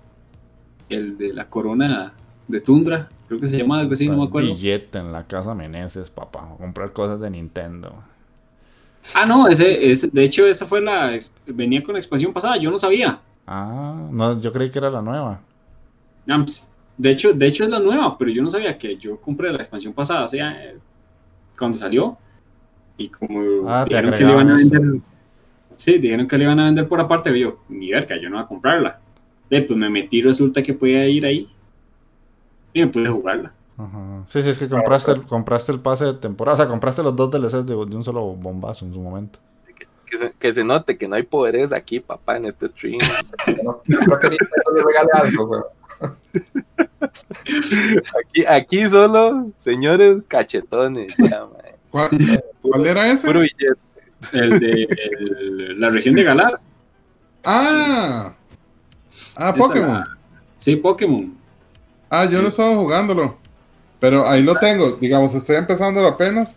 el 0.90 1.20
de 1.20 1.34
la 1.34 1.52
corona 1.52 2.14
de 2.48 2.62
Tundra, 2.62 3.10
creo 3.28 3.40
que 3.40 3.48
se 3.48 3.60
llama 3.60 3.80
algo 3.80 3.94
así, 3.94 4.10
no 4.10 4.18
me 4.18 4.24
acuerdo. 4.24 4.56
Billete 4.56 4.98
en 4.98 5.12
la 5.12 5.28
casa 5.28 5.54
Meneses, 5.54 6.10
papá, 6.10 6.50
comprar 6.58 6.94
cosas 6.94 7.20
de 7.20 7.30
Nintendo. 7.30 7.94
Ah, 9.14 9.26
no, 9.26 9.48
ese, 9.48 9.92
ese, 9.92 10.08
de 10.08 10.24
hecho 10.24 10.46
esa 10.46 10.66
fue 10.66 10.82
la, 10.82 11.18
venía 11.48 11.84
con 11.84 11.94
la 11.94 12.00
expansión 12.00 12.32
pasada, 12.32 12.58
yo 12.58 12.70
no 12.70 12.78
sabía. 12.78 13.20
Ah, 13.48 14.08
no, 14.12 14.40
yo 14.40 14.52
creí 14.54 14.70
que 14.70 14.80
era 14.80 14.90
la 14.90 15.02
nueva. 15.02 15.42
Ah, 16.30 16.38
pues, 16.38 16.78
de 16.98 17.10
hecho, 17.10 17.34
de 17.34 17.48
hecho 17.48 17.64
es 17.64 17.70
la 17.70 17.80
nueva, 17.80 18.18
pero 18.18 18.30
yo 18.30 18.44
no 18.44 18.50
sabía 18.50 18.78
que 18.78 18.98
yo 18.98 19.20
compré 19.20 19.52
la 19.52 19.60
expansión 19.60 19.94
pasada, 19.94 20.26
o 20.26 20.28
sea, 20.28 20.74
cuando 21.58 21.78
salió. 21.78 22.18
Y 22.98 23.08
como 23.08 23.70
ah, 23.70 23.86
dijeron 23.88 24.14
que 24.14 24.24
le 24.26 24.32
iban 24.32 24.50
a 24.52 24.56
vender, 24.56 24.82
sí, 25.76 25.98
dijeron 25.98 26.28
que 26.28 26.38
le 26.38 26.44
iban 26.44 26.60
a 26.60 26.66
vender 26.66 26.88
por 26.88 27.00
aparte, 27.00 27.38
yo, 27.40 27.60
ni 27.70 27.90
verga, 27.92 28.18
yo 28.18 28.30
no 28.30 28.36
voy 28.36 28.44
a 28.44 28.48
comprarla. 28.48 29.00
De, 29.50 29.62
pues 29.62 29.80
me 29.80 29.90
metí, 29.90 30.22
resulta 30.22 30.62
que 30.62 30.74
podía 30.74 31.08
ir 31.08 31.26
ahí 31.26 31.50
y 32.74 32.82
me 32.82 32.88
pude 32.88 33.08
jugarla. 33.08 33.54
Sí, 34.28 34.44
sí, 34.44 34.50
es 34.50 34.58
que 34.58 34.68
compraste 34.68 35.12
el, 35.12 35.26
compraste 35.26 35.72
el 35.72 35.80
pase 35.80 36.06
de 36.06 36.14
temporada, 36.14 36.56
o 36.56 36.58
sea, 36.58 36.68
compraste 36.68 37.02
los 37.02 37.16
dos 37.16 37.32
DLCs 37.32 37.66
de, 37.66 37.74
de 37.74 37.96
un 37.96 38.04
solo 38.04 38.22
bombazo 38.22 38.86
en 38.86 38.94
su 38.94 39.00
momento. 39.00 39.40
Que, 40.40 40.54
se, 40.54 40.64
note 40.64 40.98
que 40.98 41.08
no 41.08 41.16
hay 41.16 41.24
poderes 41.24 41.72
aquí, 41.72 42.00
papá, 42.00 42.38
en 42.38 42.46
este 42.48 42.68
stream. 42.68 42.98
no, 43.64 43.82
creo 43.84 44.20
que 44.20 44.30
ni 44.32 44.38
le 44.38 44.84
regale 44.84 45.10
algo, 45.14 45.66
aquí, 48.20 48.46
aquí 48.48 48.90
solo, 48.90 49.52
señores 49.58 50.18
cachetones. 50.28 51.14
¿Cuál, 51.92 52.86
era 52.86 53.08
ese? 53.12 53.28
Puro 53.28 53.42
billete. 53.42 53.80
El 54.34 54.60
de 54.60 54.88
la 55.78 55.90
región 55.90 56.16
de 56.16 56.24
Galar. 56.24 56.60
Ah, 57.46 58.36
ah, 59.38 59.56
Pokémon. 59.56 60.04
sí, 60.58 60.76
Pokémon. 60.76 61.38
Ah, 62.10 62.26
yo 62.26 62.42
no 62.42 62.50
estaba 62.50 62.76
jugándolo. 62.76 63.39
Pero 64.00 64.28
ahí 64.28 64.44
lo 64.44 64.56
tengo. 64.56 64.92
Digamos, 64.94 65.36
estoy 65.36 65.58
empezando 65.58 66.06
apenas. 66.08 66.56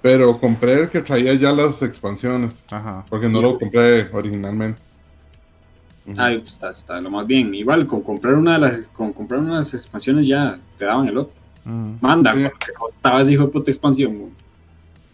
Pero 0.00 0.36
compré 0.38 0.80
el 0.80 0.88
que 0.88 1.00
traía 1.00 1.34
ya 1.34 1.52
las 1.52 1.80
expansiones. 1.82 2.56
Ajá. 2.70 3.04
Porque 3.08 3.28
no 3.28 3.40
lo 3.40 3.58
compré 3.58 4.08
originalmente. 4.12 4.80
Ay, 6.16 6.38
pues 6.40 6.54
está, 6.54 6.70
está 6.70 7.00
lo 7.00 7.10
más 7.10 7.26
bien. 7.26 7.54
Igual, 7.54 7.86
con 7.86 8.02
comprar 8.02 8.34
una 8.34 8.54
de 8.54 8.58
las, 8.58 8.86
con 8.88 9.12
comprar 9.12 9.40
una 9.40 9.50
de 9.50 9.56
las 9.56 9.72
expansiones 9.74 10.26
ya 10.26 10.58
te 10.76 10.84
daban 10.84 11.06
el 11.08 11.18
otro. 11.18 11.36
Manda, 11.64 12.34
sí. 12.34 12.44
costaba 12.76 13.20
ese 13.20 13.34
hijo 13.34 13.44
de 13.44 13.52
puta 13.52 13.70
expansión. 13.70 14.30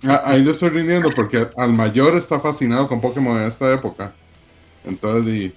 Ah, 0.03 0.23
ahí 0.25 0.43
lo 0.43 0.53
estoy 0.53 0.71
rindiendo 0.71 1.11
porque 1.15 1.47
al 1.57 1.73
mayor 1.73 2.17
está 2.17 2.41
fascinado 2.41 2.89
con 2.89 3.01
Pokémon 3.01 3.37
en 3.37 3.49
esta 3.49 3.71
época. 3.73 4.15
Entonces, 4.85 5.35
y 5.35 5.55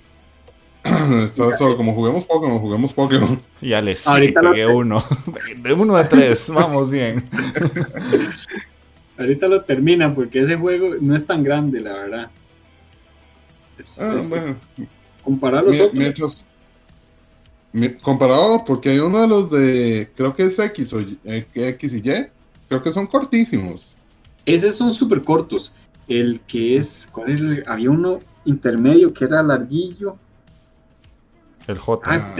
Está 1.26 1.56
solo, 1.58 1.78
como 1.78 1.94
juguemos 1.94 2.26
Pokémon, 2.26 2.60
juguemos 2.60 2.94
Pokémon. 2.94 3.42
Ya 3.62 3.82
les 3.82 4.04
pegué 4.04 4.66
uno. 4.66 5.04
De 5.58 5.74
uno 5.74 5.96
a 5.96 6.08
tres, 6.10 6.50
vamos 6.50 6.90
bien. 6.90 7.30
Ahorita 9.18 9.48
lo 9.48 9.62
termina 9.62 10.14
porque 10.14 10.40
ese 10.40 10.56
juego 10.56 10.96
no 11.00 11.16
es 11.16 11.26
tan 11.28 11.44
grande, 11.44 11.80
la 11.80 11.94
verdad. 11.94 12.32
ah, 14.00 14.20
bueno. 14.30 14.56
Comparar 15.24 15.64
los 15.64 15.80
otros. 15.80 16.48
comparado, 18.02 18.64
porque 18.66 18.90
hay 18.90 19.00
uno 19.00 19.22
de 19.22 19.28
los 19.28 19.52
de, 19.52 20.10
creo 20.16 20.34
que 20.34 20.44
es 20.44 20.58
X 20.58 20.94
o 20.94 21.00
eh, 21.00 21.46
X 21.54 21.94
y 21.94 21.98
Y, 21.98 22.28
creo 22.68 22.82
que 22.82 22.92
son 22.92 23.06
cortísimos. 23.06 23.96
Esos 24.44 24.76
son 24.76 24.92
súper 24.92 25.22
cortos. 25.24 25.76
El 26.08 26.42
que 26.42 26.78
es, 26.78 27.08
¿cuál 27.12 27.30
es? 27.30 27.68
Había 27.68 27.92
uno 27.92 28.20
intermedio 28.44 29.14
que 29.14 29.26
era 29.26 29.44
larguillo 29.44 30.18
el 31.68 31.78
J. 31.78 32.10
Ah, 32.10 32.36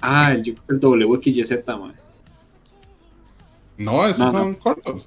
ah 0.00 0.32
el, 0.32 0.42
yo 0.42 0.54
el 0.68 0.78
WXYZ, 0.78 1.66
man. 1.66 1.94
No, 3.76 4.06
esos 4.06 4.32
son 4.32 4.54
cortos. 4.54 5.06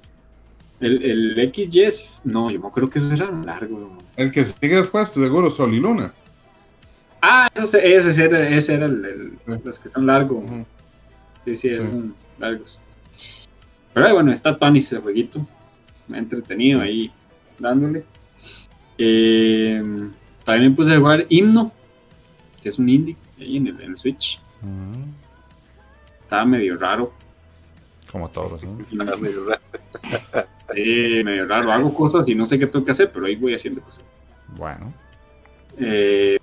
El, 0.80 1.02
el 1.36 1.52
XY, 1.52 2.30
no, 2.30 2.50
yo 2.50 2.60
creo 2.70 2.88
que 2.88 2.98
esos 2.98 3.12
eran 3.12 3.44
largos. 3.44 3.90
El 4.16 4.30
que 4.30 4.44
sigue 4.44 4.76
después, 4.76 5.08
seguro, 5.08 5.50
Sol 5.50 5.74
y 5.74 5.80
Luna. 5.80 6.12
Ah, 7.20 7.48
ese, 7.54 7.96
ese 7.96 8.24
era, 8.24 8.48
ese 8.48 8.74
era 8.74 8.86
el, 8.86 9.38
los 9.64 9.78
que 9.78 9.88
son 9.88 10.06
largos. 10.06 10.44
Sí, 11.44 11.56
sí, 11.56 11.68
esos 11.70 11.90
son 11.90 12.14
largos. 12.38 12.78
Pero 13.92 14.14
bueno, 14.14 14.30
está 14.30 14.56
Tony 14.56 14.78
ese 14.78 14.98
jueguito. 14.98 15.44
Me 16.06 16.18
ha 16.18 16.20
entretenido 16.20 16.80
ahí 16.80 17.10
dándole. 17.58 18.04
Eh, 18.96 19.82
también 20.44 20.70
me 20.70 20.76
puse 20.76 20.94
a 20.94 20.98
jugar 20.98 21.26
Himno 21.28 21.72
que 22.62 22.68
es 22.68 22.78
un 22.78 22.88
indie 22.88 23.16
ahí 23.38 23.56
en 23.56 23.66
el, 23.66 23.96
Switch. 23.96 24.40
Estaba 26.18 26.44
medio 26.44 26.76
raro. 26.76 27.12
Como 28.10 28.28
todos, 28.30 28.62
¿no? 28.62 28.78
medio 29.18 29.46
raro. 29.46 29.60
sí, 30.74 31.22
medio 31.24 31.46
raro. 31.46 31.72
Hago 31.72 31.94
cosas 31.94 32.28
y 32.28 32.34
no 32.34 32.46
sé 32.46 32.58
qué 32.58 32.66
tengo 32.66 32.84
que 32.84 32.90
hacer, 32.90 33.10
pero 33.12 33.26
ahí 33.26 33.36
voy 33.36 33.54
haciendo 33.54 33.80
cosas. 33.80 34.04
Bueno. 34.56 34.92
Eh, 35.78 36.38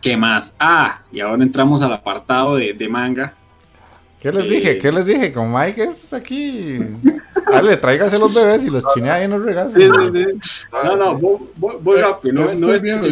¿Qué 0.00 0.16
más? 0.16 0.54
Ah, 0.58 1.02
y 1.10 1.20
ahora 1.20 1.42
entramos 1.42 1.82
al 1.82 1.92
apartado 1.92 2.56
de, 2.56 2.72
de 2.72 2.88
manga. 2.88 3.34
¿Qué 4.20 4.32
les 4.32 4.48
dije? 4.48 4.70
Eh, 4.72 4.78
¿Qué 4.78 4.92
les 4.92 5.04
dije? 5.04 5.32
Con 5.32 5.52
Mike 5.52 5.84
es 5.84 6.12
aquí. 6.12 6.78
Dale, 7.50 7.76
tráigase 7.76 8.18
los 8.18 8.34
bebés 8.34 8.64
y 8.64 8.70
los 8.70 8.84
chinea 8.94 9.14
ahí 9.14 9.24
en 9.24 9.30
los 9.32 9.42
regalos. 9.42 9.72
No, 10.72 10.96
no, 10.96 11.18
voy, 11.18 11.38
voy, 11.80 12.00
rápido. 12.00 12.34
No, 12.34 12.54
no 12.54 12.74
es 12.74 12.82
viendo, 12.82 13.06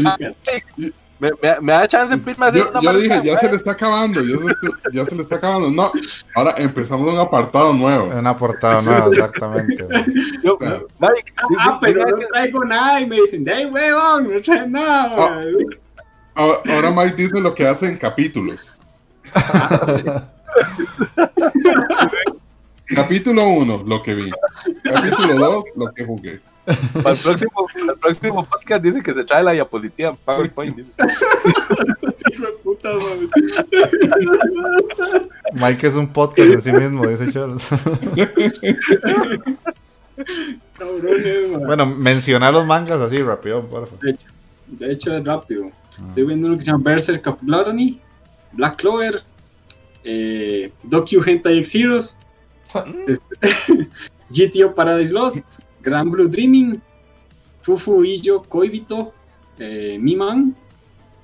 me, 1.18 1.30
me, 1.60 1.72
da 1.72 1.86
chance 1.86 2.16
de 2.16 2.34
más 2.36 2.52
Yo, 2.52 2.70
yo 2.80 2.98
dije, 2.98 3.20
ya 3.22 3.38
se 3.38 3.48
le 3.48 3.56
está 3.56 3.72
acabando, 3.72 4.20
ya 4.20 4.36
se, 4.36 4.44
ya 4.92 5.04
se, 5.04 5.14
le 5.14 5.22
está 5.22 5.36
acabando. 5.36 5.70
No, 5.70 5.92
ahora 6.34 6.54
empezamos 6.58 7.12
un 7.12 7.18
apartado 7.18 7.72
nuevo. 7.72 8.06
Un 8.06 8.26
apartado 8.26 8.82
nuevo, 8.82 9.12
exactamente. 9.12 9.86
yo, 10.42 10.58
Mike, 10.98 11.32
ah, 11.60 11.78
pero 11.80 12.04
no 12.04 12.16
traigo 12.32 12.64
nada 12.64 13.00
y 13.00 13.06
me 13.06 13.16
dicen, 13.16 13.48
¡ay, 13.48 13.66
huevón! 13.66 14.32
No 14.32 14.42
traes 14.42 14.68
nada. 14.68 15.42
Ah, 16.34 16.52
ahora 16.68 16.90
Mike 16.90 17.14
dice 17.16 17.40
lo 17.40 17.54
que 17.54 17.66
hace 17.66 17.86
en 17.88 17.96
capítulos. 17.96 18.80
Capítulo 22.86 23.48
1, 23.48 23.84
lo 23.86 24.02
que 24.02 24.14
vi. 24.14 24.30
Capítulo 24.82 25.34
2, 25.34 25.64
lo 25.76 25.92
que 25.92 26.04
jugué. 26.04 26.40
Para 26.64 27.10
el 27.10 27.20
próximo, 27.22 27.66
el 27.90 27.98
próximo 27.98 28.46
podcast 28.46 28.82
dice 28.82 29.02
que 29.02 29.12
se 29.12 29.24
trae 29.24 29.42
la 29.42 29.52
diapositiva 29.52 30.10
en 30.10 30.16
PowerPoint. 30.16 30.78
Mike 35.52 35.86
es 35.86 35.94
un 35.94 36.08
podcast 36.08 36.50
en 36.50 36.62
sí 36.62 36.72
mismo, 36.72 37.06
dice 37.06 37.30
Charles. 37.30 37.68
bueno, 41.66 41.86
menciona 41.86 42.50
los 42.50 42.66
mangas 42.66 43.00
así 43.00 43.18
rápido, 43.18 43.66
por 43.66 43.86
favor. 43.86 44.02
De 44.02 44.10
hecho, 44.12 44.26
de 44.66 44.92
hecho 44.92 45.16
es 45.16 45.24
rápido. 45.24 45.66
Ah. 45.98 46.04
Estoy 46.06 46.24
viendo 46.24 46.48
uno 46.48 46.56
que 46.56 46.62
se 46.62 46.70
llama 46.70 46.84
Berserk 46.84 47.26
of 47.26 47.42
Gluttony, 47.42 48.00
Black 48.52 48.76
Clover, 48.76 49.22
eh, 50.02 50.72
Docu 50.82 51.22
Hentai 51.24 51.58
X 51.58 51.74
Heroes, 51.74 52.18
este, 53.06 53.88
GTO 54.30 54.74
Paradise 54.74 55.12
Lost, 55.12 55.60
Grand 55.84 56.10
Blue 56.10 56.28
Dreaming, 56.28 56.80
Fufu 57.60 58.04
Ijo 58.04 58.42
Koibito, 58.42 59.12
eh, 59.58 59.98
Miman. 60.00 60.56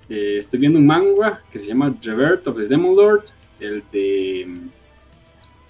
Eh, 0.08 0.36
estoy 0.38 0.60
viendo 0.60 0.78
un 0.78 0.86
manga 0.86 1.42
que 1.50 1.58
se 1.58 1.68
llama 1.68 1.94
Revert 2.02 2.46
of 2.46 2.56
the 2.56 2.66
Demon 2.66 2.94
Lord, 2.94 3.24
el 3.60 3.82
de 3.92 4.70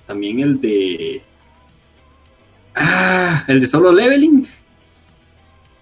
también 0.06 0.40
el 0.40 0.60
de. 0.60 1.22
Ah, 2.74 3.44
el 3.46 3.60
de 3.60 3.66
Solo 3.66 3.92
Leveling. 3.92 4.44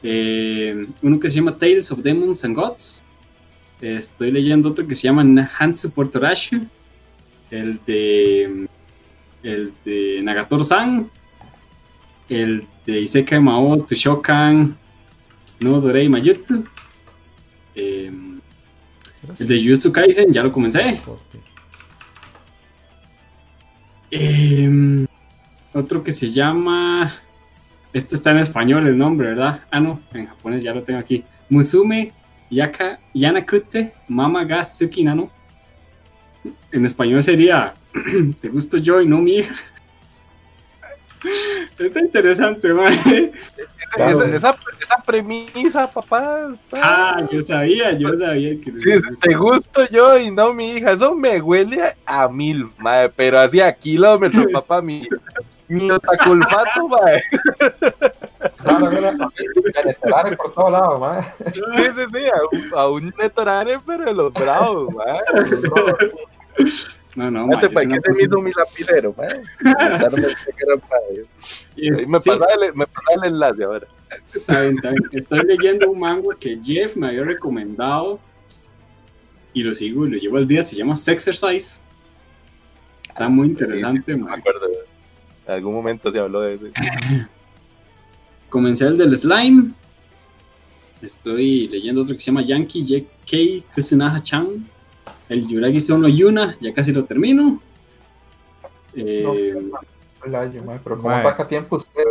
Eh, 0.02 0.86
uno 1.01 1.18
que 1.18 1.30
se 1.30 1.36
llama 1.36 1.56
Tales 1.56 1.90
of 1.90 2.02
Demons 2.02 2.44
and 2.44 2.55
Gods. 2.55 3.02
Estoy 3.80 4.30
leyendo 4.30 4.68
otro 4.68 4.86
que 4.86 4.94
se 4.94 5.05
llama 5.05 5.51
Hansu 5.59 5.90
Portorashu. 5.93 6.66
El 7.51 7.80
de. 7.86 8.68
El 9.43 9.72
de 9.85 10.20
Nagator-san. 10.22 11.10
El 12.28 12.66
de 12.86 13.00
Isekai 13.00 13.40
Mao 13.40 13.76
Tushokan 13.78 14.76
no 15.60 15.80
Dorei 15.80 16.09
Mayutsu. 16.09 16.64
Eh, 17.74 18.12
el 19.38 19.46
de 19.46 19.62
Jujutsu 19.62 19.92
Kaisen, 19.92 20.32
ya 20.32 20.42
lo 20.42 20.52
comencé. 20.52 21.00
Eh, 24.10 25.06
otro 25.72 26.02
que 26.02 26.12
se 26.12 26.28
llama. 26.28 27.12
Este 27.92 28.14
está 28.14 28.30
en 28.30 28.38
español 28.38 28.86
el 28.86 28.96
nombre, 28.96 29.28
¿verdad? 29.28 29.64
Ah, 29.70 29.80
no, 29.80 30.00
en 30.12 30.26
japonés 30.26 30.62
ya 30.62 30.74
lo 30.74 30.82
tengo 30.82 31.00
aquí. 31.00 31.24
Musume 31.48 32.12
Yaka 32.50 33.00
Yanakute 33.14 33.92
Mama 34.09 34.44
ga 34.44 34.64
Suki 34.64 35.02
Nano. 35.02 35.28
En 36.70 36.84
español 36.84 37.22
sería 37.22 37.74
Te 38.40 38.48
gusto 38.48 38.76
yo 38.76 39.00
y 39.00 39.06
no 39.06 39.18
mi 39.18 39.38
hija. 39.38 39.55
Está 41.78 42.01
interesante, 42.01 42.73
madre. 42.73 43.32
Esa, 43.97 44.36
esa, 44.36 45.03
premisa, 45.05 45.90
papá. 45.90 46.49
Ah, 46.74 47.27
yo 47.31 47.40
sabía, 47.40 47.93
yo 47.93 48.16
sabía 48.16 48.51
que. 48.61 48.73
Sí, 48.78 48.90
te 49.20 49.35
gusto 49.35 49.89
yo 49.90 50.19
y 50.19 50.31
no 50.31 50.53
mi 50.53 50.70
hija. 50.73 50.93
Eso 50.93 51.15
me 51.15 51.40
huele 51.40 51.95
a 52.05 52.28
mil, 52.28 52.69
madre. 52.78 53.11
Pero 53.16 53.39
así 53.39 53.61
a 53.61 53.73
kilómetros, 53.73 54.47
papá, 54.53 54.82
mi, 54.82 55.09
mi 55.69 55.90
otaculfato, 55.90 56.89
madre. 56.89 57.23
Netorare 59.85 60.36
por 60.36 60.53
todos 60.53 60.73
lados, 60.73 61.01
madre. 61.01 61.27
Sí, 61.55 61.85
sí, 61.97 62.05
sí, 62.12 62.73
a, 62.77 62.89
un 62.89 63.15
netorare, 63.19 63.78
pero 63.85 64.11
en 64.11 64.16
los 64.16 64.32
bravos, 64.32 64.95
madre. 64.95 66.12
No, 67.19 67.32
no, 67.32 67.53
Este 67.53 67.69
para 67.70 67.85
qué 67.89 68.12
se 68.12 68.23
hizo 68.23 68.40
mi 68.40 68.53
lapidero, 68.53 69.12
y 71.74 71.90
me 72.07 72.16
pasa 72.20 72.47
el 73.16 73.24
enlace 73.24 73.65
ahora. 73.65 73.89
Estoy 75.11 75.40
leyendo 75.40 75.90
un 75.90 75.99
manga 75.99 76.28
que 76.39 76.61
Jeff 76.62 76.95
me 76.95 77.09
había 77.09 77.24
recomendado 77.24 78.20
y 79.53 79.65
lo 79.65 79.74
sigo 79.74 80.07
y 80.07 80.11
lo 80.11 80.16
llevo 80.16 80.36
al 80.36 80.47
día. 80.47 80.62
Se 80.62 80.77
llama 80.77 80.95
Sexercise. 80.95 81.82
Está 83.09 83.28
muy 83.28 83.49
interesante. 83.49 84.16
me 84.16 84.32
acuerdo. 84.32 84.69
En 85.45 85.55
algún 85.55 85.74
momento 85.74 86.12
se 86.12 86.20
habló 86.20 86.43
de 86.43 86.55
eso. 86.55 86.66
Comencé 88.49 88.86
el 88.86 88.97
del 88.97 89.16
slime. 89.16 89.73
Estoy 91.03 91.66
leyendo 91.66 92.03
otro 92.03 92.15
que 92.15 92.20
se 92.20 92.27
llama 92.27 92.43
Yankee 92.43 92.82
J.K. 92.82 93.66
Kusunaha-chan 93.74 94.77
el 95.28 95.46
Yuragi 95.46 95.80
Sono 95.80 96.09
Yuna, 96.09 96.56
ya 96.60 96.72
casi 96.72 96.92
lo 96.92 97.05
termino. 97.05 97.60
Eh, 98.94 99.22
no 99.24 99.34
sé, 99.34 99.55
pero 100.82 100.98
¿cómo 101.00 101.20
saca 101.20 101.46
tiempo 101.46 101.76
usted? 101.76 102.02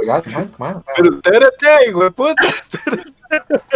pero 0.95 1.09
usted 1.15 1.33
era 1.33 1.49
qué, 1.59 1.91
güey, 1.91 2.09
puta. 2.11 2.35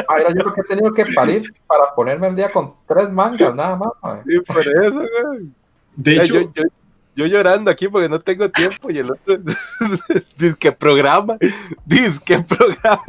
Ah, 0.07 0.18
yo 0.30 0.43
lo 0.45 0.53
que 0.53 0.61
he 0.61 0.63
tenido 0.63 0.93
que 0.93 1.05
parir 1.13 1.53
para 1.68 1.93
ponerme 1.93 2.27
el 2.27 2.35
día 2.35 2.49
con 2.49 2.73
tres 2.88 3.09
mangas, 3.09 3.53
nada 3.53 3.76
más. 3.76 3.91
Sí, 4.26 4.39
por 4.39 4.59
eso, 4.59 4.99
güey. 4.99 5.49
De 5.95 6.15
hecho, 6.15 6.35
yo, 6.35 6.51
yo, 6.53 6.63
yo, 7.15 7.26
llorando 7.26 7.69
aquí 7.69 7.89
porque 7.89 8.07
no 8.07 8.18
tengo 8.19 8.49
tiempo 8.49 8.89
y 8.89 8.99
el 8.99 9.11
otro 9.11 9.38
dice 10.38 10.55
que 10.57 10.72
programa, 10.72 11.38
dice 11.85 12.19
que 12.23 12.39
programa. 12.39 13.01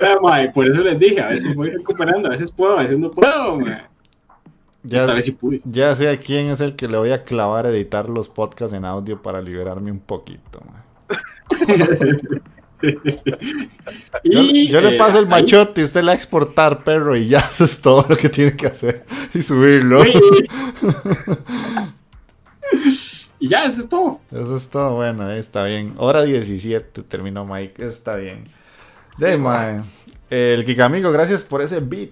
Ah, 0.00 0.50
por 0.54 0.66
eso 0.66 0.82
les 0.82 0.98
dije, 0.98 1.20
a 1.20 1.28
veces 1.28 1.54
voy 1.54 1.70
recuperando, 1.70 2.28
a 2.28 2.30
veces 2.30 2.52
puedo, 2.52 2.78
a 2.78 2.82
veces 2.82 2.98
no 2.98 3.10
puedo, 3.10 3.58
man. 3.58 3.88
Ya, 4.86 5.00
Esta 5.00 5.14
vez 5.14 5.24
sí 5.24 5.32
pude. 5.32 5.60
ya 5.64 5.94
sé 5.96 6.08
a 6.08 6.16
quién 6.16 6.46
es 6.48 6.60
el 6.60 6.76
que 6.76 6.86
le 6.86 6.96
voy 6.96 7.10
a 7.10 7.24
clavar 7.24 7.66
a 7.66 7.70
editar 7.70 8.08
los 8.08 8.28
podcasts 8.28 8.72
en 8.72 8.84
audio 8.84 9.20
para 9.20 9.42
liberarme 9.42 9.90
un 9.90 9.98
poquito. 9.98 10.62
yo, 14.24 14.42
yo 14.42 14.80
le 14.80 14.96
paso 14.96 15.18
el 15.18 15.26
machote 15.26 15.80
y 15.80 15.84
usted 15.84 16.02
la 16.02 16.06
va 16.06 16.12
a 16.12 16.16
exportar, 16.16 16.84
perro, 16.84 17.16
y 17.16 17.26
ya 17.28 17.40
eso 17.50 17.64
es 17.64 17.80
todo 17.80 18.06
lo 18.08 18.16
que 18.16 18.28
tiene 18.28 18.54
que 18.56 18.68
hacer. 18.68 19.04
Y 19.34 19.42
subirlo. 19.42 20.04
y 23.40 23.48
ya, 23.48 23.64
eso 23.64 23.80
es 23.80 23.88
todo. 23.88 24.20
Eso 24.30 24.56
es 24.56 24.68
todo, 24.68 24.94
bueno, 24.96 25.28
está 25.32 25.64
bien. 25.64 25.94
Hora 25.96 26.22
17 26.22 27.02
terminó 27.02 27.44
Mike, 27.44 27.84
está 27.84 28.14
bien. 28.16 28.44
Sí, 29.18 29.36
mae. 29.36 29.82
El 30.30 30.64
Kikamigo, 30.64 31.10
gracias 31.10 31.42
por 31.42 31.62
ese 31.62 31.80
beat. 31.80 32.10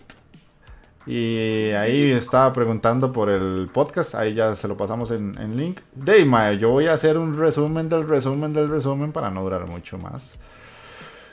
Y 1.07 1.71
ahí 1.73 2.11
estaba 2.13 2.53
preguntando 2.53 3.13
por 3.13 3.29
el 3.29 3.69
podcast, 3.73 4.15
ahí 4.15 4.35
ya 4.35 4.55
se 4.57 4.69
lo 4.69 4.77
pasamos 4.77 5.11
en, 5.11 5.37
en 5.39 5.57
link. 5.57 5.81
Dayma, 5.95 6.53
yo 6.53 6.71
voy 6.71 6.87
a 6.87 6.95
hacer 6.95 7.19
un 7.19 7.39
resumen 7.39 7.89
del 7.89 8.09
resumen 8.09 8.53
del 8.53 8.69
resumen 8.69 9.13
para 9.13 9.31
no 9.31 9.43
durar 9.43 9.67
mucho 9.67 9.99
más. 9.99 10.35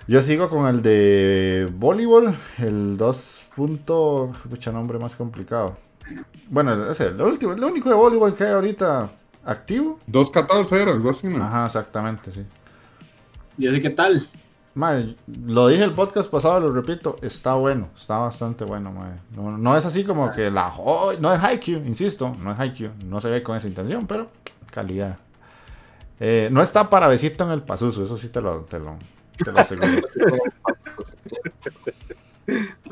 Yo 0.07 0.21
sigo 0.21 0.49
con 0.49 0.67
el 0.67 0.81
de 0.81 1.69
voleibol, 1.73 2.35
el 2.57 2.97
2. 2.97 3.41
Mucho 3.57 4.71
nombre 4.71 4.97
más 4.97 5.15
complicado. 5.15 5.77
Bueno, 6.49 6.89
ese, 6.89 7.07
el 7.07 7.21
último, 7.21 7.53
el 7.53 7.63
único 7.63 7.89
de 7.89 7.95
voleibol 7.95 8.35
que 8.35 8.45
hay 8.45 8.51
ahorita 8.53 9.09
activo. 9.45 9.99
2.14 10.09 10.81
era, 10.81 10.91
algo 10.91 11.09
así, 11.09 11.27
¿no? 11.27 11.43
Ajá, 11.43 11.65
exactamente, 11.65 12.31
sí. 12.31 12.43
¿Y 13.57 13.67
así 13.67 13.81
qué 13.81 13.89
tal? 13.89 14.27
Mae, 14.73 15.17
lo 15.45 15.67
dije 15.67 15.83
el 15.83 15.93
podcast 15.93 16.29
pasado, 16.29 16.61
lo 16.61 16.71
repito, 16.71 17.17
está 17.21 17.55
bueno, 17.55 17.89
está 17.97 18.19
bastante 18.19 18.63
bueno. 18.63 18.93
No, 19.35 19.57
no 19.57 19.77
es 19.77 19.85
así 19.85 20.05
como 20.05 20.31
que 20.31 20.49
la 20.49 20.73
no 21.19 21.33
es 21.33 21.43
Haikyuu, 21.43 21.83
insisto, 21.85 22.33
no 22.41 22.53
es 22.53 22.59
Haikyuu, 22.59 22.91
no 23.05 23.19
se 23.19 23.29
ve 23.29 23.43
con 23.43 23.57
esa 23.57 23.67
intención, 23.67 24.07
pero 24.07 24.29
calidad. 24.71 25.17
Eh, 26.21 26.47
no 26.51 26.61
está 26.61 26.89
para 26.89 27.07
besito 27.07 27.43
en 27.43 27.51
el 27.51 27.63
pasuso, 27.63 28.05
eso 28.05 28.17
sí 28.17 28.29
te 28.29 28.39
lo, 28.39 28.61
te 28.61 28.79
lo, 28.79 28.95
te 29.43 29.51
lo 29.51 29.59
aseguro. 29.59 29.87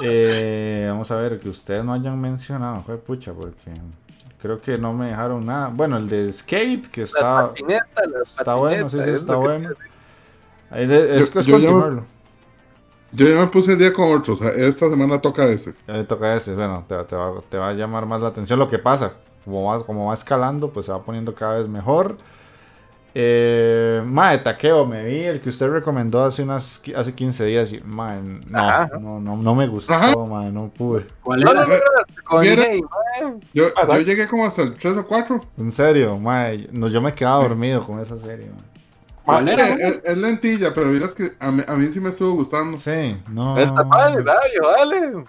eh, 0.01 0.88
vamos 0.89 1.10
a 1.11 1.15
ver, 1.15 1.39
que 1.39 1.47
ustedes 1.47 1.85
no 1.85 1.93
hayan 1.93 2.19
mencionado, 2.19 2.81
fue 2.81 2.97
pucha, 2.97 3.31
porque 3.31 3.72
creo 4.41 4.60
que 4.60 4.77
no 4.77 4.93
me 4.93 5.07
dejaron 5.07 5.45
nada. 5.45 5.69
Bueno, 5.69 5.95
el 5.95 6.10
de 6.10 6.34
Skate, 6.34 6.88
que 6.88 7.03
está, 7.03 7.49
patineta, 7.49 8.01
está 8.38 8.56
bueno, 8.56 8.89
sí, 8.89 8.97
sí, 9.01 9.10
está 9.11 9.35
bueno. 9.35 9.69
Es, 10.71 11.33
yo, 11.33 11.39
es 11.39 11.45
yo, 11.45 11.57
ya 11.57 11.71
me, 11.71 12.01
yo, 13.11 13.25
ya 13.25 13.39
me, 13.39 13.47
puse 13.47 13.73
el 13.73 13.79
día 13.79 13.91
con 13.91 14.11
otros. 14.11 14.41
esta 14.41 14.89
semana 14.89 15.19
toca 15.19 15.45
ese. 15.45 15.73
Ya 15.87 15.95
le 15.95 16.03
toca 16.03 16.35
ese. 16.35 16.53
Bueno, 16.53 16.85
te, 16.87 16.95
te, 17.05 17.15
va, 17.15 17.41
te, 17.49 17.57
va, 17.57 17.69
a 17.69 17.73
llamar 17.73 18.05
más 18.05 18.21
la 18.21 18.27
atención 18.27 18.59
lo 18.59 18.69
que 18.69 18.79
pasa. 18.79 19.13
Como 19.45 19.63
va, 19.65 19.83
como 19.85 20.07
va 20.07 20.13
escalando, 20.13 20.69
pues 20.69 20.85
se 20.85 20.91
va 20.91 21.01
poniendo 21.01 21.33
cada 21.33 21.57
vez 21.57 21.67
mejor. 21.67 22.15
Eh, 23.15 24.03
mae, 24.05 24.37
taqueo, 24.37 24.85
me 24.85 25.03
vi 25.03 25.23
el 25.23 25.41
que 25.41 25.49
usted 25.49 25.67
recomendó 25.67 26.23
hace 26.23 26.43
unas 26.43 26.79
hace 26.95 27.13
15 27.15 27.45
días 27.45 27.73
y 27.73 27.81
mae, 27.81 28.21
no, 28.21 28.87
no, 28.99 29.19
no, 29.19 29.35
no, 29.35 29.55
me 29.55 29.67
gustó, 29.67 30.27
mae, 30.27 30.51
no 30.51 30.69
pude. 30.69 31.07
¿Cuál 31.23 31.41
era? 31.41 31.65
yo, 33.51 33.65
yo, 33.65 33.97
llegué 33.97 34.27
como 34.27 34.45
hasta 34.45 34.61
el 34.61 34.75
3 34.75 34.97
o 34.97 35.07
4. 35.07 35.41
En 35.57 35.71
serio, 35.71 36.19
mae, 36.19 36.67
no, 36.71 36.87
yo 36.87 37.01
me 37.01 37.11
quedaba 37.13 37.43
dormido 37.43 37.83
con 37.83 37.99
esa 37.99 38.17
serie, 38.19 38.45
mae. 38.45 38.68
Es, 39.38 39.99
es, 40.03 40.18
lentilla, 40.18 40.73
pero 40.73 40.88
miras 40.88 41.11
que 41.11 41.34
a 41.39 41.51
mí, 41.51 41.61
a 41.68 41.76
mí, 41.76 41.88
sí 41.91 41.99
me 41.99 42.10
estuvo 42.10 42.34
gustando. 42.34 42.80
Sí, 42.80 43.22
no. 43.30 43.57
Está 43.57 43.88
padre, 43.88 44.23
vale, 44.23 44.60
vale. 44.61 45.26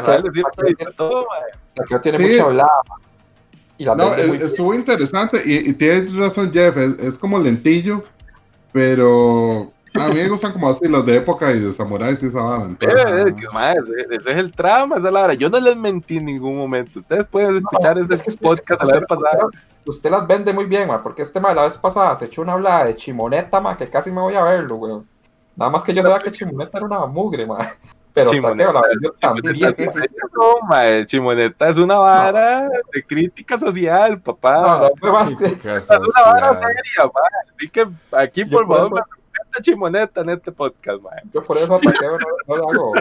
vale 0.00 0.30
siempre 0.32 0.76
todo, 0.96 1.26
Porque 1.74 1.98
tiene 2.00 2.18
sí. 2.18 2.24
mucho 2.24 2.44
hablado. 2.46 2.82
Y 3.78 3.84
la 3.84 3.94
no, 3.94 4.14
es, 4.14 4.40
estuvo 4.42 4.74
interesante 4.74 5.38
y, 5.44 5.70
y 5.70 5.72
tienes 5.72 6.14
razón, 6.14 6.52
Jeff. 6.52 6.76
Es, 6.76 6.98
es, 6.98 7.18
como 7.18 7.38
lentillo, 7.38 8.02
pero 8.72 9.72
a 9.94 10.08
mí 10.08 10.14
me 10.14 10.28
gustan 10.28 10.52
como 10.52 10.68
así 10.68 10.88
los 10.88 11.04
de 11.04 11.16
época 11.16 11.50
y 11.52 11.60
de 11.60 11.72
samuráis 11.72 12.22
y 12.22 12.26
esa 12.26 12.40
banda. 12.40 12.78
Eh, 12.80 13.34
ese 14.10 14.30
es 14.30 14.36
el 14.36 14.52
trama, 14.52 14.96
esa 14.96 15.10
la 15.10 15.24
hora. 15.24 15.34
Yo 15.34 15.50
no 15.50 15.58
les 15.60 15.76
mentí 15.76 16.18
en 16.18 16.26
ningún 16.26 16.56
momento. 16.56 17.00
Ustedes 17.00 17.26
pueden 17.26 17.56
escuchar 17.56 17.96
no, 17.96 18.14
ese 18.14 18.38
podcast 18.38 18.82
la 18.82 18.94
vez 18.98 19.06
pasada 19.08 19.48
usted 19.90 20.10
las 20.10 20.26
vende 20.26 20.52
muy 20.52 20.64
bien, 20.64 20.88
ma, 20.88 21.02
porque 21.02 21.22
este 21.22 21.40
ma 21.40 21.54
la 21.54 21.62
vez 21.62 21.76
pasada 21.76 22.14
se 22.16 22.26
echó 22.26 22.42
una 22.42 22.54
habla 22.54 22.84
de 22.84 22.94
Chimoneta, 22.94 23.60
ma, 23.60 23.76
que 23.76 23.88
casi 23.88 24.10
me 24.10 24.20
voy 24.20 24.34
a 24.34 24.42
verlo, 24.42 24.76
weón. 24.76 25.08
Nada 25.56 25.70
más 25.70 25.84
que 25.84 25.92
yo 25.92 26.02
sabía 26.02 26.20
que 26.20 26.30
Chimoneta 26.30 26.78
era 26.78 26.86
una 26.86 27.06
mugre, 27.06 27.46
ma. 27.46 27.58
Pero 28.12 28.30
Chimoneta, 28.30 28.72
la 28.72 28.82
también. 29.20 29.74
No, 30.34 30.66
ma, 30.68 31.06
Chimoneta 31.06 31.68
es 31.68 31.78
una 31.78 31.98
vara 31.98 32.62
no. 32.62 32.70
de 32.92 33.04
crítica 33.04 33.58
social, 33.58 34.20
papá. 34.20 34.80
No, 34.80 34.90
no, 35.00 35.12
más. 35.12 35.30
Es 35.30 35.88
una 35.88 36.22
vara 36.24 36.60
seria, 36.60 37.04
ma. 37.04 37.20
Así 37.56 37.68
que 37.68 37.88
aquí, 38.12 38.44
por 38.44 38.66
favor, 38.66 39.04
me 39.54 39.60
Chimoneta 39.62 40.20
en 40.22 40.30
este 40.30 40.52
podcast, 40.52 41.02
ma. 41.02 41.10
Yo 41.32 41.42
por 41.42 41.58
eso 41.58 41.74
ataqué, 41.74 42.06
no, 42.06 42.18
no 42.48 42.56
lo 42.56 42.70
hago. 42.70 42.92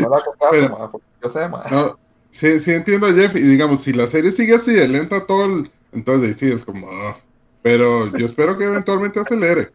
No 0.00 0.08
lo 0.08 0.14
hago 0.14 0.32
caso, 0.38 0.68
ma, 0.78 0.90
porque 0.90 1.06
yo 1.22 1.28
sé, 1.28 1.48
ma. 1.48 1.64
No. 1.70 1.98
Sí, 2.30 2.60
sí 2.60 2.72
entiendo, 2.72 3.06
Jeff, 3.08 3.34
y 3.36 3.40
digamos, 3.40 3.80
si 3.82 3.92
la 3.92 4.06
serie 4.06 4.30
sigue 4.32 4.54
así 4.54 4.72
de 4.72 4.86
lenta 4.86 5.24
todo 5.26 5.46
el, 5.46 5.70
Entonces, 5.92 6.36
sí, 6.36 6.50
es 6.50 6.64
como. 6.64 6.88
ah. 6.90 7.16
Pero 7.62 8.14
yo 8.16 8.26
espero 8.26 8.56
que 8.56 8.64
eventualmente 8.64 9.18
acelere. 9.20 9.72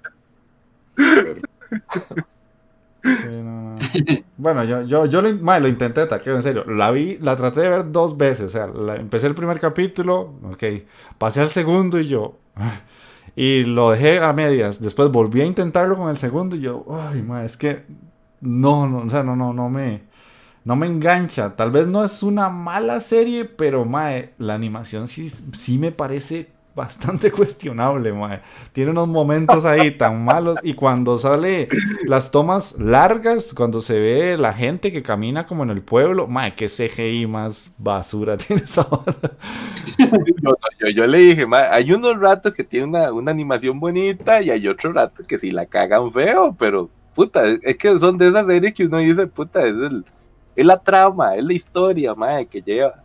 Pero- 0.96 1.42
Sí, 3.04 3.28
no, 3.30 3.76
no. 3.76 3.76
Bueno, 4.38 4.64
yo, 4.64 4.82
yo, 4.84 5.06
yo 5.08 5.22
lo, 5.22 5.34
mae, 5.36 5.60
lo 5.60 5.68
intenté, 5.68 6.06
taqueo, 6.06 6.38
en 6.38 6.44
serio. 6.44 6.64
La 6.66 6.90
vi, 6.92 7.18
la 7.18 7.36
traté 7.36 7.60
de 7.60 7.70
ver 7.70 7.92
dos 7.92 8.16
veces. 8.16 8.46
O 8.46 8.50
sea, 8.50 8.68
la- 8.68 8.96
empecé 8.96 9.28
el 9.28 9.36
primer 9.36 9.60
capítulo, 9.60 10.36
ok. 10.50 10.64
Pasé 11.18 11.42
al 11.42 11.50
segundo 11.50 12.00
y 12.00 12.08
yo. 12.08 12.38
Y 13.36 13.64
lo 13.64 13.92
dejé 13.92 14.20
a 14.20 14.32
medias. 14.34 14.80
Después 14.82 15.12
volví 15.12 15.42
a 15.42 15.46
intentarlo 15.46 15.98
con 15.98 16.10
el 16.10 16.18
segundo 16.18 16.56
y 16.56 16.62
yo. 16.62 16.86
Ay, 16.92 17.22
mae, 17.22 17.46
es 17.46 17.58
que. 17.58 17.84
No, 18.42 18.88
no, 18.88 19.00
o 19.00 19.10
sea, 19.10 19.24
no, 19.24 19.36
no, 19.36 19.54
no 19.54 19.70
me. 19.70 20.04
No 20.66 20.76
me 20.76 20.88
engancha. 20.88 21.56
Tal 21.56 21.72
vez 21.72 21.88
no 21.88 22.04
es 22.04 22.24
una 22.24 22.50
mala 22.50 23.02
serie, 23.02 23.46
pero 23.46 23.86
mae, 23.86 24.34
la 24.38 24.54
animación 24.54 25.08
sí, 25.08 25.30
sí 25.30 25.78
me 25.78 25.92
parece 25.92 26.53
bastante 26.76 27.32
cuestionable, 27.32 28.14
mae. 28.14 28.42
Tiene 28.72 28.92
unos 28.92 29.08
momentos 29.08 29.66
ahí 29.66 29.92
tan 29.92 30.24
malos. 30.24 30.60
Y 30.64 30.74
cuando 30.74 31.18
sale 31.18 31.70
las 32.06 32.32
tomas 32.32 32.80
largas, 32.80 33.54
cuando 33.54 33.82
se 33.82 34.00
ve 34.00 34.38
la 34.38 34.54
gente 34.54 34.92
que 34.92 35.04
camina 35.04 35.46
como 35.46 35.64
en 35.64 35.70
el 35.70 35.82
pueblo, 35.82 36.28
mae, 36.28 36.56
qué 36.56 36.68
CGI 36.68 37.28
más 37.28 37.72
basura 37.78 38.38
tiene 38.38 38.64
esa 38.64 38.88
hora. 38.90 39.16
Yo, 40.80 40.90
yo, 40.90 41.08
le 41.08 41.18
dije, 41.20 41.46
"Ma, 41.46 41.72
hay 41.72 41.92
unos 41.92 42.20
ratos 42.20 42.54
que 42.54 42.64
tiene 42.64 42.88
una, 42.88 43.12
una 43.12 43.32
animación 43.32 43.80
bonita 43.80 44.42
y 44.42 44.50
hay 44.50 44.68
otro 44.68 44.94
rato 44.94 45.24
que 45.28 45.38
sí 45.38 45.52
la 45.52 45.66
cagan 45.66 46.12
feo, 46.12 46.56
pero 46.58 46.90
puta, 47.14 47.44
es 47.62 47.78
que 47.78 48.00
son 48.00 48.18
de 48.18 48.28
esas 48.28 48.46
series 48.46 48.74
que 48.74 48.86
uno 48.86 48.98
dice, 48.98 49.28
puta, 49.28 49.62
es, 49.62 49.68
el, 49.68 50.06
es 50.56 50.66
la 50.66 50.78
trama, 50.78 51.36
es 51.36 51.44
la 51.44 51.54
historia, 51.54 52.16
que 52.50 52.62
lleva. 52.62 53.03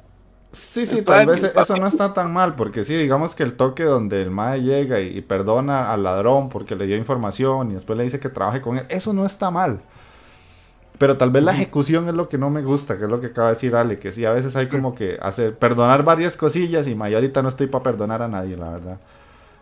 Sí, 0.53 0.87
sí, 0.87 1.01
Está 1.01 1.05
tal 1.05 1.27
vez 1.27 1.43
papi. 1.51 1.61
eso 1.61 1.77
no 1.77 1.87
está 1.87 2.13
tan 2.15 2.33
mal, 2.33 2.55
porque 2.57 2.85
sí, 2.85 2.97
digamos 2.97 3.35
que 3.35 3.43
el 3.43 3.55
toque 3.55 3.85
donde 3.85 4.23
el 4.23 4.31
mae 4.31 4.63
llega 4.63 5.01
y, 5.01 5.19
y 5.19 5.21
perdona 5.21 5.93
al 5.93 6.03
ladrón 6.05 6.49
porque 6.49 6.75
le 6.75 6.87
dio 6.87 6.97
información 6.97 7.71
y 7.71 7.75
después 7.75 7.99
le 7.99 8.05
dice 8.05 8.19
que 8.19 8.31
trabaje 8.31 8.61
con 8.63 8.79
él, 8.79 8.87
eso 8.89 9.13
no 9.13 9.27
está 9.27 9.51
mal. 9.51 9.81
Pero 10.99 11.17
tal 11.17 11.31
vez 11.31 11.45
la 11.45 11.53
ejecución 11.53 12.09
es 12.09 12.15
lo 12.15 12.29
que 12.29 12.39
no 12.39 12.51
me 12.51 12.63
gusta, 12.63 12.99
que 12.99 13.05
es 13.05 13.11
lo 13.11 13.21
que 13.21 13.29
acaba 13.29 13.49
de 13.49 13.55
decir 13.55 13.77
Ale, 13.77 13.99
que 14.01 14.11
sí, 14.13 14.25
a 14.25 14.33
veces 14.33 14.57
hay 14.57 14.69
como 14.69 14.95
que 14.95 15.17
hacer, 15.23 15.57
perdonar 15.57 16.03
varias 16.05 16.37
cosillas 16.37 16.89
y 16.89 16.95
mae, 16.97 17.15
ahorita 17.15 17.41
no 17.43 17.49
estoy 17.51 17.69
para 17.69 17.85
perdonar 17.85 18.23
a 18.23 18.29
nadie, 18.29 18.57
la 18.57 18.71
verdad. 18.71 19.01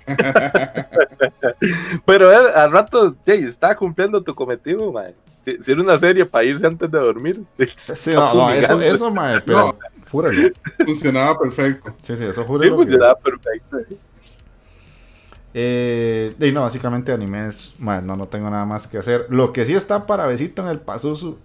Pero 2.04 2.32
eh, 2.32 2.52
al 2.54 2.72
rato, 2.72 3.16
sí, 3.24 3.32
estaba 3.32 3.74
cumpliendo 3.74 4.22
tu 4.22 4.34
cometido, 4.34 4.92
madre. 4.92 5.14
Si, 5.44 5.62
si 5.62 5.72
era 5.72 5.80
una 5.82 5.98
serie 5.98 6.24
para 6.26 6.44
irse 6.44 6.66
antes 6.66 6.90
de 6.90 6.98
dormir. 6.98 7.42
Sí, 7.94 8.10
no, 8.14 8.34
no, 8.34 8.50
eso, 8.50 8.80
eso, 8.80 9.10
mae, 9.10 9.40
pero 9.46 9.78
júralo. 10.10 10.48
funcionaba 10.84 11.38
perfecto. 11.38 11.94
Sí, 12.02 12.16
sí, 12.16 12.24
eso 12.24 12.42
Sí, 12.42 12.46
júralo. 12.46 12.70
que- 12.72 12.76
funcionaba 12.82 13.14
perfecto. 13.18 13.78
Eh, 15.54 16.34
y 16.38 16.52
no, 16.52 16.62
básicamente 16.62 17.12
animes, 17.12 17.74
mae, 17.78 18.02
no, 18.02 18.14
no 18.16 18.26
tengo 18.28 18.50
nada 18.50 18.66
más 18.66 18.86
que 18.86 18.98
hacer. 18.98 19.26
Lo 19.30 19.52
que 19.52 19.64
sí 19.64 19.72
está 19.72 20.06
para 20.06 20.26
besito 20.26 20.62
en 20.62 20.68
el 20.68 20.80
Pazuzu 20.80 21.38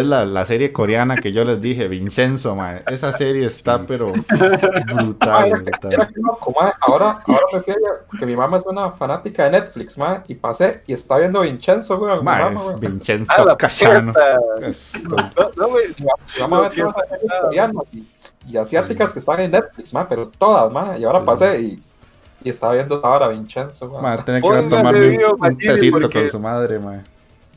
es 0.00 0.06
la, 0.06 0.24
la 0.26 0.44
serie 0.46 0.72
coreana 0.72 1.16
que 1.16 1.32
yo 1.32 1.44
les 1.44 1.60
dije, 1.60 1.88
Vincenzo, 1.88 2.54
mae. 2.54 2.82
Esa 2.88 3.12
serie 3.12 3.46
está, 3.46 3.78
pero 3.80 4.06
brutal, 4.94 5.62
brutal. 5.62 6.08
que. 6.08 6.20
Ahora, 6.80 7.18
ahora 7.26 7.46
allá, 7.72 7.76
porque 8.10 8.26
mi 8.26 8.36
mamá 8.36 8.58
es 8.58 8.66
una 8.66 8.90
fanática 8.90 9.44
de 9.44 9.50
Netflix, 9.50 9.98
mae, 9.98 10.20
y 10.28 10.34
pasé 10.34 10.82
y 10.86 10.92
está 10.92 11.18
viendo 11.18 11.40
Vincenzo, 11.40 11.98
güey. 11.98 12.16
Mi 12.18 12.22
Mae, 12.22 12.44
mamá, 12.44 12.62
güey. 12.62 12.76
Vincenzo 12.80 13.56
Cachano. 13.58 14.12
No, 14.12 15.50
no, 15.56 15.68
güey. 15.68 15.88
Mi 15.98 16.40
mamá 16.40 16.60
ve 16.62 16.70
todas 16.76 16.94
las 16.96 17.08
series 17.08 17.32
coreanas 17.42 17.82
y, 17.92 18.06
y 18.48 18.56
asiáticas 18.56 19.12
que 19.12 19.18
están 19.18 19.40
en 19.40 19.50
Netflix, 19.50 19.92
mae, 19.92 20.06
pero 20.08 20.28
todas, 20.28 20.72
mae. 20.72 20.98
Y 21.00 21.04
ahora 21.04 21.24
pasé 21.24 21.60
y, 21.60 21.82
y 22.44 22.50
estaba 22.50 22.74
viendo 22.74 23.00
ahora 23.04 23.28
Vincenzo, 23.28 23.88
mae. 23.88 24.02
Mae, 24.02 24.18
tener 24.24 24.42
que 24.42 24.48
a 24.48 24.92
video, 24.92 25.34
un, 25.36 25.46
un 25.46 25.58
tecito 25.58 25.98
porque- 26.00 26.20
con 26.22 26.30
su 26.30 26.40
madre, 26.40 26.78
mae. 26.78 27.00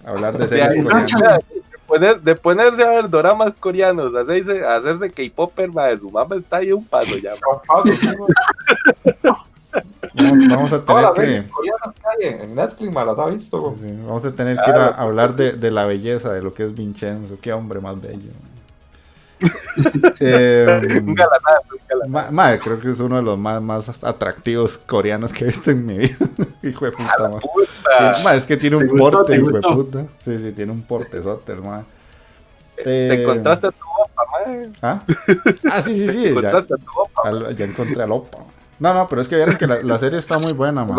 Hablar 0.06 0.38
de 0.38 0.48
series 0.48 0.86
poner- 1.90 2.22
de 2.22 2.36
ponerse 2.36 2.84
a 2.84 2.90
ver 2.91 3.10
doramas 3.10 3.53
coreanos, 3.60 4.14
hacerse, 4.16 4.64
hacerse 4.66 5.11
K-Popper, 5.11 5.72
madre, 5.72 5.99
su 5.99 6.10
mamá 6.10 6.36
está 6.36 6.57
ahí 6.57 6.72
un 6.72 6.86
paso 6.86 7.18
ya. 7.18 7.32
Vamos, 10.48 10.74
a 10.74 10.84
tener 11.14 11.14
que... 11.14 12.28
en- 12.28 12.56
Netflix, 12.56 12.94
las 12.94 13.20
ha 13.20 13.26
visto, 13.28 13.60
güey. 13.60 13.76
Sí, 13.76 13.82
sí, 13.90 13.95
Vamos 14.06 14.26
a 14.26 14.32
tener 14.32 14.57
que 14.57 14.70
ir 14.70 14.76
a 14.76 14.88
hablar 14.88 15.36
de, 15.36 15.53
de 15.53 15.72
la 15.72 15.86
belleza 15.86 16.34
de 16.34 16.41
lo 16.41 16.53
que 16.53 16.64
es 16.64 16.74
Vincenzo. 16.76 17.38
Qué 17.41 17.53
hombre 17.53 17.80
más 17.80 17.99
bello. 18.02 18.32
Eh, 20.20 20.66
Un 21.06 21.16
galanazo, 21.16 21.61
un 21.72 21.80
galanazo. 21.88 22.10
ma- 22.10 22.32
ma, 22.32 22.60
creo 22.60 22.80
que 22.80 22.90
es 22.90 22.99
uno 22.99 23.16
de 23.18 23.22
los 23.22 23.38
más, 23.38 23.61
más 23.61 24.03
atractivos 24.03 24.78
coreanos 24.78 25.32
que 25.32 25.45
he 25.45 25.48
visto 25.48 25.72
en 25.72 25.86
mi 25.86 25.98
vida. 25.98 26.18
hijo 26.64 26.86
de 26.86 26.91
puta, 26.91 27.30
ma. 27.30 27.40
Puta. 27.40 28.14
Sí, 28.14 28.24
ma, 28.24 28.34
es 28.36 28.44
que 28.45 28.57
tiene 28.57 28.78
¿Te 28.78 28.84
un 28.84 28.90
gustó? 28.90 29.11
porte, 29.11 29.32
¿Te 29.34 29.38
hijo 29.40 29.52
de 29.52 29.61
puta. 29.61 30.06
Sí, 30.24 30.38
sí, 30.40 30.52
tiene 30.52 30.72
un 30.72 30.82
portezote, 30.84 31.53
el 31.53 31.61
ma. 31.61 31.84
Te 32.76 33.14
Eh, 33.14 33.22
encontraste 33.22 33.68
a 33.68 33.72
tu 33.72 33.86
opa, 33.86 34.24
madre. 34.32 34.70
¿Ah? 34.82 35.02
Ah, 35.72 35.82
sí, 35.82 35.95
sí, 35.95 36.07
sí. 36.07 36.14
Te 36.14 36.24
Ya, 36.24 36.30
encontraste 36.30 36.74
a 36.74 36.78
tu 36.78 36.91
opa. 37.02 37.30
al- 37.30 37.56
ya 37.56 37.66
encontré 37.66 38.03
al 38.03 38.11
Opa. 38.11 38.38
No, 38.80 38.94
no, 38.94 39.10
pero 39.10 39.22
es 39.22 39.28
que 39.28 39.36
vieron 39.36 39.57
que 39.57 39.68
la, 39.68 39.82
la 39.84 39.98
serie 39.99 40.20
está 40.20 40.38
muy 40.40 40.53
buena, 40.53 40.86
ma. 40.86 40.95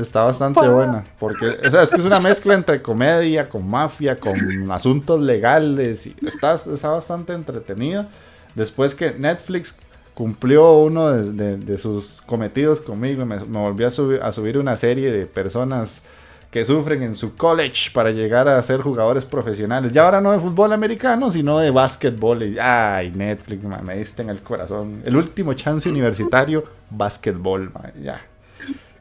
Está 0.00 0.22
bastante 0.24 0.60
buena, 0.74 1.04
porque 1.18 1.46
o 1.66 1.70
sea, 1.70 1.82
es 1.82 1.90
que 1.90 1.96
es 1.98 2.04
una 2.04 2.20
mezcla 2.20 2.54
entre 2.54 2.80
comedia, 2.82 3.48
con 3.48 3.68
mafia, 3.68 4.18
con 4.18 4.70
asuntos 4.72 5.20
legales, 5.20 6.06
y 6.06 6.16
está, 6.26 6.54
está 6.54 6.90
bastante 6.90 7.32
entretenida. 7.32 8.08
Después 8.54 8.94
que 8.94 9.12
Netflix 9.12 9.74
cumplió 10.14 10.72
uno 10.78 11.10
de, 11.10 11.32
de- 11.32 11.56
de 11.56 11.78
sus 11.78 12.20
cometidos 12.22 12.80
conmigo, 12.80 13.24
me, 13.24 13.38
me 13.40 13.58
volvió 13.58 13.86
a, 13.86 13.90
subir 13.90 14.20
a 14.22 14.32
subir 14.32 14.58
una 14.58 14.76
serie 14.76 15.12
de 15.12 15.26
personas 15.26 16.02
que 16.50 16.64
sufren 16.64 17.02
en 17.04 17.14
su 17.14 17.36
college 17.36 17.90
para 17.94 18.10
llegar 18.10 18.48
a 18.48 18.60
ser 18.64 18.80
jugadores 18.80 19.24
profesionales. 19.24 19.92
Ya 19.92 20.04
ahora 20.04 20.20
no 20.20 20.32
de 20.32 20.40
fútbol 20.40 20.72
americano, 20.72 21.30
sino 21.30 21.58
de 21.60 21.70
básquetbol. 21.70 22.42
Y, 22.42 22.58
ay, 22.58 23.12
Netflix, 23.14 23.62
me 23.62 23.96
diste 23.96 24.22
en 24.22 24.30
el 24.30 24.40
corazón. 24.40 25.00
El 25.04 25.16
último 25.16 25.54
chance 25.54 25.88
universitario, 25.88 26.64
básquetbol, 26.90 27.70
ya. 28.02 28.20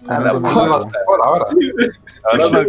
Ahora, 0.08 0.32
ahora. 0.32 1.46
Ahora 2.24 2.60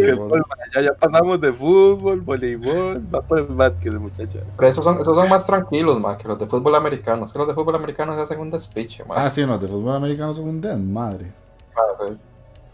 ya, 0.74 0.80
ya 0.82 0.94
pasamos 0.94 1.40
de 1.40 1.52
fútbol, 1.52 2.20
voleibol, 2.20 3.02
va 3.14 3.22
por 3.22 3.38
el 3.38 3.46
básquet, 3.46 3.92
muchacho. 3.94 4.40
Pero 4.56 4.68
esos 4.68 4.84
son, 4.84 5.00
esos 5.00 5.16
son 5.16 5.28
más 5.28 5.46
tranquilos, 5.46 6.00
ma, 6.00 6.16
que 6.16 6.28
los 6.28 6.38
de 6.38 6.46
fútbol 6.46 6.74
americano. 6.74 7.24
Es 7.24 7.32
que 7.32 7.38
los 7.38 7.48
de 7.48 7.54
fútbol 7.54 7.76
americano 7.76 8.14
se 8.16 8.22
hacen 8.22 8.40
un 8.40 8.50
despiche. 8.50 9.04
Ah, 9.10 9.30
sí, 9.30 9.42
los 9.42 9.60
de 9.60 9.68
fútbol 9.68 9.96
americano 9.96 10.34
son 10.34 10.48
un 10.48 10.60
desmadre. 10.60 11.32
Ah, 11.76 11.80
sí. 12.08 12.16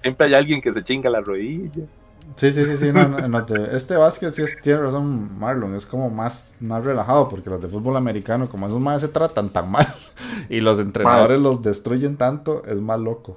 Siempre 0.01 0.27
hay 0.27 0.35
alguien 0.35 0.61
que 0.61 0.73
se 0.73 0.83
chinga 0.83 1.11
la 1.11 1.21
rodilla. 1.21 1.85
Sí, 2.37 2.51
sí, 2.53 2.65
sí, 2.65 2.77
sí. 2.77 2.93
No, 2.93 3.09
no, 3.09 3.27
no, 3.29 3.43
de- 3.43 3.77
este 3.77 3.97
básquet 3.97 4.35
sí 4.35 4.43
es- 4.43 4.61
tiene 4.61 4.81
razón 4.81 5.39
Marlon, 5.39 5.75
es 5.75 5.87
como 5.87 6.11
más, 6.11 6.55
más 6.61 6.85
relajado 6.85 7.29
porque 7.29 7.49
los 7.51 7.61
de 7.63 7.69
fútbol 7.69 7.97
americano, 7.97 8.49
como 8.49 8.67
esos 8.67 8.81
más 8.81 9.01
se 9.01 9.09
tratan 9.09 9.49
tan 9.51 9.71
mal 9.71 9.87
y 10.51 10.61
los 10.61 10.79
entrenadores 10.79 11.41
los 11.41 11.63
destruyen 11.63 12.17
tanto, 12.17 12.63
es 12.67 12.81
más 12.81 12.99
loco. 13.01 13.37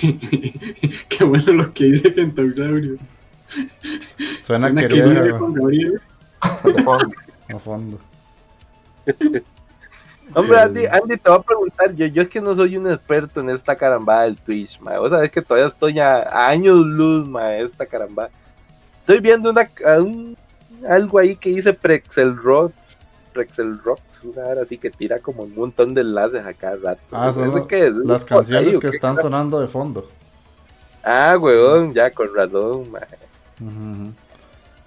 Qué 1.08 1.24
bueno 1.24 1.52
lo 1.52 1.72
que 1.72 1.84
dice 1.84 2.12
Kentausaurio. 2.12 2.96
Suena, 4.44 4.60
Suena 4.68 4.80
que 4.82 4.88
que 4.88 4.94
vive 4.94 5.08
llega 5.22 5.38
con 5.38 5.54
Gabriel. 5.54 6.00
De 6.64 6.82
fondo. 6.82 7.14
a 7.48 7.58
fondo. 7.58 8.00
Hombre, 10.34 10.58
Andy, 10.58 10.86
Andy, 10.86 11.16
te 11.16 11.30
voy 11.30 11.38
a 11.38 11.42
preguntar, 11.42 11.94
yo, 11.94 12.06
yo 12.06 12.22
es 12.22 12.28
que 12.28 12.40
no 12.40 12.54
soy 12.54 12.76
un 12.76 12.90
experto 12.90 13.40
en 13.40 13.50
esta 13.50 13.76
carambada 13.76 14.22
del 14.24 14.36
Twitch, 14.36 14.80
mae. 14.80 14.98
Vos 14.98 15.10
sabés 15.10 15.30
que 15.30 15.40
todavía 15.40 15.68
estoy 15.68 16.00
a, 16.00 16.18
a 16.22 16.48
años 16.48 16.78
luz, 16.78 17.26
mae, 17.28 17.62
esta 17.62 17.86
carambada. 17.86 18.30
Estoy 19.00 19.20
viendo 19.20 19.50
una, 19.50 19.70
un- 20.00 20.36
algo 20.88 21.20
ahí 21.20 21.36
que 21.36 21.50
dice 21.50 21.72
Prexel 21.72 22.36
Rocks, 22.36 22.98
Prexel 23.36 23.78
Rocks, 23.84 24.24
una 24.24 24.46
hora 24.46 24.62
así 24.62 24.78
que 24.78 24.90
tira 24.90 25.18
como 25.18 25.42
un 25.42 25.54
montón 25.54 25.92
de 25.94 26.00
enlaces 26.00 26.44
a 26.44 26.54
cada 26.54 26.76
rato. 26.76 27.00
Ah, 27.12 27.30
son 27.34 27.48
¿Eso 27.50 27.58
lo- 27.58 27.68
qué 27.68 27.86
es? 27.86 27.92
Las 27.92 27.94
¿Es 27.94 28.02
un 28.02 28.06
bot 28.06 28.22
ahí 28.22 28.26
canciones 28.28 28.78
que 28.78 28.88
están 28.88 29.16
sonando 29.16 29.60
de 29.60 29.68
fondo. 29.68 30.08
Ah, 31.04 31.36
weón, 31.38 31.92
ya, 31.94 32.10
con 32.10 32.34
razón. 32.34 32.84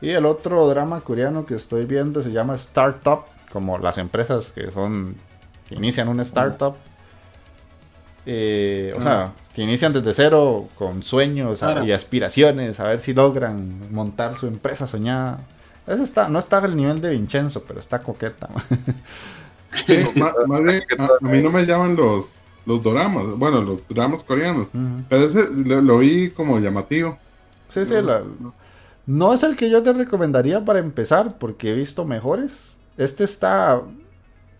Y 0.01 0.09
el 0.09 0.25
otro 0.25 0.67
drama 0.67 1.01
coreano 1.01 1.45
que 1.45 1.55
estoy 1.55 1.85
viendo 1.85 2.23
se 2.23 2.31
llama 2.31 2.55
Startup, 2.55 3.21
como 3.51 3.77
las 3.77 3.97
empresas 3.97 4.51
que 4.51 4.71
son 4.71 5.15
que 5.67 5.75
inician 5.75 6.07
una 6.07 6.23
startup. 6.23 6.75
Eh, 8.25 8.93
o 8.97 9.01
sea, 9.01 9.31
que 9.55 9.61
inician 9.61 9.93
desde 9.93 10.13
cero 10.13 10.67
con 10.77 11.03
sueños 11.03 11.61
a- 11.63 11.83
y 11.85 11.91
aspiraciones, 11.91 12.79
a 12.79 12.83
ver 12.85 12.99
si 12.99 13.13
logran 13.13 13.91
montar 13.93 14.35
su 14.35 14.47
empresa 14.47 14.87
soñada. 14.87 15.39
Esa 15.89 16.03
está, 16.03 16.29
no 16.29 16.39
está 16.39 16.59
al 16.59 16.75
nivel 16.75 17.01
de 17.01 17.09
Vincenzo, 17.09 17.63
pero 17.67 17.79
está 17.79 17.99
coqueta. 17.99 18.49
Sí, 19.85 19.97
más 20.47 20.63
bien, 20.63 20.81
a, 20.97 21.05
a 21.05 21.29
mí 21.29 21.43
no 21.43 21.51
me 21.51 21.63
llaman 21.63 21.95
los, 21.95 22.37
los 22.65 22.81
doramas, 22.81 23.25
bueno, 23.37 23.61
los 23.61 23.79
dramas 23.87 24.23
coreanos. 24.23 24.65
Pero 25.07 25.23
ese 25.23 25.63
lo, 25.63 25.79
lo 25.81 25.99
vi 25.99 26.31
como 26.31 26.57
llamativo. 26.59 27.19
Sí, 27.69 27.85
sí, 27.85 27.93
la- 28.01 28.23
no 29.05 29.31
es 29.33 29.43
el 29.43 29.55
que 29.55 29.69
yo 29.69 29.83
te 29.83 29.93
recomendaría 29.93 30.65
para 30.65 30.79
empezar, 30.79 31.37
porque 31.37 31.69
he 31.71 31.75
visto 31.75 32.03
mejores. 32.03 32.53
Este 32.97 33.23
está 33.23 33.81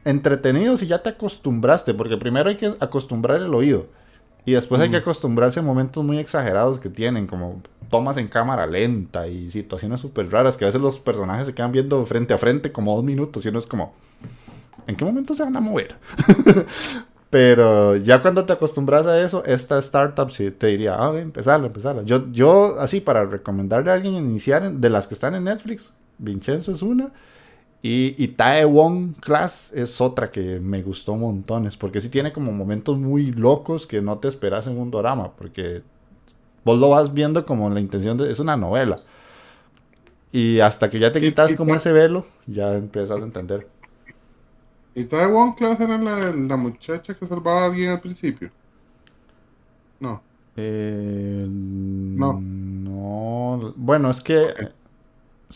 entretenido 0.05 0.77
si 0.77 0.85
ya 0.87 1.01
te 1.01 1.09
acostumbraste, 1.09 1.93
porque 1.95 2.17
primero 2.17 2.49
hay 2.49 2.57
que 2.57 2.75
acostumbrar 2.79 3.41
el 3.41 3.53
oído. 3.53 3.87
Y 4.45 4.53
después 4.53 4.79
hay 4.79 4.89
que 4.89 4.97
acostumbrarse 4.97 5.59
a 5.59 5.63
momentos 5.63 6.03
muy 6.03 6.19
exagerados 6.19 6.79
que 6.79 6.89
tienen, 6.89 7.25
como 7.27 7.61
tomas 7.89 8.17
en 8.17 8.27
cámara 8.27 8.67
lenta 8.67 9.27
y 9.27 9.51
situaciones 9.51 9.99
súper 9.99 10.31
raras, 10.31 10.57
que 10.57 10.65
a 10.65 10.67
veces 10.67 10.81
los 10.81 10.99
personajes 10.99 11.47
se 11.47 11.53
quedan 11.53 11.71
viendo 11.71 12.05
frente 12.05 12.33
a 12.33 12.37
frente 12.37 12.71
como 12.71 12.95
dos 12.95 13.03
minutos 13.03 13.45
y 13.45 13.49
uno 13.49 13.59
es 13.59 13.67
como, 13.67 13.93
¿en 14.87 14.95
qué 14.95 15.05
momento 15.05 15.33
se 15.33 15.43
van 15.43 15.55
a 15.55 15.59
mover? 15.59 15.95
Pero 17.29 17.95
ya 17.95 18.21
cuando 18.21 18.45
te 18.45 18.53
acostumbras 18.53 19.05
a 19.05 19.21
eso, 19.23 19.43
esta 19.45 19.77
startup 19.79 20.31
sí 20.31 20.49
te 20.49 20.67
diría, 20.67 20.95
ah, 20.97 21.15
empezarla, 21.15 21.67
empezarla. 21.67 22.01
Yo, 22.01 22.31
yo, 22.31 22.79
así, 22.79 23.01
para 23.01 23.23
recomendarle 23.25 23.91
a 23.91 23.93
alguien 23.93 24.15
iniciar, 24.15 24.71
de 24.71 24.89
las 24.89 25.05
que 25.05 25.13
están 25.13 25.35
en 25.35 25.43
Netflix, 25.43 25.91
Vincenzo 26.17 26.71
es 26.71 26.81
una. 26.81 27.11
Y, 27.81 28.15
y 28.17 28.35
Wong 28.65 29.13
Class 29.21 29.71
es 29.73 30.01
otra 30.01 30.31
que 30.31 30.59
me 30.59 30.81
gustó 30.81 31.15
montones, 31.15 31.77
porque 31.77 32.01
sí 32.01 32.09
tiene 32.09 32.33
como 32.33 32.51
momentos 32.51 32.97
muy 32.97 33.31
locos 33.31 33.85
que 33.85 34.01
no 34.01 34.17
te 34.17 34.27
esperas 34.27 34.65
en 34.65 34.77
un 34.77 34.89
drama, 34.89 35.31
porque 35.37 35.83
vos 36.63 36.77
lo 36.77 36.89
vas 36.89 37.13
viendo 37.13 37.45
como 37.45 37.69
la 37.69 37.79
intención 37.79 38.17
de... 38.17 38.31
es 38.31 38.39
una 38.39 38.57
novela. 38.57 38.99
Y 40.31 40.59
hasta 40.59 40.89
que 40.89 40.99
ya 40.99 41.11
te 41.11 41.19
quitas 41.19 41.55
como 41.55 41.73
ese 41.73 41.91
velo, 41.91 42.25
ya 42.45 42.75
empiezas 42.75 43.19
a 43.19 43.23
entender. 43.23 43.67
¿Y 44.95 45.05
Wong 45.05 45.55
Class 45.55 45.79
era 45.79 45.97
la, 45.97 46.31
la, 46.35 46.57
muchacha 46.57 47.13
que 47.13 47.25
salvaba 47.25 47.63
a 47.63 47.65
alguien 47.65 47.89
al 47.89 47.99
principio? 47.99 48.51
No. 49.99 50.21
Eh, 50.55 51.45
no. 51.47 52.39
No. 52.39 53.73
Bueno, 53.75 54.09
es 54.09 54.21
que... 54.21 54.47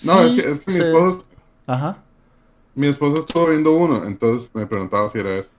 No, 0.04 0.22
es 0.22 0.42
que, 0.42 0.52
es 0.52 0.60
que 0.62 0.72
mi 0.72 0.80
esposo... 0.80 1.26
Ajá. 1.68 2.04
Mi 2.76 2.88
esposo 2.88 3.20
estuvo 3.20 3.50
viendo 3.50 3.76
uno, 3.76 4.04
entonces 4.06 4.50
me 4.54 4.66
preguntaba 4.66 5.10
si 5.10 5.20
era 5.20 5.36
eso. 5.36 5.50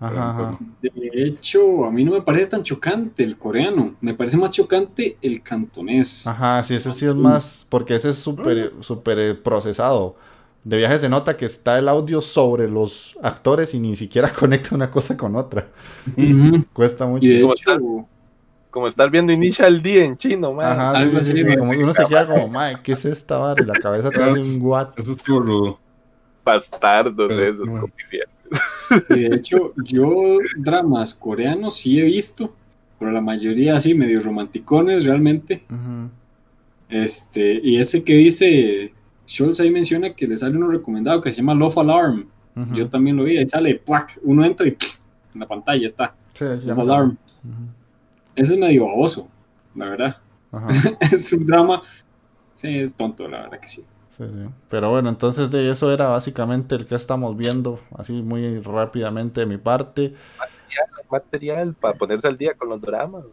Ajá, 0.00 0.56
De 0.80 0.90
hecho, 1.24 1.84
a 1.84 1.90
mí 1.90 2.04
no 2.04 2.12
me 2.12 2.22
parece 2.22 2.46
tan 2.46 2.62
chocante 2.62 3.24
el 3.24 3.36
coreano. 3.36 3.96
Me 4.00 4.14
parece 4.14 4.36
más 4.36 4.50
chocante 4.50 5.16
el 5.20 5.42
cantonés. 5.42 6.26
Ajá, 6.26 6.62
sí, 6.62 6.74
ese 6.74 6.92
sí 6.92 7.06
es 7.06 7.14
más. 7.14 7.66
Porque 7.68 7.96
ese 7.96 8.10
es 8.10 8.18
súper 8.18 8.72
super 8.80 9.42
procesado. 9.42 10.16
De 10.62 10.76
viaje 10.76 10.98
se 10.98 11.08
nota 11.08 11.36
que 11.36 11.46
está 11.46 11.78
el 11.78 11.88
audio 11.88 12.20
sobre 12.20 12.68
los 12.68 13.18
actores 13.22 13.74
y 13.74 13.80
ni 13.80 13.96
siquiera 13.96 14.32
conecta 14.38 14.74
una 14.74 14.90
cosa 14.90 15.16
con 15.16 15.34
otra. 15.34 15.66
Cuesta 16.72 17.06
mucho. 17.06 17.26
como, 18.70 18.86
estar, 18.86 19.10
viendo 19.10 19.32
Initial 19.32 19.82
D 19.82 20.04
en 20.04 20.16
chino, 20.16 20.52
man. 20.52 20.80
Ajá, 20.80 21.22
sí, 21.22 21.32
sí, 21.32 21.56
como 21.56 21.72
uno 21.72 21.92
se 21.92 22.04
queda 22.04 22.24
como, 22.24 22.46
mae, 22.46 22.80
¿qué 22.82 22.92
es 22.92 23.04
esta 23.04 23.38
barra? 23.38 23.64
Y 23.64 23.66
la 23.66 23.74
cabeza 23.74 24.10
te 24.10 24.22
hace 24.22 24.38
un 24.38 24.58
guat. 24.60 24.96
Eso 24.96 25.12
es 25.12 25.26
rudo 25.26 25.80
bastardos 26.48 27.30
esos 27.32 27.68
Y 29.10 29.20
de 29.20 29.36
hecho, 29.36 29.72
yo 29.84 30.38
dramas 30.56 31.14
coreanos 31.14 31.76
sí 31.76 31.98
he 31.98 32.04
visto, 32.04 32.54
pero 32.98 33.12
la 33.12 33.20
mayoría 33.20 33.76
así, 33.76 33.94
medio 33.94 34.20
romanticones 34.20 35.04
realmente. 35.04 35.64
Este, 36.88 37.60
y 37.62 37.76
ese 37.76 38.02
que 38.02 38.14
dice, 38.14 38.92
Scholz 39.28 39.60
ahí 39.60 39.70
menciona 39.70 40.14
que 40.14 40.26
le 40.26 40.36
sale 40.36 40.56
uno 40.56 40.68
recomendado 40.68 41.20
que 41.20 41.30
se 41.30 41.38
llama 41.38 41.54
Love 41.54 41.78
Alarm. 41.78 42.26
Yo 42.74 42.88
también 42.88 43.16
lo 43.16 43.22
vi, 43.22 43.36
ahí 43.36 43.46
sale, 43.46 43.76
¡plac! 43.76 44.18
uno 44.24 44.44
entra 44.44 44.66
y 44.66 44.76
en 45.34 45.40
la 45.40 45.46
pantalla 45.46 45.86
está. 45.86 46.14
Love 46.40 46.78
Alarm. 46.80 47.16
Ese 48.34 48.54
es 48.54 48.58
medio 48.58 48.86
baboso, 48.86 49.28
la 49.74 49.90
verdad. 49.90 50.16
es 51.00 51.32
un 51.34 51.46
drama 51.46 51.82
sí, 52.58 52.92
tonto, 52.96 53.28
la 53.28 53.42
verdad 53.42 53.60
que 53.60 53.68
sí. 53.68 53.84
Pero 54.68 54.90
bueno, 54.90 55.08
entonces 55.08 55.50
de 55.50 55.70
eso 55.70 55.92
era 55.92 56.08
básicamente 56.08 56.74
el 56.74 56.86
que 56.86 56.96
estamos 56.96 57.36
viendo, 57.36 57.80
así 57.96 58.12
muy 58.12 58.60
rápidamente 58.60 59.40
de 59.40 59.46
mi 59.46 59.58
parte. 59.58 60.14
Material, 61.08 61.74
para 61.74 61.96
ponerse 61.96 62.26
al 62.26 62.36
día 62.36 62.54
con 62.54 62.68
los 62.68 62.80
dramas. 62.80 63.24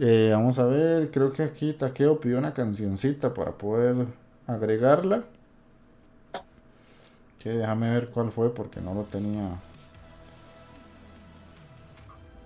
Eh, 0.00 0.30
vamos 0.32 0.58
a 0.58 0.64
ver, 0.64 1.10
creo 1.10 1.32
que 1.32 1.42
aquí 1.42 1.74
Takeo 1.74 2.18
pidió 2.18 2.38
una 2.38 2.54
cancioncita 2.54 3.34
para 3.34 3.52
poder 3.52 4.06
agregarla. 4.46 5.22
Que 7.38 7.50
déjame 7.50 7.90
ver 7.90 8.08
cuál 8.08 8.30
fue 8.30 8.54
porque 8.54 8.80
no 8.80 8.94
lo 8.94 9.02
tenía. 9.02 9.50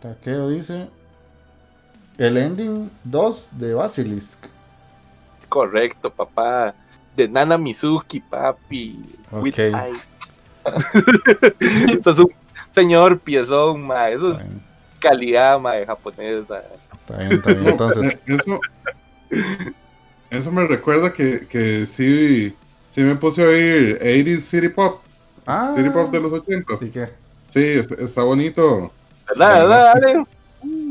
Takeo 0.03 0.49
dice 0.49 0.89
el 2.19 2.37
ending 2.37 2.91
2 3.05 3.49
de 3.53 3.75
Basilisk. 3.75 4.47
Correcto, 5.49 6.11
papá 6.11 6.75
de 7.17 7.29
Nana 7.29 7.57
Mizuki, 7.57 8.21
papi. 8.21 9.01
Okay. 9.31 9.73
Eso 11.99 12.11
es 12.11 12.19
un 12.19 12.33
señor 12.71 13.19
piezón, 13.21 13.83
ma. 13.87 14.11
Eso 14.11 14.33
es 14.33 14.45
calidad, 15.01 15.59
ma, 15.59 15.75
de 15.75 15.87
japonesa. 15.87 16.63
Está 16.93 17.17
bien, 17.17 17.33
está 17.33 17.55
bien. 17.55 17.69
Entonces. 17.69 18.07
Eh, 18.13 18.21
eso, 18.27 18.61
eso 20.31 20.53
me 20.53 20.67
recuerda 20.67 21.13
que, 21.13 21.47
que 21.47 21.87
sí, 21.87 22.55
sí 22.91 23.01
me 23.03 23.17
puse 23.17 23.43
a 23.43 23.49
oír 23.49 23.99
80 24.01 24.41
City 24.41 24.69
Pop. 24.69 25.01
Ah, 25.47 25.73
City 25.77 25.91
Pop 25.91 26.11
de 26.11 26.21
los 26.21 26.33
80. 26.33 26.75
Así 26.75 26.91
que. 26.91 27.09
Sí, 27.49 27.81
está, 27.99 28.23
bonito. 28.23 28.93
¿Verdad, 29.29 29.61
verdad, 29.61 29.95
dale? 29.95 30.25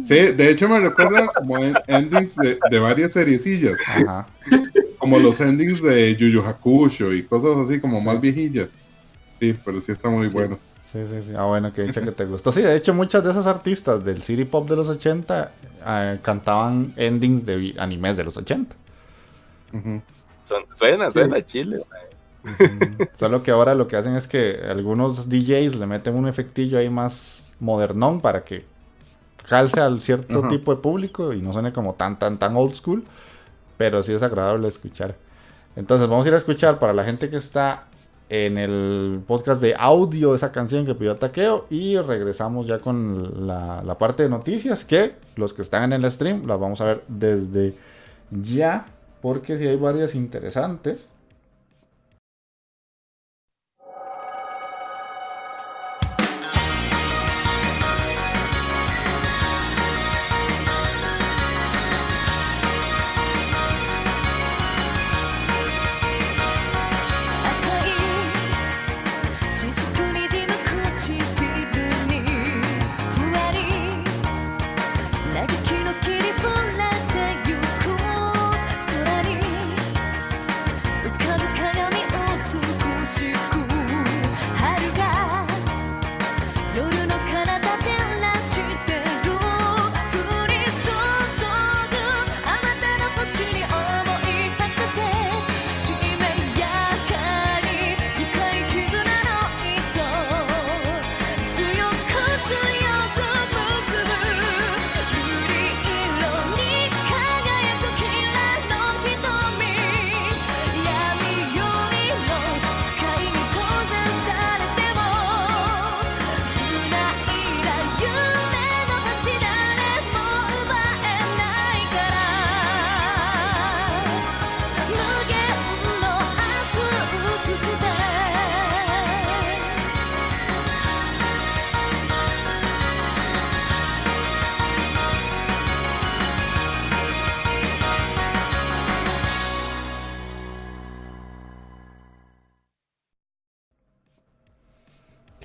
Sí, 0.05 0.15
de 0.31 0.51
hecho 0.51 0.69
me 0.69 0.79
recuerda 0.79 1.27
como 1.27 1.57
endings 1.87 2.35
de, 2.35 2.57
de 2.69 2.79
varias 2.79 3.11
seriecillas. 3.11 3.77
Ajá 3.87 4.27
como 5.05 5.19
los 5.19 5.39
endings 5.39 5.83
de 5.83 6.15
Yu 6.15 6.29
Yu 6.29 6.41
Hakusho 6.41 7.13
y 7.13 7.21
cosas 7.23 7.57
así 7.57 7.79
como 7.79 8.01
más 8.01 8.19
viejillas. 8.19 8.69
Sí, 9.39 9.55
pero 9.63 9.79
sí 9.79 9.91
está 9.91 10.09
muy 10.09 10.29
bueno. 10.29 10.57
Sí, 10.91 10.99
sí, 11.07 11.27
sí. 11.27 11.33
Ah, 11.37 11.43
bueno, 11.43 11.71
que 11.71 11.83
dicho 11.83 12.01
que 12.01 12.11
te 12.11 12.25
gustó. 12.25 12.51
Sí, 12.51 12.61
de 12.61 12.75
hecho, 12.75 12.93
muchas 12.93 13.23
de 13.23 13.29
esas 13.29 13.45
artistas 13.45 14.03
del 14.03 14.23
City 14.23 14.45
Pop 14.45 14.67
de 14.67 14.75
los 14.75 14.89
80 14.89 15.51
eh, 15.85 16.19
cantaban 16.23 16.91
endings 16.95 17.45
de 17.45 17.75
animes 17.77 18.17
de 18.17 18.23
los 18.23 18.35
80. 18.35 18.75
suena, 20.73 21.11
suena 21.11 21.45
chile. 21.45 21.81
Solo 23.15 23.43
que 23.43 23.51
ahora 23.51 23.75
lo 23.75 23.87
que 23.87 23.97
hacen 23.97 24.15
es 24.15 24.27
que 24.27 24.61
algunos 24.67 25.29
DJs 25.29 25.75
le 25.75 25.85
meten 25.85 26.15
un 26.15 26.27
efectillo 26.27 26.79
ahí 26.79 26.89
más 26.89 27.43
modernón 27.59 28.21
para 28.21 28.43
que 28.43 28.65
calce 29.47 29.81
al 29.81 30.01
cierto 30.01 30.47
tipo 30.47 30.73
de 30.75 30.81
público 30.81 31.31
y 31.33 31.41
no 31.41 31.53
suene 31.53 31.71
como 31.71 31.93
tan, 31.93 32.17
tan, 32.17 32.39
tan 32.39 32.55
old 32.55 32.73
school 32.73 33.03
pero 33.77 34.03
sí 34.03 34.13
es 34.13 34.23
agradable 34.23 34.67
escuchar. 34.67 35.15
Entonces 35.75 36.07
vamos 36.07 36.25
a 36.25 36.29
ir 36.29 36.35
a 36.35 36.37
escuchar 36.37 36.79
para 36.79 36.93
la 36.93 37.03
gente 37.03 37.29
que 37.29 37.37
está 37.37 37.85
en 38.29 38.57
el 38.57 39.21
podcast 39.27 39.61
de 39.61 39.75
audio 39.77 40.33
esa 40.33 40.51
canción 40.51 40.85
que 40.85 40.95
pidió 40.95 41.15
Taqueo 41.15 41.67
y 41.69 41.97
regresamos 41.97 42.65
ya 42.65 42.79
con 42.79 43.45
la, 43.45 43.95
parte 43.99 44.23
de 44.23 44.29
noticias 44.29 44.83
que 44.83 45.15
los 45.35 45.53
que 45.53 45.61
están 45.61 45.93
en 45.93 46.03
el 46.03 46.11
stream 46.11 46.47
las 46.47 46.59
vamos 46.59 46.81
a 46.81 46.85
ver 46.85 47.03
desde 47.07 47.73
ya 48.31 48.85
porque 49.21 49.57
si 49.57 49.67
hay 49.67 49.75
varias 49.75 50.15
interesantes. 50.15 51.05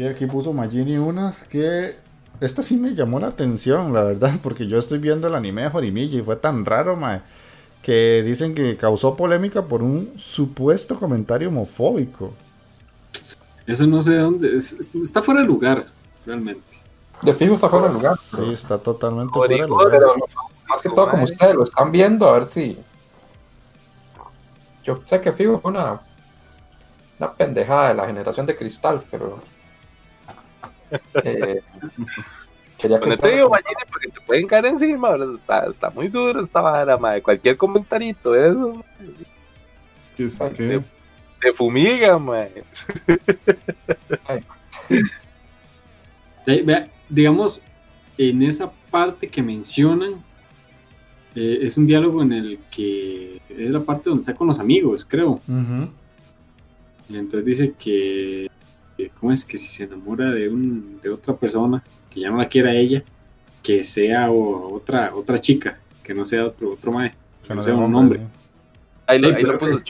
Que 0.00 0.08
aquí 0.08 0.24
puso 0.24 0.54
Magini 0.54 0.96
una 0.96 1.34
que 1.50 1.94
esta 2.40 2.62
sí 2.62 2.78
me 2.78 2.94
llamó 2.94 3.20
la 3.20 3.26
atención, 3.26 3.92
la 3.92 4.02
verdad, 4.02 4.32
porque 4.42 4.66
yo 4.66 4.78
estoy 4.78 4.98
viendo 4.98 5.28
el 5.28 5.34
anime 5.34 5.60
de 5.60 5.68
Jorimilla 5.68 6.18
y 6.18 6.22
fue 6.22 6.36
tan 6.36 6.64
raro, 6.64 6.96
mae, 6.96 7.20
que 7.82 8.22
dicen 8.24 8.54
que 8.54 8.78
causó 8.78 9.14
polémica 9.14 9.66
por 9.66 9.82
un 9.82 10.14
supuesto 10.16 10.98
comentario 10.98 11.50
homofóbico. 11.50 12.32
Eso 13.66 13.86
no 13.86 14.00
sé 14.00 14.16
dónde, 14.16 14.56
está 14.56 15.20
fuera 15.20 15.42
de 15.42 15.46
lugar, 15.46 15.84
realmente. 16.24 16.78
De 17.20 17.34
fijo 17.34 17.56
está 17.56 17.68
fuera 17.68 17.88
de 17.88 17.92
lugar. 17.92 18.16
Sí, 18.16 18.52
está 18.54 18.78
totalmente 18.78 19.34
fuera 19.34 19.54
de 19.54 19.68
lugar. 19.68 19.88
Pero 19.90 20.14
más 20.66 20.80
que 20.80 20.88
todo 20.88 21.10
como 21.10 21.24
ustedes 21.24 21.54
lo 21.54 21.64
están 21.64 21.92
viendo, 21.92 22.26
a 22.26 22.38
ver 22.38 22.46
si... 22.46 22.78
Yo 24.82 24.98
sé 25.04 25.20
que 25.20 25.30
fijo 25.30 25.58
fue 25.58 25.72
una, 25.72 26.00
una 27.18 27.34
pendejada 27.34 27.88
de 27.88 27.94
la 27.96 28.06
generación 28.06 28.46
de 28.46 28.56
cristal, 28.56 29.04
pero... 29.10 29.59
Eh, 31.24 31.62
quería 32.78 33.00
que 33.00 33.16
te 33.16 33.30
digo, 33.32 33.50
porque 33.90 34.08
te 34.08 34.20
pueden 34.22 34.46
caer 34.46 34.66
encima, 34.66 35.10
está, 35.34 35.66
está 35.66 35.90
muy 35.90 36.08
duro 36.08 36.42
esta 36.42 36.60
vara, 36.60 36.96
madre. 36.96 37.22
Cualquier 37.22 37.56
comentarito, 37.56 38.34
eso. 38.34 38.84
¿Qué 40.16 40.24
es 40.24 40.38
qué? 40.56 40.80
Te, 41.40 41.52
fumiga, 41.52 42.18
madre. 42.18 42.64
digamos, 47.08 47.62
en 48.18 48.42
esa 48.42 48.70
parte 48.90 49.28
que 49.28 49.42
mencionan, 49.42 50.22
eh, 51.34 51.58
es 51.62 51.76
un 51.76 51.86
diálogo 51.86 52.22
en 52.22 52.32
el 52.32 52.58
que 52.70 53.40
es 53.48 53.70
la 53.70 53.80
parte 53.80 54.10
donde 54.10 54.20
está 54.20 54.34
con 54.34 54.46
los 54.46 54.58
amigos, 54.58 55.06
creo. 55.08 55.40
Entonces 57.08 57.44
dice 57.44 57.74
que, 57.78 58.50
¿cómo 59.08 59.32
es 59.32 59.44
que 59.44 59.56
si 59.56 59.68
se 59.68 59.84
enamora 59.84 60.30
de, 60.30 60.48
un, 60.48 61.00
de 61.02 61.10
otra 61.10 61.34
persona, 61.34 61.82
que 62.10 62.20
ya 62.20 62.30
no 62.30 62.36
la 62.36 62.46
quiera 62.46 62.74
ella, 62.74 63.02
que 63.62 63.82
sea 63.82 64.30
otra 64.30 65.14
otra 65.14 65.38
chica, 65.38 65.78
que 66.02 66.14
no 66.14 66.24
sea 66.24 66.46
otro, 66.46 66.72
otro 66.72 66.92
mae, 66.92 67.12
que 67.46 67.54
no 67.54 67.62
sea 67.62 67.74
un 67.74 67.94
hombre. 67.94 68.20
Ahí, 69.06 69.18
lo 69.18 69.58
puso 69.58 69.80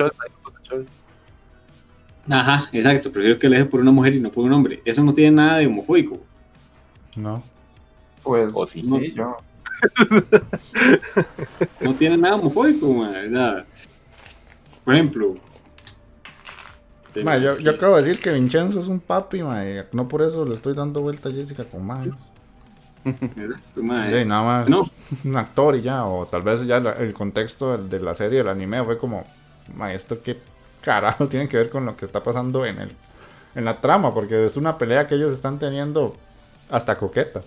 Ajá, 2.28 2.68
exacto, 2.72 3.10
prefiero 3.10 3.38
que 3.38 3.48
le 3.48 3.56
deje 3.56 3.68
por 3.68 3.80
una 3.80 3.90
mujer 3.90 4.14
y 4.14 4.20
no 4.20 4.30
por 4.30 4.44
un 4.44 4.52
hombre. 4.52 4.80
Eso 4.84 5.02
no 5.02 5.12
tiene 5.12 5.36
nada 5.36 5.58
de 5.58 5.66
homofóbico. 5.66 6.20
No. 7.16 7.42
Pues 8.22 8.52
sí, 8.70 8.82
sí, 8.82 9.12
yo. 9.12 9.36
no 11.80 11.94
tiene 11.94 12.16
nada 12.16 12.36
homofóbico, 12.36 12.88
O 12.88 13.06
por 14.84 14.94
ejemplo. 14.94 15.36
Yo, 17.14 17.70
acabo 17.70 17.96
de 17.96 18.02
decir 18.02 18.22
que 18.22 18.32
Vincenzo 18.32 18.80
es 18.80 18.88
un 18.88 19.00
papi, 19.00 19.42
no 19.92 20.08
por 20.08 20.22
eso 20.22 20.44
le 20.44 20.54
estoy 20.54 20.74
dando 20.74 21.00
vuelta 21.00 21.28
a 21.28 21.32
Jessica 21.32 21.64
con 21.64 21.84
más. 21.84 22.08
nada 23.76 24.42
más 24.42 24.68
un 25.24 25.36
actor 25.36 25.74
y 25.76 25.82
ya, 25.82 26.04
o 26.04 26.26
tal 26.26 26.42
vez 26.42 26.66
ya 26.66 26.76
el 26.76 27.14
contexto 27.14 27.78
de 27.78 28.00
la 28.00 28.14
serie, 28.14 28.38
del 28.38 28.48
anime, 28.48 28.84
fue 28.84 28.98
como, 28.98 29.24
esto 29.92 30.22
qué 30.22 30.38
carajo 30.82 31.26
tiene 31.28 31.48
que 31.48 31.56
ver 31.56 31.70
con 31.70 31.86
lo 31.86 31.96
que 31.96 32.06
está 32.06 32.22
pasando 32.22 32.64
en 32.66 32.78
el 32.78 32.90
en 33.54 33.64
la 33.64 33.80
trama, 33.80 34.14
porque 34.14 34.46
es 34.46 34.56
una 34.56 34.78
pelea 34.78 35.06
que 35.06 35.14
ellos 35.14 35.32
están 35.32 35.58
teniendo 35.58 36.16
hasta 36.70 36.96
coqueta. 36.96 37.42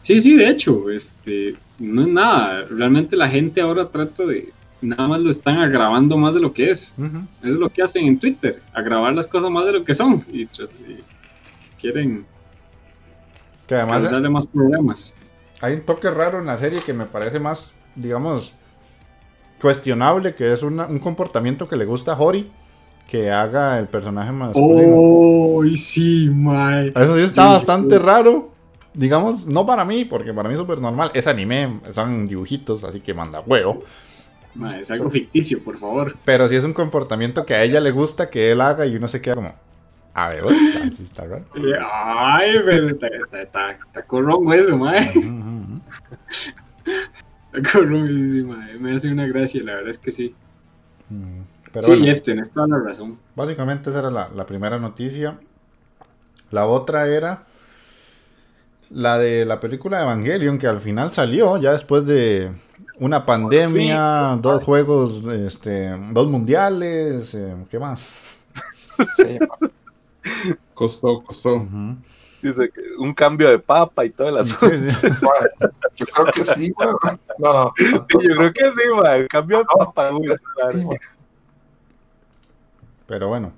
Sí, 0.00 0.20
sí, 0.20 0.34
de 0.34 0.48
hecho, 0.48 0.90
este, 0.90 1.54
no 1.78 2.02
es 2.02 2.08
nada. 2.08 2.64
Realmente 2.70 3.16
la 3.16 3.28
gente 3.28 3.60
ahora 3.60 3.88
trata 3.88 4.24
de, 4.24 4.52
nada 4.80 5.08
más 5.08 5.20
lo 5.20 5.30
están 5.30 5.58
agravando 5.58 6.16
más 6.16 6.34
de 6.34 6.40
lo 6.40 6.52
que 6.52 6.70
es. 6.70 6.96
Es 7.42 7.50
lo 7.50 7.68
que 7.68 7.82
hacen 7.82 8.06
en 8.06 8.18
Twitter, 8.18 8.62
agravar 8.72 9.14
las 9.14 9.26
cosas 9.26 9.50
más 9.50 9.64
de 9.66 9.72
lo 9.72 9.84
que 9.84 9.94
son. 9.94 10.24
Y, 10.32 10.46
quieren 11.80 12.26
que 13.66 13.74
además 13.74 14.02
causarle 14.02 14.30
más 14.30 14.46
problemas. 14.46 15.14
Hay 15.60 15.74
un 15.74 15.80
toque 15.82 16.10
raro 16.10 16.38
en 16.38 16.46
la 16.46 16.58
serie 16.58 16.80
que 16.84 16.92
me 16.92 17.04
parece 17.06 17.38
más, 17.38 17.70
digamos, 17.94 18.52
cuestionable, 19.60 20.34
que 20.34 20.52
es 20.52 20.62
un 20.62 20.98
comportamiento 20.98 21.68
que 21.68 21.76
le 21.76 21.84
gusta 21.84 22.12
a 22.12 22.18
Hori 22.18 22.50
que 23.08 23.30
haga 23.30 23.78
el 23.78 23.88
personaje 23.88 24.30
más. 24.30 24.52
Oh, 24.54 25.64
sí, 25.74 26.30
my. 26.30 26.92
Eso 26.94 27.16
sí 27.16 27.22
está 27.22 27.46
bastante 27.46 27.98
raro. 27.98 28.50
Digamos, 28.92 29.46
no 29.46 29.64
para 29.64 29.84
mí, 29.84 30.04
porque 30.04 30.34
para 30.34 30.48
mí 30.48 30.54
es 30.54 30.60
súper 30.60 30.80
normal. 30.80 31.10
Es 31.14 31.26
anime, 31.26 31.80
son 31.92 32.26
dibujitos, 32.26 32.84
así 32.84 33.00
que 33.00 33.14
manda 33.14 33.40
huevo. 33.40 33.82
Es 34.78 34.90
algo 34.90 35.10
ficticio, 35.10 35.62
por 35.62 35.76
favor. 35.76 36.16
Pero 36.24 36.48
si 36.48 36.56
es 36.56 36.64
un 36.64 36.72
comportamiento 36.72 37.46
que 37.46 37.54
a 37.54 37.62
ella 37.62 37.80
le 37.80 37.90
gusta 37.90 38.30
que 38.30 38.50
él 38.50 38.60
haga 38.60 38.86
y 38.86 38.96
uno 38.96 39.08
se 39.08 39.20
queda 39.20 39.36
como. 39.36 39.54
A 40.14 40.28
ver, 40.28 40.44
así 40.44 41.04
está 41.04 41.24
raro. 41.24 41.44
Ay, 41.92 42.56
pero 42.64 42.88
está, 42.88 43.06
está, 43.06 43.42
está, 43.42 43.70
está 43.70 44.02
corrongo 44.02 44.52
eso, 44.52 44.76
mae. 44.76 45.00
Está 47.52 47.78
sí, 47.80 48.42
mae. 48.44 48.78
Me 48.78 48.94
hace 48.94 49.10
una 49.10 49.26
gracia, 49.26 49.62
la 49.62 49.74
verdad 49.74 49.90
es 49.90 49.98
que 49.98 50.12
sí. 50.12 50.34
sí, 51.82 52.00
Jeff, 52.00 52.22
tenés 52.22 52.50
toda 52.50 52.66
la 52.66 52.78
razón. 52.78 53.18
Básicamente 53.34 53.90
esa 53.90 54.00
era 54.00 54.10
la, 54.10 54.26
la 54.34 54.46
primera 54.46 54.78
noticia. 54.78 55.38
La 56.50 56.66
otra 56.66 57.08
era 57.08 57.44
la 58.90 59.18
de 59.18 59.44
la 59.44 59.60
película 59.60 60.02
Evangelion, 60.02 60.58
que 60.58 60.66
al 60.66 60.80
final 60.80 61.12
salió 61.12 61.56
ya 61.58 61.72
después 61.72 62.06
de 62.06 62.52
una 63.00 63.24
pandemia, 63.24 64.38
dos 64.40 64.64
juegos, 64.64 65.24
este, 65.26 65.96
dos 66.12 66.28
mundiales, 66.28 67.34
eh, 67.34 67.56
¿qué 67.70 67.78
más? 67.78 68.12
Costó, 70.74 71.22
costó. 71.22 71.66
Dice 72.42 72.70
que 72.70 72.80
un 72.98 73.14
cambio 73.14 73.48
de 73.48 73.58
papa 73.58 74.04
y 74.04 74.10
todo 74.10 74.28
el 74.28 74.38
asunto. 74.38 74.68
yo 75.96 76.06
creo 76.06 76.26
que 76.26 76.44
sí, 76.44 76.72
No, 77.38 77.52
no. 77.52 77.72
yo 78.08 78.08
creo 78.08 78.52
que 78.52 78.64
sí, 78.70 78.88
man. 78.94 79.26
Cambio 79.28 79.58
de 79.58 79.64
papa. 79.64 80.10
Pero 83.06 83.28
bueno. 83.28 83.52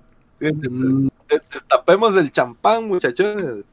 Destapemos 1.31 2.16
el 2.16 2.32
champán, 2.32 2.89
muchachones. 2.89 3.65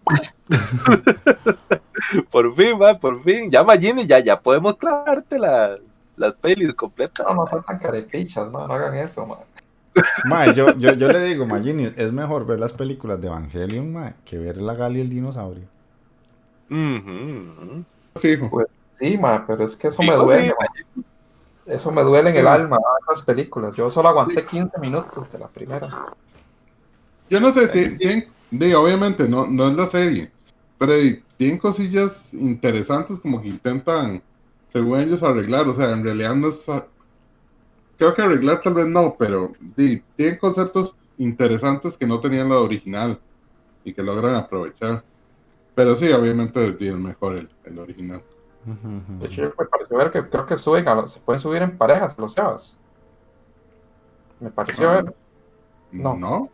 por 2.32 2.54
fin, 2.54 2.80
va, 2.80 2.98
por 2.98 3.22
fin. 3.22 3.50
Ya, 3.50 3.64
Magini, 3.64 4.06
ya, 4.06 4.20
ya 4.20 4.40
podemos 4.40 4.78
clavarte 4.78 5.40
la, 5.40 5.76
las 6.16 6.34
pelis 6.34 6.74
completas. 6.74 7.26
No, 7.26 7.34
no 7.34 7.48
son 7.48 7.64
tan 7.64 7.80
carepichas, 7.80 8.52
no, 8.52 8.68
no 8.68 8.74
hagan 8.74 8.96
eso, 8.96 9.26
man. 9.26 9.40
Ma, 10.26 10.46
yo, 10.54 10.78
yo, 10.78 10.94
yo, 10.94 11.08
le 11.08 11.22
digo, 11.22 11.48
Magini, 11.48 11.92
es 11.96 12.14
mejor 12.14 12.46
ver 12.46 12.60
las 12.60 12.74
películas 12.74 13.20
de 13.20 13.28
Evangelion, 13.28 13.92
ma, 13.92 14.14
que 14.24 14.38
ver 14.38 14.58
la 14.58 14.76
Gali 14.76 15.00
y 15.00 15.02
el 15.02 15.10
dinosaurio. 15.10 15.64
Fijo. 18.16 18.50
Pues 18.52 18.68
sí, 19.00 19.18
ma, 19.18 19.46
pero 19.48 19.64
es 19.64 19.76
que 19.76 19.88
eso 19.88 20.04
me 20.04 20.14
duele. 20.14 20.54
eso 21.66 21.92
me 21.92 22.04
duele 22.04 22.30
en 22.30 22.38
el 22.38 22.48
alma, 22.48 22.78
las 23.10 23.24
películas. 23.24 23.76
Yo 23.76 23.90
solo 23.90 24.10
aguanté 24.10 24.46
15 24.46 24.78
minutos 24.80 25.32
de 25.32 25.40
la 25.40 25.48
primera. 25.48 25.90
Yo 27.30 27.40
no 27.40 27.54
sé, 27.54 27.68
tienen, 27.68 28.28
obviamente 28.76 29.28
no, 29.28 29.48
no 29.48 29.68
es 29.68 29.76
la 29.76 29.88
serie, 29.88 30.32
pero 30.78 30.94
tienen 31.38 31.58
cosillas 31.58 32.34
interesantes 32.34 33.20
como 33.20 33.42
que 33.42 33.50
intentan, 33.50 34.22
según 34.70 35.00
ellos, 35.00 35.24
arreglar. 35.24 35.68
O 35.68 35.74
sea, 35.74 35.92
en 35.92 36.04
realidad 36.04 36.36
no 36.36 36.50
es. 36.50 36.70
Creo 37.98 38.14
que 38.14 38.22
arreglar 38.22 38.62
tal 38.62 38.76
vez 38.76 38.88
no, 38.88 39.16
pero 39.18 39.54
tienen 39.76 40.38
conceptos 40.40 40.96
interesantes 41.18 41.98
que 41.98 42.06
no 42.06 42.20
tenían 42.20 42.50
la 42.50 42.60
original 42.60 43.20
y 43.84 43.94
que 43.94 44.04
logran 44.04 44.36
aprovechar. 44.36 45.04
Pero 45.74 45.96
sí, 45.96 46.12
obviamente 46.12 46.74
tienen 46.74 47.04
mejor 47.04 47.48
el, 47.64 47.80
original. 47.80 48.24
De 48.66 49.28
hecho, 49.28 49.44
me 49.58 49.66
pareció 49.66 49.98
ver 49.98 50.12
que 50.12 50.28
creo 50.28 50.46
que 50.46 50.58
suben 50.58 50.86
se 51.08 51.20
pueden 51.20 51.40
subir 51.40 51.62
en 51.62 51.78
parejas 51.78 52.18
los 52.18 52.34
Sebas. 52.34 52.82
Me 54.40 54.52
pareció 54.52 54.90
ah. 54.90 55.02
ver. 55.02 55.16
No. 55.92 56.16
¿No? 56.16 56.50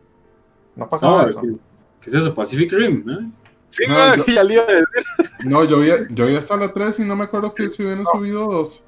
No 0.76 0.88
pasaba 0.88 1.26
eso. 1.26 1.40
¿qué, 1.40 2.10
es 2.10 2.14
eso? 2.14 2.34
Pacific 2.34 2.72
Rim, 2.72 3.02
¿no? 3.04 3.30
Sí, 3.68 3.84
no, 3.88 4.16
yo, 4.16 4.24
ya 4.26 4.44
decir. 4.44 4.84
No, 5.44 5.64
yo 5.64 5.80
vi, 5.80 5.90
yo 6.10 6.26
vi 6.26 6.36
hasta 6.36 6.56
la 6.56 6.72
3 6.72 7.00
y 7.00 7.04
no 7.04 7.16
me 7.16 7.24
acuerdo 7.24 7.54
que 7.54 7.68
se 7.68 7.82
hubieran 7.82 8.04
subido 8.04 8.46
dos. 8.46 8.84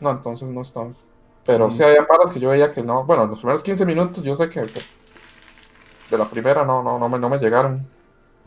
No, 0.00 0.10
entonces 0.10 0.48
no 0.48 0.62
estamos. 0.62 0.96
Pero 1.44 1.68
mm. 1.68 1.70
sí 1.72 1.82
había 1.82 2.06
paras 2.06 2.30
que 2.30 2.40
yo 2.40 2.48
veía 2.48 2.72
que 2.72 2.82
no. 2.82 3.04
Bueno, 3.04 3.26
los 3.26 3.38
primeros 3.38 3.62
15 3.62 3.84
minutos 3.84 4.24
yo 4.24 4.34
sé 4.36 4.48
que 4.48 4.60
de 4.60 6.18
la 6.18 6.24
primera 6.24 6.64
no, 6.64 6.82
no, 6.82 6.98
no, 6.98 7.08
me, 7.08 7.18
no 7.18 7.28
me 7.28 7.38
llegaron. 7.38 7.86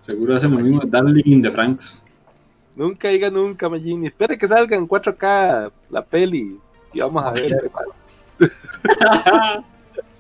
Seguro 0.01 0.35
hacen 0.35 0.51
lo 0.51 0.59
mismo 0.59 0.81
Darling 0.83 1.41
de 1.41 1.51
Franks. 1.51 2.05
Nunca 2.75 3.09
diga 3.09 3.29
nunca, 3.29 3.69
Magini. 3.69 4.07
Espere 4.07 4.37
que 4.37 4.47
salga 4.47 4.75
en 4.75 4.87
4K 4.87 5.71
la 5.89 6.03
peli 6.03 6.59
y 6.91 6.99
vamos 6.99 7.23
a 7.23 7.31
ver. 7.31 7.71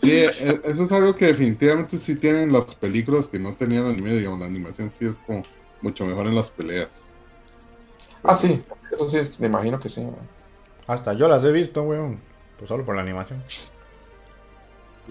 Sí, 0.03 0.11
e, 0.11 0.25
eso 0.25 0.83
es 0.83 0.91
algo 0.91 1.15
que 1.15 1.27
definitivamente 1.27 1.97
sí 1.97 2.17
tienen 2.17 2.51
las 2.51 2.75
películas 2.75 3.27
que 3.27 3.39
no 3.39 3.53
tenían 3.53 3.85
anime, 3.85 4.11
digamos, 4.11 4.39
la 4.39 4.47
animación 4.47 4.91
sí 4.93 5.05
es 5.05 5.17
como 5.19 5.43
mucho 5.81 6.05
mejor 6.05 6.27
en 6.27 6.35
las 6.35 6.51
peleas. 6.51 6.89
Ah, 8.21 8.35
sí, 8.35 8.61
eso 8.91 9.07
sí, 9.07 9.31
me 9.39 9.47
imagino 9.47 9.79
que 9.79 9.87
sí. 9.87 10.05
Hasta 10.87 11.13
yo 11.13 11.29
las 11.29 11.43
he 11.45 11.51
visto, 11.53 11.83
weón, 11.83 12.19
pues 12.57 12.67
solo 12.67 12.83
por 12.83 12.95
la 12.95 13.01
animación. 13.01 13.41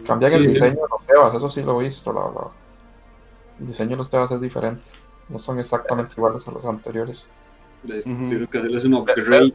Cambian 0.07 0.33
el 0.35 0.49
diseño 0.49 0.75
de 0.75 0.89
los 0.91 1.07
Sebas, 1.07 1.35
eso 1.35 1.49
sí 1.49 1.63
lo 1.63 1.81
he 1.81 1.85
visto, 1.85 2.13
la, 2.13 2.51
El 3.61 3.67
diseño 3.67 3.91
de 3.91 3.97
los 3.97 4.11
temas 4.11 4.31
es 4.31 4.41
diferente. 4.43 4.83
No 5.29 5.39
son 5.39 5.59
exactamente 5.59 6.15
iguales 6.17 6.47
a 6.47 6.51
los 6.51 6.67
anteriores. 6.67 7.27
Tuvieron 7.83 8.47
que 8.47 8.59
hacerles 8.59 8.85
un 8.85 8.95
upgrade. 8.95 9.55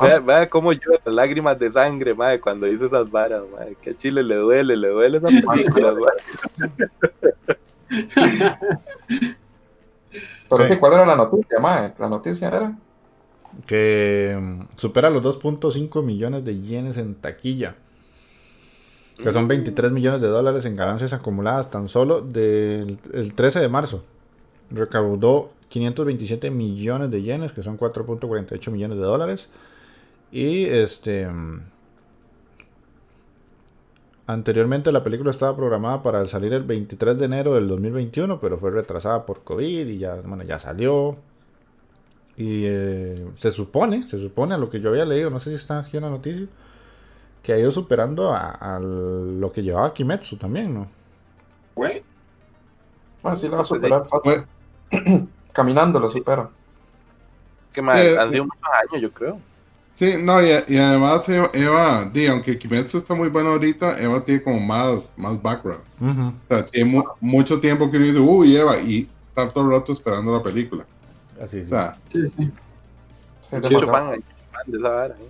Vea, 0.00 0.20
vea 0.20 0.48
cómo 0.48 0.72
llora 0.72 1.00
lágrimas 1.06 1.58
de 1.58 1.72
sangre, 1.72 2.14
madre, 2.14 2.40
cuando 2.40 2.66
dice 2.66 2.86
esas 2.86 3.10
varas, 3.10 3.42
madre. 3.50 3.76
Que 3.80 3.90
a 3.90 3.96
Chile 3.96 4.22
le 4.22 4.36
duele, 4.36 4.76
le 4.76 4.88
duele 4.88 5.18
esa 5.18 5.26
película, 5.28 5.94
Pero 10.48 10.78
¿cuál 10.78 10.92
era 10.92 11.04
la 11.06 11.16
noticia, 11.16 11.58
madre? 11.58 11.92
La 11.98 12.08
noticia 12.08 12.46
era 12.48 12.72
que 13.64 14.38
mm, 14.38 14.76
supera 14.76 15.08
los 15.08 15.22
2.5 15.22 16.02
millones 16.02 16.44
de 16.44 16.60
yenes 16.60 16.98
en 16.98 17.14
taquilla. 17.14 17.76
Que 19.16 19.32
son 19.32 19.48
23 19.48 19.92
millones 19.92 20.20
de 20.20 20.28
dólares 20.28 20.66
en 20.66 20.74
ganancias 20.74 21.14
acumuladas 21.14 21.70
tan 21.70 21.88
solo 21.88 22.20
del 22.20 22.98
el 23.14 23.32
13 23.32 23.60
de 23.60 23.68
marzo. 23.70 24.04
Recaudó 24.70 25.52
527 25.70 26.50
millones 26.50 27.10
de 27.10 27.22
yenes, 27.22 27.52
que 27.52 27.62
son 27.62 27.78
4.48 27.78 28.70
millones 28.70 28.98
de 28.98 29.04
dólares. 29.04 29.48
Y 30.30 30.64
este. 30.64 31.28
Anteriormente 34.28 34.90
la 34.90 35.04
película 35.04 35.30
estaba 35.30 35.54
programada 35.54 36.02
para 36.02 36.26
salir 36.26 36.52
el 36.52 36.64
23 36.64 37.16
de 37.16 37.24
enero 37.26 37.54
del 37.54 37.68
2021, 37.68 38.40
pero 38.40 38.56
fue 38.56 38.72
retrasada 38.72 39.24
por 39.24 39.44
COVID 39.44 39.86
y 39.86 39.98
ya, 39.98 40.16
bueno, 40.16 40.42
ya 40.42 40.58
salió. 40.58 41.16
Y 42.36 42.64
eh, 42.66 43.28
se 43.36 43.52
supone, 43.52 44.06
se 44.08 44.18
supone 44.18 44.54
a 44.54 44.58
lo 44.58 44.68
que 44.68 44.80
yo 44.80 44.90
había 44.90 45.04
leído, 45.04 45.30
no 45.30 45.38
sé 45.38 45.50
si 45.50 45.56
está 45.56 45.78
aquí 45.78 45.96
en 45.96 46.02
la 46.02 46.10
noticia, 46.10 46.46
que 47.40 47.52
ha 47.52 47.58
ido 47.58 47.70
superando 47.70 48.34
a, 48.34 48.80
lo 48.80 49.52
que 49.52 49.62
llevaba 49.62 49.94
Kimetsu 49.94 50.36
también, 50.36 50.74
¿no? 50.74 50.88
Güey. 51.76 52.02
Bueno, 53.22 53.36
sí 53.36 53.48
lo 53.48 53.56
va 53.56 53.62
a 53.62 53.64
superar 53.64 54.04
fácil. 54.06 54.44
Caminando 55.52 56.00
lo 56.00 56.08
supera. 56.08 56.50
Que 57.72 57.80
más, 57.80 57.96
han 58.18 58.32
sido 58.32 58.44
muchos 58.44 58.68
años, 58.90 59.02
yo 59.02 59.10
creo. 59.12 59.38
Sí, 59.96 60.16
no, 60.22 60.42
y, 60.42 60.50
además 60.76 61.26
Eva, 61.28 62.04
di, 62.12 62.26
aunque 62.26 62.58
Kimetsu 62.58 62.98
está 62.98 63.14
muy 63.14 63.30
bueno 63.30 63.50
ahorita, 63.50 63.98
Eva 63.98 64.22
tiene 64.22 64.42
como 64.42 64.60
más, 64.60 65.14
más 65.16 65.40
background. 65.40 65.82
O 65.98 66.32
sea, 66.48 66.64
tiene 66.66 67.02
mucho 67.18 67.58
tiempo 67.58 67.90
que 67.90 67.96
uno 67.96 68.06
dice, 68.06 68.18
uy, 68.18 68.56
Eva, 68.56 68.78
y 68.78 69.08
tanto 69.32 69.66
rato 69.66 69.94
esperando 69.94 70.36
la 70.36 70.42
película. 70.42 70.84
Así 71.42 71.60
O 71.60 71.66
sea, 71.66 71.96
sí, 72.08 72.26
sí. 72.26 72.50
Mucho 73.52 73.86
fan, 73.86 74.22
fan 74.52 74.62
de 74.66 74.78
esa 74.78 74.88
vara. 74.88 75.14
¿eh? 75.14 75.28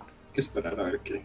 Hay 0.00 0.32
que 0.32 0.40
esperar 0.40 0.80
a 0.80 0.84
ver 0.84 1.00
qué. 1.00 1.22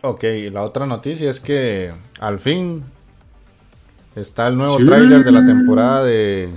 Ok, 0.00 0.24
la 0.52 0.62
otra 0.62 0.86
noticia 0.86 1.30
es 1.30 1.40
que 1.40 1.92
al 2.18 2.38
fin 2.38 2.82
está 4.16 4.48
el 4.48 4.56
nuevo 4.56 4.76
tráiler 4.78 5.22
de 5.22 5.32
la 5.32 5.44
temporada 5.44 6.04
de 6.04 6.50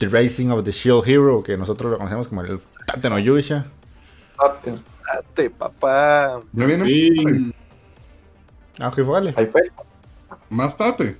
The 0.00 0.08
Racing 0.08 0.48
of 0.50 0.64
the 0.64 0.72
Shield 0.72 1.06
Hero, 1.06 1.42
que 1.42 1.58
nosotros 1.58 1.90
lo 1.92 1.98
conocemos 1.98 2.26
como 2.26 2.40
el 2.40 2.58
Tate 2.86 3.10
no 3.10 3.18
Yusha. 3.18 3.66
Tate. 4.38 4.74
Tate, 5.06 5.50
papá. 5.50 6.40
¿Ya 6.54 6.64
viene? 6.66 6.84
Sí. 6.86 7.54
Ah, 8.78 8.90
que 8.94 9.02
vale. 9.02 9.34
Ahí 9.36 9.44
fue. 9.44 9.60
¿Más 10.48 10.74
Tate? 10.74 11.18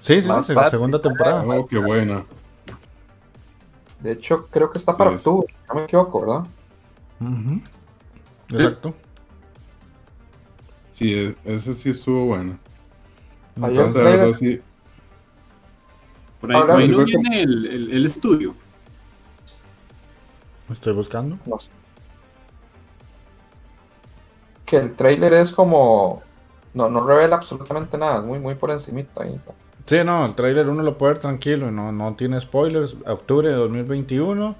Sí, 0.00 0.22
sí, 0.22 0.28
Más 0.28 0.48
la 0.48 0.54
Tate. 0.54 0.70
segunda 0.70 1.02
temporada. 1.02 1.42
Oh, 1.44 1.66
qué 1.66 1.78
buena. 1.78 2.22
De 3.98 4.12
hecho, 4.12 4.46
creo 4.46 4.70
que 4.70 4.78
está 4.78 4.94
para 4.96 5.10
Sí. 5.10 5.16
octubre. 5.16 5.52
No 5.68 5.74
me 5.74 5.82
equivoco, 5.84 6.20
¿verdad? 6.20 6.46
Ujú. 7.20 7.60
Exacto. 8.50 8.94
Sí, 10.92 11.12
e- 11.14 11.36
ese 11.52 11.74
sí 11.74 11.90
estuvo 11.90 12.26
bueno. 12.26 12.58
De 13.56 13.66
el 13.66 13.92
verdad, 13.92 14.32
sí. 14.38 14.60
Por 16.44 16.52
ahí, 16.52 16.60
Ahora 16.60 16.74
por 16.74 16.82
ahí 16.82 16.88
sí 16.88 16.94
no 16.94 17.04
viene 17.04 17.42
el, 17.42 17.66
el, 17.66 17.90
el 17.92 18.04
estudio. 18.04 18.54
Estoy 20.70 20.92
buscando. 20.92 21.38
No 21.46 21.58
sé. 21.58 21.70
Que 24.66 24.76
el 24.76 24.94
trailer 24.94 25.32
es 25.32 25.52
como. 25.52 26.22
No, 26.74 26.90
no 26.90 27.06
revela 27.06 27.36
absolutamente 27.36 27.96
nada. 27.96 28.18
Es 28.18 28.24
muy, 28.24 28.38
muy 28.38 28.56
por 28.56 28.70
encimita 28.70 29.22
ahí. 29.22 29.40
Sí, 29.86 29.96
no, 30.04 30.26
el 30.26 30.34
tráiler 30.34 30.68
uno 30.68 30.82
lo 30.82 30.98
puede 30.98 31.14
ver 31.14 31.22
tranquilo, 31.22 31.70
no, 31.70 31.92
no 31.92 32.14
tiene 32.14 32.40
spoilers. 32.40 32.96
Octubre 33.06 33.48
de 33.48 33.54
2021. 33.54 34.54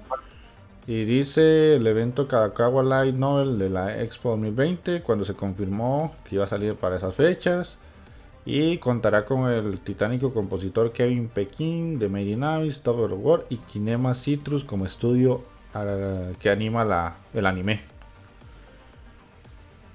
Y 0.87 1.03
dice 1.05 1.75
el 1.75 1.85
evento 1.85 2.27
Kadakawa 2.27 2.83
Light 2.83 3.15
Novel 3.15 3.59
de 3.59 3.69
la 3.69 4.01
Expo 4.01 4.29
2020, 4.31 5.01
cuando 5.01 5.25
se 5.25 5.35
confirmó 5.35 6.15
que 6.23 6.35
iba 6.35 6.45
a 6.45 6.47
salir 6.47 6.75
para 6.75 6.95
esas 6.95 7.13
fechas. 7.13 7.77
Y 8.45 8.77
contará 8.77 9.25
con 9.25 9.49
el 9.49 9.79
titánico 9.79 10.31
compositor 10.31 10.91
Kevin 10.91 11.29
Pekin 11.29 11.97
de 11.97 12.09
Made 12.09 12.25
in 12.25 12.43
Abyss, 12.43 12.81
Top 12.81 12.99
of 12.99 13.09
the 13.09 13.15
World 13.15 13.45
y 13.49 13.57
Kinema 13.57 14.13
Citrus 14.13 14.63
como 14.63 14.85
estudio 14.85 15.41
que 16.39 16.49
anima 16.49 16.85
la, 16.85 17.15
el 17.33 17.45
anime. 17.45 17.81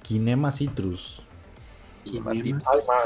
Kinema 0.02 0.50
Citrus. 0.50 1.22
Ay, 2.12 2.20
ma, 2.20 2.32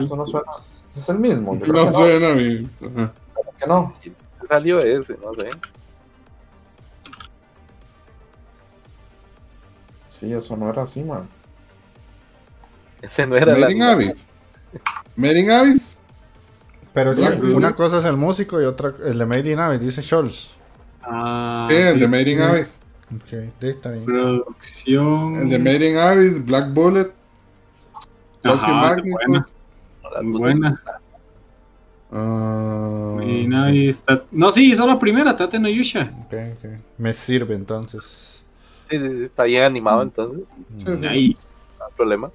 eso 0.01 0.17
no 0.17 0.27
suena. 0.27 0.51
Ese 0.89 1.01
es 1.01 1.09
el 1.09 1.19
mismo. 1.19 1.55
No 1.55 1.93
suena 1.93 2.33
bien. 2.33 2.71
Ajá. 2.81 3.13
que 3.59 3.67
no. 3.67 3.93
Salió 4.49 4.79
ese, 4.79 5.17
no 5.23 5.35
sé. 5.35 5.51
Sí, 10.09 10.33
eso 10.33 10.57
no 10.57 10.71
era 10.71 10.83
así, 10.83 11.03
man. 11.03 11.29
Ese 13.03 13.27
no 13.27 13.37
era 13.37 13.55
la. 13.55 13.67
Made 13.67 13.73
in 13.73 13.83
Abyss. 13.83 14.29
Made 15.17 15.39
in 15.41 15.51
Abyss. 15.51 15.97
Pero 16.93 17.15
Black 17.15 17.43
una 17.43 17.75
cosa 17.75 17.99
es 17.99 18.05
el 18.05 18.17
músico 18.17 18.61
y 18.61 18.65
otra 18.65 18.95
el 19.05 19.19
de 19.19 19.27
Made 19.27 19.51
in 19.53 19.59
Abyss, 19.59 19.81
dice 19.81 20.03
Scholz. 20.03 20.51
Ah, 21.03 21.67
Sí, 21.71 21.77
el 21.77 21.99
de 22.01 22.07
Made 22.09 22.31
in. 22.31 22.41
Abyss. 22.41 22.79
Ok, 23.15 23.29
sí, 23.61 23.69
está 23.69 23.91
bien. 23.91 24.05
Producción. 24.07 25.37
El 25.43 25.49
de 25.51 25.59
Made 25.59 25.91
in 25.91 25.97
Abyss, 25.97 26.45
Black 26.45 26.73
Bullet. 26.73 27.13
Ajá, 28.45 28.97
buena. 29.03 29.49
Muy 30.23 30.39
buena. 30.39 30.83
Ah, 32.13 33.17
Y 33.25 33.49
nadie 33.49 33.89
está... 33.89 34.23
No, 34.31 34.53
sí, 34.53 34.71
hizo 34.71 34.87
la 34.87 34.99
primera, 34.99 35.35
Tate 35.35 35.59
no 35.59 35.69
Yusha. 35.69 36.13
Ok, 36.27 36.35
ok. 36.59 36.71
Me 36.99 37.13
sirve 37.13 37.55
entonces. 37.55 38.43
Sí, 38.89 38.99
sí, 38.99 39.11
sí, 39.11 39.25
está 39.25 39.45
bien 39.45 39.65
animado 39.65 40.03
entonces. 40.03 40.45
sí, 40.79 40.87
sí. 40.87 41.09
Nice. 41.09 41.61
No 41.79 41.87
hay 41.87 41.93
problema. 41.97 42.31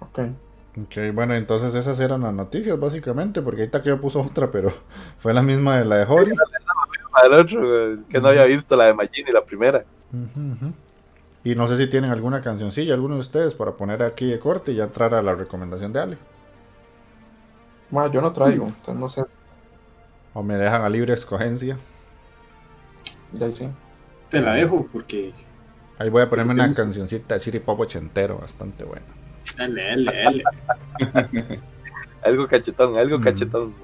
Ok. 0.00 0.18
Ok, 0.80 1.12
bueno, 1.12 1.34
entonces 1.34 1.74
esas 1.74 2.00
eran 2.00 2.22
las 2.22 2.32
noticias 2.32 2.80
básicamente, 2.80 3.42
porque 3.42 3.62
ahorita 3.62 3.82
que 3.82 3.90
yo 3.90 4.00
puso 4.00 4.20
otra, 4.20 4.50
pero 4.50 4.72
fue 5.18 5.34
la 5.34 5.42
misma 5.42 5.78
de 5.78 5.84
la 5.84 5.96
de 5.96 6.04
Hori. 6.04 6.32
Al 7.12 7.34
otro, 7.34 7.60
que 8.08 8.20
no 8.20 8.28
había 8.28 8.46
visto 8.46 8.74
la 8.74 8.86
de 8.86 8.94
Magini, 8.94 9.30
la 9.32 9.44
primera. 9.44 9.84
Y 11.44 11.54
no 11.54 11.68
sé 11.68 11.76
si 11.76 11.88
tienen 11.88 12.10
alguna 12.10 12.40
cancioncilla, 12.40 12.94
alguno 12.94 13.16
de 13.16 13.20
ustedes, 13.20 13.52
para 13.52 13.72
poner 13.72 14.02
aquí 14.02 14.26
de 14.26 14.38
corte 14.38 14.72
y 14.72 14.76
ya 14.76 14.84
entrar 14.84 15.14
a 15.14 15.20
la 15.20 15.34
recomendación 15.34 15.92
de 15.92 16.00
Ale. 16.00 16.18
Ma, 17.90 18.10
yo 18.10 18.22
no 18.22 18.32
traigo, 18.32 18.66
entonces 18.66 18.96
no 18.96 19.08
sé. 19.10 19.22
O 20.32 20.42
me 20.42 20.56
dejan 20.56 20.82
a 20.82 20.88
libre 20.88 21.12
escogencia. 21.12 21.76
Ya 23.32 23.52
sí. 23.52 23.68
Te 24.30 24.40
la 24.40 24.54
dejo 24.54 24.88
porque... 24.90 25.34
Ahí 25.98 26.08
voy 26.08 26.22
a 26.22 26.30
ponerme 26.30 26.54
una 26.54 26.72
cancioncita 26.72 27.34
de 27.34 27.40
City 27.40 27.58
Pop 27.58 27.78
ochentero, 27.80 28.38
bastante 28.38 28.84
buena. 28.84 29.04
Dale, 29.56 29.82
dale, 29.82 30.12
dale. 30.12 30.42
Algo 32.22 32.46
cachetón, 32.46 32.96
algo 32.98 33.18
Mm. 33.18 33.22
cachetón. 33.22 33.74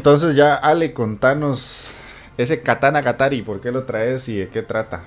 Entonces 0.00 0.34
ya, 0.34 0.54
Ale, 0.54 0.94
contanos 0.94 1.90
ese 2.38 2.62
Katana 2.62 3.02
Gatari, 3.02 3.42
¿por 3.42 3.60
qué 3.60 3.70
lo 3.70 3.84
traes 3.84 4.26
y 4.30 4.38
de 4.38 4.48
qué 4.48 4.62
trata? 4.62 5.02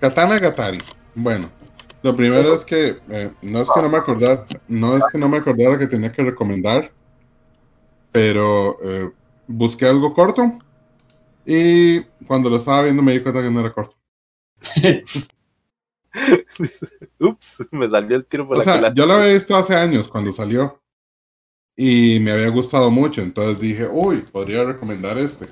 Katana 0.00 0.36
Gatari. 0.36 0.78
Bueno, 1.14 1.48
lo 2.02 2.16
primero 2.16 2.52
es 2.52 2.64
que 2.64 2.98
eh, 3.08 3.30
no 3.40 3.60
es 3.60 3.68
que 3.72 3.82
no 3.82 3.88
me 3.88 3.98
acordara, 3.98 4.44
no 4.66 4.96
es 4.96 5.04
que 5.12 5.16
no 5.16 5.28
me 5.28 5.36
acordara 5.36 5.78
que 5.78 5.86
tenía 5.86 6.10
que 6.10 6.24
recomendar, 6.24 6.90
pero 8.10 8.78
eh, 8.82 9.12
busqué 9.46 9.86
algo 9.86 10.12
corto 10.12 10.58
y 11.46 12.00
cuando 12.26 12.50
lo 12.50 12.56
estaba 12.56 12.82
viendo 12.82 13.00
me 13.00 13.12
di 13.12 13.20
cuenta 13.20 13.42
que 13.42 13.50
no 13.52 13.60
era 13.60 13.72
corto. 13.72 13.94
Ups, 17.20 17.64
me 17.70 17.88
salió 17.88 18.16
el 18.16 18.26
tiro 18.26 18.44
por 18.44 18.56
O 18.56 18.58
la 18.58 18.64
sea, 18.64 18.92
yo 18.92 19.06
lo 19.06 19.12
había 19.12 19.34
visto 19.34 19.56
hace 19.56 19.76
años 19.76 20.08
cuando 20.08 20.32
salió 20.32 20.80
y 21.80 22.18
me 22.18 22.32
había 22.32 22.48
gustado 22.48 22.90
mucho, 22.90 23.22
entonces 23.22 23.60
dije, 23.60 23.86
uy, 23.86 24.18
podría 24.22 24.64
recomendar 24.64 25.16
este. 25.16 25.48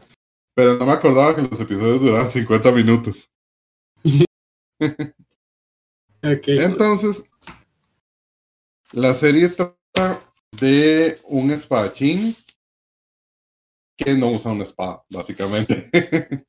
Pero 0.56 0.74
no 0.74 0.84
me 0.84 0.90
acordaba 0.92 1.36
que 1.36 1.42
los 1.42 1.60
episodios 1.60 2.00
duraban 2.00 2.28
50 2.28 2.72
minutos. 2.72 3.30
Ok. 6.22 6.48
Entonces, 6.48 7.24
la 8.92 9.14
serie 9.14 9.48
trata 9.50 10.20
de 10.58 11.20
un 11.24 11.50
espadachín 11.52 12.34
que 13.96 14.14
no 14.14 14.30
usa 14.32 14.50
una 14.52 14.64
espada, 14.64 15.04
básicamente. 15.08 15.84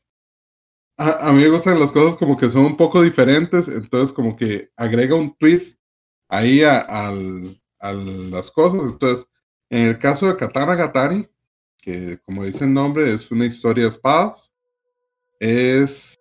a, 0.97 1.27
a 1.29 1.31
mí 1.31 1.41
me 1.41 1.49
gustan 1.49 1.79
las 1.79 1.91
cosas 1.91 2.17
como 2.17 2.37
que 2.37 2.49
son 2.49 2.65
un 2.65 2.77
poco 2.77 3.03
diferentes, 3.03 3.67
entonces 3.67 4.11
como 4.13 4.35
que 4.35 4.71
agrega 4.75 5.15
un 5.15 5.35
twist 5.37 5.79
ahí 6.27 6.63
a, 6.63 6.79
al- 6.79 7.55
a 7.79 7.93
las 7.93 8.49
cosas. 8.51 8.81
Entonces, 8.93 9.27
en 9.69 9.87
el 9.87 9.99
caso 9.99 10.27
de 10.27 10.37
Katana 10.37 10.75
Gatari, 10.75 11.27
que 11.81 12.17
como 12.25 12.43
dice 12.43 12.65
el 12.65 12.73
nombre, 12.73 13.13
es 13.13 13.31
una 13.31 13.45
historia 13.45 13.85
de 13.85 13.89
espadas, 13.89 14.51
es 15.39 16.15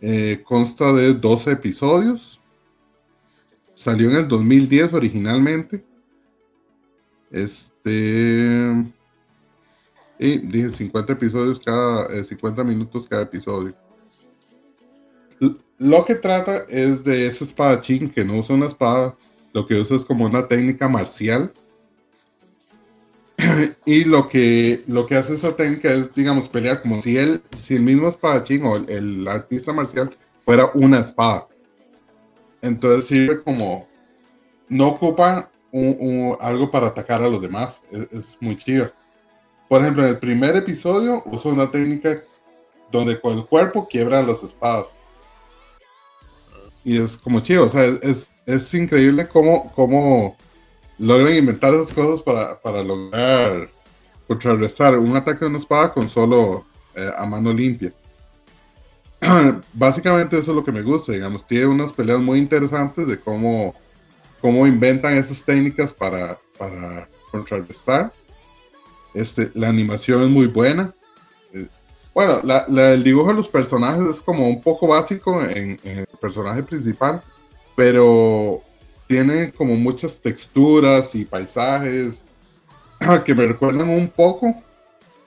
eh, 0.00 0.42
consta 0.44 0.92
de 0.92 1.14
12 1.14 1.52
episodios. 1.52 2.40
Salió 3.74 4.10
en 4.10 4.16
el 4.16 4.28
2010 4.28 4.92
originalmente. 4.92 5.84
Este. 7.30 8.92
Y 10.18 10.38
dije 10.38 10.68
50 10.70 11.12
episodios 11.14 11.58
cada. 11.58 12.06
eh, 12.14 12.22
50 12.22 12.62
minutos 12.64 13.06
cada 13.08 13.22
episodio. 13.22 13.74
Lo 15.78 16.04
que 16.04 16.14
trata 16.14 16.64
es 16.68 17.02
de 17.02 17.26
ese 17.26 17.44
espadachín 17.44 18.10
que 18.10 18.24
no 18.24 18.38
usa 18.38 18.54
una 18.56 18.66
espada. 18.66 19.16
Lo 19.52 19.66
que 19.66 19.80
usa 19.80 19.96
es 19.96 20.04
como 20.04 20.26
una 20.26 20.46
técnica 20.46 20.86
marcial. 20.86 21.52
y 23.84 24.04
lo 24.04 24.28
que, 24.28 24.84
lo 24.86 25.06
que 25.06 25.16
hace 25.16 25.34
esa 25.34 25.56
técnica 25.56 25.90
es, 25.90 26.12
digamos, 26.14 26.48
pelear 26.48 26.80
como 26.80 27.00
si 27.02 27.16
él, 27.16 27.42
si 27.56 27.76
el 27.76 27.82
mismo 27.82 28.08
espadachín 28.08 28.64
o 28.64 28.76
el, 28.76 29.26
artista 29.28 29.72
marcial 29.72 30.16
fuera 30.44 30.70
una 30.74 30.98
espada. 30.98 31.48
Entonces 32.62 33.06
sirve 33.06 33.42
como, 33.42 33.86
no 34.68 34.88
ocupa 34.88 35.50
algo 36.40 36.70
para 36.70 36.88
atacar 36.88 37.22
a 37.22 37.28
los 37.28 37.42
demás. 37.42 37.82
Es, 37.90 38.38
muy 38.40 38.56
chido. 38.56 38.90
Por 39.68 39.80
ejemplo, 39.80 40.04
en 40.04 40.10
el 40.10 40.18
primer 40.18 40.56
episodio 40.56 41.22
usa 41.26 41.52
una 41.52 41.70
técnica 41.70 42.22
donde 42.90 43.18
con 43.18 43.36
el 43.36 43.46
cuerpo 43.46 43.88
quiebra 43.88 44.22
las 44.22 44.42
espadas. 44.42 44.94
Y 46.84 46.98
es 46.98 47.18
como 47.18 47.40
chido, 47.40 47.66
o 47.66 47.68
sea, 47.70 47.84
es, 47.84 47.98
es, 48.02 48.28
es 48.46 48.74
increíble 48.74 49.26
cómo, 49.26 49.72
cómo 49.72 50.36
logran 50.98 51.34
inventar 51.34 51.72
esas 51.74 51.92
cosas 51.92 52.22
para, 52.22 52.58
para 52.60 52.82
lograr 52.82 53.68
contrarrestar 54.26 54.98
un 54.98 55.14
ataque 55.16 55.40
de 55.40 55.46
una 55.46 55.58
espada 55.58 55.92
con 55.92 56.08
solo 56.08 56.64
eh, 56.94 57.10
a 57.16 57.26
mano 57.26 57.52
limpia. 57.52 57.92
Básicamente 59.72 60.38
eso 60.38 60.50
es 60.50 60.56
lo 60.56 60.62
que 60.64 60.72
me 60.72 60.82
gusta, 60.82 61.12
digamos, 61.12 61.46
tiene 61.46 61.66
unas 61.66 61.92
peleas 61.92 62.20
muy 62.20 62.38
interesantes 62.38 63.06
de 63.06 63.18
cómo, 63.18 63.74
cómo 64.40 64.66
inventan 64.66 65.14
esas 65.14 65.42
técnicas 65.44 65.92
para, 65.92 66.38
para 66.58 67.08
contrarrestar. 67.30 68.12
Este, 69.14 69.50
la 69.54 69.68
animación 69.68 70.22
es 70.22 70.28
muy 70.28 70.46
buena. 70.46 70.92
Eh, 71.52 71.66
bueno, 72.14 72.40
la- 72.44 72.64
la- 72.68 72.92
el 72.92 73.02
dibujo 73.04 73.28
de 73.28 73.34
los 73.34 73.48
personajes 73.48 74.02
es 74.16 74.22
como 74.22 74.48
un 74.48 74.60
poco 74.60 74.86
básico 74.88 75.42
en, 75.42 75.78
en 75.84 75.98
el 76.00 76.06
personaje 76.20 76.62
principal, 76.62 77.22
pero 77.76 78.62
tiene 79.14 79.52
como 79.52 79.76
muchas 79.76 80.20
texturas 80.20 81.14
y 81.14 81.24
paisajes 81.24 82.24
que 83.24 83.32
me 83.32 83.46
recuerdan 83.46 83.88
un 83.88 84.08
poco 84.08 84.60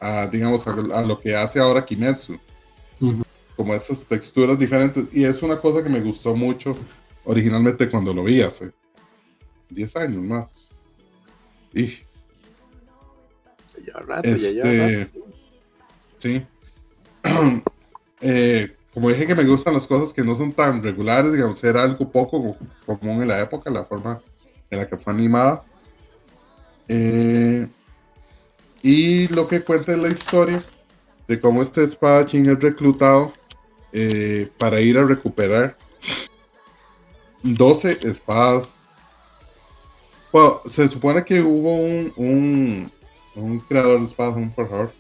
a, 0.02 0.28
digamos, 0.28 0.68
a, 0.68 0.72
a 0.72 1.02
lo 1.04 1.18
que 1.18 1.34
hace 1.34 1.58
ahora 1.62 1.86
Kimetsu. 1.86 2.38
Como 3.56 3.74
esas 3.74 4.04
texturas 4.04 4.60
diferentes. 4.60 5.06
Y 5.14 5.24
es 5.24 5.42
una 5.42 5.58
cosa 5.58 5.82
que 5.82 5.88
me 5.90 6.02
gustó 6.02 6.36
mucho 6.36 6.74
originalmente 7.24 7.88
cuando 7.88 8.14
lo 8.14 8.26
vi 8.26 8.42
hace 8.42 8.74
10 9.70 9.96
años 9.96 10.22
más. 10.22 10.54
Y 11.74 11.86
Ya 11.88 13.84
lleva 13.86 14.00
rato, 14.02 14.30
ya 14.30 14.36
este, 14.36 15.06
rato. 15.06 15.26
sí. 16.18 16.46
Eh, 18.20 18.76
como 18.98 19.10
dije 19.10 19.28
que 19.28 19.36
me 19.36 19.44
gustan 19.44 19.76
las 19.76 19.86
cosas 19.86 20.12
que 20.12 20.24
no 20.24 20.36
son 20.36 20.52
tan 20.52 20.82
regulares, 20.82 21.32
digamos, 21.32 21.64
era 21.64 21.84
algo 21.84 22.12
poco 22.12 22.58
común 22.84 23.22
en 23.22 23.28
la 23.28 23.40
época, 23.40 23.70
la 23.70 23.86
forma 23.86 24.20
en 24.72 24.80
la 24.80 24.88
que 24.88 24.98
fue 24.98 25.14
animada. 25.14 25.64
Eh, 26.88 27.68
y 28.82 29.28
lo 29.28 29.48
que 29.48 29.62
cuenta 29.62 29.92
es 29.92 30.00
la 30.00 30.08
historia 30.08 30.64
de 31.28 31.40
cómo 31.40 31.62
este 31.62 31.84
espadachín 31.84 32.50
es 32.50 32.60
reclutado 32.60 33.32
eh, 33.94 34.50
para 34.58 34.82
ir 34.82 34.98
a 34.98 35.06
recuperar 35.06 35.78
12 37.44 38.00
espadas. 38.02 38.80
Bueno, 40.32 40.62
se 40.66 40.88
supone 40.88 41.24
que 41.24 41.40
hubo 41.40 41.76
un, 41.76 42.14
un, 42.16 42.92
un 43.36 43.60
creador 43.60 44.00
de 44.00 44.08
espadas, 44.08 44.38
un 44.38 44.52
forjador, 44.52 44.92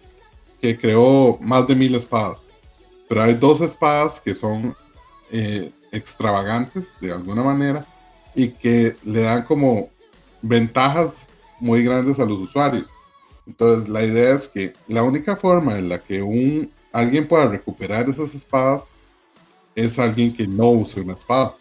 que 0.61 0.77
creó 0.77 1.39
más 1.41 1.65
de 1.65 1.73
mil 1.73 1.95
espadas. 1.95 2.46
Pero 3.07 3.23
hay 3.23 3.33
dos 3.35 3.61
espadas 3.61 4.19
que 4.19 4.35
son 4.35 4.75
eh, 5.31 5.71
extravagantes 5.91 6.93
de 6.99 7.11
alguna 7.11 7.43
manera 7.43 7.85
y 8.35 8.49
que 8.49 8.95
le 9.03 9.21
dan 9.21 9.43
como 9.43 9.89
ventajas 10.41 11.27
muy 11.59 11.83
grandes 11.83 12.19
a 12.19 12.25
los 12.25 12.39
usuarios. 12.39 12.85
Entonces 13.45 13.89
la 13.89 14.03
idea 14.03 14.35
es 14.35 14.49
que 14.49 14.73
la 14.87 15.03
única 15.03 15.35
forma 15.35 15.77
en 15.77 15.89
la 15.89 15.99
que 15.99 16.21
un, 16.21 16.71
alguien 16.91 17.27
pueda 17.27 17.47
recuperar 17.47 18.09
esas 18.09 18.35
espadas 18.35 18.83
es 19.75 19.97
alguien 19.99 20.33
que 20.33 20.47
no 20.47 20.69
use 20.69 21.01
una 21.01 21.13
espada. 21.13 21.55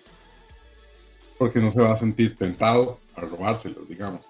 Porque 1.38 1.60
no 1.60 1.70
se 1.70 1.80
va 1.80 1.92
a 1.92 1.96
sentir 1.96 2.36
tentado 2.36 2.98
a 3.14 3.20
robárselos, 3.20 3.88
digamos. 3.88 4.22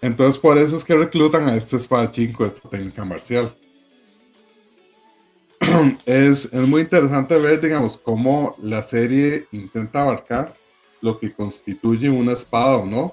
Entonces 0.00 0.38
por 0.38 0.56
eso 0.56 0.76
es 0.76 0.84
que 0.84 0.94
reclutan 0.94 1.48
a 1.48 1.56
este 1.56 1.76
espadachín 1.76 2.32
con 2.32 2.46
esta 2.46 2.68
técnica 2.68 3.04
marcial. 3.04 3.54
es, 6.06 6.46
es 6.46 6.68
muy 6.68 6.82
interesante 6.82 7.36
ver, 7.36 7.60
digamos, 7.60 7.98
cómo 7.98 8.56
la 8.60 8.82
serie 8.82 9.46
intenta 9.52 10.02
abarcar 10.02 10.56
lo 11.00 11.18
que 11.18 11.32
constituye 11.32 12.10
una 12.10 12.32
espada 12.32 12.76
o 12.76 12.86
no. 12.86 13.12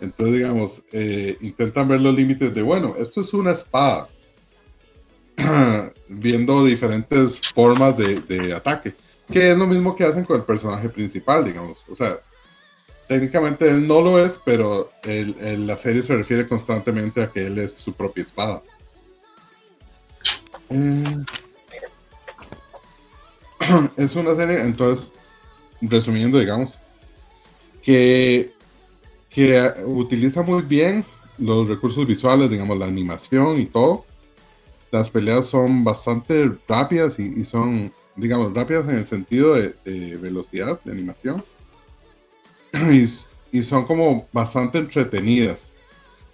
Entonces, 0.00 0.34
digamos, 0.36 0.82
eh, 0.92 1.36
intentan 1.40 1.88
ver 1.88 2.00
los 2.00 2.14
límites 2.14 2.54
de, 2.54 2.62
bueno, 2.62 2.94
esto 2.98 3.20
es 3.20 3.32
una 3.32 3.52
espada. 3.52 4.08
Viendo 6.08 6.64
diferentes 6.64 7.40
formas 7.54 7.96
de, 7.96 8.20
de 8.20 8.54
ataque. 8.54 8.94
Que 9.30 9.52
es 9.52 9.56
lo 9.56 9.66
mismo 9.66 9.96
que 9.96 10.04
hacen 10.04 10.24
con 10.24 10.36
el 10.36 10.44
personaje 10.44 10.88
principal, 10.88 11.44
digamos. 11.44 11.84
O 11.88 11.94
sea, 11.94 12.20
técnicamente 13.08 13.68
él 13.68 13.86
no 13.86 14.00
lo 14.00 14.22
es, 14.22 14.38
pero 14.44 14.90
la 15.02 15.76
serie 15.78 16.02
se 16.02 16.14
refiere 16.14 16.46
constantemente 16.46 17.22
a 17.22 17.30
que 17.30 17.46
él 17.46 17.58
es 17.58 17.74
su 17.74 17.94
propia 17.94 18.22
espada. 18.22 18.62
Eh, 20.70 21.24
es 23.96 24.16
una 24.16 24.34
serie, 24.34 24.60
entonces, 24.62 25.12
resumiendo, 25.80 26.38
digamos, 26.38 26.78
que, 27.82 28.52
que 29.30 29.72
utiliza 29.84 30.42
muy 30.42 30.62
bien 30.62 31.04
los 31.38 31.68
recursos 31.68 32.06
visuales, 32.06 32.50
digamos, 32.50 32.78
la 32.78 32.86
animación 32.86 33.60
y 33.60 33.66
todo. 33.66 34.04
Las 34.90 35.10
peleas 35.10 35.46
son 35.46 35.82
bastante 35.82 36.52
rápidas 36.68 37.18
y, 37.18 37.44
son, 37.44 37.92
digamos, 38.16 38.54
rápidas 38.54 38.88
en 38.88 38.96
el 38.96 39.06
sentido 39.06 39.54
de, 39.54 40.16
velocidad 40.16 40.80
de 40.84 40.92
animación. 40.92 41.44
Y, 42.92 43.08
y 43.56 43.62
son 43.62 43.84
como 43.84 44.26
bastante 44.32 44.78
entretenidas. 44.78 45.72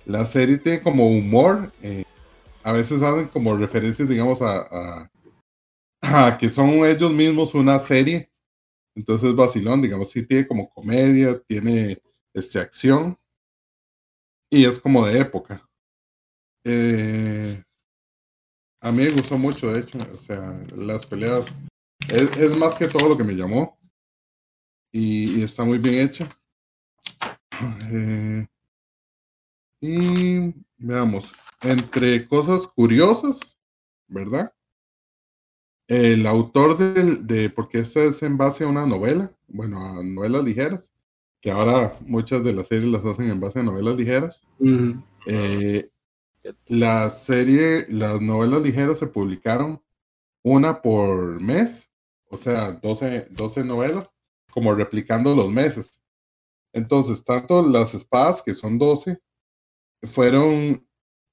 La 0.07 0.25
serie 0.25 0.57
tiene 0.57 0.81
como 0.81 1.07
humor. 1.07 1.71
eh, 1.83 2.05
a 2.63 2.73
veces 2.73 3.03
hacen 3.03 3.29
como 3.29 3.57
referencias, 3.57 4.09
digamos, 4.09 4.41
a 4.43 5.10
que 6.39 6.51
son 6.51 6.71
ellos 6.85 7.13
mismos 7.13 7.55
una 7.55 7.79
serie. 7.79 8.31
Entonces 8.95 9.31
es 9.31 9.37
vacilón, 9.37 9.83
digamos, 9.83 10.11
sí 10.11 10.27
tiene 10.27 10.47
como 10.47 10.69
comedia, 10.69 11.39
tiene 11.41 11.99
este, 12.35 12.59
acción. 12.59 13.19
y 14.51 14.65
es 14.65 14.79
como 14.81 15.07
de 15.07 15.19
época. 15.19 15.69
Eh, 16.65 17.63
a 18.83 18.93
mí 18.93 19.03
me 19.05 19.11
gustó 19.11 19.39
mucho, 19.39 19.73
de 19.73 19.81
hecho, 19.81 19.99
o 20.13 20.17
sea, 20.17 20.59
las 20.75 21.07
peleas 21.07 21.47
es, 22.09 22.57
más 22.57 22.77
que 22.77 22.89
todo 22.89 23.09
lo 23.09 23.17
que 23.17 23.25
me 23.25 23.35
llamó 23.35 23.79
y, 24.93 25.41
y 25.41 25.43
está 25.43 25.65
muy 25.65 25.79
bien 25.79 26.07
hecha. 26.07 26.37
Eh, 27.93 28.47
y 29.83 30.55
veamos, 30.79 31.35
entre 31.63 32.27
cosas 32.27 32.67
curiosas, 32.67 33.59
¿verdad? 34.09 34.53
El 35.91 36.25
autor 36.29 36.79
del, 36.79 37.27
de, 37.27 37.51
porque 37.51 37.81
esto 37.81 38.01
es 38.01 38.23
en 38.23 38.37
base 38.37 38.63
a 38.63 38.69
una 38.69 38.87
novela, 38.87 39.33
bueno, 39.49 39.85
a 39.85 40.05
novelas 40.05 40.45
ligeras, 40.45 40.93
que 41.41 41.51
ahora 41.51 41.97
muchas 42.07 42.45
de 42.45 42.53
las 42.53 42.69
series 42.69 42.93
las 42.93 43.05
hacen 43.05 43.29
en 43.29 43.41
base 43.41 43.59
a 43.59 43.65
novelas 43.65 43.97
ligeras. 43.97 44.43
Ujú. 44.61 45.03
Eh, 45.27 45.91
la 46.67 47.11
serie, 47.11 47.87
las 47.89 48.21
novelas 48.21 48.63
ligeras 48.63 49.01
se 49.01 49.09
publicaron 49.09 49.83
una 50.45 50.81
por 50.81 51.41
mes, 51.41 51.91
o 52.29 52.37
sea, 52.37 52.71
12, 52.71 53.27
12 53.33 53.65
novelas, 53.65 54.13
como 54.53 54.73
replicando 54.73 55.35
los 55.35 55.51
meses. 55.51 56.01
Entonces, 56.73 57.25
tanto 57.25 57.67
las 57.67 57.95
espadas, 57.95 58.43
que 58.43 58.55
son 58.55 58.79
12, 58.79 59.19
fueron 60.05 60.87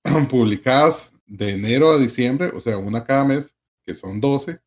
publicadas 0.32 1.14
de 1.28 1.52
enero 1.52 1.92
a 1.92 2.00
diciembre, 2.00 2.50
o 2.56 2.60
sea, 2.60 2.80
una 2.80 3.04
cada 3.04 3.24
mes, 3.24 3.54
que 3.88 3.96
son 3.96 4.20
12, 4.20 4.60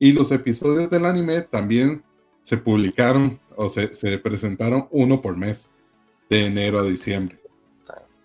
y 0.00 0.12
los 0.12 0.32
episodios 0.32 0.90
del 0.90 1.06
anime 1.06 1.42
también 1.42 2.04
se 2.42 2.58
publicaron 2.58 3.40
o 3.56 3.68
se, 3.68 3.94
se 3.94 4.18
presentaron 4.18 4.88
uno 4.90 5.22
por 5.22 5.36
mes, 5.36 5.70
de 6.28 6.46
enero 6.46 6.80
a 6.80 6.82
diciembre. 6.82 7.40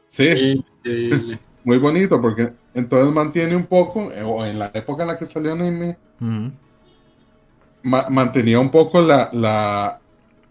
Sí, 0.07 0.25
Increíble. 0.83 1.39
muy 1.63 1.77
bonito 1.77 2.19
porque 2.19 2.51
entonces 2.73 3.13
mantiene 3.13 3.55
un 3.55 3.67
poco, 3.67 4.11
eh, 4.11 4.23
o 4.23 4.43
en 4.43 4.57
la 4.57 4.71
época 4.73 5.03
en 5.03 5.09
la 5.09 5.17
que 5.17 5.25
salió 5.27 5.53
anime, 5.53 5.97
Ujú. 6.19 6.51
ma- 7.83 8.07
mantenía 8.09 8.59
un 8.59 8.71
poco 8.71 9.01
la, 9.01 9.29
la 9.33 10.01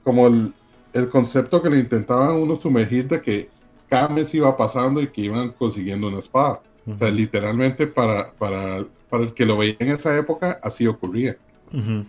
como 0.04 0.28
el, 0.28 0.54
el 0.92 1.08
concepto 1.08 1.60
que 1.60 1.70
le 1.70 1.80
intentaban 1.80 2.36
uno 2.36 2.54
sumergir 2.56 3.08
de 3.08 3.20
que 3.20 3.50
cada 3.88 4.08
mes 4.08 4.32
iba 4.34 4.56
pasando 4.56 5.00
y 5.00 5.08
que 5.08 5.22
iban 5.22 5.50
consiguiendo 5.52 6.08
una 6.08 6.18
espada. 6.20 6.62
O 6.86 6.96
sea, 6.96 7.10
literalmente 7.10 7.86
para, 7.86 8.32
para, 8.32 8.84
para 9.08 9.24
el 9.24 9.32
que 9.34 9.46
lo 9.46 9.56
veía 9.56 9.76
en 9.78 9.88
esa 9.90 10.16
época, 10.16 10.58
así 10.62 10.86
ocurría. 10.86 11.36
Sí, 11.72 12.04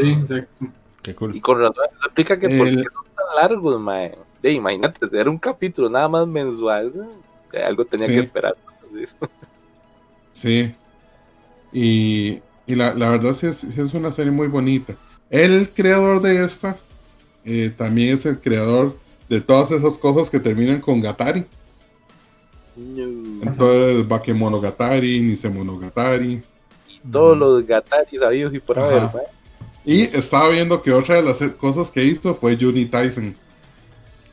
sí, 0.00 0.10
exacto. 0.12 0.66
Qué 1.02 1.14
cool. 1.14 1.36
Y 1.36 1.40
con 1.40 1.58
razón, 1.60 1.84
eso 1.90 2.06
explica 2.06 2.38
que 2.38 2.48
por 2.48 2.66
qué 2.66 2.72
El- 2.72 2.82
son 2.82 3.04
tan 3.14 3.36
largos, 3.42 3.80
mae. 3.80 4.16
Sí, 4.42 4.48
imagínate, 4.48 5.06
era 5.12 5.30
un 5.30 5.38
capítulo 5.38 5.88
nada 5.88 6.08
más 6.08 6.26
mensual. 6.26 6.92
algo 7.64 7.84
tenía 7.86 8.06
Sí. 8.06 8.12
que 8.14 8.20
esperar. 8.20 8.54
Sí. 10.32 10.74
Y, 11.72 12.40
y 12.66 12.74
la, 12.74 12.94
la 12.94 13.08
verdad 13.10 13.32
sí 13.32 13.46
es, 13.46 13.56
sí 13.58 13.80
es 13.80 13.94
una 13.94 14.10
serie 14.12 14.30
muy 14.32 14.48
bonita. 14.48 14.94
El 15.30 15.70
creador 15.70 16.20
de 16.20 16.44
esta 16.44 16.78
eh, 17.44 17.72
también 17.76 18.16
es 18.16 18.26
el 18.26 18.40
creador 18.40 18.96
de 19.28 19.40
todas 19.40 19.70
esas 19.70 19.96
cosas 19.98 20.28
que 20.30 20.38
terminan 20.40 20.80
con 20.80 21.00
Gatari. 21.00 21.46
No. 22.76 23.42
Entonces, 23.50 24.06
Bakemonogatari, 24.08 25.20
Nisemonogatari. 25.20 26.42
Todos 27.10 27.36
los 27.38 27.66
gataris 27.66 28.20
sabidos 28.20 28.52
y 28.54 28.58
por 28.58 28.78
haber. 28.78 29.02
Y 29.84 30.02
estaba 30.02 30.48
viendo 30.50 30.82
que 30.82 30.92
otra 30.92 31.16
de 31.16 31.22
las 31.22 31.38
cosas 31.58 31.90
que 31.90 32.02
hizo 32.04 32.34
fue 32.34 32.56
Juni 32.60 32.86
Tyson. 32.86 33.34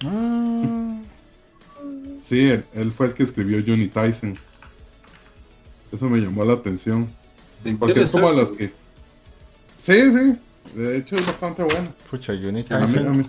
Ah, 0.06 1.00
Sí, 2.22 2.50
él, 2.50 2.66
él 2.74 2.92
fue 2.92 3.08
el 3.08 3.14
que 3.14 3.24
escribió 3.24 3.62
Juni 3.66 3.88
Tyson. 3.88 4.38
Eso 5.92 6.10
me 6.10 6.20
llamó 6.20 6.44
la 6.46 6.54
atención. 6.54 7.10
Porque 7.80 8.02
es 8.02 8.12
como 8.12 8.32
las 8.32 8.52
que. 8.52 8.68
Sí, 9.78 9.94
sí. 10.12 10.40
De 10.74 10.98
hecho, 10.98 11.16
es 11.18 11.26
bastante 11.26 11.62
buena. 11.64 11.94
pucha, 12.10 12.34
Unity. 12.34 12.74
A 12.74 12.80
mí- 12.88 12.98
a 13.06 13.10
mí- 13.12 13.26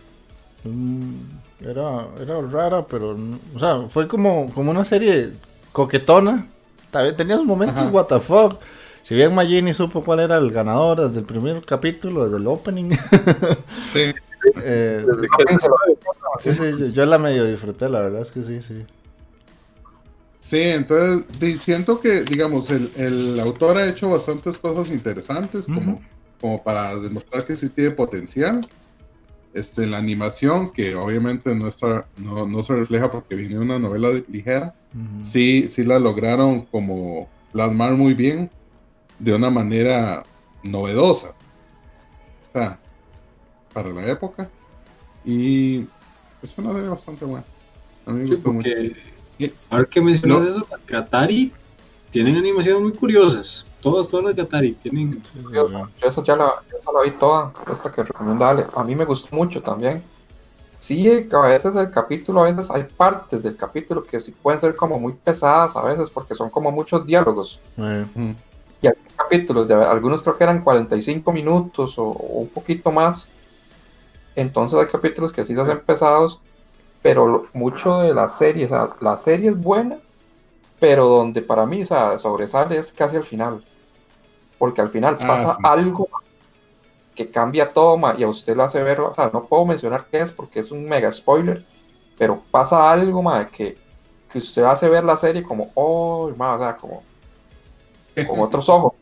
Era, 1.60 2.06
era 2.20 2.40
rara, 2.40 2.86
pero. 2.86 3.16
O 3.54 3.58
sea, 3.58 3.82
fue 3.88 4.08
como, 4.08 4.50
como 4.54 4.70
una 4.70 4.84
serie 4.84 5.32
coquetona. 5.72 6.46
Tenía 7.16 7.36
sus 7.36 7.46
momentos, 7.46 7.76
Ajá. 7.76 7.90
what 7.90 8.06
the 8.06 8.20
fuck. 8.20 8.60
Si 9.02 9.14
bien 9.14 9.34
Magini 9.34 9.74
supo 9.74 10.02
cuál 10.04 10.20
era 10.20 10.38
el 10.38 10.50
ganador 10.50 11.08
desde 11.08 11.20
el 11.20 11.26
primer 11.26 11.62
capítulo, 11.64 12.24
desde 12.24 12.38
el 12.38 12.46
opening. 12.46 12.90
sí. 13.92 14.00
eh, 14.62 15.04
Desde 15.06 15.22
que- 15.22 15.58
sí, 16.40 16.54
sí, 16.54 16.78
yo, 16.78 16.86
yo 16.86 17.06
la 17.06 17.18
medio 17.18 17.44
disfruté, 17.44 17.88
la 17.88 18.00
verdad 18.00 18.22
es 18.22 18.30
que 18.30 18.42
sí, 18.42 18.62
sí. 18.62 18.84
Sí, 20.38 20.60
entonces 20.60 21.24
siento 21.60 22.00
que, 22.00 22.22
digamos, 22.22 22.70
el, 22.70 22.90
el 22.96 23.40
autor 23.40 23.78
ha 23.78 23.86
hecho 23.88 24.10
bastantes 24.10 24.58
cosas 24.58 24.90
interesantes, 24.90 25.64
como, 25.64 26.02
como 26.38 26.62
para 26.62 26.94
demostrar 26.96 27.44
que 27.44 27.56
sí 27.56 27.70
tiene 27.70 27.92
potencial. 27.92 28.66
Este, 29.54 29.86
la 29.86 29.98
animación, 29.98 30.70
que 30.70 30.96
obviamente 30.96 31.54
no, 31.54 31.68
está, 31.68 32.06
no, 32.18 32.44
no 32.46 32.62
se 32.64 32.74
refleja 32.74 33.08
porque 33.10 33.36
viene 33.36 33.54
de 33.54 33.60
una 33.60 33.78
novela 33.78 34.08
de- 34.10 34.24
ligera, 34.28 34.74
sí, 35.22 35.68
sí 35.68 35.84
la 35.84 35.98
lograron 36.00 36.62
como 36.62 37.28
plasmar 37.52 37.92
muy 37.94 38.14
bien 38.14 38.50
de 39.20 39.32
una 39.32 39.50
manera 39.50 40.24
novedosa. 40.64 41.34
O 42.48 42.52
sea, 42.52 42.78
para 43.72 43.90
la 43.90 44.06
época. 44.08 44.50
Y 45.24 45.86
es 46.42 46.50
una 46.58 46.72
serie 46.72 46.88
bastante 46.88 47.24
buena. 47.24 47.44
A 48.06 48.10
mí 48.12 48.20
me 48.20 48.26
Sí, 48.26 48.32
gustó 48.32 48.52
mucho. 48.52 48.68
ahora 49.70 49.84
que 49.86 50.00
mencionas 50.00 50.42
No. 50.42 50.48
eso, 50.48 50.66
las 50.70 50.84
Gatari 50.86 51.52
tienen 52.10 52.36
animaciones 52.36 52.82
muy 52.82 52.92
curiosas. 52.92 53.66
Todas, 53.84 54.10
todas 54.10 54.26
las 54.26 54.36
Gatari 54.36 54.72
tienen. 54.72 55.12
Sí, 55.12 55.20
sí, 55.34 55.44
Yo, 55.52 55.68
yo 55.68 56.08
esa 56.08 56.22
ya 56.24 56.36
la, 56.36 56.54
yo 56.70 56.78
esa 56.78 56.92
la 56.92 57.02
vi 57.02 57.10
toda, 57.12 57.52
esta 57.70 57.92
que 57.92 58.02
recomienda 58.02 58.50
Ale. 58.50 58.66
A 58.74 58.82
mí 58.82 58.96
me 58.96 59.04
gustó 59.04 59.36
mucho 59.36 59.62
también. 59.62 60.02
Sí, 60.80 61.08
eh, 61.08 61.28
a 61.32 61.46
veces 61.46 61.74
el 61.76 61.90
capítulo, 61.90 62.40
a 62.40 62.44
veces 62.44 62.70
hay 62.70 62.84
partes 62.84 63.42
del 63.42 63.56
capítulo 63.56 64.02
que 64.02 64.20
sí 64.20 64.32
pueden 64.32 64.60
ser 64.60 64.76
como 64.76 64.98
muy 64.98 65.12
pesadas 65.12 65.76
a 65.76 65.82
veces 65.82 66.10
porque 66.10 66.34
son 66.34 66.50
como 66.50 66.70
muchos 66.72 67.06
diálogos. 67.06 67.60
Mm. 67.76 68.32
Y 68.82 68.86
hay 68.86 68.94
capítulos, 69.16 69.68
de, 69.68 69.74
algunos 69.74 70.22
creo 70.22 70.36
que 70.36 70.44
eran 70.44 70.62
45 70.62 71.32
minutos 71.32 71.98
o, 71.98 72.04
o 72.04 72.40
un 72.40 72.48
poquito 72.48 72.90
más. 72.90 73.28
Entonces 74.36 74.78
hay 74.78 74.86
capítulos 74.86 75.32
que 75.32 75.44
sí 75.44 75.54
se 75.54 75.60
hacen 75.60 75.80
pesados, 75.80 76.40
pero 77.02 77.26
lo- 77.26 77.46
mucho 77.52 78.00
de 78.00 78.14
la 78.14 78.28
serie, 78.28 78.66
o 78.66 78.68
sea, 78.68 78.90
la 79.00 79.16
serie 79.18 79.50
es 79.50 79.58
buena, 79.62 79.98
pero 80.80 81.06
donde 81.08 81.42
para 81.42 81.66
mí 81.66 81.82
o 81.82 81.86
sea, 81.86 82.18
sobresale 82.18 82.78
es 82.78 82.92
casi 82.92 83.16
al 83.16 83.24
final. 83.24 83.64
Porque 84.64 84.80
al 84.80 84.88
final 84.88 85.18
Ah, 85.20 85.26
pasa 85.26 85.52
sí. 85.52 85.60
algo 85.62 86.08
que 87.14 87.30
cambia 87.30 87.68
todo 87.68 87.98
ma, 87.98 88.14
y 88.16 88.22
a 88.22 88.28
usted 88.28 88.56
lo 88.56 88.62
hace 88.62 88.82
ver, 88.82 88.98
o 88.98 89.14
sea, 89.14 89.28
no 89.30 89.44
puedo 89.44 89.66
mencionar 89.66 90.06
qué 90.10 90.22
es 90.22 90.30
porque 90.32 90.60
es 90.60 90.70
un 90.70 90.86
mega 90.88 91.12
spoiler, 91.12 91.62
pero 92.16 92.42
pasa 92.50 92.90
algo 92.90 93.22
ma, 93.22 93.46
que, 93.50 93.76
que 94.32 94.38
usted 94.38 94.62
hace 94.64 94.88
ver 94.88 95.04
la 95.04 95.18
serie 95.18 95.42
como, 95.42 95.70
oh, 95.74 96.30
ma, 96.34 96.54
o 96.54 96.58
sea, 96.58 96.78
como 96.78 97.02
con 98.26 98.40
otros 98.40 98.66
ojos. 98.70 98.94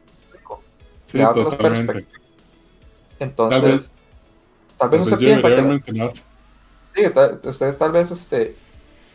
Sí, 1.06 1.18
de 1.18 1.24
otras 1.26 1.55
perspectivas. 1.55 2.22
Entonces, 3.20 3.60
Tal 3.60 3.70
vez- 3.70 3.93
tal 4.78 4.90
vez 4.90 5.01
usted 5.02 5.18
piensa 5.18 5.48
que 5.48 5.62
sí, 6.97 7.10
tal- 7.14 7.40
usted 7.44 7.76
tal 7.76 7.93
vez 7.93 8.10
este, 8.10 8.56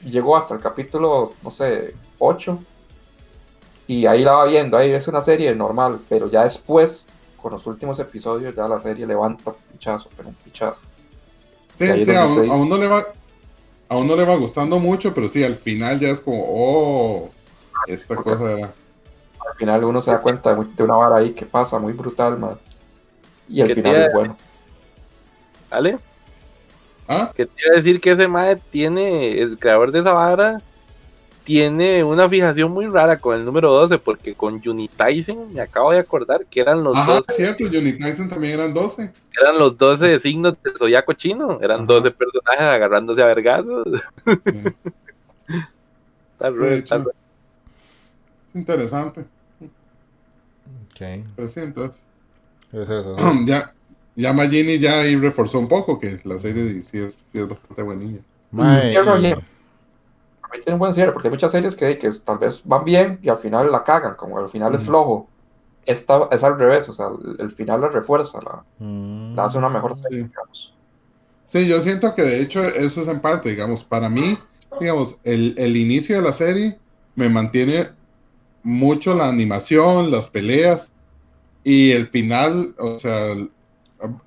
llegó 0.05 0.37
hasta 0.37 0.53
el 0.53 0.61
capítulo, 0.61 1.33
no 1.43 1.51
sé, 1.51 1.93
8 2.19 2.57
y 3.87 4.05
ahí 4.05 4.23
la 4.23 4.33
va 4.35 4.45
viendo, 4.45 4.77
ahí 4.77 4.91
es 4.91 5.07
una 5.07 5.21
serie 5.21 5.55
normal, 5.55 5.99
pero 6.09 6.29
ya 6.29 6.43
después, 6.43 7.07
con 7.41 7.53
los 7.53 7.65
últimos 7.65 7.97
episodios, 7.99 8.55
ya 8.55 8.67
la 8.67 8.79
serie 8.79 9.07
levanta 9.07 9.51
un 9.51 9.55
pichazo, 9.73 10.09
pero 10.15 10.29
un 10.29 10.35
pichazo. 10.35 10.77
Sí, 11.79 12.05
sí, 12.05 12.15
a, 12.15 12.25
un- 12.25 12.45
se 12.45 12.51
a 12.51 12.55
uno 12.55 12.77
le 12.77 12.87
va 12.87 13.05
a 13.89 13.95
uno 13.97 14.15
le 14.17 14.25
va 14.25 14.35
gustando 14.35 14.79
mucho, 14.79 15.13
pero 15.13 15.29
sí, 15.29 15.43
al 15.43 15.55
final 15.55 15.97
ya 15.99 16.09
es 16.09 16.19
como, 16.19 16.43
oh, 16.45 17.29
esta 17.87 18.15
cosa 18.17 18.51
era. 18.51 18.65
Al 18.65 19.55
final 19.57 19.83
uno 19.85 20.01
se 20.01 20.11
da 20.11 20.19
cuenta 20.19 20.49
de, 20.49 20.55
muy- 20.57 20.73
de 20.75 20.83
una 20.83 20.95
vara 20.97 21.15
ahí 21.17 21.31
que 21.31 21.45
pasa 21.45 21.79
muy 21.79 21.93
brutal, 21.93 22.37
man. 22.37 22.57
Y 23.47 23.61
al 23.61 23.67
¿Qué 23.69 23.75
final 23.75 23.95
es 23.95 24.13
bueno. 24.13 24.37
¿Vale? 25.69 25.99
Ah, 27.07 27.31
Que 27.33 27.45
te 27.45 27.51
iba 27.65 27.73
a 27.73 27.77
decir 27.77 28.01
que 28.01 28.11
ese 28.11 28.27
mae 28.27 28.57
tiene, 28.57 29.39
el 29.39 29.57
creador 29.57 29.93
de 29.93 29.99
esa 29.99 30.11
vara, 30.11 30.61
tiene 31.47 32.03
una 32.03 32.27
fijación 32.27 32.71
muy 32.71 32.87
rara 32.87 33.17
con 33.17 33.33
el 33.39 33.45
número 33.45 33.71
12, 33.71 33.99
porque 33.99 34.33
con 34.35 34.61
Juni 34.61 34.89
Tyson 34.89 35.53
me 35.53 35.61
acabo 35.61 35.91
de 35.93 35.99
acordar 35.99 36.45
que 36.45 36.59
eran 36.59 36.83
los 36.83 36.93
ajá, 36.97 37.13
12, 37.13 37.33
cierto, 37.33 37.63
Johnny 37.71 37.93
Tyson 37.93 38.27
también 38.27 38.55
eran 38.55 38.73
12. 38.73 39.13
eran 39.41 39.57
los 39.57 39.77
12 39.77 40.19
signos 40.19 40.55
del 40.61 40.75
zodiaco 40.77 41.13
chino, 41.13 41.57
eran 41.61 41.77
Ajá. 41.77 41.85
12 41.87 42.11
personajes 42.11 42.59
agarrándose 42.61 43.23
a 43.23 43.27
vergazos. 43.27 43.87
Sí, 44.25 44.63
Está 46.33 46.51
Sí, 46.51 46.57
está 46.73 46.95
es 46.97 48.55
interesante. 48.55 49.21
ok. 49.61 51.25
Pero 51.35 51.47
sí, 51.47 51.59
entonces. 51.61 52.01
Es 52.73 52.89
eso. 52.89 53.15
ya, 53.45 53.73
ya 54.15 54.33
Magini 54.33 54.79
ya 54.79 54.99
ahí 54.99 55.15
reforzó 55.15 55.59
un 55.59 55.69
poco 55.69 55.97
que 55.97 56.19
la 56.25 56.37
serie 56.39 56.81
sí 56.81 56.97
es, 56.97 57.13
sí 57.31 57.39
es 57.39 57.47
bastante 57.47 57.81
buenilla. 57.83 58.19
Mae, 58.51 58.91
Quiero 58.91 59.17
y- 59.17 59.21
leer. 59.21 59.35
para 59.35 59.47
mí 60.53 60.61
tiene 60.63 60.73
un 60.73 60.79
buen 60.79 60.93
cierre, 60.93 61.11
porque 61.11 61.27
hay 61.27 61.31
muchas 61.33 61.51
series 61.51 61.75
que, 61.75 61.97
que 61.97 62.09
tal 62.23 62.37
vez 62.37 62.61
van 62.63 62.83
bien 62.85 63.19
y 63.21 63.29
al 63.29 63.37
final 63.37 63.71
la 63.71 63.83
cagan, 63.83 64.15
como 64.15 64.39
el 64.39 64.49
final 64.49 64.73
es 64.73 64.81
Ujú. 64.81 64.89
flojo. 64.91 65.27
Esta 65.85 66.27
es 66.31 66.43
al 66.43 66.57
revés, 66.59 66.87
o 66.89 66.93
sea, 66.93 67.07
el, 67.07 67.37
el 67.39 67.51
final 67.51 67.81
la 67.81 67.87
refuerza, 67.89 68.39
la, 68.41 68.63
Mm. 68.79 69.35
la 69.35 69.45
hace 69.45 69.57
una 69.57 69.69
mejor 69.69 69.95
serie, 70.01 70.19
Sí. 70.23 70.27
digamos. 70.27 70.73
Sí, 71.47 71.67
yo 71.67 71.81
siento 71.81 72.13
que 72.13 72.23
de 72.23 72.41
hecho 72.41 72.61
eso 72.63 73.01
es 73.03 73.07
en 73.07 73.21
parte, 73.21 73.49
digamos, 73.49 73.83
para 73.85 74.09
mí, 74.09 74.37
digamos, 74.81 75.15
el, 75.23 75.55
el 75.57 75.77
inicio 75.77 76.17
de 76.17 76.21
la 76.21 76.33
serie 76.33 76.77
me 77.15 77.29
mantiene 77.29 77.89
mucho 78.63 79.13
la 79.15 79.29
animación, 79.29 80.11
las 80.11 80.27
peleas 80.27 80.91
y 81.63 81.91
el 81.91 82.07
final, 82.07 82.75
o 82.77 82.99
sea, 82.99 83.33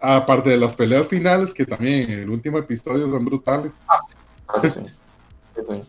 aparte 0.00 0.48
de 0.50 0.56
las 0.56 0.74
peleas 0.74 1.06
finales 1.06 1.52
que 1.52 1.66
también 1.66 2.10
en 2.10 2.20
el 2.20 2.30
último 2.30 2.56
episodio 2.56 3.10
son 3.10 3.24
brutales. 3.24 3.74
Claro, 4.46 4.70
sí. 4.74 4.80
Sí, 5.54 5.62
sí, 5.68 5.82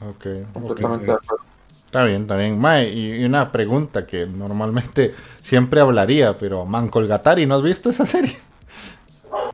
Ok. 0.00 0.26
completamente 0.52 1.10
acuerdo. 1.12 1.44
Está 1.86 2.04
bien, 2.04 2.22
está 2.22 2.36
bien. 2.36 2.58
Mae, 2.58 2.90
y 2.92 3.24
una 3.24 3.50
pregunta 3.52 4.06
que 4.06 4.26
normalmente 4.26 5.14
siempre 5.40 5.80
hablaría, 5.80 6.34
pero 6.36 6.64
Manco 6.66 7.00
Gatari, 7.06 7.46
¿no 7.46 7.54
has 7.56 7.62
visto 7.62 7.90
esa 7.90 8.06
serie? 8.06 8.36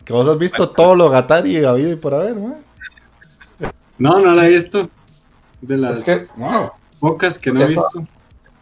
Que 0.04 0.12
vos 0.12 0.26
has 0.26 0.38
visto 0.38 0.70
todo 0.70 0.94
lo 0.96 1.08
Gatari 1.10 1.64
habido 1.64 1.92
y 1.92 1.96
por 1.96 2.14
haber, 2.14 2.34
mae. 2.34 2.54
No, 3.98 4.18
no 4.18 4.32
la 4.32 4.46
he 4.46 4.50
visto. 4.50 4.88
De 5.60 5.76
las 5.76 6.08
Es 6.08 6.32
que 6.32 6.40
Wow. 6.40 6.70
pocas 6.98 7.38
que 7.38 7.52
no 7.52 7.60
he 7.60 7.64
Esa- 7.64 7.70
visto. 7.72 8.04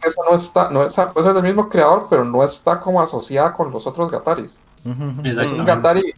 esa 0.03 0.21
no 0.29 0.35
está, 0.35 0.69
no 0.69 0.85
es, 0.85 0.95
pues 1.13 1.25
es 1.25 1.33
del 1.33 1.43
mismo 1.43 1.67
creador, 1.67 2.05
pero 2.09 2.23
no 2.23 2.43
está 2.43 2.79
como 2.79 3.01
asociada 3.01 3.53
con 3.53 3.71
los 3.71 3.87
otros 3.87 4.11
Gataris. 4.11 4.53
Es 5.23 5.37
un 5.37 5.65
Gatari 5.65 6.13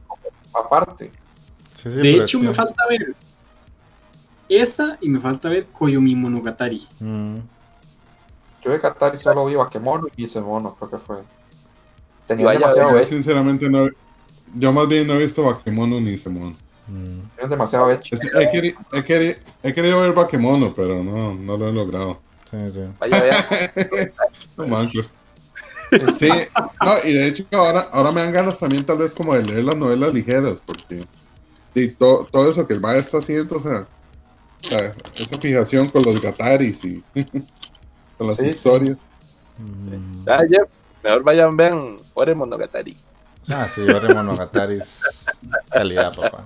aparte. 0.54 1.12
Sí, 1.76 1.84
sí, 1.84 1.90
De 1.92 2.12
hecho, 2.18 2.40
me 2.40 2.54
falta 2.54 2.84
ver 2.90 3.16
esa 4.58 4.98
y 5.02 5.10
me 5.10 5.20
falta 5.20 5.50
ver 5.50 5.68
Koyomi 5.68 6.16
Monogatari. 6.16 6.88
Mm, 7.00 7.38
Yo 8.64 8.72
de 8.72 8.78
Gatari 8.80 9.18
solo 9.18 9.46
vi 9.46 9.56
Bakemono 9.56 10.08
y 10.16 10.24
Isemono, 10.24 10.76
creo 10.76 10.90
que 10.92 10.98
fue. 10.98 11.18
Tenía 12.28 12.46
Vaya, 12.46 12.60
demasiado 12.60 12.98
Yo 13.00 13.06
sinceramente 13.06 13.70
no, 13.70 13.88
yo 14.56 14.72
más 14.72 14.88
bien 14.88 15.06
no 15.08 15.14
he 15.16 15.20
visto 15.24 15.44
Bakemono 15.44 16.00
ni 16.00 16.18
Semon. 16.18 16.56
mm. 16.88 17.20
tenía 17.36 17.50
demasiado 17.50 17.92
hecho. 17.92 18.16
Es- 18.16 18.22
He, 18.24 18.50
queri- 18.52 18.76
he 18.94 19.04
queri- 19.04 19.38
he 19.64 19.74
querido 19.74 20.00
ver 20.02 20.14
Bakemono, 20.14 20.74
pero 20.74 21.04
no, 21.04 21.34
no 21.34 21.58
lo 21.58 21.68
he 21.70 21.74
logrado. 21.74 22.20
Sí, 22.50 22.58
sí. 22.74 22.80
Vaya, 23.00 23.20
vaya. 23.20 24.12
No 24.58 24.68
manches. 24.68 25.06
Sí, 26.18 26.30
no, 26.84 26.92
y 27.04 27.14
de 27.14 27.28
hecho 27.28 27.44
ahora, 27.52 27.82
ahora 27.92 28.12
me 28.12 28.22
dan 28.22 28.32
ganas 28.32 28.58
también 28.58 28.84
tal 28.84 28.98
vez 28.98 29.14
como 29.14 29.36
de 29.36 29.44
leer 29.44 29.64
las 29.66 29.76
novelas 29.76 30.12
ligeras, 30.14 30.60
porque 30.66 31.02
y 31.76 31.88
to- 31.90 32.28
todo 32.32 32.50
eso 32.50 32.66
que 32.66 32.74
el 32.74 32.80
MAE 32.80 33.00
está 33.00 33.18
haciendo, 33.20 33.58
o 33.58 33.62
sea, 33.62 33.88
esa 34.64 35.40
fijación 35.40 35.90
con 35.90 36.04
los 36.04 36.22
gataris 36.22 36.84
y 36.86 37.04
con 38.18 38.28
las 38.28 38.38
Sí, 38.38 38.44
sí. 38.44 38.50
historias. 38.50 38.98
Mm. 39.58 40.28
Ah, 40.30 40.42
Jeff, 40.50 40.70
mejor 41.04 41.24
vayan, 41.24 41.56
vean 41.58 41.98
Ore 42.14 42.34
Monogatari. 42.36 42.98
Ah, 43.50 43.68
sí, 43.74 43.82
Ore 43.82 44.14
Monogatari 44.14 44.76
es 44.78 45.26
calidad, 45.70 46.14
papá. 46.16 46.46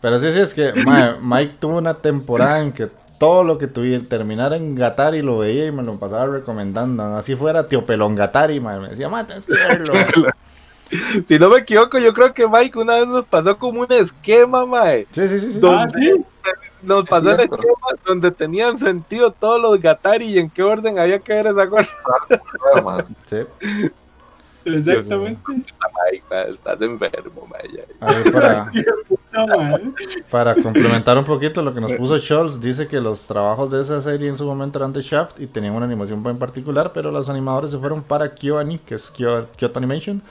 Pero 0.00 0.20
sí, 0.20 0.32
sí, 0.32 0.38
es 0.40 0.54
que 0.54 0.72
Mike 1.20 1.56
tuvo 1.60 1.78
una 1.78 1.94
temporada 1.94 2.60
en 2.60 2.72
que 2.72 2.88
todo 3.18 3.44
lo 3.44 3.56
que 3.58 3.68
tuviera, 3.68 4.02
terminara 4.08 4.56
en 4.56 4.74
Gatari 4.74 5.22
lo 5.22 5.38
veía 5.38 5.66
y 5.66 5.72
me 5.72 5.82
lo 5.84 5.96
pasaba 5.96 6.26
recomendando. 6.26 7.16
Así 7.16 7.36
fuera 7.36 7.68
Tío 7.68 7.86
Pelón 7.86 8.16
Gatari, 8.16 8.58
mae, 8.60 8.80
me 8.80 8.88
decía, 8.90 9.08
mae, 9.08 9.24
tienes 9.24 9.44
que 9.46 9.52
verlo. 9.52 9.92
Si 11.26 11.38
no 11.38 11.48
me 11.48 11.60
equivoco, 11.60 11.98
yo 11.98 12.12
creo 12.12 12.34
que 12.34 12.46
Mike 12.46 12.78
una 12.78 12.96
vez 12.96 13.06
nos 13.08 13.24
pasó 13.24 13.56
como 13.56 13.80
un 13.80 13.90
esquema, 13.92 14.66
mae. 14.66 15.06
Sí, 15.12 15.26
sí, 15.26 15.40
sí. 15.40 15.52
sí. 15.52 15.60
Ah, 15.64 15.86
sí. 15.88 16.22
Nos 16.82 17.08
pasó 17.08 17.30
el 17.32 17.40
esquema 17.40 17.88
donde 18.04 18.30
tenían 18.30 18.78
sentido 18.78 19.30
todos 19.30 19.60
los 19.60 19.80
Gatari 19.80 20.26
y 20.26 20.38
en 20.38 20.50
qué 20.50 20.62
orden 20.62 20.98
había 20.98 21.18
que 21.18 21.32
ver 21.32 21.46
esa 21.46 21.68
cosa. 21.68 21.90
Sí. 23.28 23.36
Exactamente. 24.64 25.40
Estás 26.48 26.80
enfermo, 26.82 27.48
mae. 27.50 27.68
ya. 27.72 27.82
A 28.00 28.12
ver, 28.12 28.32
para, 30.30 30.54
complementar 30.54 31.16
un 31.18 31.24
poquito 31.24 31.62
lo 31.62 31.72
que 31.74 31.80
nos 31.80 31.92
puso 31.92 32.18
Scholz, 32.18 32.60
dice 32.60 32.86
que 32.86 33.00
los 33.00 33.26
trabajos 33.26 33.70
de 33.70 33.82
esa 33.82 34.00
serie 34.00 34.28
en 34.28 34.36
su 34.36 34.44
momento 34.44 34.78
eran 34.78 34.92
de 34.92 35.00
Shaft 35.00 35.40
y 35.40 35.46
tenían 35.46 35.74
una 35.74 35.86
animación 35.86 36.24
en 36.26 36.38
particular, 36.38 36.92
pero 36.92 37.10
los 37.10 37.28
animadores 37.28 37.70
se 37.70 37.78
fueron 37.78 38.02
para 38.02 38.34
KyoAni, 38.34 38.78
que 38.78 38.96
es 38.96 39.10
Kyo- 39.12 39.46
Kyoto 39.56 39.78
Animation, 39.78 40.22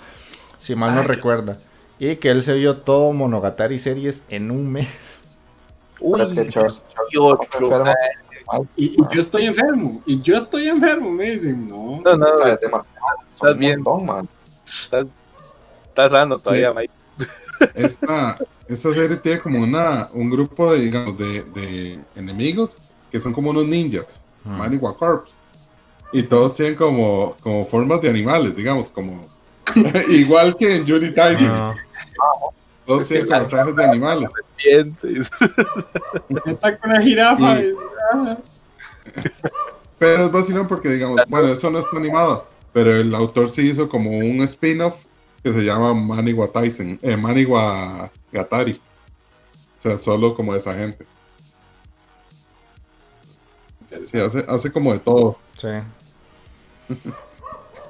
si 0.60 0.76
mal 0.76 0.96
no 0.96 1.04
recuerda. 1.04 1.58
Y 2.00 2.16
que 2.18 2.32
él 2.32 2.42
se 2.44 2.54
vio 2.56 2.78
todo 2.78 3.12
Monogatari 3.14 3.80
series 3.80 4.24
en 4.30 4.50
un 4.52 4.72
mes. 4.72 4.88
Pero 6.02 6.24
es 6.24 6.34
que 6.34 6.50
Charles, 6.50 6.84
Charles 6.94 7.12
Dios, 7.12 7.38
está 7.42 7.58
enfermo. 7.60 7.94
Mal. 8.52 8.68
Y, 8.76 8.86
y 8.86 8.98
yo 9.14 9.20
estoy 9.20 9.46
enfermo. 9.46 10.02
Y 10.06 10.22
yo 10.22 10.36
estoy 10.38 10.68
enfermo, 10.68 11.12
me 11.12 11.32
dicen. 11.32 11.68
No. 11.68 12.02
No, 12.04 12.18
no, 12.18 12.26
O 12.26 12.38
sea, 12.38 12.54
es 12.54 12.60
demasiado. 12.60 13.18
Estás 13.34 13.58
bien. 13.58 13.82
montón, 13.82 14.06
man. 14.06 14.30
estás, 14.66 15.08
estás 15.88 16.12
sano 16.12 16.38
todavía, 16.40 16.74
Mike. 16.74 16.94
Esta, 17.76 18.38
esta 18.68 18.94
serie 18.94 19.18
tiene 19.18 19.40
como 19.40 19.60
una, 19.60 20.10
un 20.14 20.30
grupo 20.30 20.74
de, 20.74 20.80
digamos, 20.80 21.18
de, 21.18 21.44
de 21.44 22.00
enemigos 22.16 22.72
que 23.12 23.20
son 23.20 23.34
como 23.34 23.52
unos 23.52 23.66
ninjas, 23.66 24.22
Mm. 24.44 24.58
Maniwa 24.58 24.98
Corps. 24.98 25.30
Y 26.14 26.24
todos 26.24 26.56
tienen 26.56 26.76
como, 26.76 27.36
como 27.42 27.64
formas 27.64 28.02
de 28.02 28.10
animales, 28.10 28.56
digamos, 28.56 28.90
como 28.90 29.26
igual 30.10 30.56
que 30.58 30.78
en 30.78 30.88
Judy 30.88 31.14
Tyson. 31.14 31.52
Ah, 31.54 31.76
Todos 32.92 33.08
tienen 33.08 33.28
como 33.28 33.48
trajes 33.48 33.76
de 33.76 33.84
animales. 33.86 34.30
Está 36.46 36.78
con 36.78 36.92
una 36.92 37.02
jirafa. 37.02 37.62
Y-. 37.62 37.76
Pero 39.98 40.26
es 40.26 40.32
vacilón 40.32 40.68
porque, 40.68 40.90
digamos, 40.90 41.22
bueno, 41.28 41.48
eso 41.48 41.70
no 41.70 41.80
está 41.80 41.98
animado, 41.98 42.48
pero 42.74 42.96
el 42.96 43.14
autor 43.16 43.50
sí 43.50 43.70
hizo 43.70 43.88
como 43.88 44.12
un 44.12 44.42
spin-off 44.42 45.06
que 45.44 45.54
se 45.54 45.64
llama 45.64 45.94
Maniwa 45.94 46.52
Tyson, 46.52 47.00
eh, 47.02 47.16
Maniwa 47.16 48.12
Gatari. 48.32 48.74
O 48.74 49.82
sea, 49.82 49.98
solo 49.98 50.34
como 50.34 50.54
esa 50.54 50.74
gente. 50.74 51.06
Sí, 54.06 54.20
hace, 54.20 54.46
hace 54.48 54.72
como 54.72 54.92
de 54.94 55.00
todo. 55.00 55.38
sí. 55.58 55.68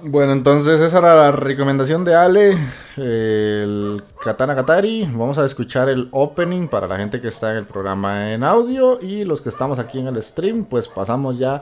Bueno, 0.03 0.31
entonces 0.31 0.81
esa 0.81 0.97
era 0.97 1.13
la 1.13 1.31
recomendación 1.31 2.03
de 2.03 2.15
Ale, 2.15 2.57
el 2.97 4.01
Katana 4.23 4.55
Katari. 4.55 5.03
Vamos 5.03 5.37
a 5.37 5.45
escuchar 5.45 5.89
el 5.89 6.09
opening 6.11 6.67
para 6.67 6.87
la 6.87 6.97
gente 6.97 7.21
que 7.21 7.27
está 7.27 7.51
en 7.51 7.57
el 7.57 7.65
programa 7.65 8.33
en 8.33 8.43
audio 8.43 8.99
y 8.99 9.25
los 9.25 9.41
que 9.41 9.49
estamos 9.49 9.77
aquí 9.77 9.99
en 9.99 10.07
el 10.07 10.21
stream, 10.23 10.65
pues 10.65 10.87
pasamos 10.87 11.37
ya 11.37 11.61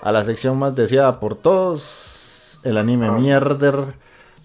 a 0.00 0.12
la 0.12 0.24
sección 0.24 0.58
más 0.58 0.76
deseada 0.76 1.18
por 1.18 1.34
todos, 1.34 2.60
el 2.62 2.78
anime 2.78 3.10
mierder, 3.10 3.74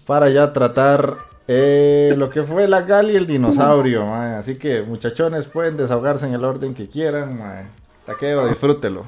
para 0.04 0.30
ya 0.30 0.52
tratar 0.52 1.18
eh, 1.46 2.14
lo 2.16 2.30
que 2.30 2.42
fue 2.42 2.66
la 2.66 2.82
Gali 2.82 3.12
y 3.12 3.16
el 3.16 3.26
dinosaurio. 3.26 4.12
Así 4.12 4.56
que 4.58 4.82
muchachones 4.82 5.46
pueden 5.46 5.76
desahogarse 5.76 6.26
en 6.26 6.34
el 6.34 6.44
orden 6.44 6.74
que 6.74 6.88
quieran. 6.88 7.68
Taqueo, 8.04 8.48
disfrútelo. 8.48 9.04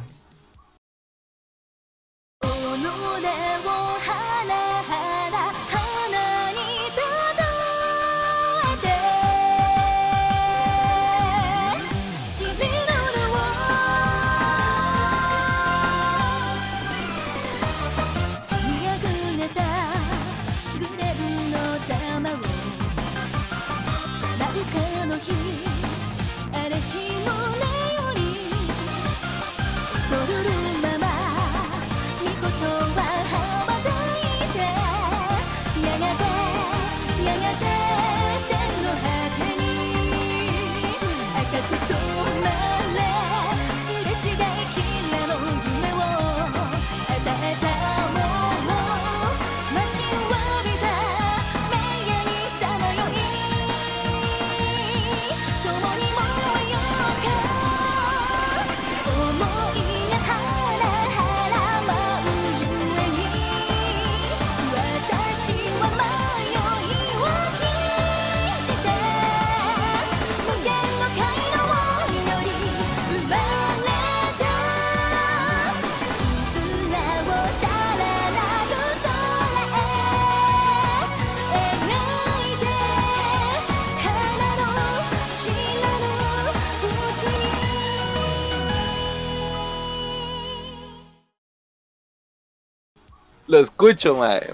Lo 93.46 93.58
escucho, 93.58 94.16
mae. 94.16 94.50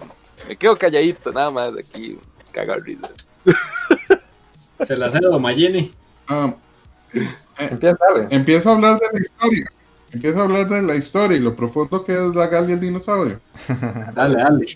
Me 0.49 0.57
quedo 0.57 0.77
calladito, 0.77 1.33
nada 1.33 1.51
más 1.51 1.73
aquí, 1.79 2.19
cagar 2.53 2.81
risa. 2.83 3.09
Se 4.83 4.97
la 4.97 5.09
cedo, 5.11 5.39
Mayini. 5.39 5.93
Ah, 6.29 6.55
Empieza, 7.59 7.97
dale. 8.15 8.27
empiezo 8.31 8.71
a 8.71 8.73
hablar 8.75 8.99
de 9.01 9.07
la 9.13 9.21
historia. 9.21 9.67
Empiezo 10.13 10.41
a 10.41 10.45
hablar 10.45 10.69
de 10.69 10.83
la 10.83 10.95
historia 10.97 11.37
y 11.37 11.41
lo 11.41 11.55
profundo 11.57 12.05
que 12.05 12.13
es 12.13 12.35
la 12.35 12.47
gal 12.47 12.69
y 12.69 12.73
el 12.75 12.81
dinosaurio. 12.81 13.41
Dale, 14.15 14.37
dale. 14.37 14.67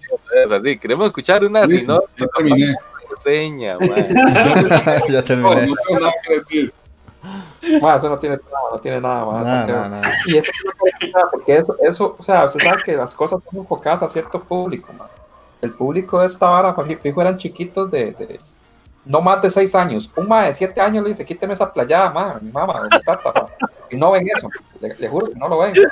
Es 0.45 0.51
así, 0.53 0.79
queremos 0.79 1.07
escuchar 1.07 1.45
una 1.45 1.67
Listo, 1.67 2.05
sino 2.17 2.27
ya 2.27 2.27
terminé. 2.37 2.75
reseña, 3.11 3.79
ya 5.09 5.19
No, 5.21 5.23
terminé. 5.25 5.67
no 5.67 5.75
sé 5.75 5.95
nada 5.95 6.13
que 6.27 6.35
decir. 6.35 6.75
Ma, 7.83 7.97
eso 7.97 8.09
no 8.09 8.17
tiene 8.19 8.37
nada, 8.37 8.65
no 8.73 8.81
tiene 8.81 9.01
nada, 9.01 9.33
Nada, 9.33 9.59
porque- 9.61 9.73
nada, 9.73 9.89
nada. 9.89 10.09
Y 10.27 10.37
eso 10.39 10.51
porque 11.31 11.57
eso, 11.57 11.77
eso, 11.83 12.17
o 12.19 12.23
sea, 12.23 12.45
usted 12.47 12.61
sabe 12.61 12.83
que 12.83 12.97
las 12.97 13.15
cosas 13.15 13.41
son 13.51 13.61
enfocadas 13.61 14.03
a 14.03 14.09
cierto 14.09 14.43
público. 14.43 14.93
El 15.61 15.73
público 15.73 16.21
de 16.21 16.27
esta 16.27 16.49
vara, 16.49 16.75
fijo, 16.75 17.21
eran 17.21 17.37
chiquitos 17.37 17.91
de, 17.91 18.13
de 18.13 18.41
no 19.05 19.21
más 19.21 19.43
de 19.43 19.51
6 19.51 19.75
años. 19.75 20.11
Un 20.17 20.27
ma 20.29 20.45
de 20.45 20.55
7 20.55 20.81
años 20.81 21.03
le 21.05 21.11
dice, 21.11 21.25
quíteme 21.27 21.53
esa 21.55 21.71
playada, 21.71 22.11
ma, 22.11 22.39
mi 22.41 22.51
mamá, 22.51 22.83
mi 22.91 23.01
tata, 23.01 23.33
ma. 23.35 23.49
Y 23.91 23.97
no 23.97 24.13
ven 24.13 24.27
eso, 24.35 24.49
le, 24.81 24.95
le 24.95 25.09
juro 25.09 25.27
que 25.27 25.35
no 25.35 25.49
lo 25.49 25.59
ven. 25.59 25.73
O 25.73 25.75
sea, 25.75 25.91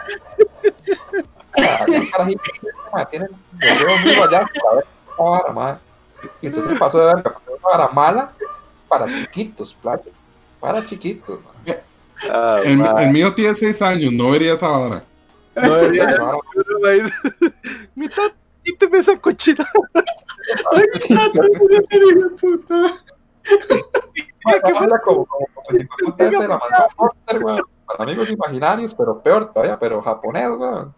ma, 2.92 3.04
tienen 3.06 3.28
muy 3.30 4.16
para 4.16 4.40
ver 4.40 4.42
esta 4.42 5.22
vara, 5.22 5.52
ma. 5.52 5.78
Y 6.40 6.48
usted 6.48 6.64
se 6.64 6.74
pasó 6.76 6.98
de 7.00 7.06
verga, 7.06 7.22
porque 7.32 7.52
es 7.52 7.58
una 7.62 7.76
vara 7.76 7.88
mala 7.92 8.30
para 8.88 9.06
chiquitos, 9.06 9.74
playa. 9.74 10.02
Para 10.60 10.84
chiquitos, 10.84 11.40
ma. 11.42 11.50
Ah, 12.30 12.56
El, 12.64 13.10
mío 13.12 13.32
tiene 13.34 13.54
seis 13.54 13.80
años, 13.80 14.12
no 14.12 14.30
vería 14.30 14.54
esa 14.54 14.68
vara. 14.68 15.04
No 15.54 15.74
debería 15.76 16.04
Esa 16.04 16.24
vara. 16.24 16.38
Mi 17.94 18.08
como, 25.04 25.26
como 25.26 25.46
el 25.70 25.82
hijo 25.82 25.94
de 25.96 26.04
puta 26.04 26.28
ese 26.28 26.38
de 26.38 26.48
la 26.48 26.58
mansión 26.58 26.88
Foster, 26.96 27.44
weón. 27.44 27.62
Para 27.86 28.02
amigos 28.04 28.30
imaginarios, 28.30 28.94
pero 28.94 29.20
peor 29.22 29.52
todavía, 29.52 29.78
pero 29.78 30.02
japonés, 30.02 30.48
weón. 30.50 30.94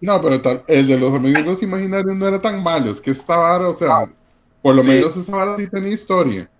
No, 0.00 0.20
pero 0.20 0.42
tal, 0.42 0.64
el 0.66 0.86
de 0.86 0.98
los 0.98 1.14
amigos 1.14 1.62
imaginarios 1.62 2.14
no 2.16 2.26
era 2.26 2.40
tan 2.40 2.62
malo. 2.62 2.90
Es 2.90 3.00
que 3.00 3.10
esta 3.10 3.38
vara, 3.38 3.68
o 3.68 3.74
sea, 3.74 4.06
por 4.62 4.74
lo 4.74 4.82
Sí. 4.82 4.88
menos 4.88 5.16
esa 5.16 5.34
vara 5.36 5.56
sí 5.56 5.68
tenía 5.68 5.92
historia. 5.92 6.50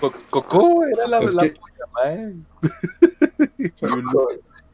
Co- 0.00 0.12
Coco 0.30 0.84
era 0.84 1.06
la, 1.08 1.18
Es 1.20 1.34
la 1.34 1.42
que- 1.42 1.54
mae. 1.92 2.34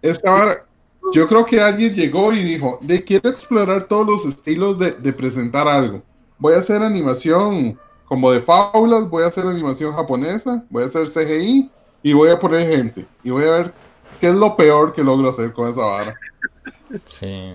Esta 0.03 0.31
vara, 0.31 0.66
yo 1.12 1.28
creo 1.28 1.44
que 1.47 1.61
alguien 1.61 1.94
llegó 1.94 2.32
y 2.32 2.39
dijo, 2.43 2.78
de 2.82 3.03
quiero 3.05 3.28
explorar 3.31 3.85
todos 3.85 4.07
los 4.07 4.24
estilos 4.27 4.78
de, 4.78 4.93
de 4.93 5.12
presentar 5.12 5.69
algo. 5.69 6.03
Voy 6.39 6.55
a 6.55 6.59
hacer 6.59 6.82
animación 6.82 7.78
como 8.05 8.31
de 8.32 8.40
fábulas, 8.40 9.09
voy 9.09 9.23
a 9.23 9.27
hacer 9.28 9.47
animación 9.47 9.93
japonesa, 9.93 10.65
voy 10.69 10.82
a 10.82 10.86
hacer 10.86 11.07
CGI 11.09 11.70
y 12.03 12.12
voy 12.12 12.31
a 12.31 12.39
poner 12.39 12.66
gente. 12.69 13.07
Y 13.23 13.31
voy 13.31 13.44
a 13.44 13.51
ver 13.51 13.73
qué 14.20 14.28
es 14.28 14.35
lo 14.35 14.57
peor 14.57 14.93
que 14.93 15.05
logro 15.05 15.31
hacer 15.31 15.53
con 15.53 15.70
esa 15.70 15.82
vara. 15.82 16.15
Sí. 17.07 17.55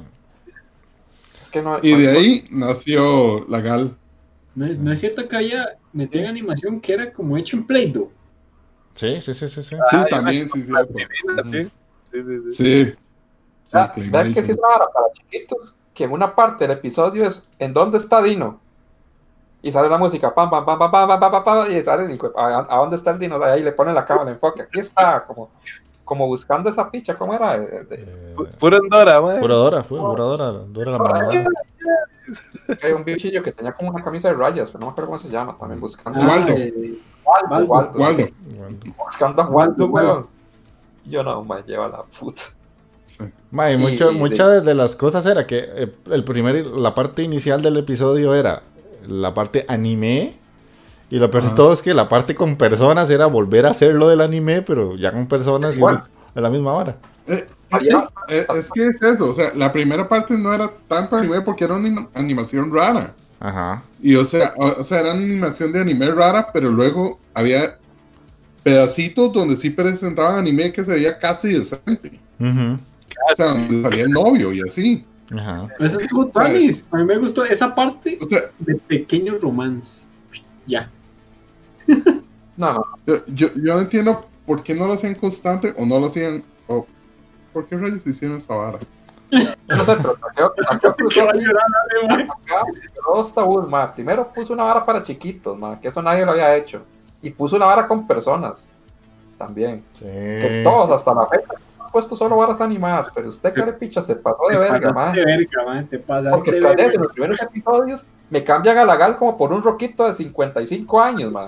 Es 1.42 1.50
que 1.50 1.62
no, 1.62 1.80
Y 1.82 1.94
de 1.94 2.10
ahí 2.10 2.48
nació 2.50 3.46
la 3.50 3.60
Gal. 3.62 3.96
No 4.56 4.66
es, 4.66 4.80
no 4.80 4.92
es 4.92 5.00
cierto 5.00 5.28
que 5.28 5.36
había 6.04 6.08
metían 6.08 6.30
animación 6.30 6.80
que 6.80 6.94
era 6.94 7.12
como 7.14 7.38
hecho 7.38 7.58
en 7.58 7.66
Play-Doh. 7.68 8.10
Sí, 8.96 9.22
sí, 9.22 9.34
sí, 9.34 9.48
sí, 9.48 9.64
sí. 9.64 9.76
Sí, 9.90 9.98
también, 10.10 10.50
sí. 10.50 10.62
Sí, 10.64 10.74
sí, 12.12 12.22
sí, 12.24 12.52
sí. 12.52 12.54
Sí. 12.54 12.96
Ah, 13.74 13.92
Sí, 13.94 14.02
¿Ven 14.10 14.34
que 14.34 14.42
sí 14.44 14.52
es 14.52 14.58
una 14.58 14.68
vara 14.70 14.88
para 14.94 15.12
chiquitos? 15.14 15.76
Que 15.94 16.06
en 16.06 16.12
una 16.12 16.34
parte 16.36 16.68
del 16.68 16.78
episodio 16.78 17.26
es 17.26 17.44
¿En 17.60 17.74
dónde 17.74 17.98
está 17.98 18.22
Dino? 18.22 18.60
Y 19.62 19.72
sale 19.72 19.90
la 19.90 19.98
música, 19.98 20.34
pam, 20.34 20.50
pam, 20.50 20.64
pam, 20.66 20.78
pam, 20.80 20.92
pam, 20.92 21.08
pam, 21.08 21.20
pam, 21.20 21.32
pam, 21.32 21.44
pam, 21.44 21.72
y 21.72 21.82
sale 21.84 22.06
el 22.06 22.12
hijo, 22.12 22.32
¿a, 22.38 22.60
a 22.70 22.78
dónde 22.78 22.96
está 22.96 23.12
el 23.12 23.20
Dino? 23.20 23.44
Ahí 23.44 23.64
le 23.64 23.72
ponen 23.72 23.96
la 23.96 24.06
cámara, 24.06 24.32
enfoque, 24.32 24.62
aquí 24.62 24.80
está, 24.80 25.26
como, 25.26 25.50
como 26.06 26.28
buscando 26.28 26.70
esa 26.70 26.90
picha, 26.90 27.16
¿cómo 27.16 27.34
era? 27.34 27.58
Eh, 27.58 27.86
Eh, 27.90 28.34
Pu- 28.36 28.48
Puro 28.60 28.78
Andorra, 28.78 29.20
mae. 29.20 29.40
Pura 29.40 29.56
Dora, 29.56 29.84
fue, 29.84 30.00
pura 30.00 30.24
Dora, 30.24 30.46
Dora 30.70 30.92
la 30.92 30.98
mamá. 31.00 31.32
Hay 32.84 32.92
un 32.92 33.04
bichillo 33.04 33.42
que 33.42 33.52
tenía 33.52 33.72
como 33.74 33.90
una 33.92 34.04
camisa 34.04 34.28
de 34.30 34.34
rayas, 34.36 34.70
pero 34.70 34.80
no 34.82 34.86
me 34.88 34.92
acuerdo 34.92 35.08
cómo 35.12 35.20
se 35.20 35.30
llama, 35.30 35.56
también 35.58 35.80
buscando. 35.80 36.20
Ah, 36.22 36.28
Waldo. 36.28 36.54
eh, 36.54 36.94
Waldo, 37.26 37.66
Waldo. 37.74 38.00
Waldo, 38.00 38.24
buscando 38.98 39.42
a 39.42 39.48
Waldo, 39.50 39.86
weón. 39.88 40.28
Yo 41.06 41.24
no, 41.24 41.44
me 41.44 41.62
lleva 41.64 41.88
la 41.88 42.04
puta. 42.04 42.44
Ma, 43.52 43.72
y 43.72 43.76
Y- 43.76 43.78
mucho- 43.78 44.12
muchas 44.12 44.64
de 44.66 44.76
las 44.76 44.96
cosas 44.96 45.26
era 45.26 45.48
que 45.48 45.60
eh, 45.68 45.96
el 46.12 46.24
primer, 46.24 46.66
la 46.68 46.94
parte 46.94 47.24
inicial 47.24 47.62
del 47.62 47.78
episodio 47.78 48.36
era 48.36 48.62
la 49.08 49.34
parte 49.34 49.66
anime. 49.68 50.36
Y 51.10 51.18
lo 51.20 51.32
peor 51.32 51.44
de 51.44 51.48
Ajá. 51.48 51.56
todo 51.56 51.72
es 51.74 51.82
que 51.82 51.94
la 51.94 52.10
parte 52.10 52.36
con 52.36 52.58
personas 52.58 53.10
era 53.10 53.26
volver 53.28 53.66
a 53.66 53.70
hacer 53.70 53.96
lo 53.96 54.10
del 54.10 54.20
anime, 54.20 54.62
pero 54.62 54.96
ya 54.98 55.12
con 55.14 55.26
personas 55.28 55.76
y 55.76 55.78
Igual. 55.78 56.04
de 56.36 56.42
la 56.42 56.50
misma 56.50 56.74
hora. 56.74 56.98
Eh, 58.30 58.46
es 58.56 58.66
que 58.74 58.88
es 58.88 59.02
eso, 59.02 59.30
o 59.30 59.34
sea, 59.34 59.54
la 59.56 59.72
primera 59.72 60.08
parte 60.08 60.38
no 60.38 60.54
era 60.54 60.72
tanto 60.88 61.16
anime 61.16 61.42
porque 61.42 61.66
era 61.66 61.76
una 61.76 61.88
anima- 61.88 62.10
animación 62.14 62.74
rara. 62.74 63.14
Ajá. 63.40 63.84
Y 64.02 64.16
o 64.16 64.24
sea, 64.26 64.54
o, 64.58 64.80
o 64.80 64.84
sea, 64.84 65.00
era 65.02 65.14
una 65.14 65.24
animación 65.24 65.72
de 65.72 65.82
anime 65.82 66.10
rara, 66.12 66.50
pero 66.54 66.72
luego 66.72 67.20
había 67.34 67.78
pedacitos 68.64 69.32
donde 69.34 69.56
sí 69.56 69.70
presentaban 69.70 70.40
anime 70.40 70.72
que 70.72 70.84
se 70.84 70.92
veía 70.92 71.18
casi 71.20 71.54
decente. 71.54 72.20
Ujú. 72.40 72.80
O 73.32 73.36
sea, 73.36 73.48
donde 73.48 73.82
salía 73.82 74.04
el 74.04 74.12
novio 74.12 74.54
y 74.54 74.62
así. 74.62 75.06
Ajá. 75.32 75.68
Eso 75.80 76.00
estuvo 76.00 76.28
tuanis. 76.28 76.86
A 76.92 76.98
mí 76.98 77.04
me 77.06 77.18
gustó 77.18 77.44
esa 77.44 77.76
parte 77.76 78.18
O 78.22 78.30
sea, 78.30 78.40
de 78.60 78.76
pequeño 78.76 79.38
romance. 79.40 80.06
Ya. 80.66 80.90
No, 82.58 82.74
no, 82.74 82.84
yo, 83.06 83.24
yo, 83.28 83.48
yo 83.54 83.76
no 83.76 83.82
entiendo 83.82 84.28
por 84.48 84.64
qué 84.64 84.74
no 84.74 84.88
lo 84.88 84.94
hacían 84.94 85.14
constante 85.14 85.76
o 85.78 85.86
no 85.86 86.00
lo 86.00 86.08
hacían. 86.08 86.44
O, 86.66 86.88
¿Por 87.58 87.66
qué 87.66 87.76
rayos 87.76 88.06
hicieron 88.06 88.38
esa 88.38 88.54
vara? 88.54 88.78
no 89.32 89.84
sé, 89.84 89.96
pero 89.98 90.16
Que 92.46 93.00
dos 93.12 93.34
tabús, 93.34 93.68
ma. 93.68 93.92
Primero 93.92 94.28
puso 94.32 94.54
una 94.54 94.64
vara 94.64 94.84
para 94.86 95.02
chiquitos, 95.02 95.58
ma, 95.58 95.80
que 95.80 95.88
eso 95.88 96.00
nadie 96.04 96.24
lo 96.24 96.32
había 96.34 96.56
hecho. 96.56 96.84
Y 97.20 97.32
puso 97.32 97.56
una 97.56 97.66
vara 97.66 97.88
con 97.88 98.06
personas 98.06 98.70
también. 99.40 99.84
Que 99.98 100.60
Sí. 100.60 100.64
todos 100.64 100.92
hasta 100.92 101.16
la 101.16 101.26
fecha 101.26 101.48
han 101.80 101.92
puesto 101.92 102.16
solo 102.16 102.38
varas 102.38 102.62
animadas, 102.62 103.08
pero 103.14 103.30
usted, 103.30 103.50
Sí. 103.50 103.60
carepicha, 103.60 104.04
se 104.04 104.16
pasó 104.18 104.44
de 104.50 104.54
Te 104.56 104.60
verga, 104.60 104.90
ma. 104.90 104.94
pasaste 104.94 105.20
de 105.20 105.26
verga, 105.26 105.66
man. 105.66 105.88
Te 105.88 105.98
pasaste 106.00 106.30
Porque 106.38 106.52
de 106.52 106.58
eso, 106.60 106.68
en 106.70 106.76
verga. 106.78 107.00
los 107.02 107.12
primeros 107.12 107.42
episodios 107.42 108.06
me 108.30 108.44
cambian 108.44 108.78
a 108.78 108.86
la 108.86 108.96
gal 108.98 109.18
como 109.18 109.36
por 109.36 109.52
un 109.52 109.64
roquito 109.64 110.06
de 110.06 110.14
55 110.14 111.02
años, 111.02 111.32
man. 111.32 111.48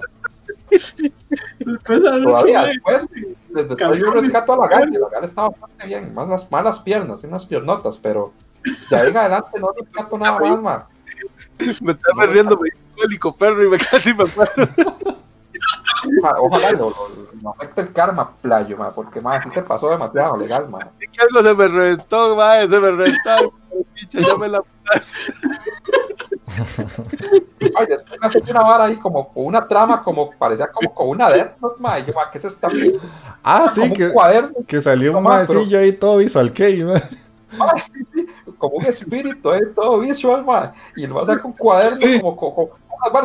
Después 0.69 2.03
Todavía 2.03 2.63
después, 2.63 3.07
desde 3.49 3.75
después 3.75 3.99
yo 3.99 4.11
rescato 4.11 4.53
a 4.53 4.57
la 4.57 4.67
gal, 4.67 4.91
la 4.91 5.09
gal 5.09 5.23
está 5.23 5.49
bastante 5.49 5.87
bien, 5.87 6.13
más 6.13 6.29
las 6.29 6.51
malas 6.51 6.79
piernas, 6.79 7.23
unas 7.23 7.45
piernotas, 7.45 7.97
pero 7.97 8.33
de 8.89 8.97
ahí 8.97 9.09
en 9.09 9.17
adelante 9.17 9.59
no 9.59 9.71
rescato 9.71 10.17
nada 10.17 10.39
más, 10.39 10.61
man. 10.61 10.83
Me 11.81 11.91
estaba 11.91 12.25
riendo, 12.25 12.57
me 12.57 12.69
cólico, 12.95 13.35
perro, 13.35 13.65
y 13.65 13.69
me 13.69 13.77
casi 13.91 14.13
me 14.13 14.23
acuerdo. 14.23 14.67
Ojalá, 16.21 16.39
ojalá 16.41 16.71
lo, 16.71 16.89
lo- 16.89 17.09
lo 17.41 17.49
afecte 17.51 17.81
el 17.81 17.91
karma, 17.93 18.31
playo, 18.41 18.77
man, 18.77 18.91
porque 18.95 19.19
más 19.21 19.37
así 19.39 19.49
se 19.51 19.61
pasó 19.61 19.89
demasiado 19.89 20.37
legal. 20.37 20.67
Que 21.11 21.21
algo 21.21 21.41
se 21.41 21.53
me 21.55 21.67
reventó, 21.67 22.35
mae, 22.35 22.69
se 22.69 22.79
me 22.79 22.91
reventó. 22.91 23.53
Pinche, 23.93 24.21
ya 24.21 24.35
me 24.37 24.47
la 24.47 24.61
Ay, 27.75 27.85
después 27.87 28.19
me 28.19 28.27
hace 28.27 28.41
una 28.49 28.61
vara 28.61 28.85
ahí 28.85 28.95
como 28.97 29.31
una 29.35 29.67
trama, 29.67 30.01
como 30.01 30.31
parecía 30.31 30.67
como 30.71 30.93
con 30.93 31.09
una 31.09 31.27
Death 31.27 31.57
Note, 31.61 31.75
man. 31.79 31.99
Y 32.01 32.05
yo, 32.07 32.13
man, 32.13 32.25
¿qué 32.31 32.37
es 32.39 32.45
esta? 32.45 32.67
Ah, 33.43 33.65
como 33.65 33.75
sí, 33.75 33.81
un 33.81 33.93
que, 33.93 34.11
cuaderno, 34.11 34.51
que 34.67 34.81
salió 34.81 35.17
un 35.17 35.23
ma, 35.23 35.41
pero- 35.45 35.53
maecillo 35.59 35.79
ahí 35.79 35.91
todo 35.93 36.17
visual 36.17 36.51
kei, 36.53 36.83
ma. 36.83 36.95
Ah, 37.59 37.73
sí, 37.77 38.05
sí, 38.05 38.27
como 38.57 38.77
un 38.77 38.85
espíritu, 38.85 39.51
eh, 39.53 39.65
todo 39.75 39.99
visual, 39.99 40.43
man. 40.45 40.71
Y 40.95 41.07
lo 41.07 41.15
va 41.15 41.21
a 41.21 41.23
hacer 41.23 41.39
con 41.39 41.53
cuadernos, 41.53 41.99
Sí. 42.01 42.19
como 42.21 42.35
con, 42.35 42.67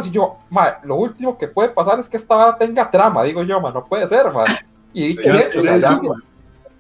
Y 0.05 0.11
yo, 0.11 0.37
man, 0.51 0.75
lo 0.85 0.97
último 0.97 1.37
que 1.37 1.49
puede 1.49 1.69
pasar 1.69 1.99
es 1.99 2.09
que 2.09 2.17
esta 2.17 2.35
vara 2.35 2.57
tenga 2.57 2.91
trama, 2.91 3.23
digo 3.23 3.43
yo, 3.43 3.61
man, 3.61 3.75
no 3.75 3.85
puede 3.85 4.07
ser, 4.07 4.33
man. 4.33 4.47
Y 4.93 5.15
De- 5.15 5.23
hecho, 5.23 5.63
de 5.63 5.77
hecho, 5.77 6.01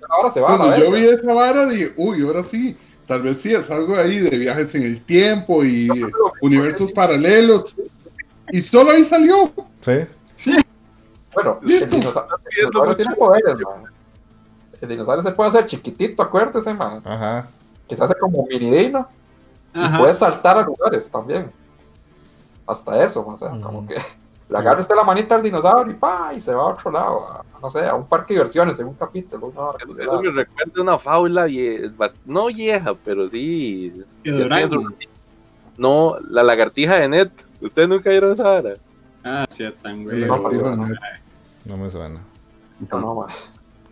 ahora 0.09 0.31
se 0.31 0.41
va 0.41 0.55
a 0.55 0.59
Cuando 0.59 0.77
yo 0.77 0.91
vi 0.91 1.05
esa 1.05 1.33
vara, 1.33 1.67
dije, 1.67 1.93
uy, 1.97 2.25
ahora 2.25 2.43
sí, 2.43 2.77
tal 3.07 3.23
vez 3.23 3.39
sí 3.39 3.53
es 3.53 3.71
algo 3.71 3.97
ahí 3.97 4.19
de 4.19 4.39
viajes 4.39 4.75
en 4.75 4.83
el 4.85 5.03
tiempo 5.03 5.65
y 5.65 5.89
eh, 5.89 6.13
universos 6.41 6.93
paralelos. 6.93 7.77
Y 8.51 8.61
solo 8.61 8.93
ahí 8.93 9.05
salió. 9.05 9.53
Sí. 10.37 10.57
Bueno, 11.35 11.59
el 11.63 11.89
dinosaurio, 11.91 12.37
el 12.89 12.97
tiene 12.97 13.17
poderes, 13.17 13.57
man. 13.57 13.93
El 14.81 14.89
dinosaurio 14.89 15.23
se 15.25 15.33
puede 15.33 15.49
hacer 15.51 15.67
chiquitito, 15.67 16.23
acuérdese, 16.23 16.73
man. 16.73 17.03
Ajá. 17.05 17.49
Que 17.89 17.97
se 17.97 18.05
hace 18.05 18.15
como 18.15 18.47
mini 18.47 18.71
dino. 18.71 19.09
Y 19.75 19.99
puede 19.99 20.15
saltar 20.15 20.57
a 20.59 20.63
lugares 20.63 21.11
también. 21.11 21.51
Hasta 22.67 23.03
eso, 23.05 23.27
o 23.27 23.37
sea, 23.37 23.51
como 23.61 23.87
que 23.87 23.95
Le 24.49 24.59
agarra 24.59 24.81
usted 24.81 24.95
la 24.95 25.05
manita 25.05 25.37
al 25.37 25.43
dinosaurio 25.43 25.91
y 25.95 25.97
pa, 25.97 26.33
y 26.37 26.41
se 26.41 26.55
va 26.55 26.63
a 26.65 26.67
otro 26.67 26.91
lado, 26.91 27.27
a, 27.27 27.43
no 27.63 27.71
sé, 27.71 27.87
a 27.87 27.95
un 27.95 28.07
parque 28.07 28.35
de 28.35 28.41
diversiones 28.41 28.79
en 28.79 28.89
un 28.89 28.95
capítulo. 28.95 29.51
hora, 29.57 29.79
Eso, 29.83 29.99
eso 29.99 30.21
me 30.21 30.31
recuerda 30.31 30.83
una 30.83 30.99
fábula 30.99 31.47
vie- 31.47 31.91
no 32.27 32.47
vieja, 32.47 32.95
pero 32.95 33.29
sí. 33.29 34.05
No, 35.79 36.17
la 36.29 36.43
lagartija 36.43 36.99
de 36.99 37.09
Net. 37.09 37.31
¿Ustedes 37.61 37.89
nunca 37.89 38.11
vieron 38.11 38.33
esa 38.33 38.45
vara? 38.45 38.75
Ah, 39.25 39.47
ciertan, 39.49 40.05
güey. 40.05 40.21
No, 40.27 40.37
No 41.65 41.77
me 41.79 41.91
suena. 41.91 42.21
No, 42.91 43.01
no, 43.01 43.15
ma. 43.15 43.27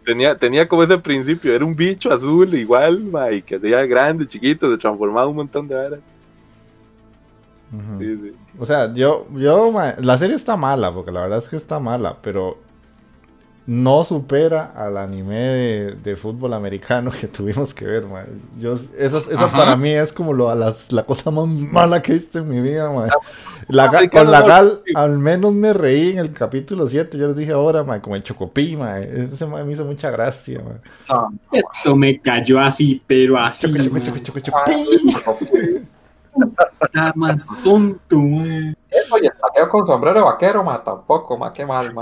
Tenía, 0.04 0.36
tenía 0.36 0.68
como 0.68 0.82
ese 0.82 0.98
principio, 0.98 1.54
era 1.54 1.64
un 1.64 1.74
bicho 1.74 2.12
azul 2.12 2.52
igual, 2.54 3.00
ma, 3.04 3.30
y 3.30 3.40
que 3.40 3.56
hacía 3.56 3.86
grande, 3.86 4.26
chiquito, 4.26 4.70
se 4.70 4.76
transformaba 4.76 5.28
un 5.28 5.36
montón 5.36 5.66
de 5.66 5.76
varas. 5.76 6.00
Ujú. 7.72 7.98
Sí, 8.00 8.16
sí. 8.16 8.36
O 8.58 8.66
sea, 8.66 8.92
yo, 8.92 9.26
yo, 9.30 9.72
la 9.98 10.18
serie 10.18 10.36
está 10.36 10.56
mala, 10.56 10.92
porque 10.92 11.10
la 11.10 11.22
verdad 11.22 11.38
es 11.38 11.48
que 11.48 11.56
está 11.56 11.78
mala, 11.80 12.18
pero 12.22 12.58
no 13.64 14.02
supera 14.02 14.72
al 14.74 14.96
anime 14.96 15.36
de, 15.38 15.92
de 15.92 16.16
fútbol 16.16 16.52
americano 16.52 17.12
que 17.20 17.28
tuvimos 17.28 17.72
que 17.72 17.84
ver, 17.84 18.06
ma. 18.06 18.24
Yo, 18.58 18.72
eso, 18.74 19.18
eso 19.18 19.34
Ajá. 19.36 19.56
para 19.56 19.76
mí 19.76 19.90
es 19.90 20.12
como 20.12 20.32
lo, 20.32 20.52
las- 20.54 20.90
la 20.92 21.04
cosa 21.04 21.30
más 21.30 21.46
mala 21.46 22.02
que 22.02 22.10
he 22.12 22.14
visto 22.16 22.40
en 22.40 22.48
mi 22.48 22.60
vida, 22.60 22.90
ma. 22.92 23.06
La 23.68 23.86
ga- 23.86 23.98
Americano 23.98 24.24
con 24.24 24.32
la 24.32 24.42
gal, 24.42 24.82
al 24.96 25.16
menos 25.18 25.52
me 25.54 25.72
reí 25.72 26.10
en 26.10 26.18
el 26.18 26.32
capítulo 26.32 26.88
7, 26.88 27.16
yo 27.16 27.28
les 27.28 27.36
dije 27.36 27.52
ahora, 27.52 27.84
ma, 27.84 28.02
como 28.02 28.16
el 28.16 28.24
Chocopí, 28.24 28.76
ma. 28.76 28.98
Ese 28.98 29.46
me 29.46 29.72
hizo 29.72 29.84
mucha 29.84 30.10
gracia, 30.10 30.60
ma. 30.60 30.80
No, 31.08 31.28
Eso 31.52 31.94
me 31.94 32.20
cayó 32.20 32.58
así, 32.58 33.00
pero 33.06 33.38
así. 33.38 33.72
Choco, 34.24 34.40
choco, 34.40 34.58
man. 34.66 35.88
Está 36.80 37.12
más 37.14 37.46
tonto, 37.62 38.18
güey. 38.18 38.74
Eso 38.88 39.16
y 39.22 39.26
el 39.26 39.32
saqueo 39.38 39.68
con 39.68 39.86
sombrero 39.86 40.24
vaquero, 40.24 40.62
ma, 40.62 40.82
tampoco, 40.82 41.36
ma, 41.36 41.52
qué 41.52 41.64
mal, 41.64 41.92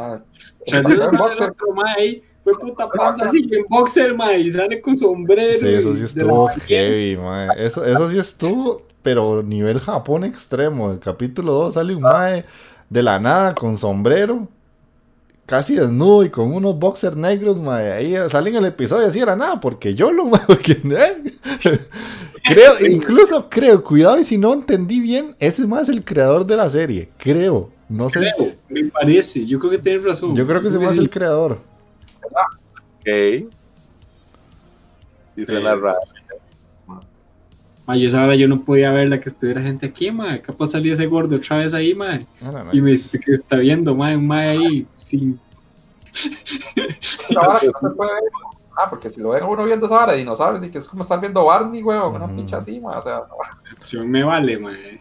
El 0.67 0.93
el 0.93 1.17
boxer, 1.17 1.51
otro 1.51 1.75
ahí, 1.97 2.23
fue 2.43 2.59
puta 2.59 2.89
panza 2.89 3.25
así 3.27 3.49
en 3.51 3.65
boxer, 3.69 4.17
mae, 4.17 4.41
y 4.41 4.51
sale 4.51 4.81
con 4.81 4.97
sombrero. 4.97 5.61
Sí, 5.61 5.69
eso 5.69 5.95
sí 5.95 5.99
y 5.99 6.03
de 6.03 6.05
estuvo 6.05 6.49
heavy, 6.49 7.17
mae. 7.17 7.49
Eso, 7.57 7.85
eso 7.85 8.09
sí 8.09 8.19
estuvo, 8.19 8.83
pero 9.03 9.43
nivel 9.43 9.81
Japón 9.81 10.25
extremo. 10.25 10.91
El 10.91 10.99
capítulo 10.99 11.53
2 11.53 11.75
sale 11.75 11.95
un 11.95 12.03
mae 12.03 12.45
de 12.89 13.03
la 13.03 13.19
nada 13.19 13.55
con 13.55 13.79
sombrero, 13.79 14.49
casi 15.51 15.75
desnudo 15.75 16.25
y 16.25 16.31
con 16.31 16.53
unos 16.55 16.79
boxers 16.79 17.17
negros, 17.17 17.57
mae. 17.59 17.91
Ahí 17.91 18.15
sale 18.31 18.51
en 18.51 18.57
el 18.57 18.67
episodio 18.67 19.09
así 19.09 19.19
era 19.19 19.35
nada, 19.35 19.61
porque 19.61 19.95
yo 19.97 20.13
lo, 20.13 20.27
mae, 20.27 20.43
porque, 20.47 20.73
¿eh? 20.73 21.35
Creo, 22.45 22.75
incluso 22.89 23.51
creo, 23.51 23.83
cuidado 23.83 24.21
y 24.21 24.25
si 24.25 24.39
no 24.39 24.55
entendí 24.55 25.01
bien, 25.01 25.35
ese 25.41 25.63
es 25.63 25.69
más 25.69 25.89
el 25.89 26.05
creador 26.05 26.47
de 26.47 26.57
la 26.57 26.71
serie, 26.71 27.09
creo. 27.19 27.69
No 27.89 28.09
sé. 28.09 28.21
Creo, 28.21 28.33
si- 28.39 28.55
me 28.73 28.85
parece. 28.91 29.45
Yo 29.45 29.59
creo 29.59 29.73
que 29.73 29.79
tienes 29.79 30.05
razón. 30.05 30.37
yo 30.37 30.47
creo 30.47 30.63
que 30.63 30.69
ese 30.69 30.79
más 30.79 30.91
es 30.91 30.95
sí. 30.95 31.01
el 31.01 31.11
creador. 31.11 31.59
Ok. 33.01 33.51
Sí, 35.35 35.47
suena 35.47 35.75
Sí. 35.75 36.15
Ma, 37.91 37.97
yo 37.97 38.07
esa 38.07 38.23
hora 38.25 38.37
yo 38.37 38.47
no 38.47 38.61
podía 38.61 38.93
ver 38.93 39.09
la 39.09 39.19
que 39.19 39.29
estuviera 39.29 39.61
gente 39.61 39.87
aquí, 39.87 40.13
mae. 40.13 40.41
Capaz 40.41 40.67
salía 40.67 40.93
ese 40.93 41.07
gordo 41.07 41.35
otra 41.35 41.57
vez 41.57 41.75
ahí, 41.75 41.93
mae. 41.93 42.25
No, 42.41 42.53
no, 42.53 42.63
no. 42.63 42.73
Y 42.73 42.81
me 42.81 42.93
dice 42.93 43.07
¿usted 43.07 43.21
qué 43.25 43.33
está 43.33 43.57
viendo, 43.57 43.97
mae? 43.97 44.17
Un 44.17 44.29
mae 44.29 44.51
ahí 44.51 44.87
sin. 44.97 45.41
esa 46.13 47.41
vara 47.41 47.59
que 47.59 47.67
no 47.67 47.91
se 47.91 47.97
puede 47.97 48.13
ver. 48.13 48.23
Ah, 48.77 48.89
porque 48.89 49.11
si 49.11 49.21
lo 49.21 49.31
ven 49.31 49.43
uno 49.43 49.65
viendo 49.65 49.87
esa 49.87 49.97
vara 49.97 50.13
de 50.13 50.19
dinosaurios, 50.19 50.65
y 50.65 50.71
que 50.71 50.79
es 50.79 50.87
como 50.87 51.03
estar 51.03 51.21
viendo 51.21 51.45
Barney, 51.45 51.83
weón, 51.83 52.15
una 52.15 52.27
Ujú. 52.27 52.37
pincha 52.37 52.59
así, 52.59 52.79
ma, 52.79 52.97
o 52.99 53.03
sea, 53.03 53.17
no. 53.29 53.35
Pues 53.77 53.93
me 54.05 54.23
vale. 54.23 55.01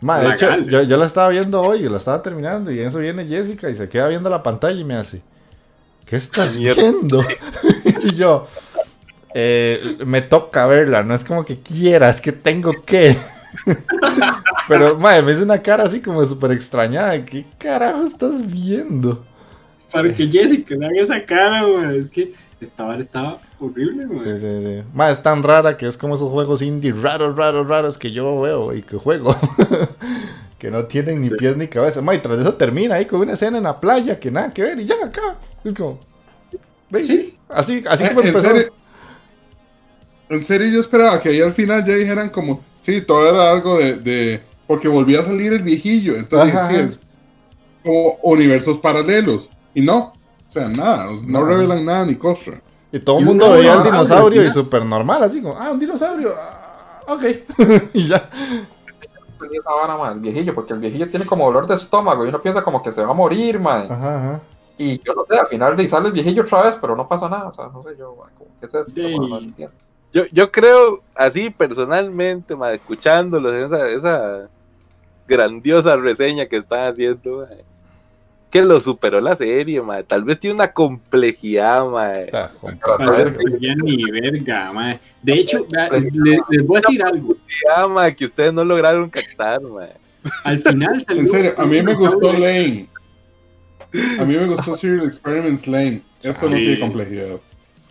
Ma, 0.00 0.20
de 0.20 0.30
hecho, 0.30 0.60
yo, 0.60 0.82
yo 0.82 0.96
la 0.96 1.04
estaba 1.04 1.28
viendo 1.28 1.60
hoy, 1.60 1.82
yo 1.82 1.90
la 1.90 1.98
estaba 1.98 2.22
terminando 2.22 2.72
y 2.72 2.80
en 2.80 2.88
eso 2.88 3.00
viene 3.00 3.26
Jessica 3.26 3.68
y 3.68 3.74
se 3.74 3.86
queda 3.90 4.08
viendo 4.08 4.30
la 4.30 4.42
pantalla 4.42 4.80
y 4.80 4.84
me 4.84 4.96
hace, 4.96 5.20
¿qué 6.06 6.16
estás 6.16 6.56
viendo? 6.56 7.22
y 8.02 8.14
yo, 8.14 8.46
"Eh, 9.34 9.96
me 10.06 10.22
toca 10.22 10.66
verla, 10.66 11.02
no 11.02 11.14
es 11.14 11.24
como 11.24 11.44
que 11.44 11.58
quiera, 11.60 12.08
es 12.10 12.20
que 12.20 12.32
tengo 12.32 12.72
que. 12.84 13.16
Pero, 14.68 14.96
madre, 14.98 15.22
me 15.22 15.32
hizo 15.32 15.42
una 15.42 15.60
cara 15.62 15.84
así 15.84 16.00
como 16.00 16.24
súper 16.24 16.52
extrañada, 16.52 17.24
¿qué 17.24 17.44
carajo 17.58 18.04
estás 18.04 18.46
viendo? 18.50 19.24
Para 19.92 20.14
que 20.14 20.28
Jessica 20.28 20.74
le 20.76 20.86
haga 20.86 21.00
esa 21.00 21.24
cara, 21.24 21.66
mae. 21.66 21.98
Es 21.98 22.10
que 22.10 22.32
esta 22.60 22.84
vara 22.84 23.00
estaba 23.00 23.40
horrible, 23.58 24.06
mae. 24.06 24.18
Sí, 24.18 24.40
sí, 24.40 24.60
sí. 24.62 25.02
Es 25.10 25.22
tan 25.22 25.42
rara 25.42 25.76
que 25.76 25.86
es 25.88 25.96
como 25.96 26.14
esos 26.14 26.30
juegos 26.30 26.62
indie 26.62 26.92
raros, 26.92 27.36
raros, 27.36 27.66
raros 27.66 27.98
que 27.98 28.12
yo 28.12 28.40
veo 28.40 28.72
y 28.74 28.82
que 28.82 28.96
juego. 28.96 29.34
que 30.58 30.70
no 30.70 30.84
tienen 30.84 31.22
ni 31.22 31.28
Sí. 31.28 31.34
pies 31.36 31.56
ni 31.56 31.66
cabeza. 31.66 32.02
Ma, 32.02 32.14
y 32.14 32.18
tras 32.18 32.38
eso 32.38 32.54
termina 32.54 32.96
ahí 32.96 33.06
con 33.06 33.20
una 33.20 33.32
escena 33.32 33.58
en 33.58 33.64
la 33.64 33.80
playa 33.80 34.20
que 34.20 34.30
nada 34.30 34.52
que 34.52 34.62
ver 34.62 34.78
y 34.78 34.84
ya 34.84 34.94
acá. 35.04 35.36
Es 35.64 35.74
como. 35.74 35.98
ve, 36.90 37.02
Sí. 37.02 37.36
Así, 37.48 37.82
así 37.88 38.04
Eh, 38.04 38.08
como 38.14 38.20
empezó. 38.20 38.46
serio, 38.48 38.72
en 40.30 40.44
serio, 40.44 40.68
yo 40.68 40.80
esperaba 40.80 41.20
que 41.20 41.28
ahí 41.28 41.40
al 41.40 41.52
final 41.52 41.84
ya 41.84 41.94
dijeran 41.94 42.30
como, 42.30 42.60
sí, 42.80 43.02
todo 43.02 43.28
era 43.28 43.50
algo 43.50 43.78
de, 43.78 43.96
de- 43.96 44.40
porque 44.66 44.88
volvía 44.88 45.20
a 45.20 45.24
salir 45.24 45.52
el 45.52 45.62
viejillo, 45.62 46.16
entonces 46.16 46.54
Ajá. 46.56 46.68
sí 46.70 46.76
es 46.76 47.00
como 47.84 48.16
universos 48.22 48.78
paralelos, 48.78 49.50
y 49.74 49.80
no, 49.82 49.98
o 49.98 50.12
sea, 50.46 50.68
nada, 50.68 51.06
no 51.26 51.40
No. 51.40 51.44
revelan 51.46 51.84
nada 51.84 52.06
ni 52.06 52.14
cosa. 52.14 52.52
Y 52.92 52.98
todo 52.98 53.18
el 53.18 53.24
mundo 53.24 53.50
veía 53.52 53.74
hora, 53.74 53.82
dinosaurio 53.84 54.44
y 54.44 54.50
súper 54.50 54.84
normal, 54.84 55.22
así 55.22 55.40
como, 55.40 55.56
ah, 55.58 55.70
un 55.70 55.78
dinosaurio. 55.78 56.32
ah, 56.36 57.00
ok. 57.08 57.22
y 57.94 58.08
ya. 58.08 58.28
ma, 59.98 60.12
el 60.12 60.20
viejillo, 60.20 60.54
porque 60.54 60.72
el 60.72 60.78
viejillo 60.80 61.08
tiene 61.08 61.24
como 61.26 61.46
dolor 61.46 61.66
de 61.66 61.74
estómago 61.74 62.24
y 62.24 62.28
uno 62.28 62.40
piensa 62.42 62.62
como 62.62 62.82
que 62.82 62.92
se 62.92 63.02
va 63.04 63.10
a 63.10 63.14
morir, 63.14 63.58
ma. 63.60 63.82
Ajá, 63.82 64.16
ajá. 64.16 64.40
Y 64.76 64.98
yo 65.04 65.14
no 65.14 65.24
sé, 65.28 65.38
al 65.38 65.46
final 65.48 65.76
de 65.76 65.86
sale 65.86 66.06
el 66.08 66.12
viejillo 66.12 66.42
otra 66.42 66.62
vez, 66.62 66.78
pero 66.80 66.96
no 66.96 67.06
pasa 67.06 67.28
nada, 67.28 67.48
o 67.48 67.52
sea, 67.52 67.66
no 67.66 67.82
sé 67.82 67.90
yo, 67.98 68.16
ma, 68.16 68.30
como, 68.36 68.50
¿qué 68.58 68.66
es 68.66 68.74
esto? 68.74 68.92
Sí. 68.92 69.16
ma? 69.16 69.28
No 69.28 69.38
entiendo. 69.38 69.74
Yo, 70.12 70.24
yo 70.32 70.50
creo, 70.50 71.02
así 71.14 71.50
personalmente, 71.50 72.56
ma, 72.56 72.72
escuchándolos, 72.72 73.54
esa, 73.54 73.88
esa 73.90 74.48
grandiosa 75.28 75.96
reseña 75.96 76.46
que 76.46 76.56
están 76.56 76.92
haciendo, 76.92 77.46
ma, 77.48 77.56
que 78.50 78.62
lo 78.62 78.80
superó 78.80 79.20
la 79.20 79.36
serie, 79.36 79.80
ma. 79.80 80.02
tal 80.02 80.24
vez 80.24 80.40
tiene 80.40 80.54
una 80.54 80.72
complejidad, 80.72 81.84
ma. 81.86 82.12
Compa. 82.60 82.96
Pero, 82.98 83.12
a 83.12 83.16
ver, 83.16 83.38
Ya 83.60 83.74
ni 83.76 84.04
verga. 84.10 85.00
De 85.22 85.34
hecho, 85.34 85.66
les 86.50 86.66
voy 86.66 86.78
a 86.78 86.80
decir 86.80 87.02
algo. 87.04 87.36
Que 88.16 88.24
ustedes 88.24 88.52
no 88.52 88.64
lograron 88.64 89.08
captar, 89.08 89.60
ma. 89.62 89.86
Al 90.44 90.58
final 90.58 91.00
salió. 91.00 91.22
En 91.22 91.28
serio, 91.28 91.54
a 91.56 91.64
mí 91.64 91.80
me 91.82 91.94
gustó. 91.94 92.32
Lane. 92.32 92.88
A 94.18 94.24
mí 94.24 94.36
me 94.36 94.46
gustó 94.46 94.76
Serial 94.76 95.06
Experiments 95.06 95.66
Lane. 95.66 96.02
Esto 96.22 96.48
no 96.48 96.56
tiene 96.56 96.80
complejidad. 96.80 97.40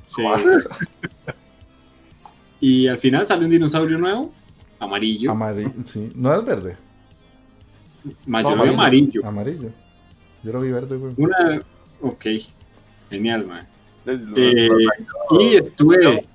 Sí. 0.07 0.23
Y 2.61 2.87
al 2.87 2.97
final 2.97 3.25
sale 3.25 3.45
un 3.45 3.51
dinosaurio 3.51 3.97
nuevo, 3.97 4.31
amarillo. 4.79 5.31
Amarillo, 5.31 5.71
sí. 5.85 6.09
No 6.15 6.33
es 6.33 6.45
verde, 6.45 6.75
mayor 8.25 8.57
No, 8.57 8.63
amarillo. 8.73 9.25
amarillo. 9.25 9.69
Yo 10.43 10.53
lo 10.53 10.61
vi 10.61 10.71
verde, 10.71 10.97
güey. 10.97 11.13
Una. 11.17 11.61
Ok. 12.01 12.25
Genial, 13.09 13.45
man. 13.45 13.67
Eh, 14.35 14.69
y 15.39 15.55
estuve 15.55 16.25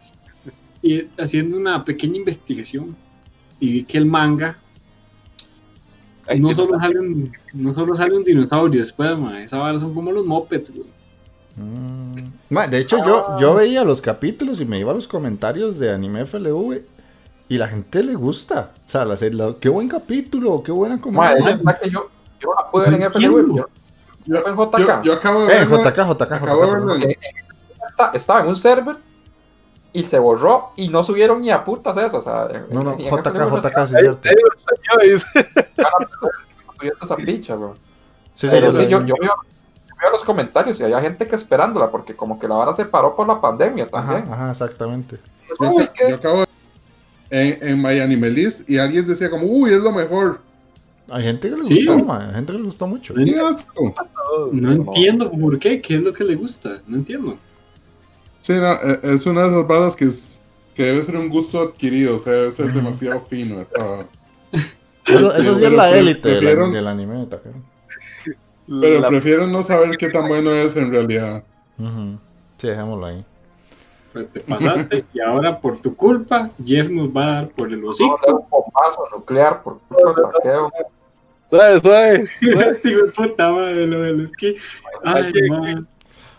y- 0.82 1.06
haciendo 1.18 1.56
una 1.56 1.84
pequeña 1.84 2.16
investigación 2.18 2.94
y 3.60 3.72
vi 3.72 3.84
que 3.84 3.96
el 3.98 4.06
manga 4.06 4.58
no 6.38 6.52
solo 6.52 6.78
sale 6.78 6.98
un, 7.00 7.32
no 7.52 7.70
solo 7.70 7.94
sale 7.94 8.16
un 8.16 8.24
dinosaurio 8.24 8.80
después, 8.80 9.16
man. 9.18 9.36
Esa 9.36 9.58
vara 9.58 9.78
son 9.78 9.94
como 9.94 10.10
los 10.12 10.24
mopeds, 10.26 10.74
güey. 10.74 10.86
Mm. 11.56 12.14
De 12.70 12.78
hecho, 12.78 12.98
yo, 13.04 13.36
yo 13.38 13.54
veía 13.54 13.84
los 13.84 14.00
capítulos 14.00 14.60
y 14.60 14.64
me 14.64 14.78
iba 14.78 14.90
a 14.90 14.94
los 14.94 15.06
comentarios 15.08 15.78
de 15.78 15.92
Anime 15.92 16.24
FLV 16.26 16.80
y 17.48 17.58
la 17.58 17.68
gente 17.68 18.02
le 18.02 18.14
gusta. 18.14 18.70
O 18.86 18.90
sea, 18.90 19.04
la 19.04 19.16
serie, 19.16 19.38
la- 19.38 19.54
qué 19.60 19.68
buen 19.68 19.88
capítulo, 19.88 20.62
qué 20.62 20.72
buena 20.72 21.00
comedia. 21.00 21.32
es 21.36 21.44
verdad 21.62 21.80
que 21.80 21.90
yo, 21.90 22.08
la 22.56 22.70
pude 22.70 22.84
ver 22.90 22.94
en 22.94 23.02
FLV, 23.10 23.22
yo, 23.30 23.38
en 23.40 23.56
Yo, 24.26 24.40
JK. 24.40 25.02
yo 25.02 25.12
acabo 25.12 25.44
de 25.44 25.52
Eh, 25.54 25.66
verla- 25.66 25.84
JK, 25.90 25.96
JK, 26.06 26.32
acabo 26.32 26.64
JK. 26.94 27.18
Está- 27.88 28.10
estaba 28.14 28.40
en 28.40 28.46
un 28.48 28.56
server 28.56 28.96
y 29.92 30.02
se 30.04 30.18
borró 30.18 30.70
y 30.76 30.88
no 30.88 31.02
subieron 31.02 31.40
ni 31.42 31.50
a 31.50 31.64
putas 31.64 31.96
eso, 31.98 32.18
o 32.18 32.22
sea, 32.22 32.48
en- 32.50 32.66
No, 32.74 32.82
no, 32.82 32.96
JK, 32.96 33.06
FLV 33.30 33.38
no 33.50 33.60
JK, 33.60 33.86
sí, 33.86 33.94
es 33.94 34.00
cierto. 34.00 34.28
Ahí 34.28 34.34
lo 34.34 34.50
salió, 34.96 35.12
dice. 35.12 35.26
estaba 35.60 36.08
subiendo 36.76 36.98
esa 37.02 37.16
picha, 37.16 37.54
bro. 37.54 37.74
Sí, 37.74 37.80
sí, 38.36 38.48
Pero 38.50 38.72
yo 38.72 38.80
sí, 38.80 38.86
yo, 38.88 39.00
yo 39.04 39.14
veo 40.04 40.12
los 40.12 40.24
comentarios 40.24 40.78
y 40.80 40.84
había 40.84 41.00
gente 41.00 41.26
que 41.26 41.36
esperándola 41.36 41.90
porque 41.90 42.14
como 42.14 42.38
que 42.38 42.46
la 42.48 42.54
vara 42.56 42.74
se 42.74 42.84
paró 42.84 43.14
por 43.16 43.26
la 43.26 43.40
pandemia 43.40 43.88
Ajá, 43.92 44.12
también. 44.14 44.32
ajá, 44.32 44.50
exactamente. 44.52 45.18
Yo, 45.60 45.70
Uy, 45.72 45.84
ca- 45.86 45.92
¿qué? 45.92 46.08
yo 46.10 46.14
acabo 46.16 46.40
de 46.40 46.46
en, 47.30 47.68
en 47.68 47.82
My 47.82 47.98
Anime 48.00 48.30
List 48.30 48.68
y 48.70 48.78
alguien 48.78 49.06
decía 49.06 49.28
como, 49.30 49.46
uy, 49.46 49.70
es 49.72 49.80
lo 49.80 49.90
mejor. 49.92 50.40
Hay 51.10 51.22
gente 51.24 51.50
que 51.50 51.56
le 51.56 51.62
Sí. 51.62 51.84
gustó, 51.86 52.12
hay 52.12 52.34
gente 52.34 52.52
que 52.52 52.58
le 52.58 52.64
gustó 52.64 52.86
mucho. 52.86 53.14
Sí. 53.18 53.24
¡Qué 53.24 53.40
asco! 53.40 53.94
No 54.52 54.72
entiendo 54.72 55.30
por 55.30 55.58
qué, 55.58 55.80
qué 55.80 55.94
es 55.96 56.02
lo 56.02 56.12
que 56.12 56.24
le 56.24 56.34
gusta, 56.34 56.80
no 56.86 56.96
entiendo. 56.96 57.36
Sí, 58.40 58.52
no, 58.54 58.72
eh, 58.72 59.00
es 59.02 59.26
una 59.26 59.42
de 59.44 59.48
esas 59.50 59.66
balas 59.66 59.96
que, 59.96 60.04
es- 60.06 60.40
que 60.74 60.84
debe 60.84 61.02
ser 61.02 61.16
un 61.16 61.28
gusto 61.28 61.60
adquirido, 61.60 62.16
o 62.16 62.18
sea, 62.18 62.32
debe 62.32 62.52
ser 62.52 62.72
demasiado 62.72 63.20
fino. 63.20 63.60
esa. 63.60 64.06
Eso, 65.06 65.34
eso 65.36 65.54
sí 65.58 65.64
es 65.64 65.72
la 65.72 65.90
élite 65.96 66.28
del, 66.40 66.72
del 66.72 66.86
anime, 66.88 67.26
también. 67.26 67.62
Pero 68.66 69.00
La- 69.00 69.08
prefiero 69.08 69.46
no 69.46 69.62
saber 69.62 69.96
qué 69.98 70.08
tan 70.08 70.26
bueno 70.28 70.50
es 70.50 70.76
en 70.76 70.90
realidad. 70.90 71.44
Sí, 71.78 72.66
dejémoslo 72.66 73.06
ahí. 73.06 73.24
Pues 74.12 74.30
te 74.32 74.40
pasaste 74.40 75.04
y 75.12 75.20
ahora 75.20 75.60
por 75.60 75.78
tu 75.80 75.96
culpa 75.96 76.50
Jeff 76.64 76.88
nos 76.88 77.08
va 77.08 77.24
a 77.24 77.32
dar 77.34 77.48
por 77.48 77.68
el 77.68 77.80
Vamos 77.80 78.00
a 78.00 78.04
dar 78.04 78.12
hocico. 78.14 78.32
un 78.38 78.48
bombazo 78.48 79.08
nuclear 79.12 79.62
por 79.62 79.80
culpa 79.80 80.20
del 80.22 80.32
taqueo. 80.32 80.72
Suave, 81.50 81.80
suave. 81.80 82.28
Digo, 82.84 83.06
puta 83.14 83.50
madre, 83.52 83.86
lo 83.86 84.00
del 84.00 84.20
esquí. 84.24 84.54
Ay, 85.04 85.32
man. 85.50 85.88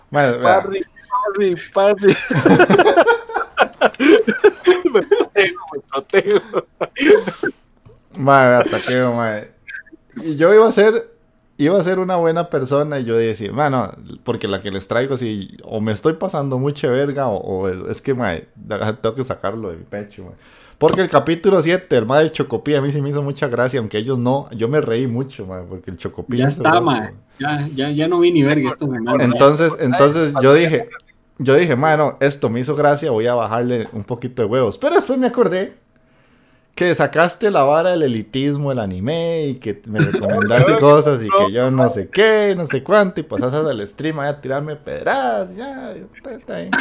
Mae, 0.10 0.31
vea, 0.38 0.41
Parry, 0.41 0.81
parry, 1.34 1.56
parry. 1.73 2.15
me 4.93 5.02
protejo, 5.02 5.65
me 5.73 5.81
protejo. 5.91 6.68
mae, 8.18 8.49
vea, 8.49 8.64
taqueo, 8.64 9.14
mae. 9.14 9.52
Y 10.23 10.35
yo 10.38 10.53
iba 10.53 10.68
a 10.68 10.72
ser, 10.72 11.10
iba 11.57 11.77
a 11.77 11.84
ser 11.84 11.99
una 11.99 12.15
buena 12.18 12.49
persona 12.49 12.99
y 12.99 13.06
yo 13.06 13.15
decía, 13.15 13.52
bueno, 13.52 13.91
porque 14.23 14.48
la 14.48 14.61
que 14.61 14.72
les 14.72 14.88
traigo, 14.88 15.18
si 15.18 15.57
o 15.64 15.80
me 15.80 15.91
estoy 15.94 16.14
pasando 16.14 16.57
mucha 16.57 16.90
verga 16.90 17.27
o, 17.27 17.38
o 17.38 17.69
es, 17.69 17.80
es 17.90 18.02
que, 18.02 18.14
mae, 18.14 18.48
tengo 19.02 19.15
que 19.15 19.23
sacarlo 19.23 19.69
de 19.69 19.77
mi 19.77 19.84
pecho, 19.84 20.23
mae. 20.23 20.34
Porque 20.77 20.99
el 20.99 21.10
capítulo 21.10 21.61
7, 21.61 21.95
el 21.95 22.06
mae 22.06 22.26
de 22.26 22.32
Chocopí, 22.32 22.76
a 22.76 22.82
mí 22.82 22.91
sí 22.91 23.02
me 23.02 23.10
hizo 23.10 23.23
mucha 23.23 23.48
gracia, 23.48 23.80
aunque 23.80 23.98
ellos 23.98 24.19
no, 24.19 24.49
yo 24.52 24.68
me 24.68 24.82
reí 24.82 25.07
mucho, 25.07 25.45
mae, 25.45 25.64
porque 25.64 25.91
el 25.91 25.98
Chocopí... 25.98 26.38
Ya 26.38 26.48
está, 26.48 26.82
man. 26.82 27.14
Ya, 27.40 27.69
ya, 27.73 27.91
ya 27.91 28.07
no 28.10 28.19
vi 28.19 28.34
ni 28.34 28.44
verga 28.44 28.68
esta 28.68 28.86
semana. 28.86 29.23
Entonces, 29.23 29.73
entonces 29.80 30.34
yo 30.41 30.53
dije, 30.53 30.90
yo 31.38 31.56
dije, 31.56 31.77
mano, 31.77 32.18
esto 32.19 32.49
me 32.49 32.60
hizo 32.60 32.76
gracia, 32.76 33.11
voy 33.11 33.27
a 33.27 33.36
bajarle 33.36 33.88
un 33.94 34.03
poquito 34.03 34.41
de 34.41 34.49
huevos. 34.49 34.77
Pero 34.77 34.95
después 34.95 35.18
me 35.18 35.27
acordé 35.27 35.76
que 36.76 36.93
sacaste 36.93 37.49
la 37.52 37.64
vara 37.64 37.91
del 37.91 38.03
elitismo 38.03 38.69
del 38.69 38.80
anime 38.80 39.45
y 39.47 39.56
que 39.56 39.81
me 39.88 39.99
recomendaste 40.11 40.76
cosas 40.77 41.22
y 41.23 41.30
que 41.30 41.52
yo 41.53 41.72
no 41.72 41.89
sé 41.89 42.10
qué, 42.10 42.53
no 42.56 42.68
sé 42.68 42.84
cuánto, 42.84 43.22
y 43.22 43.23
pasaste 43.23 43.57
al 43.57 43.88
stream 43.88 44.19
ahí 44.19 44.30
a 44.30 44.41
tirarme 44.41 44.76
pedradas, 44.76 45.56
ya, 45.56 45.91
está, 46.15 46.31
está 46.34 46.57
bien. 46.60 46.72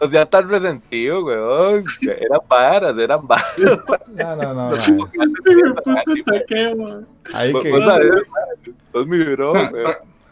O 0.00 0.08
sea, 0.08 0.26
tan 0.26 0.48
resentido, 0.48 1.24
weón. 1.24 1.84
Eran 2.02 2.40
varas, 2.48 2.98
eran 2.98 3.26
varas. 3.26 3.54
No, 4.08 4.36
no, 4.36 4.54
no, 4.54 4.54
man. 4.54 4.74
Ahí 7.34 7.52
que... 7.62 7.70
Sos 8.92 9.06
mi 9.06 9.22
bro, 9.24 9.52
weón. 9.52 9.72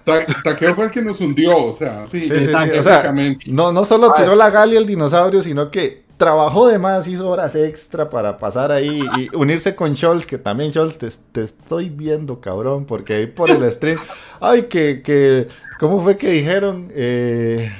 Ta- 0.04 0.26
Ta- 0.26 0.26
Taqueo 0.42 0.74
fue 0.74 0.86
el 0.86 0.90
que 0.90 1.02
nos 1.02 1.20
hundió, 1.20 1.66
o 1.66 1.72
sea, 1.72 2.06
sí, 2.06 2.20
Sí, 2.20 2.28
sí, 2.28 2.34
sí, 2.38 2.44
Exacto. 2.44 2.80
o 2.80 2.82
sea, 2.82 3.02
técnicamente. 3.02 3.52
no, 3.52 3.70
no 3.70 3.84
solo 3.84 4.10
Ah, 4.10 4.14
tiró 4.16 4.34
la 4.34 4.48
gali 4.50 4.76
el 4.76 4.86
dinosaurio, 4.86 5.42
sino 5.42 5.70
que 5.70 6.04
trabajó 6.20 6.68
de 6.68 6.78
más, 6.78 7.08
hizo 7.08 7.28
horas 7.30 7.54
extra 7.56 8.10
para 8.10 8.36
pasar 8.36 8.70
ahí 8.72 9.00
y 9.18 9.34
unirse 9.34 9.74
con 9.74 9.96
Scholz, 9.96 10.26
que 10.26 10.36
también 10.36 10.70
Scholz 10.70 10.98
te, 10.98 11.08
te 11.32 11.44
estoy 11.44 11.88
viendo, 11.88 12.40
cabrón, 12.42 12.84
porque 12.84 13.14
ahí 13.14 13.26
por 13.26 13.48
el 13.50 13.72
stream, 13.72 13.98
ay, 14.38 14.64
que, 14.64 15.00
que, 15.02 15.48
¿cómo 15.78 16.00
fue 16.02 16.18
que 16.18 16.28
dijeron? 16.30 16.90
Eh, 16.94 17.72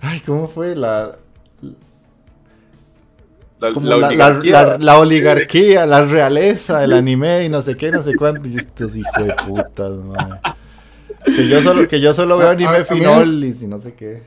ay, 0.00 0.20
¿cómo 0.20 0.46
fue 0.46 0.76
la, 0.76 1.16
La, 3.58 3.68
oligarquía. 3.68 4.62
la- 4.62 4.78
la 4.78 4.98
oligarquía, 4.98 5.84
la 5.86 6.04
realeza, 6.04 6.84
el 6.84 6.92
anime 6.92 7.42
y 7.44 7.48
no 7.48 7.60
sé 7.60 7.76
qué, 7.76 7.90
no 7.90 8.02
sé 8.02 8.14
cuánto, 8.14 8.48
y 8.48 8.56
estos 8.58 8.94
hijos 8.94 9.12
de 9.26 9.34
putas, 9.46 9.92
man. 9.96 10.40
Que 11.24 11.48
yo 11.48 11.60
solo, 11.60 11.88
que 11.88 12.00
yo 12.00 12.14
solo 12.14 12.36
veo 12.38 12.50
anime 12.50 12.84
finolis 12.84 13.62
y 13.62 13.66
no 13.66 13.80
sé 13.80 13.94
qué. 13.94 14.22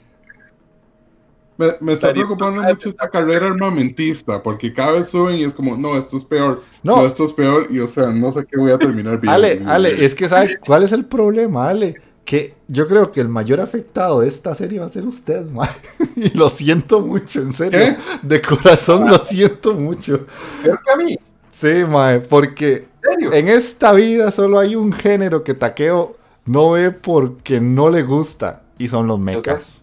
Me, 1.60 1.68
me 1.81 1.94
está 1.94 2.07
Darío, 2.07 2.23
preocupando 2.26 2.64
mucho 2.64 2.90
esta 2.90 3.10
carrera 3.10 3.48
armamentista, 3.48 4.41
porque 4.41 4.72
cada 4.73 4.94
vez 4.94 5.10
suben 5.10 5.36
y 5.36 5.44
es 5.44 5.53
como, 5.53 5.76
no, 5.77 5.95
esto 5.98 6.18
es 6.18 6.26
peor, 6.26 6.64
No. 6.84 6.95
no, 6.98 7.06
esto 7.06 7.26
es 7.26 7.34
peor, 7.34 7.68
y 7.69 7.80
o 7.80 7.88
sea, 7.88 8.07
no 8.07 8.31
sé 8.31 8.45
qué 8.45 8.57
voy 8.57 8.72
a 8.72 8.77
terminar 8.77 9.18
viendo. 9.22 9.34
Ale, 9.34 9.61
Ale, 9.65 9.90
es 9.90 10.15
que 10.15 10.27
¿sabes 10.30 10.57
cuál 10.65 10.84
es 10.84 10.91
el 10.94 11.06
problema, 11.06 11.69
Ale? 11.69 11.95
Que 12.26 12.56
yo 12.68 12.88
creo 12.88 13.11
que 13.11 13.19
el 13.22 13.27
mayor 13.27 13.60
afectado 13.60 14.22
de 14.22 14.27
esta 14.30 14.53
serie 14.56 14.80
va 14.80 14.86
a 14.86 14.90
ser 14.90 15.06
usted, 15.06 15.45
man. 15.49 15.68
Y 16.15 16.30
lo 16.38 16.49
siento 16.49 17.02
mucho, 17.02 17.41
en 17.41 17.53
serio. 17.53 17.80
¿Qué? 17.80 17.98
De 18.27 18.41
corazón 18.41 19.10
lo 19.10 19.18
siento 19.23 19.73
mucho. 19.73 20.26
Peor 20.64 20.80
que 20.84 20.91
a 20.91 20.95
mí, 20.95 21.18
Sí, 21.52 21.84
mae, 21.90 22.22
porque 22.22 22.88
en 23.03 23.11
serio. 23.11 23.34
en 23.34 23.48
esta 23.49 23.91
vida 23.94 24.31
solo 24.31 24.60
hay 24.60 24.76
un 24.76 24.94
género 24.94 25.44
que 25.44 25.53
Taqueo 25.56 26.15
no 26.45 26.72
ve 26.72 26.91
porque 26.91 27.60
no 27.60 27.90
le 27.90 28.03
gusta. 28.03 28.61
Y 28.77 28.88
son 28.88 29.07
los 29.07 29.19
mechas. 29.19 29.78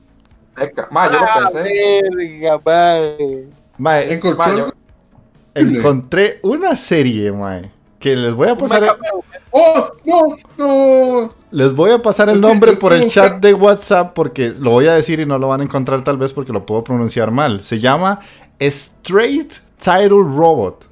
Ma, 0.91 1.07
yo 1.11 1.19
lo 1.21 1.27
Ah, 1.27 1.51
pensé. 1.53 2.03
verga, 2.17 2.59
mae. 2.65 3.47
Mae, 3.79 4.21
Ma, 4.37 4.57
yo- 4.57 4.73
encontré 5.55 6.39
una 6.43 6.77
serie, 6.77 7.31
mae. 7.33 7.71
Que 7.99 8.15
les 8.17 8.33
voy 8.35 8.49
a 8.49 8.57
pasar. 8.57 8.97
¡Oh! 9.51 9.91
¡No! 10.05 10.37
¡No! 10.59 11.35
Les 11.51 11.73
voy 11.75 11.91
a 11.91 12.03
pasar 12.03 12.29
el 12.29 12.41
nombre 12.41 12.73
por 12.77 12.93
el 12.93 13.09
chat 13.11 13.41
de 13.41 13.55
WhatsApp 13.55 14.13
porque 14.15 14.51
lo 14.59 14.71
voy 14.73 14.87
a 14.87 14.93
decir 14.95 15.19
y 15.21 15.27
no 15.27 15.39
lo 15.39 15.49
van 15.49 15.61
a 15.63 15.65
encontrar 15.65 16.03
tal 16.05 16.19
vez 16.19 16.33
porque 16.35 16.53
lo 16.53 16.67
puedo 16.67 16.85
pronunciar 16.85 17.31
mal. 17.31 17.63
Se 17.63 17.79
llama 17.81 18.21
Straight 18.61 19.55
Title 19.79 20.09
Robot. 20.23 20.85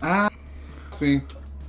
Ah, 0.00 0.28
sí. 0.90 1.22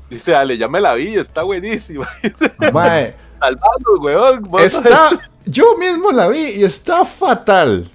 Dice, 0.10 0.36
Ale, 0.36 0.57
ya 0.57 0.68
me 0.68 0.82
la 0.82 0.94
vi, 0.95 1.16
está 1.16 1.44
buenísima. 1.44 2.07
Mae, 2.74 3.16
Salvando, 3.40 3.91
weón. 4.02 4.49
está, 4.60 5.10
yo 5.45 5.78
mismo 5.78 6.11
la 6.11 6.28
vi 6.28 6.40
y 6.56 6.64
está 6.64 7.03
fatal. 7.06 7.90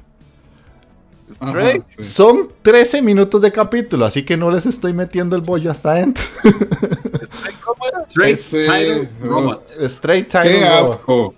Ajá, 1.40 1.72
sí. 1.96 2.04
Son 2.04 2.50
13 2.62 3.02
minutos 3.02 3.40
de 3.40 3.50
capítulo, 3.50 4.04
así 4.04 4.24
que 4.24 4.36
no 4.36 4.50
les 4.50 4.66
estoy 4.66 4.92
metiendo 4.92 5.34
el 5.36 5.42
bollo 5.42 5.70
hasta 5.70 5.92
adentro. 5.92 6.22
Straight. 8.02 8.38
Straight 8.38 8.38
Ese- 8.38 8.60
Title 8.62 9.08
Robot. 9.22 9.70
Straight 9.80 10.28
Title 10.28 10.50
¡Qué 10.60 10.60
Robot. 10.80 10.94
asco! 10.94 11.34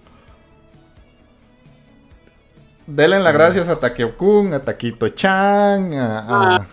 Denle 2.87 3.19
las 3.21 3.33
gracias 3.35 3.69
a 3.69 3.79
Takeo-kun, 3.79 4.53
a 4.55 4.61
Taquito-chan, 4.65 5.95
a... 5.95 6.19
a- 6.19 6.57
Ah. 6.57 6.67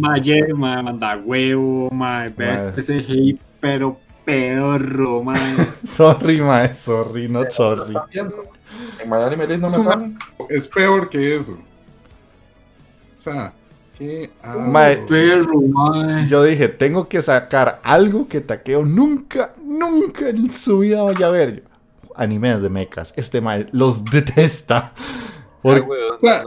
Mayer, 0.00 0.54
ma, 0.54 0.80
manda 0.80 1.16
huevo, 1.16 1.90
ma, 1.90 2.22
hate, 2.26 3.36
pero 3.60 3.98
pedorro, 4.24 5.24
ma. 5.24 5.34
Sorry, 5.84 6.40
mae, 6.40 6.72
sorry, 6.76 7.28
not 7.28 7.50
sorry. 7.50 7.94
En 9.00 9.08
Miami 9.08 9.36
Melis 9.36 9.60
no 9.60 9.68
me 9.68 9.74
salen. 9.84 10.18
Es 10.48 10.68
peor 10.68 11.08
que 11.08 11.36
eso. 11.36 11.52
O 11.52 13.20
sea, 13.20 13.52
qué. 13.96 14.30
Mae, 14.68 14.96
Perro. 15.08 15.60
Yo 16.28 16.44
dije, 16.44 16.68
tengo 16.68 17.08
que 17.08 17.20
sacar 17.22 17.80
algo 17.82 18.28
que 18.28 18.40
Takeo 18.40 18.84
nunca, 18.84 19.52
nunca 19.64 20.28
en 20.28 20.50
su 20.50 20.80
vida 20.80 21.02
vaya 21.02 21.26
a 21.26 21.30
ver. 21.30 21.64
Animes 22.14 22.62
de 22.62 22.70
mechas. 22.70 23.12
Este 23.16 23.40
mae 23.40 23.66
los 23.72 24.04
detesta. 24.10 24.92
Ay, 24.96 25.00
Porque- 25.62 25.80
weón. 25.82 26.16
O 26.16 26.20
sea, 26.20 26.42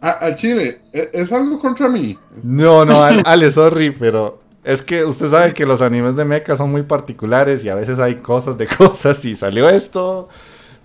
a, 0.00 0.26
a 0.26 0.34
Chile, 0.36 0.82
¿e- 0.92 1.10
¿es 1.12 1.32
algo 1.32 1.58
contra 1.58 1.88
mí? 1.88 2.16
no, 2.44 2.84
no, 2.84 3.02
Ale, 3.02 3.50
sorry, 3.50 3.90
pero 3.90 4.40
es 4.62 4.80
que 4.82 5.04
usted 5.04 5.28
sabe 5.28 5.52
que 5.52 5.66
los 5.66 5.80
animes 5.82 6.14
de 6.14 6.24
mechas 6.24 6.58
son 6.58 6.70
muy 6.70 6.82
particulares 6.84 7.64
y 7.64 7.68
a 7.68 7.74
veces 7.74 7.98
hay 7.98 8.16
cosas 8.16 8.56
de 8.58 8.66
cosas. 8.78 9.24
Y 9.24 9.34
salió 9.34 9.68
esto. 9.68 10.28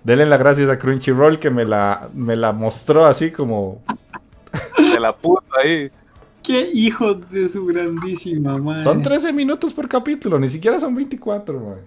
Denle 0.04 0.26
las 0.26 0.38
gracias 0.38 0.68
a 0.68 0.78
Crunchyroll 0.78 1.38
que 1.38 1.50
me 1.50 1.64
la, 1.64 2.08
me 2.14 2.36
la 2.36 2.52
mostró 2.52 3.04
así 3.06 3.30
como. 3.32 3.82
De 4.92 5.00
la 5.00 5.16
puta 5.16 5.46
ahí. 5.64 5.90
Qué 6.42 6.70
hijo 6.74 7.14
de 7.14 7.48
su 7.48 7.64
grandísima 7.64 8.58
madre. 8.58 8.84
Son 8.84 9.00
13 9.00 9.32
minutos 9.32 9.72
por 9.72 9.88
capítulo, 9.88 10.38
ni 10.38 10.50
siquiera 10.50 10.78
son 10.78 10.94
24, 10.94 11.58
mae. 11.58 11.78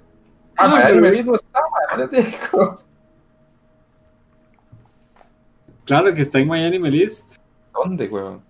Ah, 0.57 0.65
Ah, 0.65 0.67
Miami 0.67 1.01
pero- 1.19 1.23
no 1.25 1.35
está, 1.35 1.59
ma, 1.61 1.99
ya 2.01 2.09
te 2.09 2.17
digo. 2.23 2.81
Claro 5.85 6.13
que 6.13 6.21
está 6.21 6.39
en 6.39 6.49
My 6.49 6.63
Anime 6.65 6.89
List. 6.91 7.37
¿Dónde, 7.73 8.07
weón? 8.07 8.41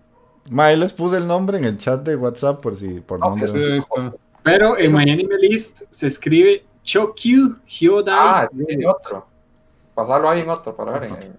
Mae, 0.50 0.78
les 0.78 0.94
puse 0.94 1.18
el 1.18 1.28
nombre 1.28 1.58
en 1.58 1.66
el 1.66 1.78
chat 1.78 2.02
de 2.04 2.16
WhatsApp 2.16 2.62
por 2.62 2.78
si 2.78 3.02
por 3.02 3.20
Ah, 3.22 3.28
nombre. 3.30 3.48
Sí, 3.48 3.58
ahí 3.58 3.78
está. 3.78 4.14
Pero 4.44 4.78
en 4.78 4.94
My 4.94 5.04
Anime 5.12 5.36
List 5.42 5.82
se 5.90 6.08
escribe 6.08 6.64
Chokyu 6.84 7.58
Hyodai. 7.66 8.16
Ah, 8.18 8.50
sí, 8.56 8.86
otro. 8.86 9.28
Pasarlo 9.98 10.30
ahí 10.30 10.42
en 10.42 10.50
otro 10.52 10.76
para 10.76 11.00
ver 11.00 11.10
en, 11.10 11.36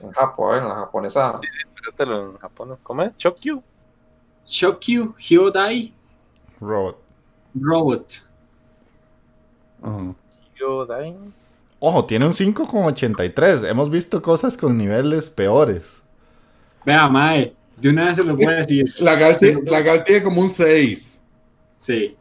en 0.00 0.12
Japón, 0.12 0.48
a 0.48 0.52
ver, 0.52 0.62
en 0.62 0.68
la 0.68 0.74
japonesa. 0.76 1.40
Espératelo 1.74 2.30
en 2.30 2.38
Japón. 2.38 2.78
¿Cómo 2.84 3.02
es? 3.02 3.16
Chokyu. 3.16 3.60
Chokyu 4.46 5.12
Hyodai 5.18 5.92
Robot. 6.60 6.98
Robot. 7.60 8.12
Ajá. 9.82 10.14
Yo, 10.56 10.86
Dain. 10.86 11.34
Ojo, 11.80 12.04
tiene 12.04 12.26
un 12.26 12.32
5,83. 12.32 13.68
Hemos 13.68 13.90
visto 13.90 14.22
cosas 14.22 14.56
con 14.56 14.78
niveles 14.78 15.28
peores. 15.28 15.82
Vea, 16.86 17.08
mae. 17.08 17.52
De 17.80 17.88
una 17.88 18.04
vez 18.04 18.16
se 18.18 18.22
los 18.22 18.36
voy 18.36 18.46
a 18.46 18.50
decir. 18.50 18.84
La 19.00 19.16
Gal, 19.16 19.36
Sí. 19.36 19.52
la 19.64 19.80
Gal 19.80 20.04
tiene 20.04 20.22
como 20.22 20.40
un 20.42 20.48
6. 20.50 21.20
Sí. 21.76 22.16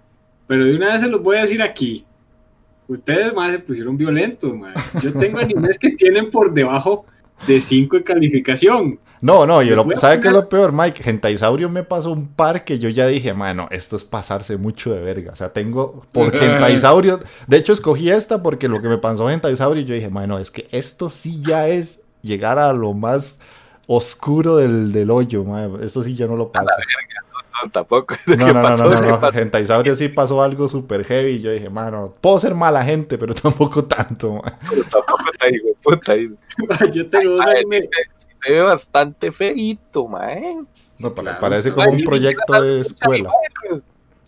Pero 0.48 0.66
de 0.66 0.76
una 0.76 0.94
vez 0.94 1.02
se 1.02 1.08
los 1.08 1.22
voy 1.22 1.38
a 1.38 1.42
decir 1.42 1.62
aquí. 1.62 2.08
Ustedes, 2.88 3.34
mae, 3.34 3.52
se 3.52 3.60
pusieron 3.60 3.98
violentos. 3.98 4.52
Yo 5.02 5.14
tengo 5.14 5.40
animes 5.40 5.78
que 5.78 5.92
tienen 5.92 6.30
por 6.30 6.54
debajo 6.54 7.06
de 7.48 7.62
5 7.62 7.98
en 7.98 8.04
calificación. 8.04 9.00
No, 9.22 9.46
no, 9.46 9.62
yo 9.62 9.84
¿Me 9.86 9.94
lo, 9.94 10.00
¿sabe 10.00 10.20
qué 10.20 10.30
es 10.30 10.34
lo 10.34 10.50
peor, 10.50 10.72
Mike? 10.72 11.04
Gentaisaurio 11.04 11.70
me 11.70 11.84
pasó 11.84 12.12
un 12.12 12.28
par 12.28 12.64
que 12.64 12.80
yo 12.80 12.90
ya 12.90 13.06
dije, 13.06 13.36
mano, 13.36 13.68
esto 13.70 13.96
es 13.96 14.04
pasarse 14.04 14.58
mucho 14.58 14.92
de 14.94 15.00
verga. 15.00 15.32
O 15.32 15.36
sea, 15.36 15.54
tengo 15.54 16.04
por 16.12 16.32
Gentaisaurio. 16.38 17.20
De 17.48 17.58
hecho, 17.58 17.72
escogí 17.72 18.10
esta 18.10 18.42
porque 18.42 18.68
lo 18.68 18.82
que 18.82 18.88
me 18.88 18.98
pasó 18.98 19.28
Gentaisaurio, 19.28 19.84
yo 19.84 19.94
dije, 19.94 20.10
mano, 20.10 20.40
es 20.40 20.50
que 20.50 20.68
esto 20.72 21.12
sí 21.12 21.40
ya 21.40 21.68
es 21.68 22.02
llegar 22.24 22.58
a 22.58 22.74
lo 22.74 22.94
más 22.94 23.38
oscuro 23.86 24.58
del, 24.58 24.92
del 24.92 25.12
hoyo, 25.12 25.44
mano. 25.44 25.80
Esto 25.82 26.02
sí 26.02 26.16
yo 26.16 26.28
no 26.28 26.36
lo 26.36 26.52
paso. 26.52 26.66
No, 26.66 27.31
tampoco. 27.70 28.16
No, 28.28 28.46
¿Qué 28.46 28.54
no, 28.54 28.54
no, 28.54 28.62
pasó? 28.62 28.84
no, 28.86 28.90
no, 28.92 29.02
¿Qué 29.02 29.08
no. 29.08 29.20
pasó? 29.20 29.34
Gentaisaurio 29.34 29.96
sí 29.96 30.08
pasó 30.10 30.42
algo 30.42 30.68
súper 30.68 31.04
heavy. 31.06 31.32
Y 31.34 31.42
yo 31.42 31.52
dije, 31.52 31.70
mano, 31.70 32.16
puedo 32.22 32.40
ser 32.40 32.56
mala 32.56 32.84
gente, 32.84 33.18
pero 33.18 33.34
tampoco 33.36 33.84
tanto, 33.86 34.34
man. 34.36 34.58
Tampoco 34.90 35.32
está 35.32 35.46
ahí, 35.46 35.60
güey, 35.60 35.76
puta, 35.84 36.12
ahí. 36.14 36.30
Yo 36.94 37.10
tengo 37.10 37.36
dos 37.36 37.46
Ay, 37.46 37.64
anime- 37.64 37.82
se, 37.82 37.88
se 38.44 38.52
ve 38.54 38.62
bastante 38.62 39.32
feito, 39.32 40.08
man. 40.08 40.68
No, 41.00 41.14
pa- 41.16 41.22
claro, 41.22 41.40
parece 41.40 41.72
como 41.72 41.92
un 41.92 42.04
proyecto 42.04 42.62
de 42.62 42.82
escuela. 42.82 43.30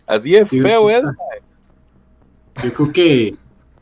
Así 0.06 0.32
de 0.32 0.44
Sí, 0.46 0.60
feo, 0.60 0.90
¿eh? 0.90 1.02
Yo 2.62 2.72
creo 2.72 2.92
que 2.92 3.34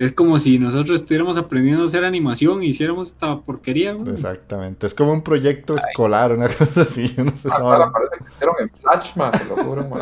es 0.04 0.10
como 0.10 0.36
si 0.40 0.58
nosotros 0.58 1.00
estuviéramos 1.00 1.38
aprendiendo 1.38 1.84
a 1.84 1.86
hacer 1.86 2.04
animación 2.04 2.64
y 2.64 2.66
hiciéramos 2.66 3.12
esta 3.12 3.38
porquería, 3.38 3.92
güey. 3.92 4.12
Exactamente. 4.12 4.84
Es 4.88 4.94
como 4.94 5.12
un 5.12 5.22
proyecto 5.22 5.76
escolar, 5.76 6.32
una 6.32 6.48
cosa 6.58 6.82
así. 6.82 7.06
Yo 7.14 7.24
no 7.24 7.36
sé 7.36 7.48
vara. 7.48 7.92
parece 7.92 8.16
que 8.18 8.24
hicieron 8.34 8.56
en 8.58 8.68
Flash, 8.68 9.16
man, 9.16 9.32
se 9.32 9.44
lo 9.44 9.56
juro, 9.58 9.88
man. 9.88 10.00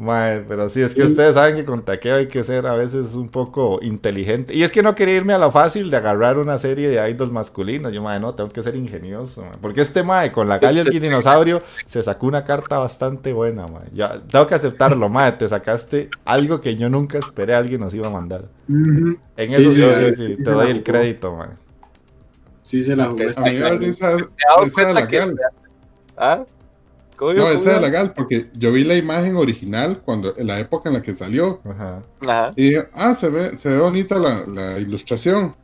Mae, 0.00 0.40
pero 0.48 0.70
sí, 0.70 0.80
es 0.80 0.94
que 0.94 1.02
ustedes 1.02 1.34
saben 1.34 1.56
que 1.56 1.66
con 1.66 1.82
taqueo 1.84 2.16
hay 2.16 2.26
que 2.26 2.42
ser 2.42 2.66
a 2.66 2.72
veces 2.72 3.14
un 3.16 3.28
poco 3.28 3.80
inteligente. 3.82 4.54
Y 4.54 4.62
es 4.62 4.72
que 4.72 4.82
no 4.82 4.94
quería 4.94 5.16
irme 5.16 5.34
a 5.34 5.38
la 5.38 5.50
fácil 5.50 5.90
de 5.90 5.98
agarrar 5.98 6.38
una 6.38 6.56
serie 6.56 6.88
de 6.88 7.10
idols 7.10 7.30
masculinos. 7.30 7.92
Yo, 7.92 8.00
mae, 8.00 8.18
no, 8.18 8.34
tengo 8.34 8.48
que 8.48 8.62
ser 8.62 8.76
ingenioso. 8.76 9.42
mae. 9.42 9.58
Porque 9.60 9.82
este 9.82 10.02
mae, 10.02 10.32
con 10.32 10.48
la 10.48 10.56
Galia 10.56 10.80
el 10.80 11.00
dinosaurio, 11.00 11.62
se 11.84 12.02
sacó 12.02 12.28
una 12.28 12.44
carta 12.44 12.78
bastante 12.78 13.34
buena, 13.34 13.66
mae. 13.66 13.90
Ya, 13.92 14.22
tengo 14.22 14.46
que 14.46 14.54
aceptarlo, 14.54 15.10
mae. 15.10 15.32
Te 15.32 15.46
sacaste 15.46 16.08
algo 16.24 16.62
que 16.62 16.76
yo 16.76 16.88
nunca 16.88 17.18
esperé 17.18 17.54
alguien 17.54 17.82
nos 17.82 17.92
iba 17.92 18.06
a 18.06 18.10
mandar. 18.10 18.46
En 18.68 19.18
Sí, 19.54 19.60
eso 19.60 19.70
sí, 19.70 19.82
sí, 19.82 19.82
sí, 19.82 20.16
sí, 20.16 20.26
sí, 20.28 20.36
sí 20.38 20.44
te 20.44 20.50
doy 20.50 20.68
el 20.68 20.72
jugó. 20.78 20.84
crédito, 20.84 21.36
mae. 21.36 21.48
Sí 22.62 22.80
se 22.80 22.96
la 22.96 23.04
jugó 23.04 23.24
A 23.24 23.26
esta 23.26 23.42
A 23.42 23.44
mí 23.44 23.58
dado 23.58 23.76
esa 24.64 24.86
de 24.86 24.94
la. 24.94 25.08
¿Ah? 26.16 26.44
¿Cómo 27.20 27.34
No, 27.34 27.48
esa 27.50 27.68
de 27.70 27.74
¿Cómo 27.76 27.80
la 27.86 27.88
gal, 27.90 28.14
porque 28.14 28.48
yo 28.54 28.72
vi 28.72 28.82
la 28.82 28.96
imagen 28.96 29.36
original 29.36 30.00
cuando 30.04 30.34
en 30.36 30.46
la 30.46 30.58
época 30.58 30.88
en 30.88 30.94
la 30.94 31.02
que 31.02 31.12
salió. 31.12 31.60
Ajá. 31.68 32.02
Ajá. 32.26 32.50
Y 32.56 32.70
dije, 32.70 32.88
ah, 32.94 33.14
se 33.14 33.28
ve, 33.28 33.56
se 33.58 33.68
ve 33.68 33.78
bonita 33.78 34.18
la, 34.18 34.42
la 34.48 34.78
ilustración. 34.78 35.54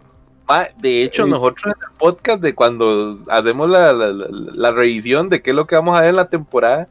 Ma, 0.47 0.69
de 0.79 1.03
hecho, 1.03 1.27
nosotros 1.27 1.65
en 1.67 1.71
el 1.73 1.99
podcast 1.99 2.41
de 2.43 2.55
cuando 2.55 3.19
hacemos 3.29 3.69
la, 3.71 3.93
la- 3.93 4.13
la- 4.13 4.27
la 4.31 4.71
revisión 4.71 5.29
de 5.31 5.41
qué 5.43 5.51
es 5.51 5.57
lo 5.57 5.67
que 5.67 5.75
vamos 5.75 5.97
a 5.99 6.03
ver 6.03 6.11
en 6.11 6.17
la 6.17 6.29
temporada, 6.29 6.87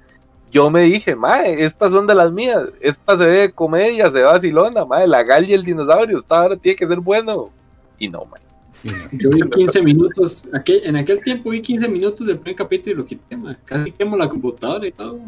yo 0.52 0.70
me 0.72 0.82
dije, 0.84 1.16
mae, 1.16 1.64
estas 1.64 1.92
son 1.92 2.08
de 2.08 2.16
las 2.16 2.32
mías. 2.32 2.64
Esta 2.82 3.18
se 3.18 3.26
ve 3.26 3.38
de 3.42 3.52
comedia, 3.52 4.06
se 4.08 4.18
ve 4.20 4.24
vacilona, 4.24 4.84
mae. 4.86 5.08
La 5.08 5.24
gal 5.24 5.48
y 5.50 5.54
el 5.54 5.64
dinosaurio, 5.64 6.18
esta 6.20 6.40
ahora 6.40 6.58
tiene 6.58 6.76
que 6.76 6.88
ser 6.88 7.00
bueno. 7.00 7.50
Y 8.00 8.10
no, 8.10 8.26
mae. 8.26 8.42
Yo 9.14 9.30
vi 9.32 9.42
15 9.50 9.82
minutos, 9.82 10.48
aquel- 10.54 10.82
en 10.86 10.96
aquel 10.96 11.24
tiempo 11.24 11.50
vi 11.50 11.62
15 11.62 11.88
minutos 11.88 12.26
del 12.28 12.38
primer 12.38 12.56
capítulo 12.56 12.94
y 12.94 12.98
lo 12.98 13.06
quité, 13.06 13.36
man. 13.38 13.58
casi 13.66 13.92
quemo 13.92 14.16
la 14.16 14.30
computadora 14.30 14.86
y 14.88 14.92
todo. 14.92 15.20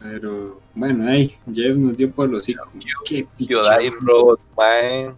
Pero 0.00 0.60
bueno, 0.74 1.08
ahí, 1.10 1.36
Jeff 1.52 1.76
nos 1.76 1.96
dio 1.96 2.10
por 2.10 2.28
los 2.28 2.48
hijos. 2.48 2.68
Qué 3.04 3.26
Hyundai 3.36 3.90
pichón. 3.90 4.06
Road, 4.06 4.38
mae. 4.56 5.08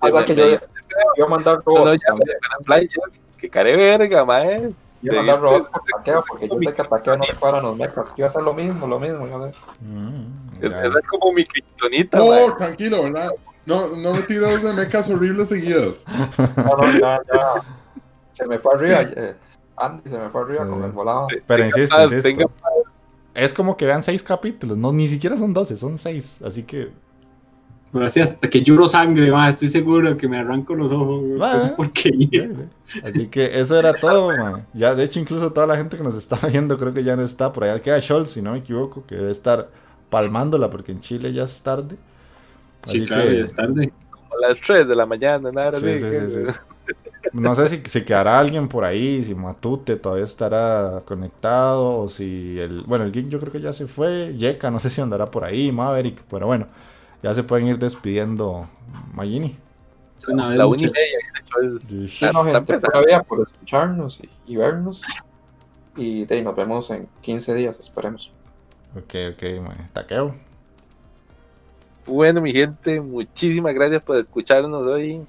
O 0.00 0.10
sea 0.10 0.24
que 0.24 0.58
yo 1.16 1.24
a 1.24 1.28
mandar 1.28 1.62
no, 1.66 1.72
no, 1.72 1.84
robots 1.84 2.02
Jeff, 2.02 3.18
Que 3.38 3.48
care 3.48 3.76
verga, 3.76 4.24
mae. 4.24 4.70
Iba 5.02 5.14
a 5.14 5.16
mandar 5.18 5.40
robots 5.40 5.68
por 5.70 5.82
taqueo, 5.84 6.24
porque 6.26 6.48
yo 6.48 6.58
sé 6.58 6.72
que 6.74 6.84
taqueo 6.84 7.16
no 7.16 7.24
le 7.24 7.34
paran 7.34 7.62
los 7.62 7.76
mechas. 7.76 8.12
Iba 8.16 8.26
a 8.26 8.30
hacer 8.30 8.42
lo 8.42 8.54
mismo, 8.54 8.86
lo 8.86 8.98
mismo. 8.98 9.26
yo 9.28 9.52
sé. 9.52 9.58
Mm. 9.82 10.64
Esa 10.64 10.98
es 10.98 11.06
como 11.08 11.32
mi 11.32 11.44
criptonita. 11.44 12.18
No, 12.18 12.56
tranquilo, 12.56 13.02
¿verdad? 13.04 13.30
No, 13.66 13.88
no 13.96 14.12
me 14.12 14.20
tiras 14.22 14.62
de 14.62 14.72
mecas 14.72 15.08
horribles 15.10 15.48
seguidas. 15.48 16.04
No, 16.56 16.76
no, 16.76 16.92
ya, 16.98 17.20
ya. 17.32 17.62
Se 18.32 18.46
me 18.46 18.58
fue 18.58 18.74
arriba. 18.74 19.00
eh, 19.02 19.34
Andy 19.76 20.10
se 20.10 20.18
me 20.18 20.28
fue 20.28 20.42
arriba 20.42 20.64
Sí. 20.64 20.70
con 20.70 20.84
el 20.84 20.92
volado. 20.92 21.26
Pero 21.46 21.62
Tenga 21.62 21.66
insisto, 21.66 21.96
paz, 21.96 22.04
insisto. 22.12 22.22
tenga 22.28 22.46
Es 23.34 23.52
como 23.52 23.76
que 23.76 23.86
vean 23.86 24.02
seis 24.02 24.22
capítulos, 24.22 24.76
no, 24.76 24.92
ni 24.92 25.08
siquiera 25.08 25.36
son 25.36 25.52
12, 25.54 25.76
son 25.76 25.98
seis. 25.98 26.36
Así 26.44 26.62
que 26.64 26.90
Pero 27.92 28.04
así 28.06 28.20
hasta 28.20 28.48
que 28.50 28.60
lloro 28.62 28.86
sangre, 28.88 29.30
man, 29.30 29.48
estoy 29.48 29.68
seguro 29.68 30.16
que 30.16 30.28
me 30.28 30.38
arranco 30.38 30.74
los 30.74 30.90
ojos. 30.92 31.22
Va, 31.40 31.56
esa 31.56 31.66
eh. 31.68 31.74
porquería. 31.76 32.50
Así 33.04 33.28
que 33.28 33.58
eso 33.58 33.78
era 33.78 33.94
todo, 33.94 34.36
man. 34.36 34.64
Ya, 34.74 34.94
de 34.94 35.04
hecho, 35.04 35.20
incluso 35.20 35.52
toda 35.52 35.66
la 35.66 35.76
gente 35.76 35.96
que 35.96 36.02
nos 36.02 36.14
está 36.16 36.36
viendo 36.48 36.76
creo 36.76 36.92
que 36.92 37.02
ya 37.04 37.16
no 37.16 37.22
está. 37.22 37.52
Por 37.52 37.64
allá 37.64 37.80
queda 37.80 38.00
Scholz, 38.00 38.30
si 38.32 38.42
no 38.42 38.52
me 38.52 38.58
equivoco, 38.58 39.04
que 39.06 39.14
debe 39.16 39.30
estar 39.30 39.70
palmándola 40.10 40.70
porque 40.70 40.92
en 40.92 41.00
Chile 41.00 41.32
ya 41.32 41.44
es 41.44 41.62
tarde. 41.62 41.96
Sí, 42.84 42.98
Así 42.98 43.06
claro, 43.06 43.28
que- 43.28 43.40
es 43.40 43.54
tarde. 43.54 43.92
a 44.12 44.48
las 44.48 44.60
3 44.60 44.86
de 44.88 44.94
la 44.96 45.06
mañana, 45.06 45.50
nada 45.52 45.78
Sí, 45.78 45.86
así, 45.86 45.96
sí, 45.96 46.10
que- 46.10 46.28
sí, 46.28 46.52
sí. 46.52 46.60
No 47.32 47.54
sé 47.56 47.68
si 47.68 47.82
se 47.88 48.04
quedará 48.04 48.38
alguien 48.38 48.68
por 48.68 48.84
ahí, 48.84 49.24
si 49.24 49.34
Matute 49.34 49.96
todavía 49.96 50.24
estará 50.26 51.02
conectado, 51.04 52.00
o 52.02 52.08
si 52.08 52.58
el... 52.60 52.82
Bueno, 52.82 53.04
el 53.04 53.12
Geek 53.12 53.28
yo 53.28 53.40
creo 53.40 53.50
que 53.50 53.60
ya 53.60 53.72
se 53.72 53.86
fue, 53.86 54.34
Yeka 54.36 54.70
no 54.70 54.78
sé 54.78 54.90
si 54.90 55.00
andará 55.00 55.26
por 55.26 55.44
ahí, 55.44 55.72
Maverick, 55.72 56.22
pero 56.30 56.46
bueno, 56.46 56.66
ya 57.22 57.34
se 57.34 57.42
pueden 57.42 57.66
ir 57.66 57.78
despidiendo 57.78 58.68
Magini. 59.14 59.56
Una 60.28 60.48
vez, 60.48 60.58
La 60.58 60.66
una 60.66 60.82
y 60.82 60.90
media, 60.90 62.32
no, 62.32 62.44
gente, 62.44 62.78
todavía 62.78 63.22
por 63.22 63.40
escucharnos 63.42 64.20
y, 64.20 64.28
y 64.46 64.56
vernos. 64.56 65.02
Y 65.96 66.26
nos 66.42 66.56
vemos 66.56 66.90
en 66.90 67.08
15 67.20 67.54
días, 67.54 67.78
esperemos. 67.80 68.32
Ok, 68.96 69.14
ok, 69.32 69.60
man. 69.60 69.88
Taqueo. 69.92 70.34
Bueno, 72.06 72.40
mi 72.40 72.52
gente, 72.52 73.00
muchísimas 73.00 73.74
gracias 73.74 74.02
por 74.02 74.16
escucharnos 74.18 74.86
hoy. 74.86 75.26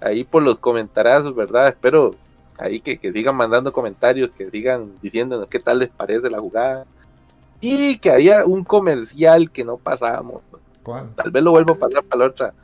Ahí 0.00 0.24
por 0.24 0.42
los 0.42 0.58
comentarios, 0.58 1.34
¿verdad? 1.34 1.68
Espero 1.68 2.14
ahí 2.58 2.78
que, 2.80 2.98
que 2.98 3.12
sigan 3.12 3.34
mandando 3.34 3.72
comentarios, 3.72 4.30
que 4.30 4.50
sigan 4.50 4.92
diciéndonos 5.02 5.48
qué 5.48 5.58
tal 5.58 5.78
les 5.80 5.88
parece 5.90 6.30
la 6.30 6.38
jugada. 6.40 6.84
Y 7.60 7.96
que 7.98 8.10
haya 8.10 8.44
un 8.44 8.62
comercial 8.64 9.50
que 9.50 9.64
no 9.64 9.76
pasamos. 9.78 10.42
¿Cuál? 10.82 11.08
Tal 11.14 11.30
vez 11.30 11.42
lo 11.42 11.52
vuelvo 11.52 11.74
a 11.74 11.78
pasar 11.78 12.04
para 12.04 12.20
la 12.20 12.30
otra. 12.30 12.54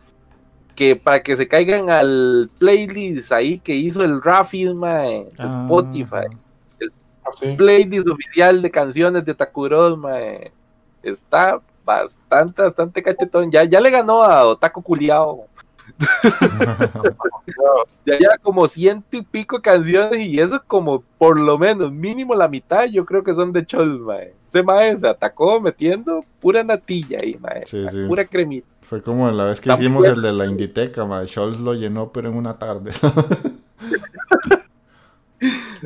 Que 0.77 0.95
para 0.97 1.23
que 1.23 1.37
se 1.37 1.49
caigan 1.49 1.91
al 1.91 2.51
playlist 2.59 3.33
ahí 3.33 3.59
que 3.59 3.75
hizo 3.75 4.05
el 4.05 4.23
Rafi, 4.23 4.73
mae, 4.75 5.27
Ah. 5.39 5.49
Spotify. 5.49 6.27
Así. 7.25 7.55
playlist 7.57 8.09
oficial 8.09 8.61
de 8.63 8.71
canciones 8.71 9.25
de 9.25 9.35
Takuros, 9.35 9.97
mae. 9.97 10.53
Está 11.03 11.61
bastante, 11.97 12.63
bastante 12.63 13.03
cachetón. 13.03 13.51
Ya, 13.51 13.65
ya 13.65 13.81
le 13.81 13.91
ganó 13.91 14.23
a 14.23 14.47
Otaku 14.47 14.83
Culiao. 14.83 15.47
Ya 18.07 18.19
ya 18.19 18.39
como 18.41 18.67
ciento 18.69 19.17
y 19.17 19.23
pico 19.23 19.61
canciones 19.61 20.21
y 20.21 20.41
eso 20.41 20.57
es 20.57 20.63
como 20.67 21.03
por 21.19 21.39
lo 21.39 21.59
menos 21.59 21.93
mínimo 21.93 22.35
la 22.35 22.49
mitad 22.49 22.87
yo 22.87 23.05
creo 23.05 23.23
que 23.23 23.35
son 23.35 23.53
de 23.53 23.67
Chol, 23.67 24.01
mae. 24.01 24.35
Ese 24.49 24.63
mae 24.63 24.99
se 24.99 25.09
atacó 25.09 25.61
metiendo 25.61 26.25
pura 26.41 26.63
natilla 26.63 27.19
ahí, 27.21 27.37
mae. 27.39 27.67
Sí, 27.67 27.85
sí. 27.91 28.05
Pura 28.07 28.25
cremita. 28.25 28.67
Fue 28.83 29.03
como 29.03 29.31
la 29.31 29.45
vez 29.45 29.61
que 29.61 29.73
hicimos 29.73 30.05
el 30.07 30.23
de 30.23 30.33
la 30.33 30.47
Inditeca, 30.47 31.05
man. 31.05 31.29
Scholz 31.29 31.61
lo 31.61 31.75
llenó, 31.75 32.11
pero 32.11 32.29
en 32.29 32.37
una 32.37 32.59
tarde. 32.59 32.91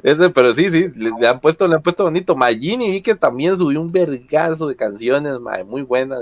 Ese, 0.02 0.30
pero 0.30 0.52
sí, 0.52 0.70
sí, 0.70 0.88
le, 0.96 1.12
le 1.18 1.28
han 1.28 1.40
puesto, 1.40 1.66
le 1.68 1.76
han 1.76 1.82
puesto 1.82 2.04
bonito. 2.04 2.34
Magini 2.34 2.90
vi 2.90 3.00
que 3.00 3.14
también 3.14 3.56
subió 3.56 3.80
un 3.80 3.90
vergazo 3.90 4.66
de 4.68 4.76
canciones, 4.76 5.38
mae, 5.40 5.64
muy 5.64 5.82
buenas. 5.82 6.20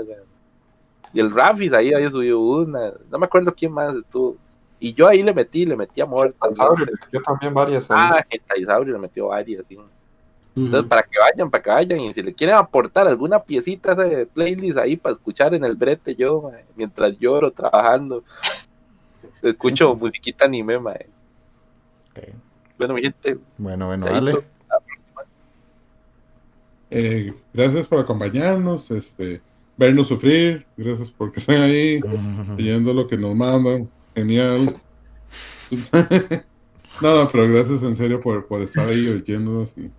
Y 1.13 1.19
el 1.19 1.31
Rafis 1.31 1.73
ahí 1.73 1.93
había 1.93 2.09
subido 2.09 2.39
una, 2.39 2.93
no 3.09 3.19
me 3.19 3.25
acuerdo 3.25 3.53
quién 3.53 3.71
más 3.71 3.95
estuvo. 3.95 4.37
Y 4.79 4.93
yo 4.93 5.07
ahí 5.07 5.23
le 5.23 5.33
metí, 5.33 5.65
le 5.65 5.75
metí 5.75 6.01
amor. 6.01 6.35
Saurio 6.53 6.85
le 6.85 6.91
metió 6.91 7.21
también 7.21 7.53
varias. 7.53 7.89
ahí. 7.89 7.97
Ah, 7.99 8.25
Gentaisaurio 8.29 8.93
le 8.93 8.99
metió 8.99 9.27
varias, 9.27 9.65
sí. 9.67 9.77
Entonces, 10.55 10.87
para 10.87 11.01
que 11.01 11.17
vayan, 11.17 11.49
para 11.49 11.63
que 11.63 11.69
vayan, 11.71 11.99
y 11.99 12.13
si 12.13 12.21
le 12.21 12.33
quieren 12.33 12.55
aportar 12.55 13.07
alguna 13.07 13.39
piecita 13.41 13.95
de 13.95 14.27
playlist 14.27 14.77
ahí 14.77 14.95
para 14.97 15.13
escuchar 15.15 15.55
en 15.55 15.63
el 15.65 15.75
brete 15.75 16.15
yo, 16.15 16.43
mae, 16.43 16.65
mientras 16.75 17.17
lloro 17.17 17.49
trabajando, 17.49 18.23
escucho 19.41 19.95
musiquita 19.99 20.45
anime, 20.45 20.77
mae. 20.77 21.07
Ok. 22.11 22.35
Bueno, 22.77 22.93
mi 22.95 23.01
gente, 23.01 23.37
Bueno, 23.57 23.87
bueno, 23.87 24.03
Chaito. 24.03 24.25
dale. 24.25 24.53
Eh, 26.95 27.33
gracias 27.53 27.87
por 27.87 27.99
acompañarnos, 27.99 28.91
este, 28.91 29.41
vernos 29.77 30.07
sufrir. 30.07 30.65
Gracias 30.77 31.09
por 31.09 31.31
que 31.31 31.39
estén 31.39 31.61
ahí, 31.61 31.99
leyendo 32.57 32.93
lo 32.93 33.07
que 33.07 33.17
nos 33.17 33.35
mandan. 33.35 33.89
Genial. 34.15 34.79
no, 37.01 37.29
pero 37.31 37.47
gracias 37.51 37.81
en 37.81 37.95
serio 37.95 38.21
por, 38.21 38.45
por 38.45 38.61
estar 38.61 38.87
ahí 38.87 39.07
oyéndonos 39.07 39.73
y 39.75 39.91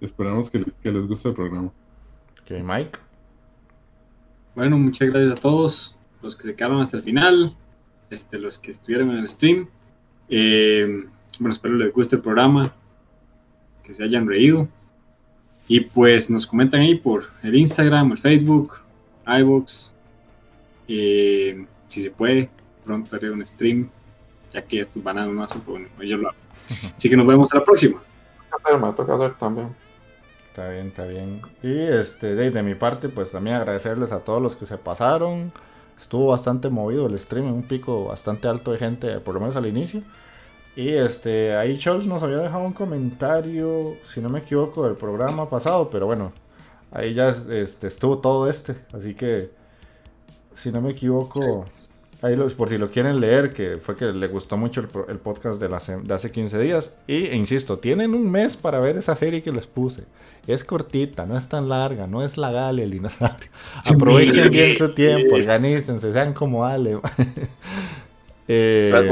esperamos 0.00 0.48
que, 0.48 0.64
que 0.80 0.92
les 0.92 1.06
guste 1.08 1.28
el 1.28 1.34
programa. 1.34 1.72
Ok, 2.42 2.50
Mike. 2.62 2.98
Bueno, 4.54 4.78
muchas 4.78 5.10
gracias 5.10 5.38
a 5.38 5.40
todos 5.40 5.96
los 6.22 6.36
que 6.36 6.42
se 6.42 6.54
quedaron 6.54 6.80
hasta 6.80 6.98
el 6.98 7.02
final, 7.02 7.56
este, 8.10 8.38
los 8.38 8.58
que 8.58 8.70
estuvieron 8.70 9.10
en 9.10 9.18
el 9.18 9.28
stream. 9.28 9.68
Eh, 10.28 11.04
Bueno, 11.42 11.54
espero 11.54 11.74
les 11.74 11.92
guste 11.92 12.14
el 12.14 12.22
programa, 12.22 12.72
que 13.82 13.92
se 13.92 14.04
hayan 14.04 14.28
reído. 14.28 14.68
Y 15.66 15.80
pues 15.80 16.30
nos 16.30 16.46
comentan 16.46 16.82
ahí 16.82 16.94
por 16.94 17.24
el 17.42 17.56
Instagram, 17.56 18.12
el 18.12 18.18
Facebook, 18.18 18.74
iVoox. 19.26 19.92
Eh, 20.86 21.66
si 21.88 22.00
se 22.00 22.12
puede, 22.12 22.48
pronto 22.84 23.16
haré 23.16 23.28
un 23.32 23.44
stream, 23.44 23.90
ya 24.52 24.62
que 24.62 24.78
estos 24.78 25.02
bananos 25.02 25.34
no 25.34 25.42
hacen, 25.42 25.62
pues 25.62 25.82
bueno, 25.82 26.04
yo 26.04 26.16
lo 26.16 26.28
hago. 26.28 26.38
Así 26.96 27.10
que 27.10 27.16
nos 27.16 27.26
vemos 27.26 27.52
a 27.52 27.56
la 27.58 27.64
próxima. 27.64 28.00
Toca 28.48 28.68
hacer, 28.68 28.80
me 28.80 28.92
toca 28.92 29.14
hacer 29.14 29.34
también. 29.36 29.74
Está 30.46 30.68
bien, 30.68 30.86
está 30.86 31.06
bien. 31.06 31.42
Y 31.60 31.76
este, 31.76 32.36
de, 32.36 32.52
de 32.52 32.62
mi 32.62 32.76
parte, 32.76 33.08
pues 33.08 33.32
también 33.32 33.56
agradecerles 33.56 34.12
a 34.12 34.20
todos 34.20 34.40
los 34.40 34.54
que 34.54 34.64
se 34.64 34.78
pasaron. 34.78 35.50
Estuvo 36.00 36.28
bastante 36.28 36.68
movido 36.68 37.08
el 37.08 37.18
stream, 37.18 37.52
un 37.52 37.64
pico 37.64 38.04
bastante 38.04 38.46
alto 38.46 38.70
de 38.70 38.78
gente, 38.78 39.18
por 39.18 39.34
lo 39.34 39.40
menos 39.40 39.56
al 39.56 39.66
inicio. 39.66 40.04
Y 40.74 40.88
este, 40.88 41.54
ahí 41.54 41.76
Charles 41.76 42.06
nos 42.06 42.22
había 42.22 42.38
dejado 42.38 42.64
un 42.64 42.72
comentario, 42.72 43.96
si 44.12 44.20
no 44.20 44.28
me 44.30 44.38
equivoco, 44.38 44.84
del 44.84 44.96
programa 44.96 45.50
pasado, 45.50 45.90
pero 45.90 46.06
bueno, 46.06 46.32
ahí 46.90 47.12
ya 47.12 47.28
este, 47.28 47.88
estuvo 47.88 48.18
todo 48.18 48.48
este, 48.48 48.76
así 48.92 49.14
que, 49.14 49.50
si 50.54 50.72
no 50.72 50.80
me 50.80 50.92
equivoco, 50.92 51.66
ahí 52.22 52.36
los, 52.36 52.54
por 52.54 52.70
si 52.70 52.78
lo 52.78 52.88
quieren 52.88 53.20
leer, 53.20 53.52
que 53.52 53.76
fue 53.76 53.96
que 53.96 54.06
le 54.06 54.28
gustó 54.28 54.56
mucho 54.56 54.80
el, 54.80 54.88
el 55.08 55.18
podcast 55.18 55.60
de, 55.60 55.68
la, 55.68 55.80
de 56.02 56.14
hace 56.14 56.30
15 56.30 56.58
días. 56.58 56.90
Y 57.06 57.26
e 57.26 57.36
insisto, 57.36 57.78
tienen 57.78 58.14
un 58.14 58.30
mes 58.30 58.56
para 58.56 58.80
ver 58.80 58.96
esa 58.96 59.14
serie 59.14 59.42
que 59.42 59.52
les 59.52 59.66
puse. 59.66 60.04
Es 60.46 60.64
cortita, 60.64 61.26
no 61.26 61.36
es 61.36 61.48
tan 61.48 61.68
larga, 61.68 62.06
no 62.06 62.24
es 62.24 62.36
la 62.36 62.50
Galia 62.50 62.84
el 62.84 62.90
dinosaurio. 62.90 63.50
Sí, 63.82 63.94
Aprovechen 63.94 64.50
bien 64.50 64.76
su 64.76 64.92
tiempo, 64.94 65.34
organícense, 65.34 66.12
sean 66.12 66.32
como 66.32 66.64
Ale. 66.64 66.98
eh, 68.48 69.08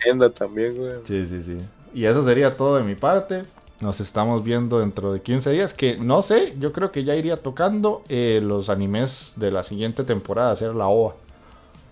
agenda 0.00 0.30
también, 0.30 0.76
güey. 0.76 0.92
Sí, 1.04 1.26
sí, 1.26 1.42
sí. 1.42 1.58
Y 1.94 2.04
eso 2.04 2.22
sería 2.22 2.56
todo 2.56 2.76
de 2.76 2.82
mi 2.82 2.94
parte. 2.94 3.44
Nos 3.80 4.00
estamos 4.00 4.44
viendo 4.44 4.78
dentro 4.80 5.12
de 5.12 5.20
15 5.22 5.50
días. 5.50 5.72
Que 5.74 5.96
no 5.96 6.22
sé, 6.22 6.54
yo 6.58 6.72
creo 6.72 6.92
que 6.92 7.02
ya 7.04 7.14
iría 7.14 7.38
tocando 7.40 8.02
eh, 8.08 8.40
los 8.42 8.68
animes 8.68 9.32
de 9.36 9.50
la 9.50 9.62
siguiente 9.62 10.04
temporada, 10.04 10.52
hacer 10.52 10.74
la 10.74 10.86
OVA. 10.88 11.14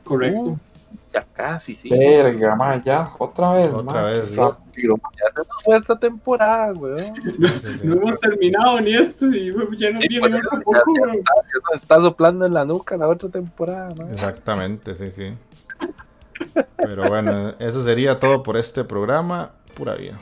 Correcto. 0.04 0.40
Uh, 0.40 0.58
ya 1.12 1.22
casi, 1.34 1.74
sí. 1.74 1.88
Verga, 1.90 2.54
ma, 2.56 2.82
ya, 2.82 3.10
otra 3.18 3.52
vez, 3.52 3.72
Otra 3.72 3.82
ma, 3.92 4.02
vez, 4.02 4.36
rápido. 4.36 4.96
Ya 4.96 5.42
se 5.42 5.48
nos 5.48 5.64
fue 5.64 5.76
esta 5.76 5.98
temporada, 5.98 6.72
güey. 6.72 7.10
No, 7.84 7.94
no 7.94 8.02
hemos 8.02 8.20
terminado 8.20 8.80
ni 8.80 8.94
esto, 8.94 9.26
si 9.26 9.46
ya 9.76 9.90
no 9.90 10.00
Sí, 10.00 10.08
viene 10.08 10.20
pues, 10.20 10.32
ya- 10.32 10.58
poco, 10.62 10.72
ya 10.74 10.82
weón. 11.02 11.16
está, 11.16 11.32
ya 11.36 11.60
nos 11.72 11.82
está 11.82 12.00
soplando 12.02 12.46
en 12.46 12.54
la 12.54 12.64
nuca 12.64 12.96
la 12.96 13.08
otra 13.08 13.28
temporada, 13.30 13.94
¿no? 13.96 14.08
Exactamente, 14.10 14.94
sí, 14.94 15.10
sí. 15.12 15.34
Pero 16.76 17.08
bueno, 17.08 17.54
eso 17.58 17.84
sería 17.84 18.18
todo 18.18 18.42
por 18.42 18.56
este 18.56 18.84
programa. 18.84 19.50
Pura 19.74 19.94
vida. 19.94 20.18